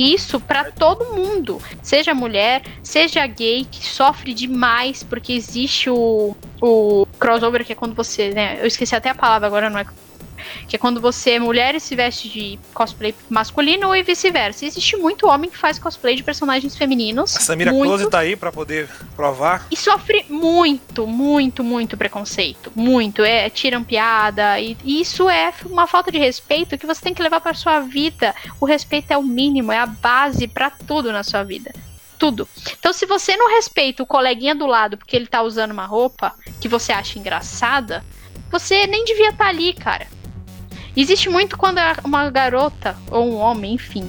[0.00, 7.06] isso para todo mundo, seja mulher, seja gay, que sofre demais porque existe o, o
[7.18, 9.84] crossover, que é quando você, né, eu esqueci até a palavra agora, não é
[10.68, 14.64] que é quando você, mulher, se veste de cosplay masculino e vice-versa.
[14.64, 17.36] Existe muito homem que faz cosplay de personagens femininos.
[17.36, 19.66] A Samira muito, Close tá aí para poder provar.
[19.70, 22.72] E sofre muito, muito, muito preconceito.
[22.74, 23.22] Muito.
[23.22, 24.58] É, tiram piada.
[24.60, 27.80] E, e isso é uma falta de respeito que você tem que levar para sua
[27.80, 28.34] vida.
[28.60, 31.72] O respeito é o mínimo, é a base para tudo na sua vida
[32.20, 32.46] tudo.
[32.78, 36.34] Então, se você não respeita o coleguinha do lado porque ele tá usando uma roupa
[36.60, 38.04] que você acha engraçada,
[38.50, 40.06] você nem devia estar tá ali, cara.
[40.96, 44.04] Existe muito quando é uma garota, ou um homem, enfim,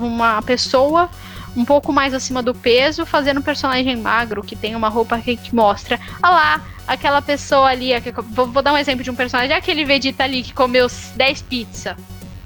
[0.00, 1.10] uma pessoa
[1.56, 5.54] um pouco mais acima do peso, fazendo um personagem magro, que tem uma roupa que,
[5.54, 7.90] mostra, ah lá, aquela pessoa ali,
[8.28, 11.96] vou, vou, dar um exemplo de um personagem, aquele Vegeta ali que comeu 10 pizzas.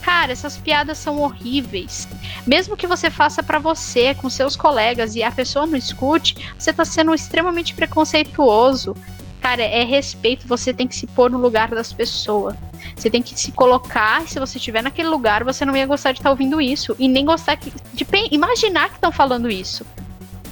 [0.01, 2.09] Cara, essas piadas são horríveis.
[2.47, 6.73] Mesmo que você faça para você, com seus colegas, e a pessoa não escute, você
[6.73, 8.97] tá sendo extremamente preconceituoso.
[9.43, 12.55] Cara, é respeito, você tem que se pôr no lugar das pessoas.
[13.01, 16.19] Você tem que se colocar, se você estiver naquele lugar, você não ia gostar de
[16.19, 16.95] estar tá ouvindo isso.
[16.99, 19.87] E nem gostar de imaginar que estão falando isso.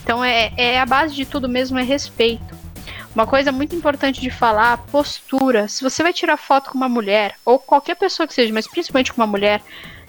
[0.02, 2.56] Então é, é a base de tudo mesmo, é respeito.
[3.14, 5.68] Uma coisa muito importante de falar, postura.
[5.68, 9.12] Se você vai tirar foto com uma mulher, ou qualquer pessoa que seja, mas principalmente
[9.12, 9.60] com uma mulher,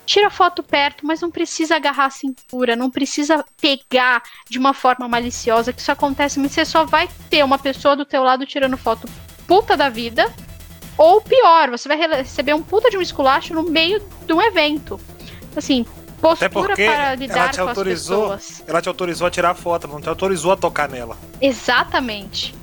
[0.05, 5.09] tira foto perto, mas não precisa agarrar a cintura, não precisa pegar de uma forma
[5.09, 8.77] maliciosa, que isso acontece, mas você só vai ter uma pessoa do teu lado tirando
[8.77, 9.09] foto
[9.45, 10.31] puta da vida,
[10.99, 14.99] ou pior, você vai receber um puta de um esculacho no meio de um evento.
[15.55, 15.85] Assim,
[16.19, 18.67] postura para lidar com autorizou, as pessoas.
[18.67, 21.17] Ela te autorizou a tirar foto, não te autorizou a tocar nela.
[21.39, 22.53] Exatamente.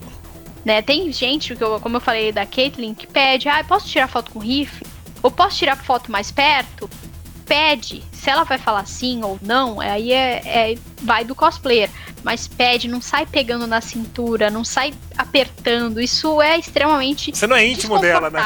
[0.67, 4.39] Né, tem gente, como eu falei da Caitlyn, que pede, ah, posso tirar foto com
[4.39, 4.87] rifle?
[5.23, 6.91] Ou posso tirar foto mais perto?
[7.47, 8.03] Pede.
[8.13, 11.89] Se ela vai falar sim ou não, aí é, é, vai do cosplayer.
[12.23, 16.01] Mas pede, não sai pegando na cintura, não sai apertando.
[16.01, 17.35] Isso é extremamente.
[17.35, 18.41] Você não é íntimo dela, né?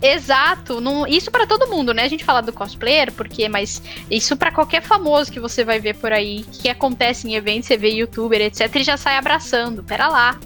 [0.00, 2.04] Exato, não, isso para todo mundo, né?
[2.04, 5.96] A gente fala do cosplayer, porque, mas isso para qualquer famoso que você vai ver
[5.96, 9.82] por aí, que acontece em eventos, você vê youtuber, etc, ele já sai abraçando.
[9.82, 10.38] Pera lá.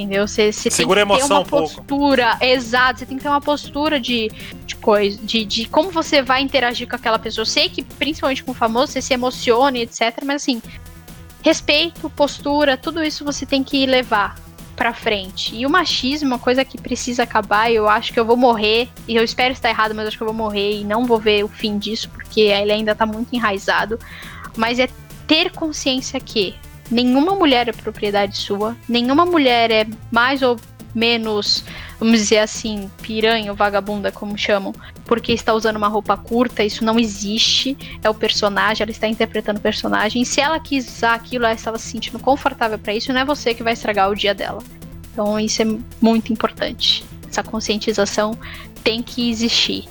[0.00, 0.26] Entendeu?
[0.26, 3.40] Você, você Segura tem que ter uma um postura, exato, você tem que ter uma
[3.40, 4.30] postura de,
[4.64, 7.42] de coisa, de, de como você vai interagir com aquela pessoa.
[7.42, 10.62] Eu sei que, principalmente com o famoso, você se emociona, etc, mas assim,
[11.42, 14.36] respeito, postura, tudo isso você tem que levar
[14.74, 15.54] pra frente.
[15.54, 19.14] E o machismo, uma coisa que precisa acabar, eu acho que eu vou morrer, e
[19.14, 21.48] eu espero estar errado, mas acho que eu vou morrer e não vou ver o
[21.48, 23.98] fim disso, porque ele ainda tá muito enraizado.
[24.56, 24.88] Mas é
[25.26, 26.54] ter consciência que
[26.90, 30.58] nenhuma mulher é propriedade sua, nenhuma mulher é mais ou
[30.94, 31.64] menos,
[31.98, 36.84] vamos dizer assim, piranha ou vagabunda, como chamam, porque está usando uma roupa curta, isso
[36.84, 41.44] não existe, é o personagem, ela está interpretando o personagem, se ela quis usar aquilo,
[41.44, 44.34] ela estava se sentindo confortável para isso, não é você que vai estragar o dia
[44.34, 44.62] dela.
[45.12, 45.66] Então isso é
[46.00, 47.04] muito importante.
[47.28, 48.36] Essa conscientização
[48.82, 49.88] tem que existir.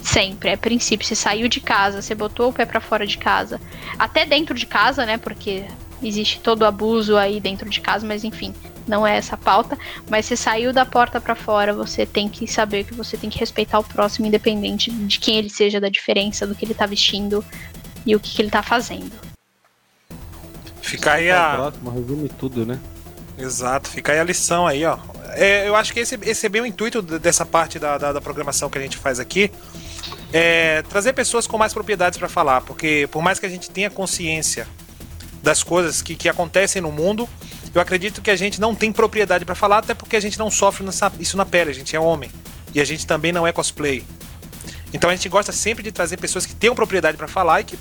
[0.00, 1.06] Sempre, é princípio.
[1.06, 3.60] Você saiu de casa, você botou o pé para fora de casa,
[3.98, 5.18] até dentro de casa, né?
[5.18, 5.64] Porque
[6.02, 8.54] existe todo o abuso aí dentro de casa, mas enfim,
[8.86, 9.78] não é essa a pauta,
[10.08, 13.38] mas você saiu da porta para fora, você tem que saber que você tem que
[13.38, 17.44] respeitar o próximo, independente de quem ele seja, da diferença do que ele tá vestindo
[18.06, 19.12] e o que, que ele tá fazendo.
[20.80, 21.54] Fica aí a.
[21.54, 22.78] Próximo, resume tudo, né?
[23.36, 24.98] Exato, fica aí a lição aí, ó.
[25.34, 28.20] É, eu acho que esse, esse é bem o intuito dessa parte da, da, da
[28.20, 29.50] programação que a gente faz aqui.
[30.32, 33.90] É trazer pessoas com mais propriedades para falar, porque por mais que a gente tenha
[33.90, 34.66] consciência
[35.42, 37.28] das coisas que, que acontecem no mundo,
[37.74, 40.50] eu acredito que a gente não tem propriedade para falar, até porque a gente não
[40.50, 42.30] sofre nessa, isso na pele, a gente é homem.
[42.74, 44.04] E a gente também não é cosplay.
[44.92, 47.78] Então a gente gosta sempre de trazer pessoas que tenham propriedade para falar e que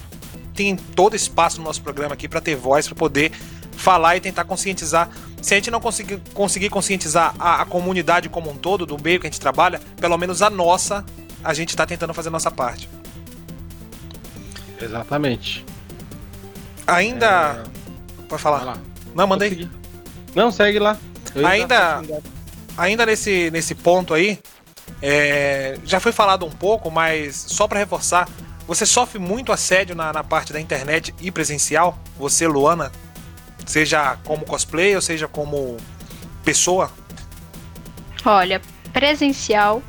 [0.53, 3.31] tem todo espaço no nosso programa aqui para ter voz, para poder
[3.77, 5.09] falar e tentar conscientizar.
[5.41, 9.19] Se a gente não conseguir, conseguir conscientizar a, a, comunidade como um todo, do meio
[9.19, 11.05] que a gente trabalha, pelo menos a nossa,
[11.43, 12.89] a gente está tentando fazer a nossa parte.
[14.81, 15.63] Exatamente.
[16.87, 17.63] Ainda.
[17.65, 18.23] É...
[18.27, 18.77] Pode falar.
[19.13, 19.69] Não, manda aí.
[20.33, 20.97] Não, segue lá.
[21.45, 22.01] ainda,
[22.77, 24.39] ainda nesse, nesse ponto aí,
[25.01, 28.27] é, já foi falado um pouco, mas só para reforçar,
[28.67, 31.97] você sofre muito assédio na, na parte da internet e presencial?
[32.17, 32.91] Você, Luana?
[33.65, 35.77] Seja como cosplay ou seja como
[36.43, 36.91] pessoa?
[38.25, 39.81] Olha, presencial,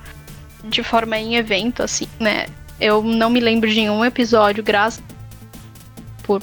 [0.65, 2.47] de forma em evento, assim, né?
[2.81, 5.03] Eu não me lembro de nenhum episódio, graças
[6.23, 6.41] por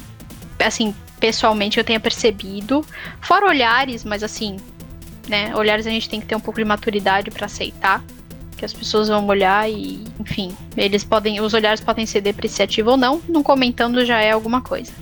[0.59, 2.85] assim, pessoalmente eu tenha percebido.
[3.21, 4.57] Fora olhares, mas assim,
[5.27, 5.55] né?
[5.55, 8.03] Olhares a gente tem que ter um pouco de maturidade para aceitar
[8.55, 12.97] que as pessoas vão olhar e, enfim, eles podem, os olhares podem ser depreciativos ou
[12.97, 14.93] não, não comentando já é alguma coisa.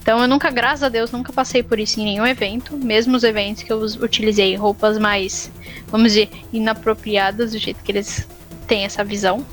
[0.00, 3.24] Então eu nunca, graças a Deus, nunca passei por isso em nenhum evento, mesmo os
[3.24, 5.50] eventos que eu utilizei roupas mais,
[5.88, 8.26] vamos dizer, inapropriadas do jeito que eles
[8.66, 9.44] têm essa visão.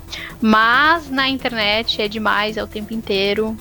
[0.41, 3.55] Mas na internet é demais, é o tempo inteiro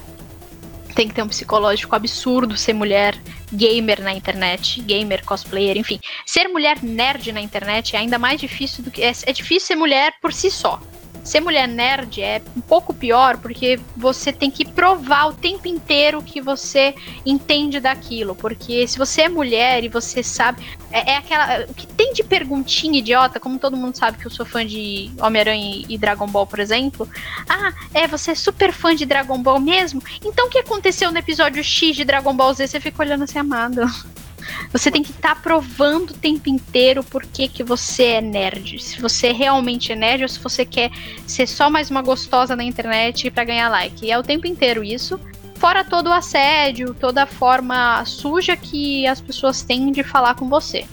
[0.94, 3.18] tem que ter um psicológico absurdo ser mulher
[3.52, 6.00] gamer na internet, gamer, cosplayer, enfim.
[6.26, 9.02] Ser mulher nerd na internet é ainda mais difícil do que.
[9.02, 10.80] É, é difícil ser mulher por si só.
[11.24, 16.22] Ser mulher nerd é um pouco pior porque você tem que provar o tempo inteiro
[16.22, 16.94] que você
[17.24, 18.34] entende daquilo.
[18.34, 20.62] Porque se você é mulher e você sabe.
[20.92, 21.64] É, é aquela.
[21.64, 25.10] O que tem de perguntinha idiota, como todo mundo sabe que eu sou fã de
[25.18, 27.08] Homem-Aranha e Dragon Ball, por exemplo.
[27.48, 30.02] Ah, é, você é super fã de Dragon Ball mesmo?
[30.24, 32.66] Então o que aconteceu no episódio X de Dragon Ball Z?
[32.66, 33.80] Você fica olhando assim, amado.
[34.72, 38.82] Você tem que estar tá provando o tempo inteiro por que, que você é nerd.
[38.82, 40.90] Se você realmente é nerd ou se você quer
[41.26, 44.04] ser só mais uma gostosa na internet para ganhar like.
[44.04, 45.18] E é o tempo inteiro isso.
[45.56, 50.48] Fora todo o assédio, toda a forma suja que as pessoas têm de falar com
[50.48, 50.84] você.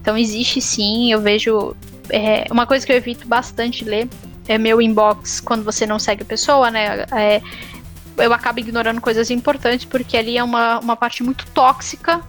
[0.00, 1.74] Então existe sim, eu vejo.
[2.10, 4.08] É, uma coisa que eu evito bastante ler
[4.46, 7.06] é meu inbox quando você não segue a pessoa, né?
[7.12, 7.40] É,
[8.18, 12.22] eu acabo ignorando coisas importantes porque ali é uma, uma parte muito tóxica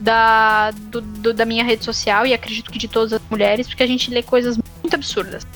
[0.00, 3.82] da, do, do, da minha rede social e acredito que de todas as mulheres, porque
[3.82, 5.46] a gente lê coisas muito absurdas.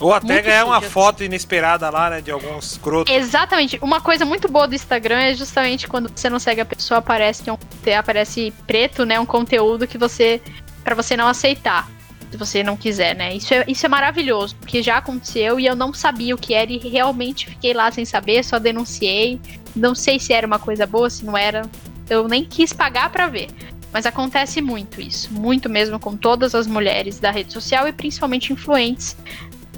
[0.00, 3.10] Ou até muito ganhar uma foto inesperada lá, né, de alguns escroto.
[3.10, 3.78] Exatamente.
[3.80, 7.48] Uma coisa muito boa do Instagram é justamente quando você não segue a pessoa, aparece,
[7.48, 7.56] um,
[7.96, 10.42] aparece preto, né, um conteúdo que você,
[10.82, 11.88] para você não aceitar,
[12.32, 13.36] se você não quiser, né.
[13.36, 16.72] Isso é, isso é maravilhoso, porque já aconteceu e eu não sabia o que era
[16.72, 19.40] e realmente fiquei lá sem saber, só denunciei.
[19.76, 21.62] Não sei se era uma coisa boa, se não era.
[22.10, 23.48] Eu nem quis pagar para ver.
[23.92, 28.52] Mas acontece muito isso, muito mesmo com todas as mulheres da rede social e principalmente
[28.52, 29.16] influentes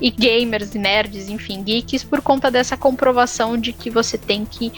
[0.00, 4.72] e gamers, nerds, enfim, geeks, por conta dessa comprovação de que você tem que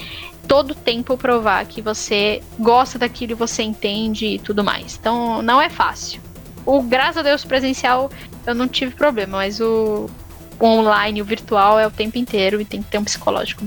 [0.47, 4.97] todo tempo provar que você gosta daquilo e você entende e tudo mais.
[4.99, 6.21] Então não é fácil.
[6.65, 8.11] O graças a Deus presencial
[8.47, 10.09] eu não tive problema, mas o
[10.59, 13.65] o online, o virtual é o tempo inteiro e tem que ter um psicológico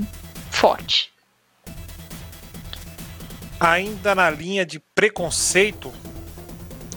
[0.49, 1.11] forte.
[3.59, 5.91] Ainda na linha de preconceito,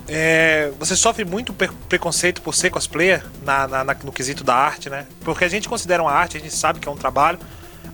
[0.09, 4.89] é, você sofre muito preconceito por ser cosplayer na, na, na, no quesito da arte,
[4.89, 5.07] né?
[5.23, 7.39] Porque a gente considera uma arte, a gente sabe que é um trabalho,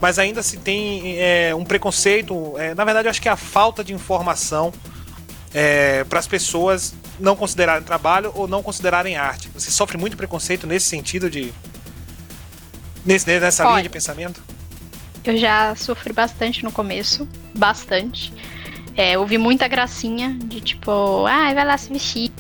[0.00, 2.58] mas ainda se tem é, um preconceito.
[2.58, 4.72] É, na verdade, eu acho que é a falta de informação
[5.54, 9.48] é, para as pessoas não considerarem trabalho ou não considerarem arte.
[9.54, 11.52] Você sofre muito preconceito nesse sentido de.
[13.04, 14.42] Nesse, nessa Olha, linha de pensamento?
[15.24, 17.28] Eu já sofri bastante no começo.
[17.54, 18.32] Bastante.
[18.98, 22.32] É, ouvi muita gracinha de tipo, ah, vai lá se vestir.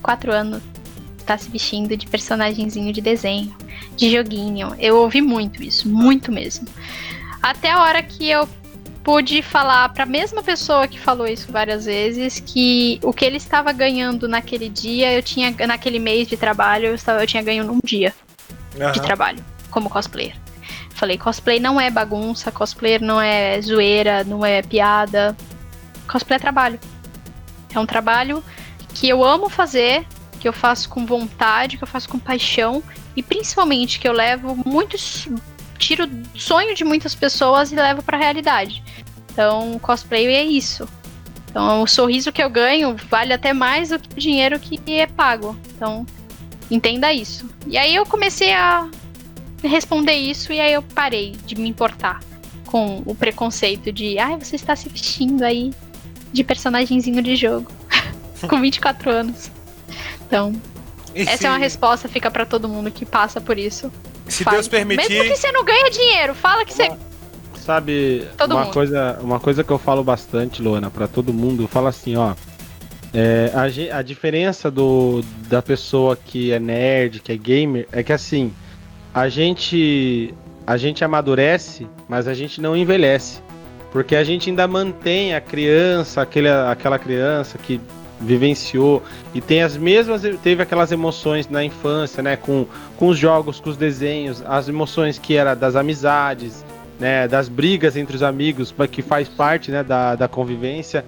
[0.00, 0.62] Quatro anos
[1.26, 3.52] tá se vestindo de personagemzinho de desenho,
[3.96, 4.76] de joguinho.
[4.78, 6.68] Eu ouvi muito isso, muito mesmo.
[7.42, 8.48] Até a hora que eu
[9.02, 13.38] pude falar para a mesma pessoa que falou isso várias vezes que o que ele
[13.38, 17.64] estava ganhando naquele dia, eu tinha naquele mês de trabalho, eu, estava, eu tinha ganho
[17.64, 18.14] num dia
[18.80, 18.92] uhum.
[18.92, 20.36] de trabalho como cosplayer.
[20.94, 25.36] Falei, cosplay não é bagunça, cosplayer não é zoeira, não é piada.
[26.08, 26.80] Cosplay é trabalho.
[27.74, 28.42] É um trabalho
[28.94, 30.06] que eu amo fazer,
[30.38, 32.82] que eu faço com vontade, que eu faço com paixão
[33.16, 35.28] e principalmente que eu levo muitos
[35.78, 38.82] tiro sonho de muitas pessoas e levo para realidade.
[39.32, 40.88] Então, cosplay é isso.
[41.50, 45.06] Então, o sorriso que eu ganho vale até mais do que o dinheiro que é
[45.06, 45.56] pago.
[45.74, 46.06] Então,
[46.70, 47.48] entenda isso.
[47.66, 48.88] E aí eu comecei a
[49.62, 52.20] responder isso e aí eu parei de me importar
[52.66, 55.72] com o preconceito de, ai, ah, você está se vestindo aí
[56.32, 57.70] de personagemzinho de jogo
[58.48, 59.50] com 24 anos.
[60.26, 60.52] Então,
[61.14, 61.46] e essa se...
[61.46, 63.92] é uma resposta fica para todo mundo que passa por isso.
[64.26, 65.08] Se Deus permitir.
[65.08, 66.90] Mesmo que você não ganha dinheiro, fala que você.
[67.56, 68.72] Sabe, todo uma mundo.
[68.72, 72.34] coisa, uma coisa que eu falo bastante, Luana, para todo mundo, fala assim, ó.
[73.14, 78.12] É, a, a diferença do, da pessoa que é nerd, que é gamer, é que
[78.12, 78.52] assim,
[79.12, 80.34] a gente
[80.66, 83.40] a gente amadurece, mas a gente não envelhece.
[83.92, 87.80] Porque a gente ainda mantém a criança, aquele, aquela criança que
[88.22, 89.02] vivenciou
[89.34, 93.68] e tem as mesmas teve aquelas emoções na infância, né, com, com os jogos, com
[93.68, 96.64] os desenhos, as emoções que era das amizades,
[96.98, 101.04] né, das brigas entre os amigos, que faz parte, né, da, da convivência,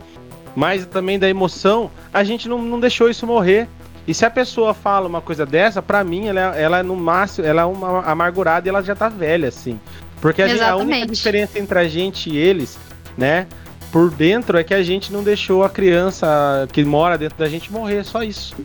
[0.57, 3.69] mas também da emoção, a gente não, não deixou isso morrer.
[4.07, 7.47] E se a pessoa fala uma coisa dessa, para mim ela, ela é no máximo,
[7.47, 9.81] ela é uma amargurada e ela já tá velha assim.
[10.25, 12.79] Porque a, gente, a única diferença entre a gente e eles,
[13.15, 13.47] né,
[13.93, 17.71] por dentro é que a gente não deixou a criança que mora dentro da gente
[17.71, 18.57] morrer, só isso,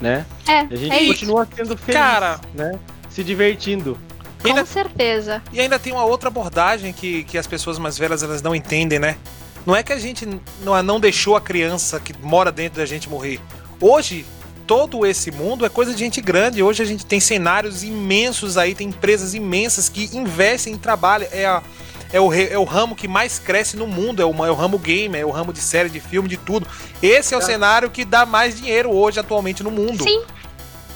[0.00, 0.24] né?
[0.48, 1.52] É, a gente é continua isso.
[1.54, 2.78] sendo feliz, Cara, né?
[3.10, 3.98] Se divertindo.
[4.40, 5.42] Com ainda, certeza.
[5.52, 8.98] E ainda tem uma outra abordagem que, que as pessoas mais velhas elas não entendem,
[8.98, 9.18] né?
[9.66, 10.26] Não é que a gente
[10.64, 13.38] não, não deixou a criança que mora dentro da gente morrer.
[13.78, 14.24] Hoje,
[14.72, 16.62] todo esse mundo é coisa de gente grande.
[16.62, 21.28] Hoje a gente tem cenários imensos aí, tem empresas imensas que investem em trabalho.
[21.30, 21.62] É a,
[22.10, 24.78] é o, é o ramo que mais cresce no mundo, é o, é o ramo
[24.78, 26.66] game, é o ramo de série, de filme, de tudo.
[27.02, 27.44] Esse é o é.
[27.44, 30.04] cenário que dá mais dinheiro hoje, atualmente, no mundo.
[30.04, 30.22] Sim.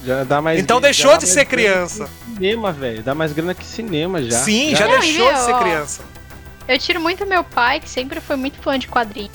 [0.03, 2.09] Já dá mais então deixou de ser criança.
[2.33, 3.03] Cinema, velho.
[3.03, 4.39] Dá mais grana que cinema já.
[4.39, 6.03] Sim, já, já deixou de ser criança.
[6.67, 9.33] Eu tiro muito meu pai, que sempre foi muito fã de quadrinhos.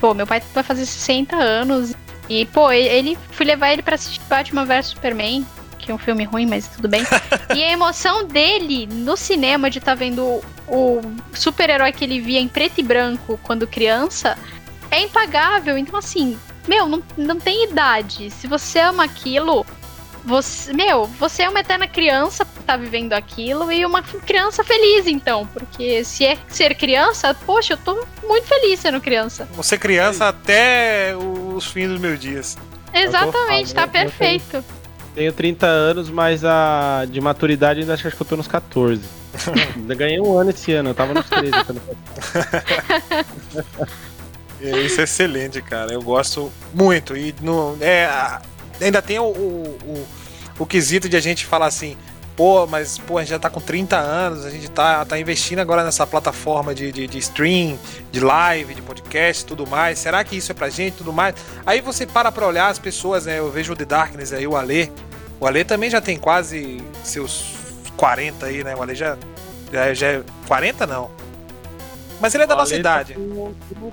[0.00, 1.94] Pô, meu pai vai fazer 60 anos.
[2.32, 5.44] E, pô, ele fui levar ele para assistir Batman vs Superman
[5.82, 7.02] que é um filme ruim, mas tudo bem.
[7.54, 11.00] e a emoção dele no cinema de estar tá vendo o
[11.34, 14.38] super-herói que ele via em preto e branco quando criança
[14.90, 15.76] é impagável.
[15.76, 16.38] Então, assim,
[16.68, 18.30] meu, não, não tem idade.
[18.30, 19.66] Se você ama aquilo,
[20.24, 25.46] você, meu, você é uma eterna criança tá vivendo aquilo e uma criança feliz, então.
[25.46, 29.48] Porque se é ser criança, poxa, eu tô muito feliz sendo criança.
[29.52, 32.56] Você criança até os fins dos meus dias.
[32.92, 34.64] Exatamente, tá perfeito.
[35.14, 39.02] Tenho 30 anos, mas a de maturidade ainda acho que eu tô nos 14.
[39.76, 41.52] ainda ganhei um ano esse ano, eu tava nos 13.
[44.86, 45.92] Isso é excelente, cara.
[45.92, 47.16] Eu gosto muito.
[47.16, 48.08] E no, é,
[48.80, 50.06] ainda tem o, o, o,
[50.60, 51.96] o quesito de a gente falar assim,
[52.36, 55.58] pô, mas pô, a gente já tá com 30 anos, a gente tá, tá investindo
[55.58, 57.78] agora nessa plataforma de, de, de stream,
[58.10, 59.98] de live, de podcast tudo mais.
[59.98, 61.34] Será que isso é pra gente tudo mais?
[61.66, 63.38] Aí você para pra olhar as pessoas, né?
[63.38, 64.90] Eu vejo o The Darkness aí, o Ale.
[65.38, 67.54] O Ale também já tem quase seus
[67.96, 68.74] 40 aí, né?
[68.74, 69.16] O Ale já,
[69.72, 71.10] já, já é 40 não.
[72.20, 73.16] Mas ele é da nossa tá idade.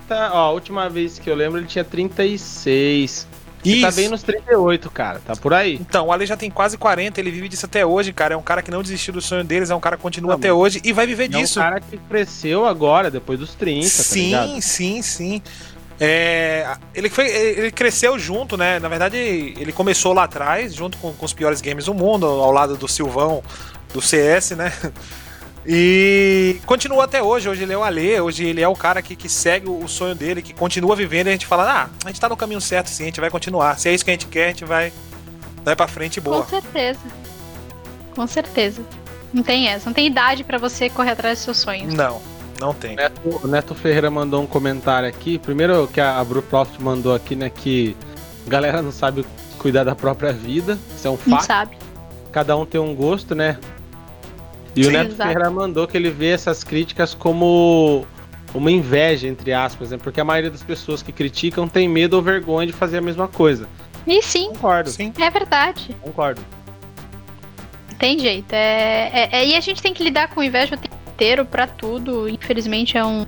[0.08, 3.28] Tá ó, a última vez que eu lembro ele tinha 36.
[3.64, 3.82] Isso.
[3.82, 5.20] tá bem nos 38, cara.
[5.20, 5.76] Tá por aí.
[5.76, 8.34] Então, o Ale já tem quase 40, ele vive disso até hoje, cara.
[8.34, 10.38] É um cara que não desistiu do sonho deles, é um cara que continua não,
[10.38, 11.60] até hoje e vai viver disso.
[11.60, 15.42] É um cara que cresceu agora, depois dos 30, sim, tá Sim, sim, sim.
[16.02, 18.80] É, ele, foi, ele cresceu junto, né?
[18.80, 22.52] Na verdade, ele começou lá atrás, junto com, com os piores games do mundo, ao
[22.52, 23.44] lado do Silvão,
[23.94, 24.72] do CS, né?
[25.66, 27.50] E continua até hoje.
[27.50, 30.16] Hoje ele é o Alê, hoje ele é o cara que, que segue o sonho
[30.16, 32.88] dele, que continua vivendo e a gente fala: ah, a gente tá no caminho certo
[32.88, 33.78] sim, a gente vai continuar.
[33.78, 34.94] Se é isso que a gente quer, a gente vai,
[35.64, 36.44] vai pra frente boa.
[36.44, 37.00] Com certeza.
[38.16, 38.82] Com certeza.
[39.34, 41.94] Não tem essa, não tem idade para você correr atrás dos seus sonhos.
[41.94, 42.20] Não,
[42.60, 42.96] não tem.
[42.96, 45.38] Neto, o Neto Ferreira mandou um comentário aqui.
[45.38, 47.96] Primeiro que a Bruproft mandou aqui, né, que
[48.48, 49.26] a galera não sabe
[49.60, 50.80] cuidar da própria vida.
[50.96, 51.30] Isso é um fato.
[51.30, 51.78] Não sabe.
[52.32, 53.58] Cada um tem um gosto, né?
[54.80, 55.30] E Sim, o Neto exato.
[55.30, 58.06] Ferreira mandou que ele vê essas críticas como
[58.54, 59.98] uma inveja, entre aspas, né?
[59.98, 63.28] Porque a maioria das pessoas que criticam tem medo ou vergonha de fazer a mesma
[63.28, 63.68] coisa.
[64.08, 65.12] E sim, Concordo, Sim.
[65.20, 65.96] é verdade.
[66.02, 66.42] concordo.
[67.98, 68.54] Tem jeito.
[68.54, 71.68] É, é- é- e a gente tem que lidar com inveja o tempo inteiro pra
[71.68, 72.30] tudo.
[72.30, 73.26] Infelizmente é um.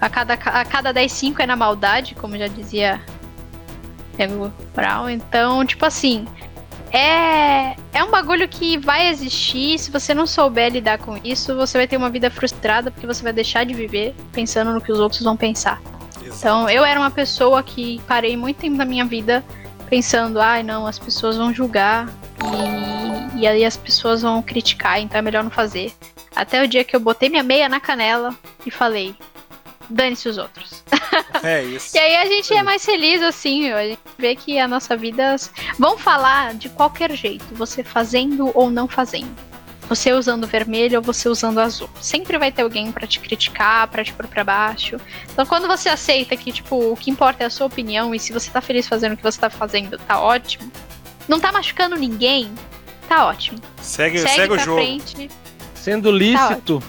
[0.00, 3.00] A cada, a cada 10, 5 é na maldade, como já dizia
[4.16, 5.08] Diego Brown.
[5.08, 6.26] Então, tipo assim.
[6.92, 9.78] É, é um bagulho que vai existir.
[9.78, 13.22] Se você não souber lidar com isso, você vai ter uma vida frustrada porque você
[13.22, 15.80] vai deixar de viver pensando no que os outros vão pensar.
[16.22, 19.44] Então, eu era uma pessoa que parei muito tempo da minha vida
[19.88, 22.08] pensando, ai não, as pessoas vão julgar
[23.34, 25.92] e, e aí as pessoas vão criticar, então é melhor não fazer.
[26.36, 28.34] Até o dia que eu botei minha meia na canela
[28.64, 29.16] e falei,
[29.88, 30.84] dane-se os outros.
[31.42, 31.96] É isso.
[31.96, 35.36] E aí a gente é mais feliz assim, a gente vê que a nossa vida.
[35.78, 39.34] Vão falar de qualquer jeito, você fazendo ou não fazendo.
[39.88, 41.88] Você usando vermelho ou você usando azul.
[42.00, 44.96] Sempre vai ter alguém pra te criticar, pra te pôr pra baixo.
[45.32, 48.32] Então quando você aceita que, tipo, o que importa é a sua opinião e se
[48.32, 50.70] você tá feliz fazendo o que você tá fazendo, tá ótimo.
[51.28, 52.52] Não tá machucando ninguém,
[53.08, 53.58] tá ótimo.
[53.80, 54.76] Segue, Segue, segue, o jogo.
[54.82, 55.30] frente,
[55.74, 56.82] Sendo lícito,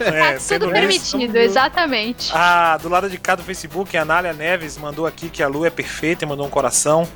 [0.00, 2.30] É, tá tudo permitido, exatamente.
[2.34, 5.66] Ah, do lado de cá do Facebook, a Anália Neves mandou aqui que a lua
[5.66, 7.08] é perfeita e mandou um coração.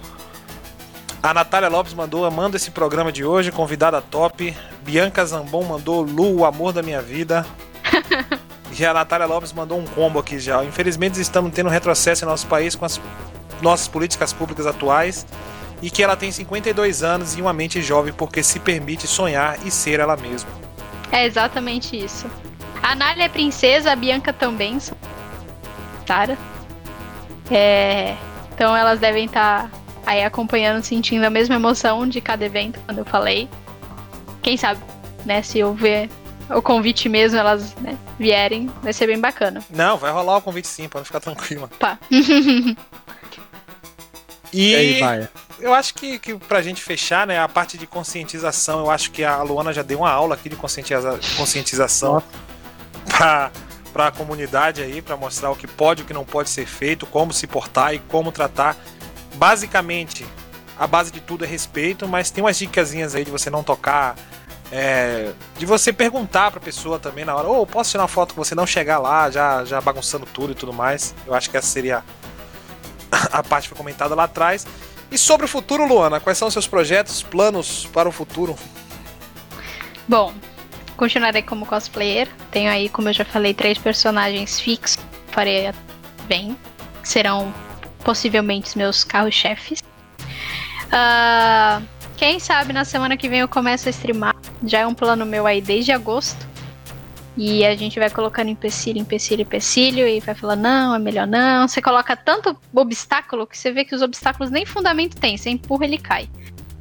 [1.23, 4.57] A Natália Lopes mandou, manda esse programa de hoje, convidada top.
[4.83, 7.45] Bianca Zambon mandou Lu, o amor da minha vida.
[8.79, 10.65] e a Natália Lopes mandou um combo aqui já.
[10.65, 13.01] Infelizmente estamos tendo retrocesso em nosso país com as
[13.61, 15.27] nossas políticas públicas atuais.
[15.83, 19.71] E que ela tem 52 anos e uma mente jovem porque se permite sonhar e
[19.71, 20.66] ser ela mesma.
[21.13, 22.31] É exatamente isso.
[22.83, 24.79] A Nália é princesa, a Bianca também.
[24.79, 24.97] são
[26.05, 26.39] Tara.
[27.51, 28.17] É,
[28.55, 29.71] então elas devem estar
[30.05, 33.49] aí acompanhando, sentindo a mesma emoção de cada evento quando eu falei.
[34.43, 34.81] Quem sabe,
[35.25, 35.43] né?
[35.43, 36.09] Se eu ver
[36.49, 39.61] o convite mesmo, elas né, vierem, vai ser bem bacana.
[39.69, 41.69] Não, vai rolar o convite sim, pode ficar tranquila.
[41.79, 41.99] Pá.
[44.59, 45.29] E, aí vai.
[45.61, 49.23] eu acho que, que pra gente fechar, né, a parte de conscientização, eu acho que
[49.25, 52.23] a Luana já deu uma aula aqui de conscientiza- conscientização
[53.09, 53.51] pra,
[53.93, 57.07] pra comunidade aí, pra mostrar o que pode e o que não pode ser feito,
[57.07, 58.77] como se portar e como tratar.
[59.35, 60.27] Basicamente,
[60.79, 64.17] a base de tudo é respeito, mas tem umas dicasinhas aí de você não tocar.
[64.73, 68.43] é, de você perguntar pra pessoa também na hora, ô, posso tirar uma foto com
[68.45, 71.15] você não chegar lá, já, já bagunçando tudo e tudo mais.
[71.27, 72.03] Eu acho que essa seria
[73.33, 74.67] a parte foi comentada lá atrás.
[75.11, 78.57] E sobre o futuro, Luana, quais são os seus projetos, planos para o futuro?
[80.09, 80.35] Bom,
[80.97, 82.29] continuarei como cosplayer.
[82.51, 84.99] Tenho aí, como eu já falei, três personagens fixos.
[85.31, 85.73] Farei
[86.27, 86.57] bem.
[87.03, 87.55] Serão
[88.05, 89.83] possivelmente os meus carros-chefes.
[90.91, 91.81] Ah,
[92.17, 94.35] quem sabe na semana que vem eu começo a streamar.
[94.65, 96.47] Já é um plano meu aí desde agosto.
[97.37, 101.69] E a gente vai colocando empecilho, empecilho, empecilho e vai falando, não, é melhor não.
[101.69, 105.37] Você coloca tanto obstáculo que você vê que os obstáculos nem fundamento tem.
[105.37, 106.31] Você empurra, ele cai.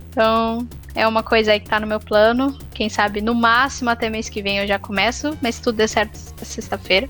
[0.09, 2.58] Então, é uma coisa aí que tá no meu plano.
[2.74, 5.90] Quem sabe no máximo até mês que vem eu já começo, mas se tudo der
[5.90, 7.09] certo sexta-feira,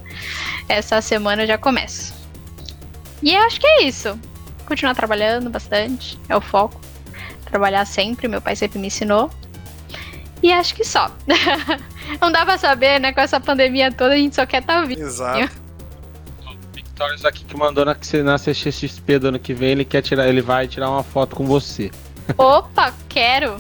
[0.68, 2.16] essa semana eu já começo.
[3.22, 4.20] E acho que é isso.
[4.66, 6.82] Continuar trabalhando bastante, é o foco.
[7.46, 9.30] Trabalhar sempre, meu pai sempre me ensinou.
[10.46, 11.10] E acho que só.
[12.22, 13.12] Não dá pra saber, né?
[13.12, 15.02] Com essa pandemia toda, a gente só quer estar tá vivo.
[15.02, 15.52] Exato.
[16.72, 20.44] Victorious aqui que mandou na, na CXP do ano que vem, ele quer tirar, ele
[20.44, 21.90] vai tirar uma foto com você.
[22.38, 23.58] Opa, quero!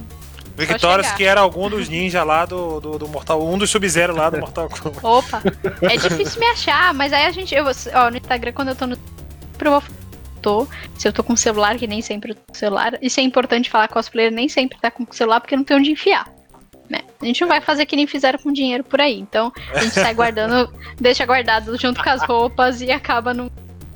[0.55, 4.29] Victorious, que era algum dos ninja lá do, do, do Mortal um dos Sub-Zero lá
[4.29, 5.03] do Mortal Kombat.
[5.03, 5.41] Opa!
[5.81, 7.55] É difícil me achar, mas aí a gente.
[7.55, 7.65] Eu,
[7.95, 8.95] ó, no Instagram, quando eu tô no.
[9.59, 9.83] Eu
[10.39, 12.95] tô, se eu tô com o celular, que nem sempre eu tô com o celular.
[13.01, 15.89] Isso é importante falar cosplayer, nem sempre tá com o celular, porque não tem onde
[15.89, 16.34] enfiar.
[16.89, 17.01] Né?
[17.21, 19.19] A gente não vai fazer que nem fizeram com dinheiro por aí.
[19.19, 23.49] Então, a gente sai guardando, deixa guardado junto com as roupas e acaba não,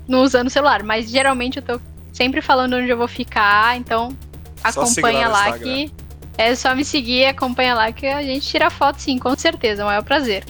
[0.08, 0.84] não usando o celular.
[0.84, 1.80] Mas geralmente eu tô
[2.11, 4.16] sempre falando onde eu vou ficar, então
[4.72, 5.92] Só acompanha lá que.
[6.38, 9.85] É só me seguir, acompanha lá que a gente tira foto sim, com certeza, é
[9.85, 10.45] um maior prazer.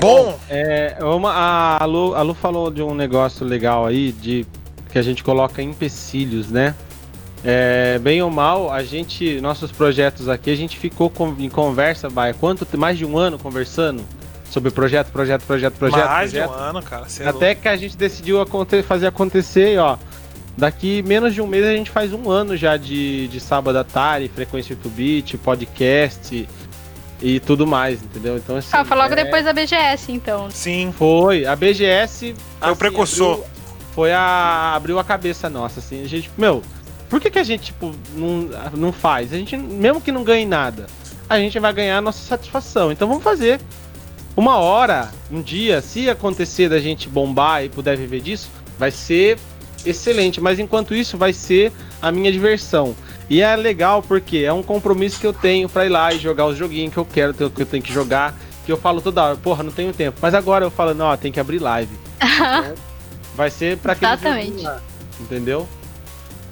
[0.00, 0.36] Bom!
[0.50, 4.44] É, uma, a, Lu, a Lu falou de um negócio legal aí, de
[4.90, 6.74] que a gente coloca empecilhos, né?
[7.44, 12.08] É, bem ou mal, a gente, nossos projetos aqui, a gente ficou com, em conversa,
[12.08, 14.04] vai, quanto mais de um ano conversando
[14.48, 16.06] sobre projeto, projeto, projeto, projeto.
[16.06, 17.06] Mais projeto, de um ano, cara.
[17.18, 17.62] é até louco.
[17.62, 19.96] que a gente decidiu aconte fazer acontecer, ó.
[20.56, 23.84] Daqui menos de um mês a gente faz um ano já de, de sábado à
[23.84, 26.46] tarde, frequência 8-bit, podcast
[27.22, 28.36] e tudo mais, entendeu?
[28.36, 28.68] Então assim.
[28.72, 29.24] Ah, foi logo é...
[29.24, 30.50] depois da BGS, então.
[30.50, 30.92] Sim.
[30.96, 31.46] Foi.
[31.46, 32.18] A BGS.
[32.18, 33.32] Foi assim, o precursor.
[33.32, 33.46] Abriu,
[33.94, 34.74] foi a.
[34.76, 36.02] abriu a cabeça nossa, assim.
[36.02, 36.62] A gente, meu,
[37.12, 39.34] por que, que a gente, tipo, não, não faz?
[39.34, 40.86] A gente, mesmo que não ganhe nada,
[41.28, 42.90] a gente vai ganhar a nossa satisfação.
[42.90, 43.60] Então vamos fazer.
[44.34, 49.38] Uma hora, um dia, se acontecer da gente bombar e puder viver disso, vai ser
[49.84, 52.96] excelente, mas enquanto isso vai ser a minha diversão.
[53.28, 56.46] E é legal porque é um compromisso que eu tenho para ir lá e jogar
[56.46, 58.34] os joguinhos que eu quero, que eu tenho que jogar,
[58.64, 60.18] que eu falo toda hora, porra, não tenho tempo.
[60.22, 61.94] Mas agora eu falo, não, tem que abrir live.
[63.36, 64.62] vai ser para quem Exatamente.
[64.62, 64.80] Lá,
[65.20, 65.68] entendeu?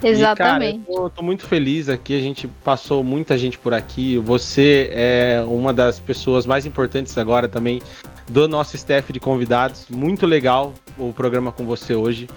[0.02, 0.80] Exatamente.
[0.80, 4.18] E, cara, eu tô, tô, muito feliz aqui, a gente passou muita gente por aqui.
[4.18, 7.80] Você é uma das pessoas mais importantes agora também
[8.28, 9.86] do nosso staff de convidados.
[9.90, 12.28] Muito legal o programa com você hoje.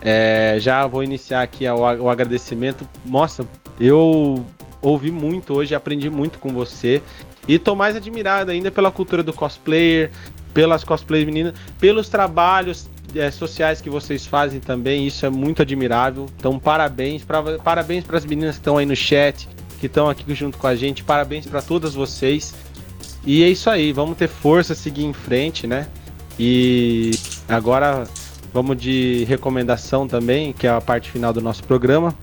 [0.00, 2.88] É, já vou iniciar aqui o, o agradecimento.
[3.04, 3.46] Nossa,
[3.78, 4.44] eu
[4.80, 7.02] ouvi muito hoje, aprendi muito com você.
[7.46, 10.10] E tô mais admirado ainda pela cultura do cosplayer,
[10.54, 15.06] pelas cosplay meninas, pelos trabalhos é, sociais que vocês fazem também.
[15.06, 16.26] Isso é muito admirável.
[16.36, 17.24] Então, parabéns.
[17.24, 19.48] Pra, parabéns para as meninas que estão aí no chat,
[19.80, 21.02] que estão aqui junto com a gente.
[21.04, 22.54] Parabéns para todas vocês.
[23.24, 23.92] E é isso aí.
[23.92, 25.86] Vamos ter força, seguir em frente, né?
[26.38, 27.12] E
[27.48, 28.06] agora
[28.52, 32.14] Vamos de recomendação também, que é a parte final do nosso programa.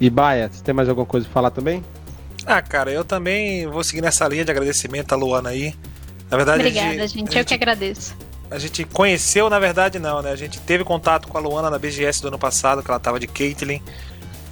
[0.00, 1.84] E Baia, você tem mais alguma coisa para falar também?
[2.46, 5.74] Ah, cara, eu também vou seguir nessa linha de agradecimento à Luana aí.
[6.30, 8.14] Na verdade, Obrigada, gente, gente, eu gente, que agradeço.
[8.50, 10.30] A gente conheceu, na verdade, não, né?
[10.30, 13.18] A gente teve contato com a Luana na BGS do ano passado, que ela tava
[13.18, 13.80] de Caitlyn.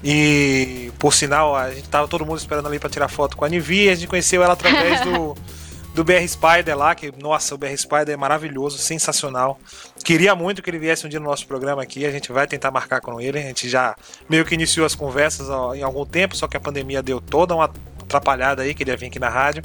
[0.02, 3.48] E, por sinal, a gente tava todo mundo esperando ali para tirar foto com a
[3.48, 3.88] Nivi.
[3.88, 5.34] A gente conheceu ela através do,
[5.94, 9.58] do BR Spider lá, que, nossa, o BR Spider é maravilhoso, sensacional.
[10.04, 12.72] Queria muito que ele viesse um dia no nosso programa aqui, a gente vai tentar
[12.72, 13.38] marcar com ele.
[13.38, 13.94] A gente já
[14.28, 17.54] meio que iniciou as conversas ó, em algum tempo, só que a pandemia deu toda
[17.54, 17.70] uma
[18.02, 19.62] atrapalhada aí, que ele ia vir aqui na rádio.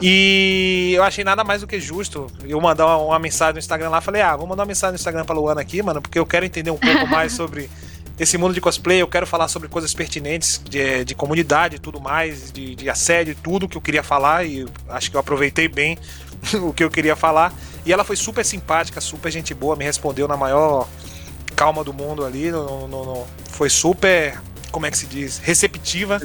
[0.00, 3.90] E eu achei nada mais do que justo eu mandar uma, uma mensagem no Instagram
[3.90, 4.00] lá.
[4.00, 6.46] Falei, ah, vou mandar uma mensagem no Instagram pra Luana aqui, mano, porque eu quero
[6.46, 7.68] entender um pouco mais sobre
[8.18, 11.98] esse mundo de cosplay, eu quero falar sobre coisas pertinentes de, de comunidade e tudo
[11.98, 15.96] mais, de, de assédio tudo que eu queria falar, e acho que eu aproveitei bem
[16.62, 17.50] o que eu queria falar.
[17.84, 20.86] E ela foi super simpática, super gente boa, me respondeu na maior
[21.56, 24.38] calma do mundo ali, no, no, no, foi super,
[24.70, 26.20] como é que se diz, receptiva.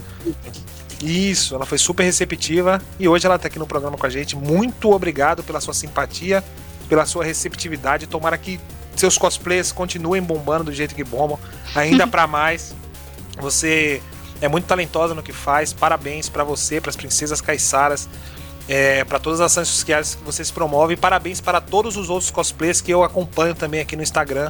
[1.03, 4.35] Isso, ela foi super receptiva e hoje ela está aqui no programa com a gente.
[4.35, 6.43] Muito obrigado pela sua simpatia,
[6.88, 8.07] pela sua receptividade.
[8.07, 8.59] Tomara que
[8.95, 11.38] seus cosplays continuem bombando do jeito que bombam,
[11.74, 12.74] ainda para mais.
[13.38, 14.01] Você
[14.41, 15.74] é muito talentosa no que faz.
[15.74, 18.07] Parabéns para você, para as princesas caiçaras,
[18.67, 20.95] é, para todas as ações sociais que vocês promovem.
[20.95, 24.49] Parabéns para todos os outros cosplays que eu acompanho também aqui no Instagram.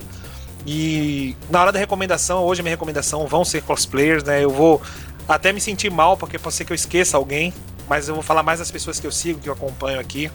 [0.66, 4.44] E na hora da recomendação, hoje a minha recomendação vão ser cosplayers, né?
[4.44, 4.82] Eu vou
[5.28, 7.54] até me sentir mal, porque pode ser que eu esqueça alguém,
[7.90, 10.32] mas eu vou falar mais das pessoas que eu sigo, que eu acompanho aqui.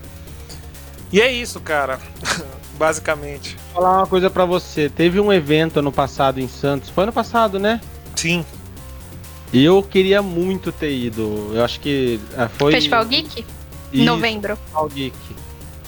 [1.13, 1.99] E é isso, cara.
[2.81, 3.57] basicamente.
[3.75, 4.89] Vou falar uma coisa para você.
[4.89, 6.89] Teve um evento ano passado em Santos.
[6.89, 7.79] Foi ano passado, né?
[8.17, 8.43] Sim.
[9.53, 11.51] E eu queria muito ter ido.
[11.53, 12.73] Eu acho que ah, foi.
[12.73, 13.45] Festival Geek?
[13.93, 14.57] Isso, Novembro.
[14.57, 15.17] Festival Geek.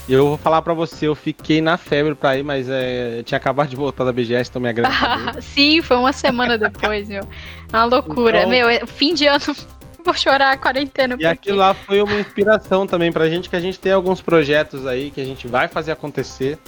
[0.07, 3.37] Eu vou falar para você, eu fiquei na febre pra ir, mas é, eu tinha
[3.37, 5.07] acabado de voltar da BGS, então me agradeceu.
[5.41, 7.23] Sim, foi uma semana depois, meu.
[7.71, 8.39] Uma loucura.
[8.39, 8.49] Então...
[8.49, 9.39] Meu, é fim de ano
[10.05, 11.15] Vou chorar a quarentena.
[11.17, 14.85] E aquilo lá foi uma inspiração também pra gente, que a gente tem alguns projetos
[14.85, 16.59] aí que a gente vai fazer acontecer.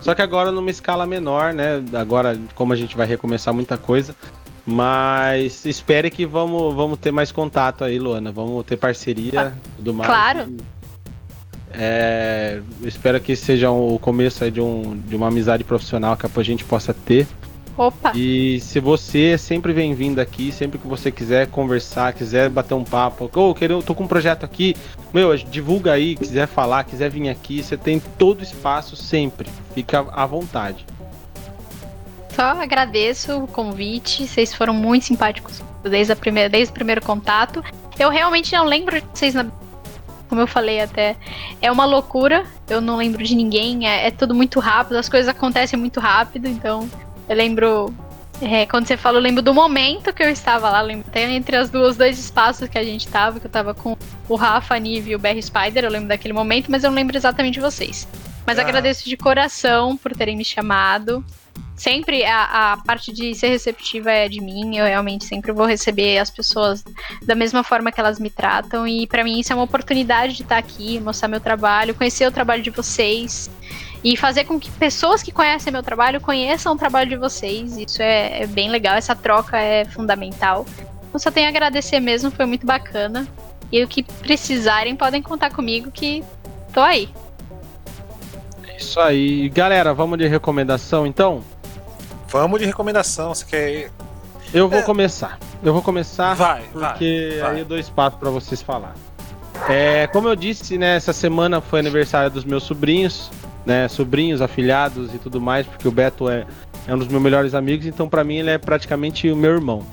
[0.00, 1.84] Só que agora numa escala menor, né?
[1.92, 4.16] Agora, como a gente vai recomeçar muita coisa.
[4.64, 8.32] Mas espere que vamos, vamos ter mais contato aí, Luana.
[8.32, 10.08] Vamos ter parceria e tudo mais.
[10.08, 10.56] Claro.
[11.72, 16.42] É, espero que seja o começo aí de, um, de uma amizade profissional que a
[16.42, 17.26] gente possa ter.
[17.76, 18.10] Opa!
[18.12, 22.82] E se você é sempre bem-vindo aqui, sempre que você quiser conversar, quiser bater um
[22.82, 24.74] papo, ou oh, quero, tô com um projeto aqui,
[25.14, 29.48] meu, divulga aí, quiser falar, quiser vir aqui, você tem todo espaço sempre.
[29.74, 30.84] Fica à vontade.
[32.34, 37.62] Só agradeço o convite, vocês foram muito simpáticos desde, a primeira, desde o primeiro contato.
[37.96, 39.46] Eu realmente não lembro de vocês na
[40.28, 41.16] como eu falei até,
[41.60, 42.44] é uma loucura.
[42.68, 46.46] Eu não lembro de ninguém, é, é, tudo muito rápido, as coisas acontecem muito rápido,
[46.48, 46.88] então
[47.28, 47.94] eu lembro.
[48.40, 51.56] É, quando você fala, eu lembro do momento que eu estava lá, lembro até entre
[51.56, 53.96] as duas dois espaços que a gente estava, que eu estava com
[54.28, 56.94] o Rafa, a Nive e o BR Spider, eu lembro daquele momento, mas eu não
[56.94, 58.06] lembro exatamente de vocês.
[58.46, 58.62] Mas Ah.
[58.62, 61.24] agradeço de coração por terem me chamado.
[61.78, 64.76] Sempre a, a parte de ser receptiva é de mim.
[64.76, 66.84] Eu realmente sempre vou receber as pessoas
[67.22, 68.86] da mesma forma que elas me tratam.
[68.86, 72.32] E pra mim isso é uma oportunidade de estar aqui, mostrar meu trabalho, conhecer o
[72.32, 73.48] trabalho de vocês.
[74.02, 77.76] E fazer com que pessoas que conhecem meu trabalho conheçam o trabalho de vocês.
[77.76, 80.66] Isso é, é bem legal, essa troca é fundamental.
[81.14, 83.26] Eu só tenho a agradecer mesmo, foi muito bacana.
[83.70, 86.24] E o que precisarem podem contar comigo que
[86.72, 87.08] tô aí.
[88.76, 89.48] Isso aí.
[89.48, 91.44] Galera, vamos de recomendação então?
[92.30, 93.34] Vamos de recomendação.
[93.34, 93.90] Você quer.
[94.52, 94.82] Eu vou É.
[94.82, 95.38] começar.
[95.62, 97.50] Eu vou começar Vai, porque vai, vai.
[97.54, 98.94] aí eu dou espaço pra vocês falar.
[99.68, 103.28] É, como eu disse, né, essa semana foi aniversário dos meus sobrinhos,
[103.66, 106.46] né, sobrinhos, afilhados e tudo mais, porque o Beto é,
[106.86, 109.84] é um dos meus melhores amigos, então pra mim ele é praticamente o meu irmão.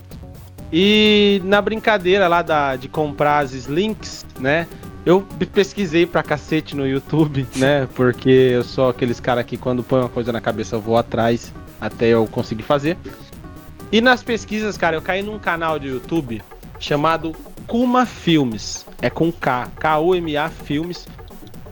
[0.71, 4.67] E na brincadeira lá da, de comprar as slinks, né,
[5.03, 9.99] eu pesquisei pra cacete no YouTube, né, porque eu sou aqueles caras que quando põe
[10.01, 12.97] uma coisa na cabeça eu vou atrás até eu conseguir fazer.
[13.91, 16.41] E nas pesquisas, cara, eu caí num canal de YouTube
[16.79, 17.33] chamado
[17.67, 18.85] Kuma Filmes.
[19.01, 21.07] É com K, K-U-M-A Filmes.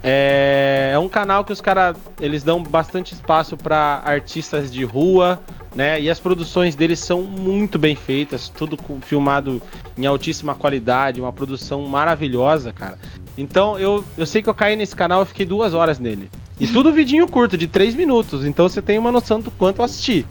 [0.04, 5.40] É, é um canal que os caras eles dão bastante espaço para artistas de rua,
[5.74, 6.00] né?
[6.00, 9.62] E as produções deles são muito bem feitas, tudo filmado
[9.98, 13.00] em altíssima qualidade, uma produção maravilhosa, cara.
[13.38, 16.30] Então eu, eu sei que eu caí nesse canal, eu fiquei duas horas nele.
[16.60, 18.46] E tudo vidinho curto, de três minutos.
[18.46, 20.26] Então você tem uma noção do quanto eu assisti.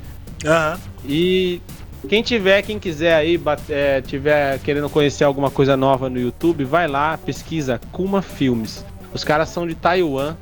[0.44, 0.78] Aham.
[1.04, 1.60] E
[2.08, 6.86] quem tiver, quem quiser aí, é, tiver querendo conhecer alguma coisa nova no YouTube, vai
[6.88, 8.84] lá, pesquisa Kuma Filmes.
[9.12, 10.36] Os caras são de Taiwan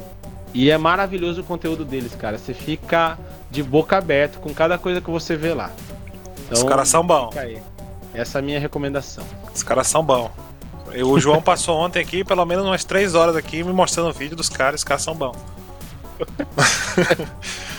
[0.54, 2.38] e é maravilhoso o conteúdo deles, cara.
[2.38, 3.18] Você fica
[3.50, 5.70] de boca aberta com cada coisa que você vê lá.
[6.50, 7.30] Os caras são bons.
[8.12, 9.24] Essa é a minha recomendação.
[9.54, 10.30] Os caras são bons.
[10.92, 14.12] Eu- O João passou ontem aqui, pelo menos umas 3 horas aqui, me mostrando o
[14.12, 14.80] vídeo dos caras.
[14.80, 15.36] Os caras são bons.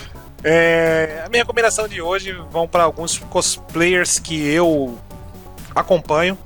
[0.44, 4.98] É, a minha recomendação de hoje vão para alguns cosplayers que eu
[5.72, 6.36] acompanho,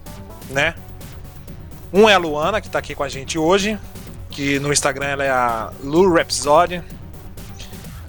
[0.51, 0.75] né?
[1.93, 3.79] Um é a Luana, que tá aqui com a gente hoje,
[4.31, 6.83] que no Instagram ela é a Lu Rhapsody.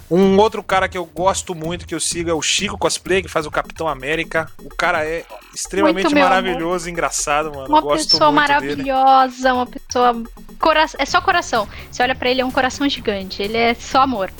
[0.09, 3.27] Um outro cara que eu gosto muito, que eu sigo, é o Chico Cosplay, que
[3.27, 4.49] faz o Capitão América.
[4.63, 7.67] O cara é extremamente Muito maravilhoso e engraçado, mano.
[7.67, 8.83] Uma gosto pessoa muito dele.
[8.83, 10.23] maravilhosa, uma pessoa.
[10.59, 10.85] Cora...
[10.97, 11.67] É só coração.
[11.91, 13.41] Você olha pra ele, é um coração gigante.
[13.41, 14.31] Ele é só amor.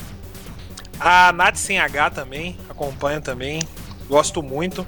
[1.00, 3.60] A Nath sem H também, acompanho também.
[4.08, 4.86] Gosto muito.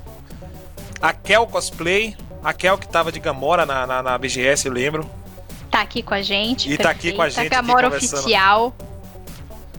[1.00, 2.17] A Kel Cosplay.
[2.42, 5.09] A Kel que tava de Gamora na, na, na BGS, eu lembro.
[5.70, 6.73] Tá aqui com a gente.
[6.73, 8.75] E tá aqui com a perfeita, gente aqui Gamora oficial.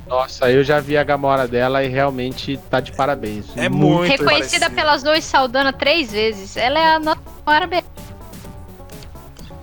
[0.08, 3.46] Nossa, eu já vi a Gamora dela e realmente tá de parabéns.
[3.56, 4.76] É muito Reconhecida parecido.
[4.76, 6.56] pelas duas Saldana três vezes.
[6.56, 7.86] Ela é a nossa parabéns.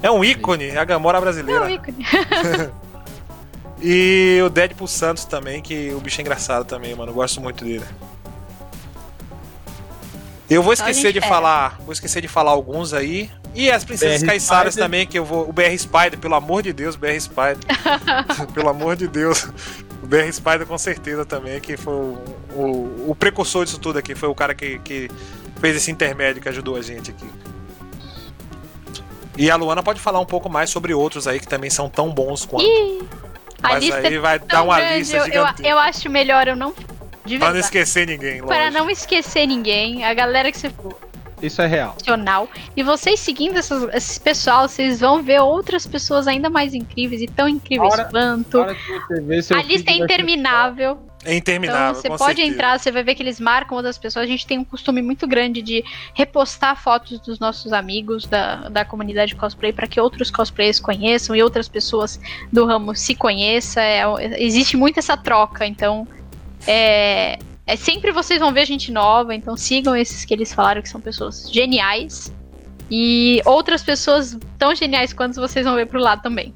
[0.02, 1.65] É um ícone, a Gamora É brasileira.
[1.65, 2.07] um ícone.
[3.81, 7.12] E o Deadpool Santos também, que o bicho é engraçado também, mano.
[7.12, 7.85] Eu gosto muito dele.
[10.51, 11.33] Eu vou a esquecer de pega.
[11.33, 11.78] falar.
[11.85, 13.31] Vou esquecer de falar alguns aí.
[13.55, 15.49] E as princesas caiçaras também, que eu vou.
[15.49, 17.59] O BR Spider, pelo amor de Deus, BR Spider.
[18.52, 19.44] pelo amor de Deus.
[20.02, 22.18] O BR Spider com certeza também, que foi o,
[22.55, 24.15] o, o precursor disso tudo aqui.
[24.15, 25.09] Foi o cara que, que
[25.60, 27.27] fez esse intermédio que ajudou a gente aqui.
[29.39, 32.10] E a Luana pode falar um pouco mais sobre outros aí que também são tão
[32.10, 32.65] bons quanto.
[32.67, 33.02] Ih,
[33.62, 34.99] a Mas lista aí é vai dar uma grande.
[34.99, 35.68] lista eu, eu, gigantesca.
[35.68, 36.75] eu acho melhor eu não.
[37.25, 38.78] De Pra não esquecer ninguém, Para lógico.
[38.78, 40.05] não esquecer ninguém.
[40.05, 40.73] A galera que você
[41.42, 41.94] Isso é real.
[42.76, 47.26] E vocês seguindo essas, esse pessoal, vocês vão ver outras pessoas ainda mais incríveis e
[47.26, 48.57] tão incríveis Hora- quanto.
[48.58, 50.99] Na hora que você vê, seu A lista é interminável.
[51.25, 52.49] É interminável, Então você pode certeza.
[52.49, 54.25] entrar, você vai ver que eles marcam outras pessoas.
[54.25, 58.85] A gente tem um costume muito grande de repostar fotos dos nossos amigos da, da
[58.85, 62.21] comunidade cosplay para que outros cosplayers conheçam e outras pessoas
[62.53, 63.83] do ramo se conheçam.
[63.83, 64.05] É,
[64.43, 66.07] existe muito essa troca, então
[66.67, 69.35] é, é sempre vocês vão ver gente nova.
[69.35, 72.33] Então sigam esses que eles falaram que são pessoas geniais
[72.91, 76.55] e outras pessoas tão geniais quanto vocês vão ver pro lado também.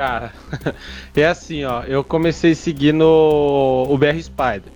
[0.00, 0.32] Cara,
[1.14, 1.82] é assim, ó.
[1.82, 4.72] Eu comecei seguindo o BR Spider,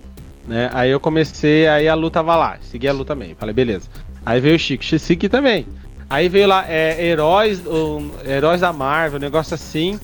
[0.47, 0.69] né?
[0.71, 2.59] Aí eu comecei, aí a Lu tava lá.
[2.61, 3.33] Segui a Lu também.
[3.33, 3.89] Falei, beleza.
[4.23, 5.65] Aí veio o Chico, segui também.
[6.07, 9.99] Aí veio lá, é, Heróis, o, Heróis da Marvel, um negócio assim.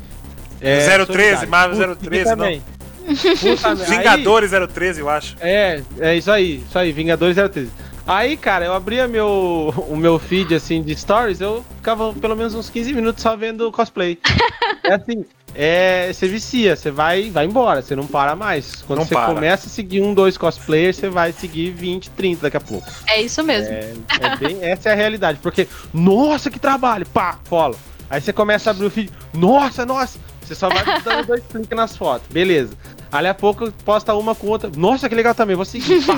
[0.60, 1.50] É, 013, solidário.
[1.50, 2.38] Marvel Puta, 013, não.
[2.38, 2.62] também.
[3.06, 3.84] Puta, merda.
[3.84, 5.36] Aí- Vingadores 013, eu acho.
[5.40, 7.70] É, é isso aí, isso aí, Vingadores 013.
[8.06, 12.54] Aí, cara, eu abria meu, o meu feed, assim, de stories, eu ficava pelo menos
[12.56, 14.18] uns 15 minutos só vendo cosplay.
[14.84, 18.82] é assim, é, você vicia, você vai, vai embora, você não para mais.
[18.88, 19.34] Quando Não você para.
[19.34, 22.90] começa a seguir um, dois cosplayers, você vai seguir 20, 30 daqui a pouco.
[23.08, 23.74] É isso mesmo.
[23.74, 27.78] É, é bem, essa é a realidade, porque, nossa, que trabalho, pá, follow.
[28.10, 31.76] Aí você começa a abrir o feed, nossa, nossa, Você só vai dando dois cliques
[31.78, 32.28] nas fotos.
[32.30, 32.72] Beleza.
[33.12, 34.72] Ali a pouco posta uma com outra.
[34.76, 36.02] Nossa, que legal também, vou seguir.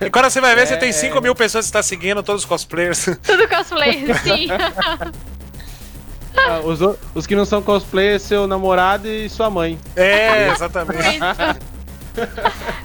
[0.00, 1.20] E quando você vai ver, você É, tem 5 é.
[1.20, 3.04] mil pessoas que estão seguindo, todos os cosplayers.
[3.22, 4.46] Tudo cosplay, sim.
[6.36, 6.78] Ah, os,
[7.14, 9.76] os que não são cosplay é seu namorado e sua mãe.
[9.96, 11.18] É, exatamente.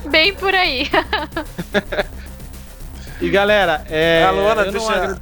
[0.10, 0.90] Bem por aí.
[3.20, 4.24] E galera, é.
[4.28, 4.92] a Luana, não deixa.
[4.94, 5.20] agra-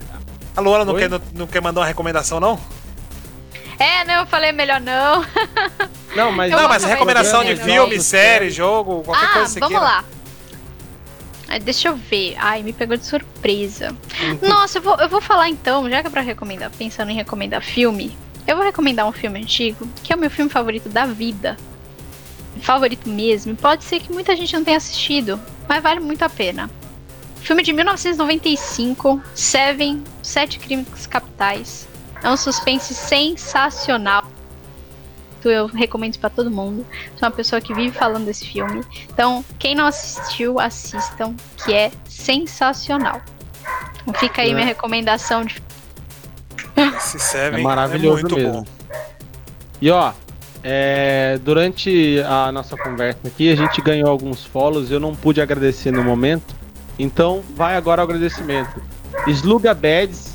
[0.56, 2.58] A Luana não quer, não, não quer mandar uma recomendação, não?
[3.80, 5.26] É, não, eu falei melhor não.
[6.16, 6.52] Não, mas.
[6.52, 10.04] Não, mas recomendação de filme, série, jogo, qualquer ah, coisa que vamos lá.
[11.64, 12.36] Deixa eu ver.
[12.40, 13.96] Ai, me pegou de surpresa.
[14.42, 17.62] Nossa, eu vou, eu vou falar então, já que é pra recomendar, pensando em recomendar
[17.62, 21.58] filme, eu vou recomendar um filme antigo, que é o meu filme favorito da vida.
[22.62, 23.56] Favorito mesmo.
[23.56, 26.70] Pode ser que muita gente não tenha assistido, mas vale muito a pena.
[27.42, 31.89] Filme de 1995, Seven, Sete Crimes Capitais.
[32.24, 34.24] É um suspense sensacional.
[35.44, 36.86] Eu recomendo isso pra todo mundo.
[37.18, 38.84] Sou uma pessoa que vive falando desse filme.
[39.10, 41.34] Então, quem não assistiu, assistam,
[41.64, 43.22] que é sensacional.
[44.02, 44.54] Então, fica aí É.
[44.54, 45.62] minha recomendação de
[46.98, 48.52] Esse Seven É maravilhoso muito mesmo.
[48.52, 48.66] bom.
[49.82, 50.12] E ó,
[50.62, 54.92] é, durante a nossa conversa aqui, a gente ganhou alguns follows.
[54.92, 56.54] Eu não pude agradecer no momento.
[56.98, 58.82] Então, vai agora o agradecimento.
[59.28, 60.29] Sluga Beds,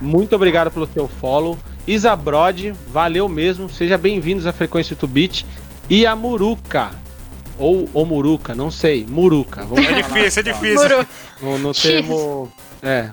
[0.00, 1.58] muito obrigado pelo teu follow.
[1.86, 3.68] Isabrod, valeu mesmo.
[3.68, 5.46] Seja bem-vindos à Frequência 8-Bit.
[5.88, 6.90] E a Muruca,
[7.58, 9.64] ou o Muruca, não sei, Muruca.
[9.64, 11.06] Vamos É falar difícil, é difícil.
[11.40, 12.52] No, no termo.
[12.82, 13.08] É.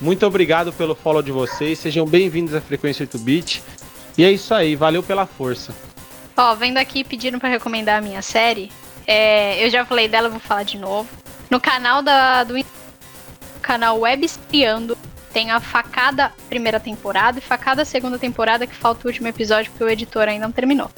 [0.00, 1.78] Muito obrigado pelo follow de vocês.
[1.78, 3.62] Sejam bem-vindos à Frequência 8-Bit.
[4.16, 5.74] E é isso aí, valeu pela força.
[6.36, 8.70] Ó, vendo aqui pedindo pra recomendar a minha série.
[9.06, 11.08] é, eu já falei dela, vou falar de novo.
[11.50, 12.54] No canal da, do
[13.60, 14.96] canal Web Espiando
[15.34, 19.82] tem a facada primeira temporada e facada segunda temporada, que falta o último episódio porque
[19.82, 20.88] o editor ainda não terminou.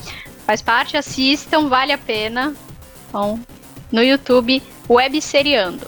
[0.47, 2.55] Faz parte, assistam, vale a pena.
[3.09, 3.41] Então,
[3.91, 5.87] no YouTube, Web Seriando.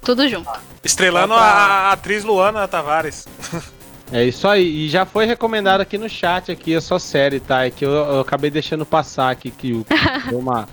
[0.00, 0.48] Tudo junto.
[0.84, 3.26] Estrelando a, atriz Luana Tavares.
[4.12, 4.84] É isso aí.
[4.84, 7.66] E já foi recomendado aqui no chat aqui a sua série, tá?
[7.66, 9.84] É que eu, eu acabei deixando passar aqui que o
[10.30, 10.68] uma.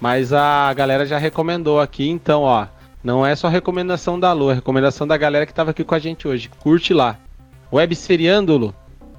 [0.00, 2.66] Mas a galera já recomendou aqui, então, ó.
[3.02, 5.98] Não é só recomendação da Lu, é recomendação da galera que tava aqui com a
[5.98, 6.48] gente hoje.
[6.60, 7.18] Curte lá.
[7.72, 8.74] Web seriando, Lu.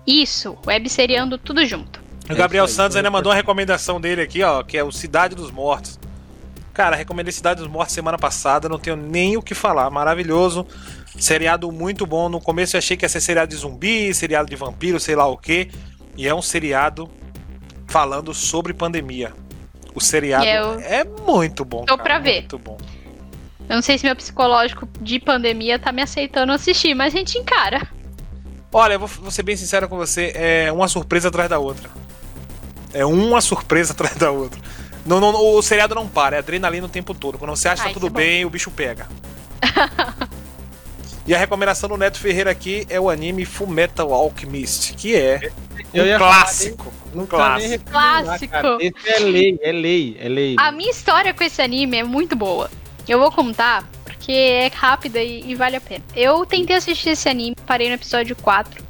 [0.06, 2.02] Isso, Web Seriando, tudo junto.
[2.30, 4.92] O Gabriel É aí, Santos ainda mandou uma recomendação dele aqui, ó, que é o
[4.92, 6.00] Cidade dos Mortos.
[6.74, 9.90] Cara, recomendei Cidade dos Mortos semana passada, não tenho nem o que falar.
[9.90, 10.66] Maravilhoso.
[11.18, 12.28] Seriado muito bom.
[12.30, 15.26] No começo eu achei que ia ser seriado de zumbi, seriado de vampiro, sei lá
[15.28, 15.70] o quê.
[16.18, 17.10] E é um seriado
[17.88, 19.34] falando sobre pandemia.
[19.94, 21.82] O seriado eu- é muito bom.
[21.86, 22.40] Tô cara, pra ver.
[22.42, 22.78] Muito bom.
[23.69, 27.38] Eu não sei se meu psicológico de pandemia tá me aceitando assistir, mas a gente
[27.38, 27.88] encara.
[28.72, 31.90] Olha, eu vou, vou ser bem sincero com você, é uma surpresa atrás da outra.
[32.93, 34.59] É uma surpresa atrás da outra.
[35.06, 37.38] Não, não, o seriado não para, é adrenalina o tempo todo.
[37.38, 39.08] Quando você acha que tá tudo é bem, o bicho pega.
[41.27, 45.51] e a recomendação do Neto Ferreira aqui é o anime Fullmetal Alchemist, que é
[45.93, 46.93] um clássico.
[47.14, 47.92] Um clássico.
[47.92, 48.51] Clássico.
[48.51, 48.77] cara.
[49.06, 50.56] É lei, é lei, é lei.
[50.58, 52.72] A minha história com esse anime é muito boa.
[53.08, 56.04] Eu vou contar porque é rápida e, e vale a pena.
[56.16, 58.84] Eu tentei assistir esse anime, parei no episódio 4.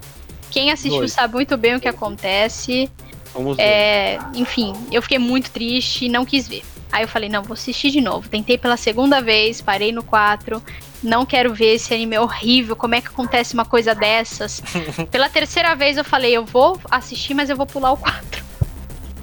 [0.52, 1.12] Quem assistiu Dois.
[1.12, 2.90] sabe muito bem o que acontece.
[3.32, 6.64] Somos É, enfim, eu fiquei muito triste e não quis ver.
[6.92, 8.30] Aí eu falei, não, vou assistir de novo.
[8.30, 10.62] Tentei pela segunda vez, parei no 4.
[11.02, 12.76] Não quero ver esse anime horrível.
[12.76, 14.62] Como é que acontece uma coisa dessas?
[15.10, 18.44] pela terceira vez eu falei, eu vou assistir, mas eu vou pular o 4.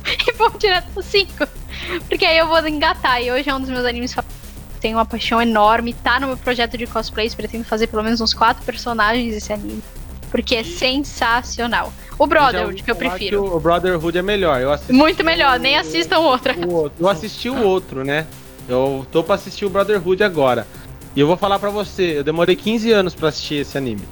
[0.27, 1.47] e vou direto pro 5.
[2.09, 3.23] Porque aí eu vou engatar.
[3.23, 4.40] E hoje é um dos meus animes favoritos.
[4.81, 5.93] Tenho uma paixão enorme.
[5.95, 7.35] Tá no meu projeto de cosplays.
[7.35, 9.83] Pretendo fazer pelo menos uns quatro personagens desse anime.
[10.31, 11.93] Porque é sensacional.
[12.19, 13.57] O Brotherhood, que eu prefiro.
[13.57, 14.61] o Brotherhood é melhor.
[14.61, 16.55] Eu assisti Muito melhor, nem assistam outra.
[16.55, 17.03] o outro.
[17.03, 18.27] Eu assisti o outro, né?
[18.69, 20.67] Eu tô pra assistir o Brotherhood agora.
[21.17, 24.03] E eu vou falar pra você, eu demorei 15 anos pra assistir esse anime.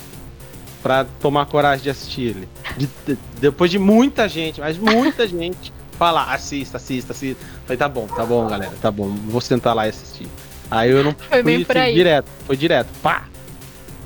[0.82, 2.48] Pra tomar coragem de assistir ele.
[2.76, 7.44] De- de- depois de muita gente, mas muita gente falar, assista, assista, assista.
[7.64, 10.26] Falei, tá bom, tá bom, galera, tá bom, vou sentar lá e assistir.
[10.70, 11.94] Aí eu não Foi bem fui por assim, aí.
[11.94, 13.24] direto, foi direto, pá!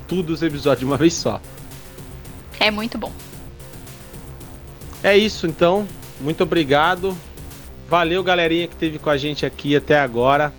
[0.07, 1.41] Tudo os episódios de uma vez só.
[2.61, 3.13] É muito bom.
[5.03, 5.87] É isso então.
[6.21, 7.17] Muito obrigado.
[7.89, 10.53] Valeu, galerinha que esteve com a gente aqui até agora.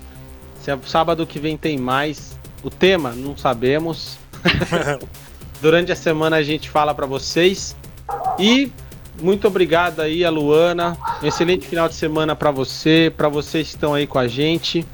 [0.59, 2.37] Se é sábado que vem tem mais.
[2.63, 4.17] O tema não sabemos.
[5.61, 7.75] Durante a semana a gente fala pra vocês.
[8.37, 8.71] E
[9.21, 10.97] muito obrigado aí a Luana.
[11.21, 14.85] Um excelente final de semana pra você, pra vocês que estão aí com a gente.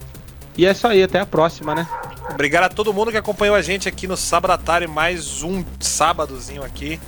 [0.57, 1.87] E é isso aí, até a próxima, né?
[2.31, 5.63] Obrigado a todo mundo que acompanhou a gente aqui no sábado à tarde, mais um
[5.79, 6.99] sábadozinho aqui.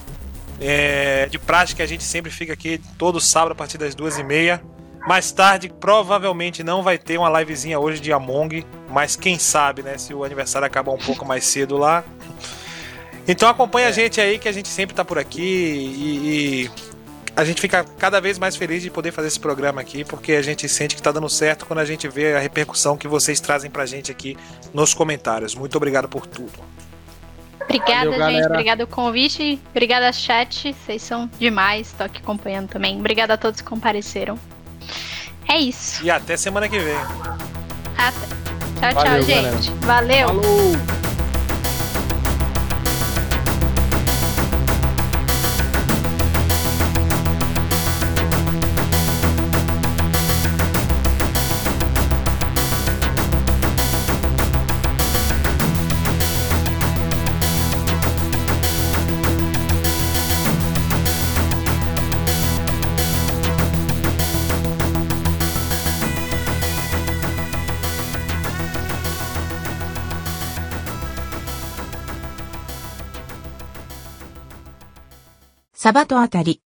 [0.59, 4.23] É, de prática, a gente sempre fica aqui todo sábado a partir das duas e
[4.23, 4.61] meia.
[5.07, 9.97] Mais tarde, provavelmente não vai ter uma livezinha hoje de Among, mas quem sabe, né?
[9.97, 12.03] Se o aniversário acabar um pouco mais cedo lá.
[13.27, 13.89] Então acompanha é.
[13.89, 16.71] a gente aí, que a gente sempre tá por aqui e, e,
[17.35, 20.41] a gente fica cada vez mais feliz de poder fazer esse programa aqui, porque a
[20.41, 23.69] gente sente que tá dando certo quando a gente vê a repercussão que vocês trazem
[23.69, 24.37] pra gente aqui
[24.73, 25.55] nos comentários.
[25.55, 26.51] Muito obrigado por tudo.
[27.63, 28.47] Obrigada, Valeu, gente.
[28.47, 29.59] Obrigada pelo convite.
[29.69, 30.73] Obrigada, chat.
[30.73, 31.93] Vocês são demais.
[31.93, 32.99] Tô aqui acompanhando também.
[32.99, 34.37] Obrigada a todos que compareceram.
[35.47, 36.03] É isso.
[36.03, 36.95] E até semana que vem.
[37.97, 38.41] Até.
[38.79, 39.71] Tchau, Valeu, tchau, gente.
[39.85, 40.27] Galera.
[40.27, 40.27] Valeu.
[40.27, 41.20] Falou.
[75.83, 76.59] サバとあたり。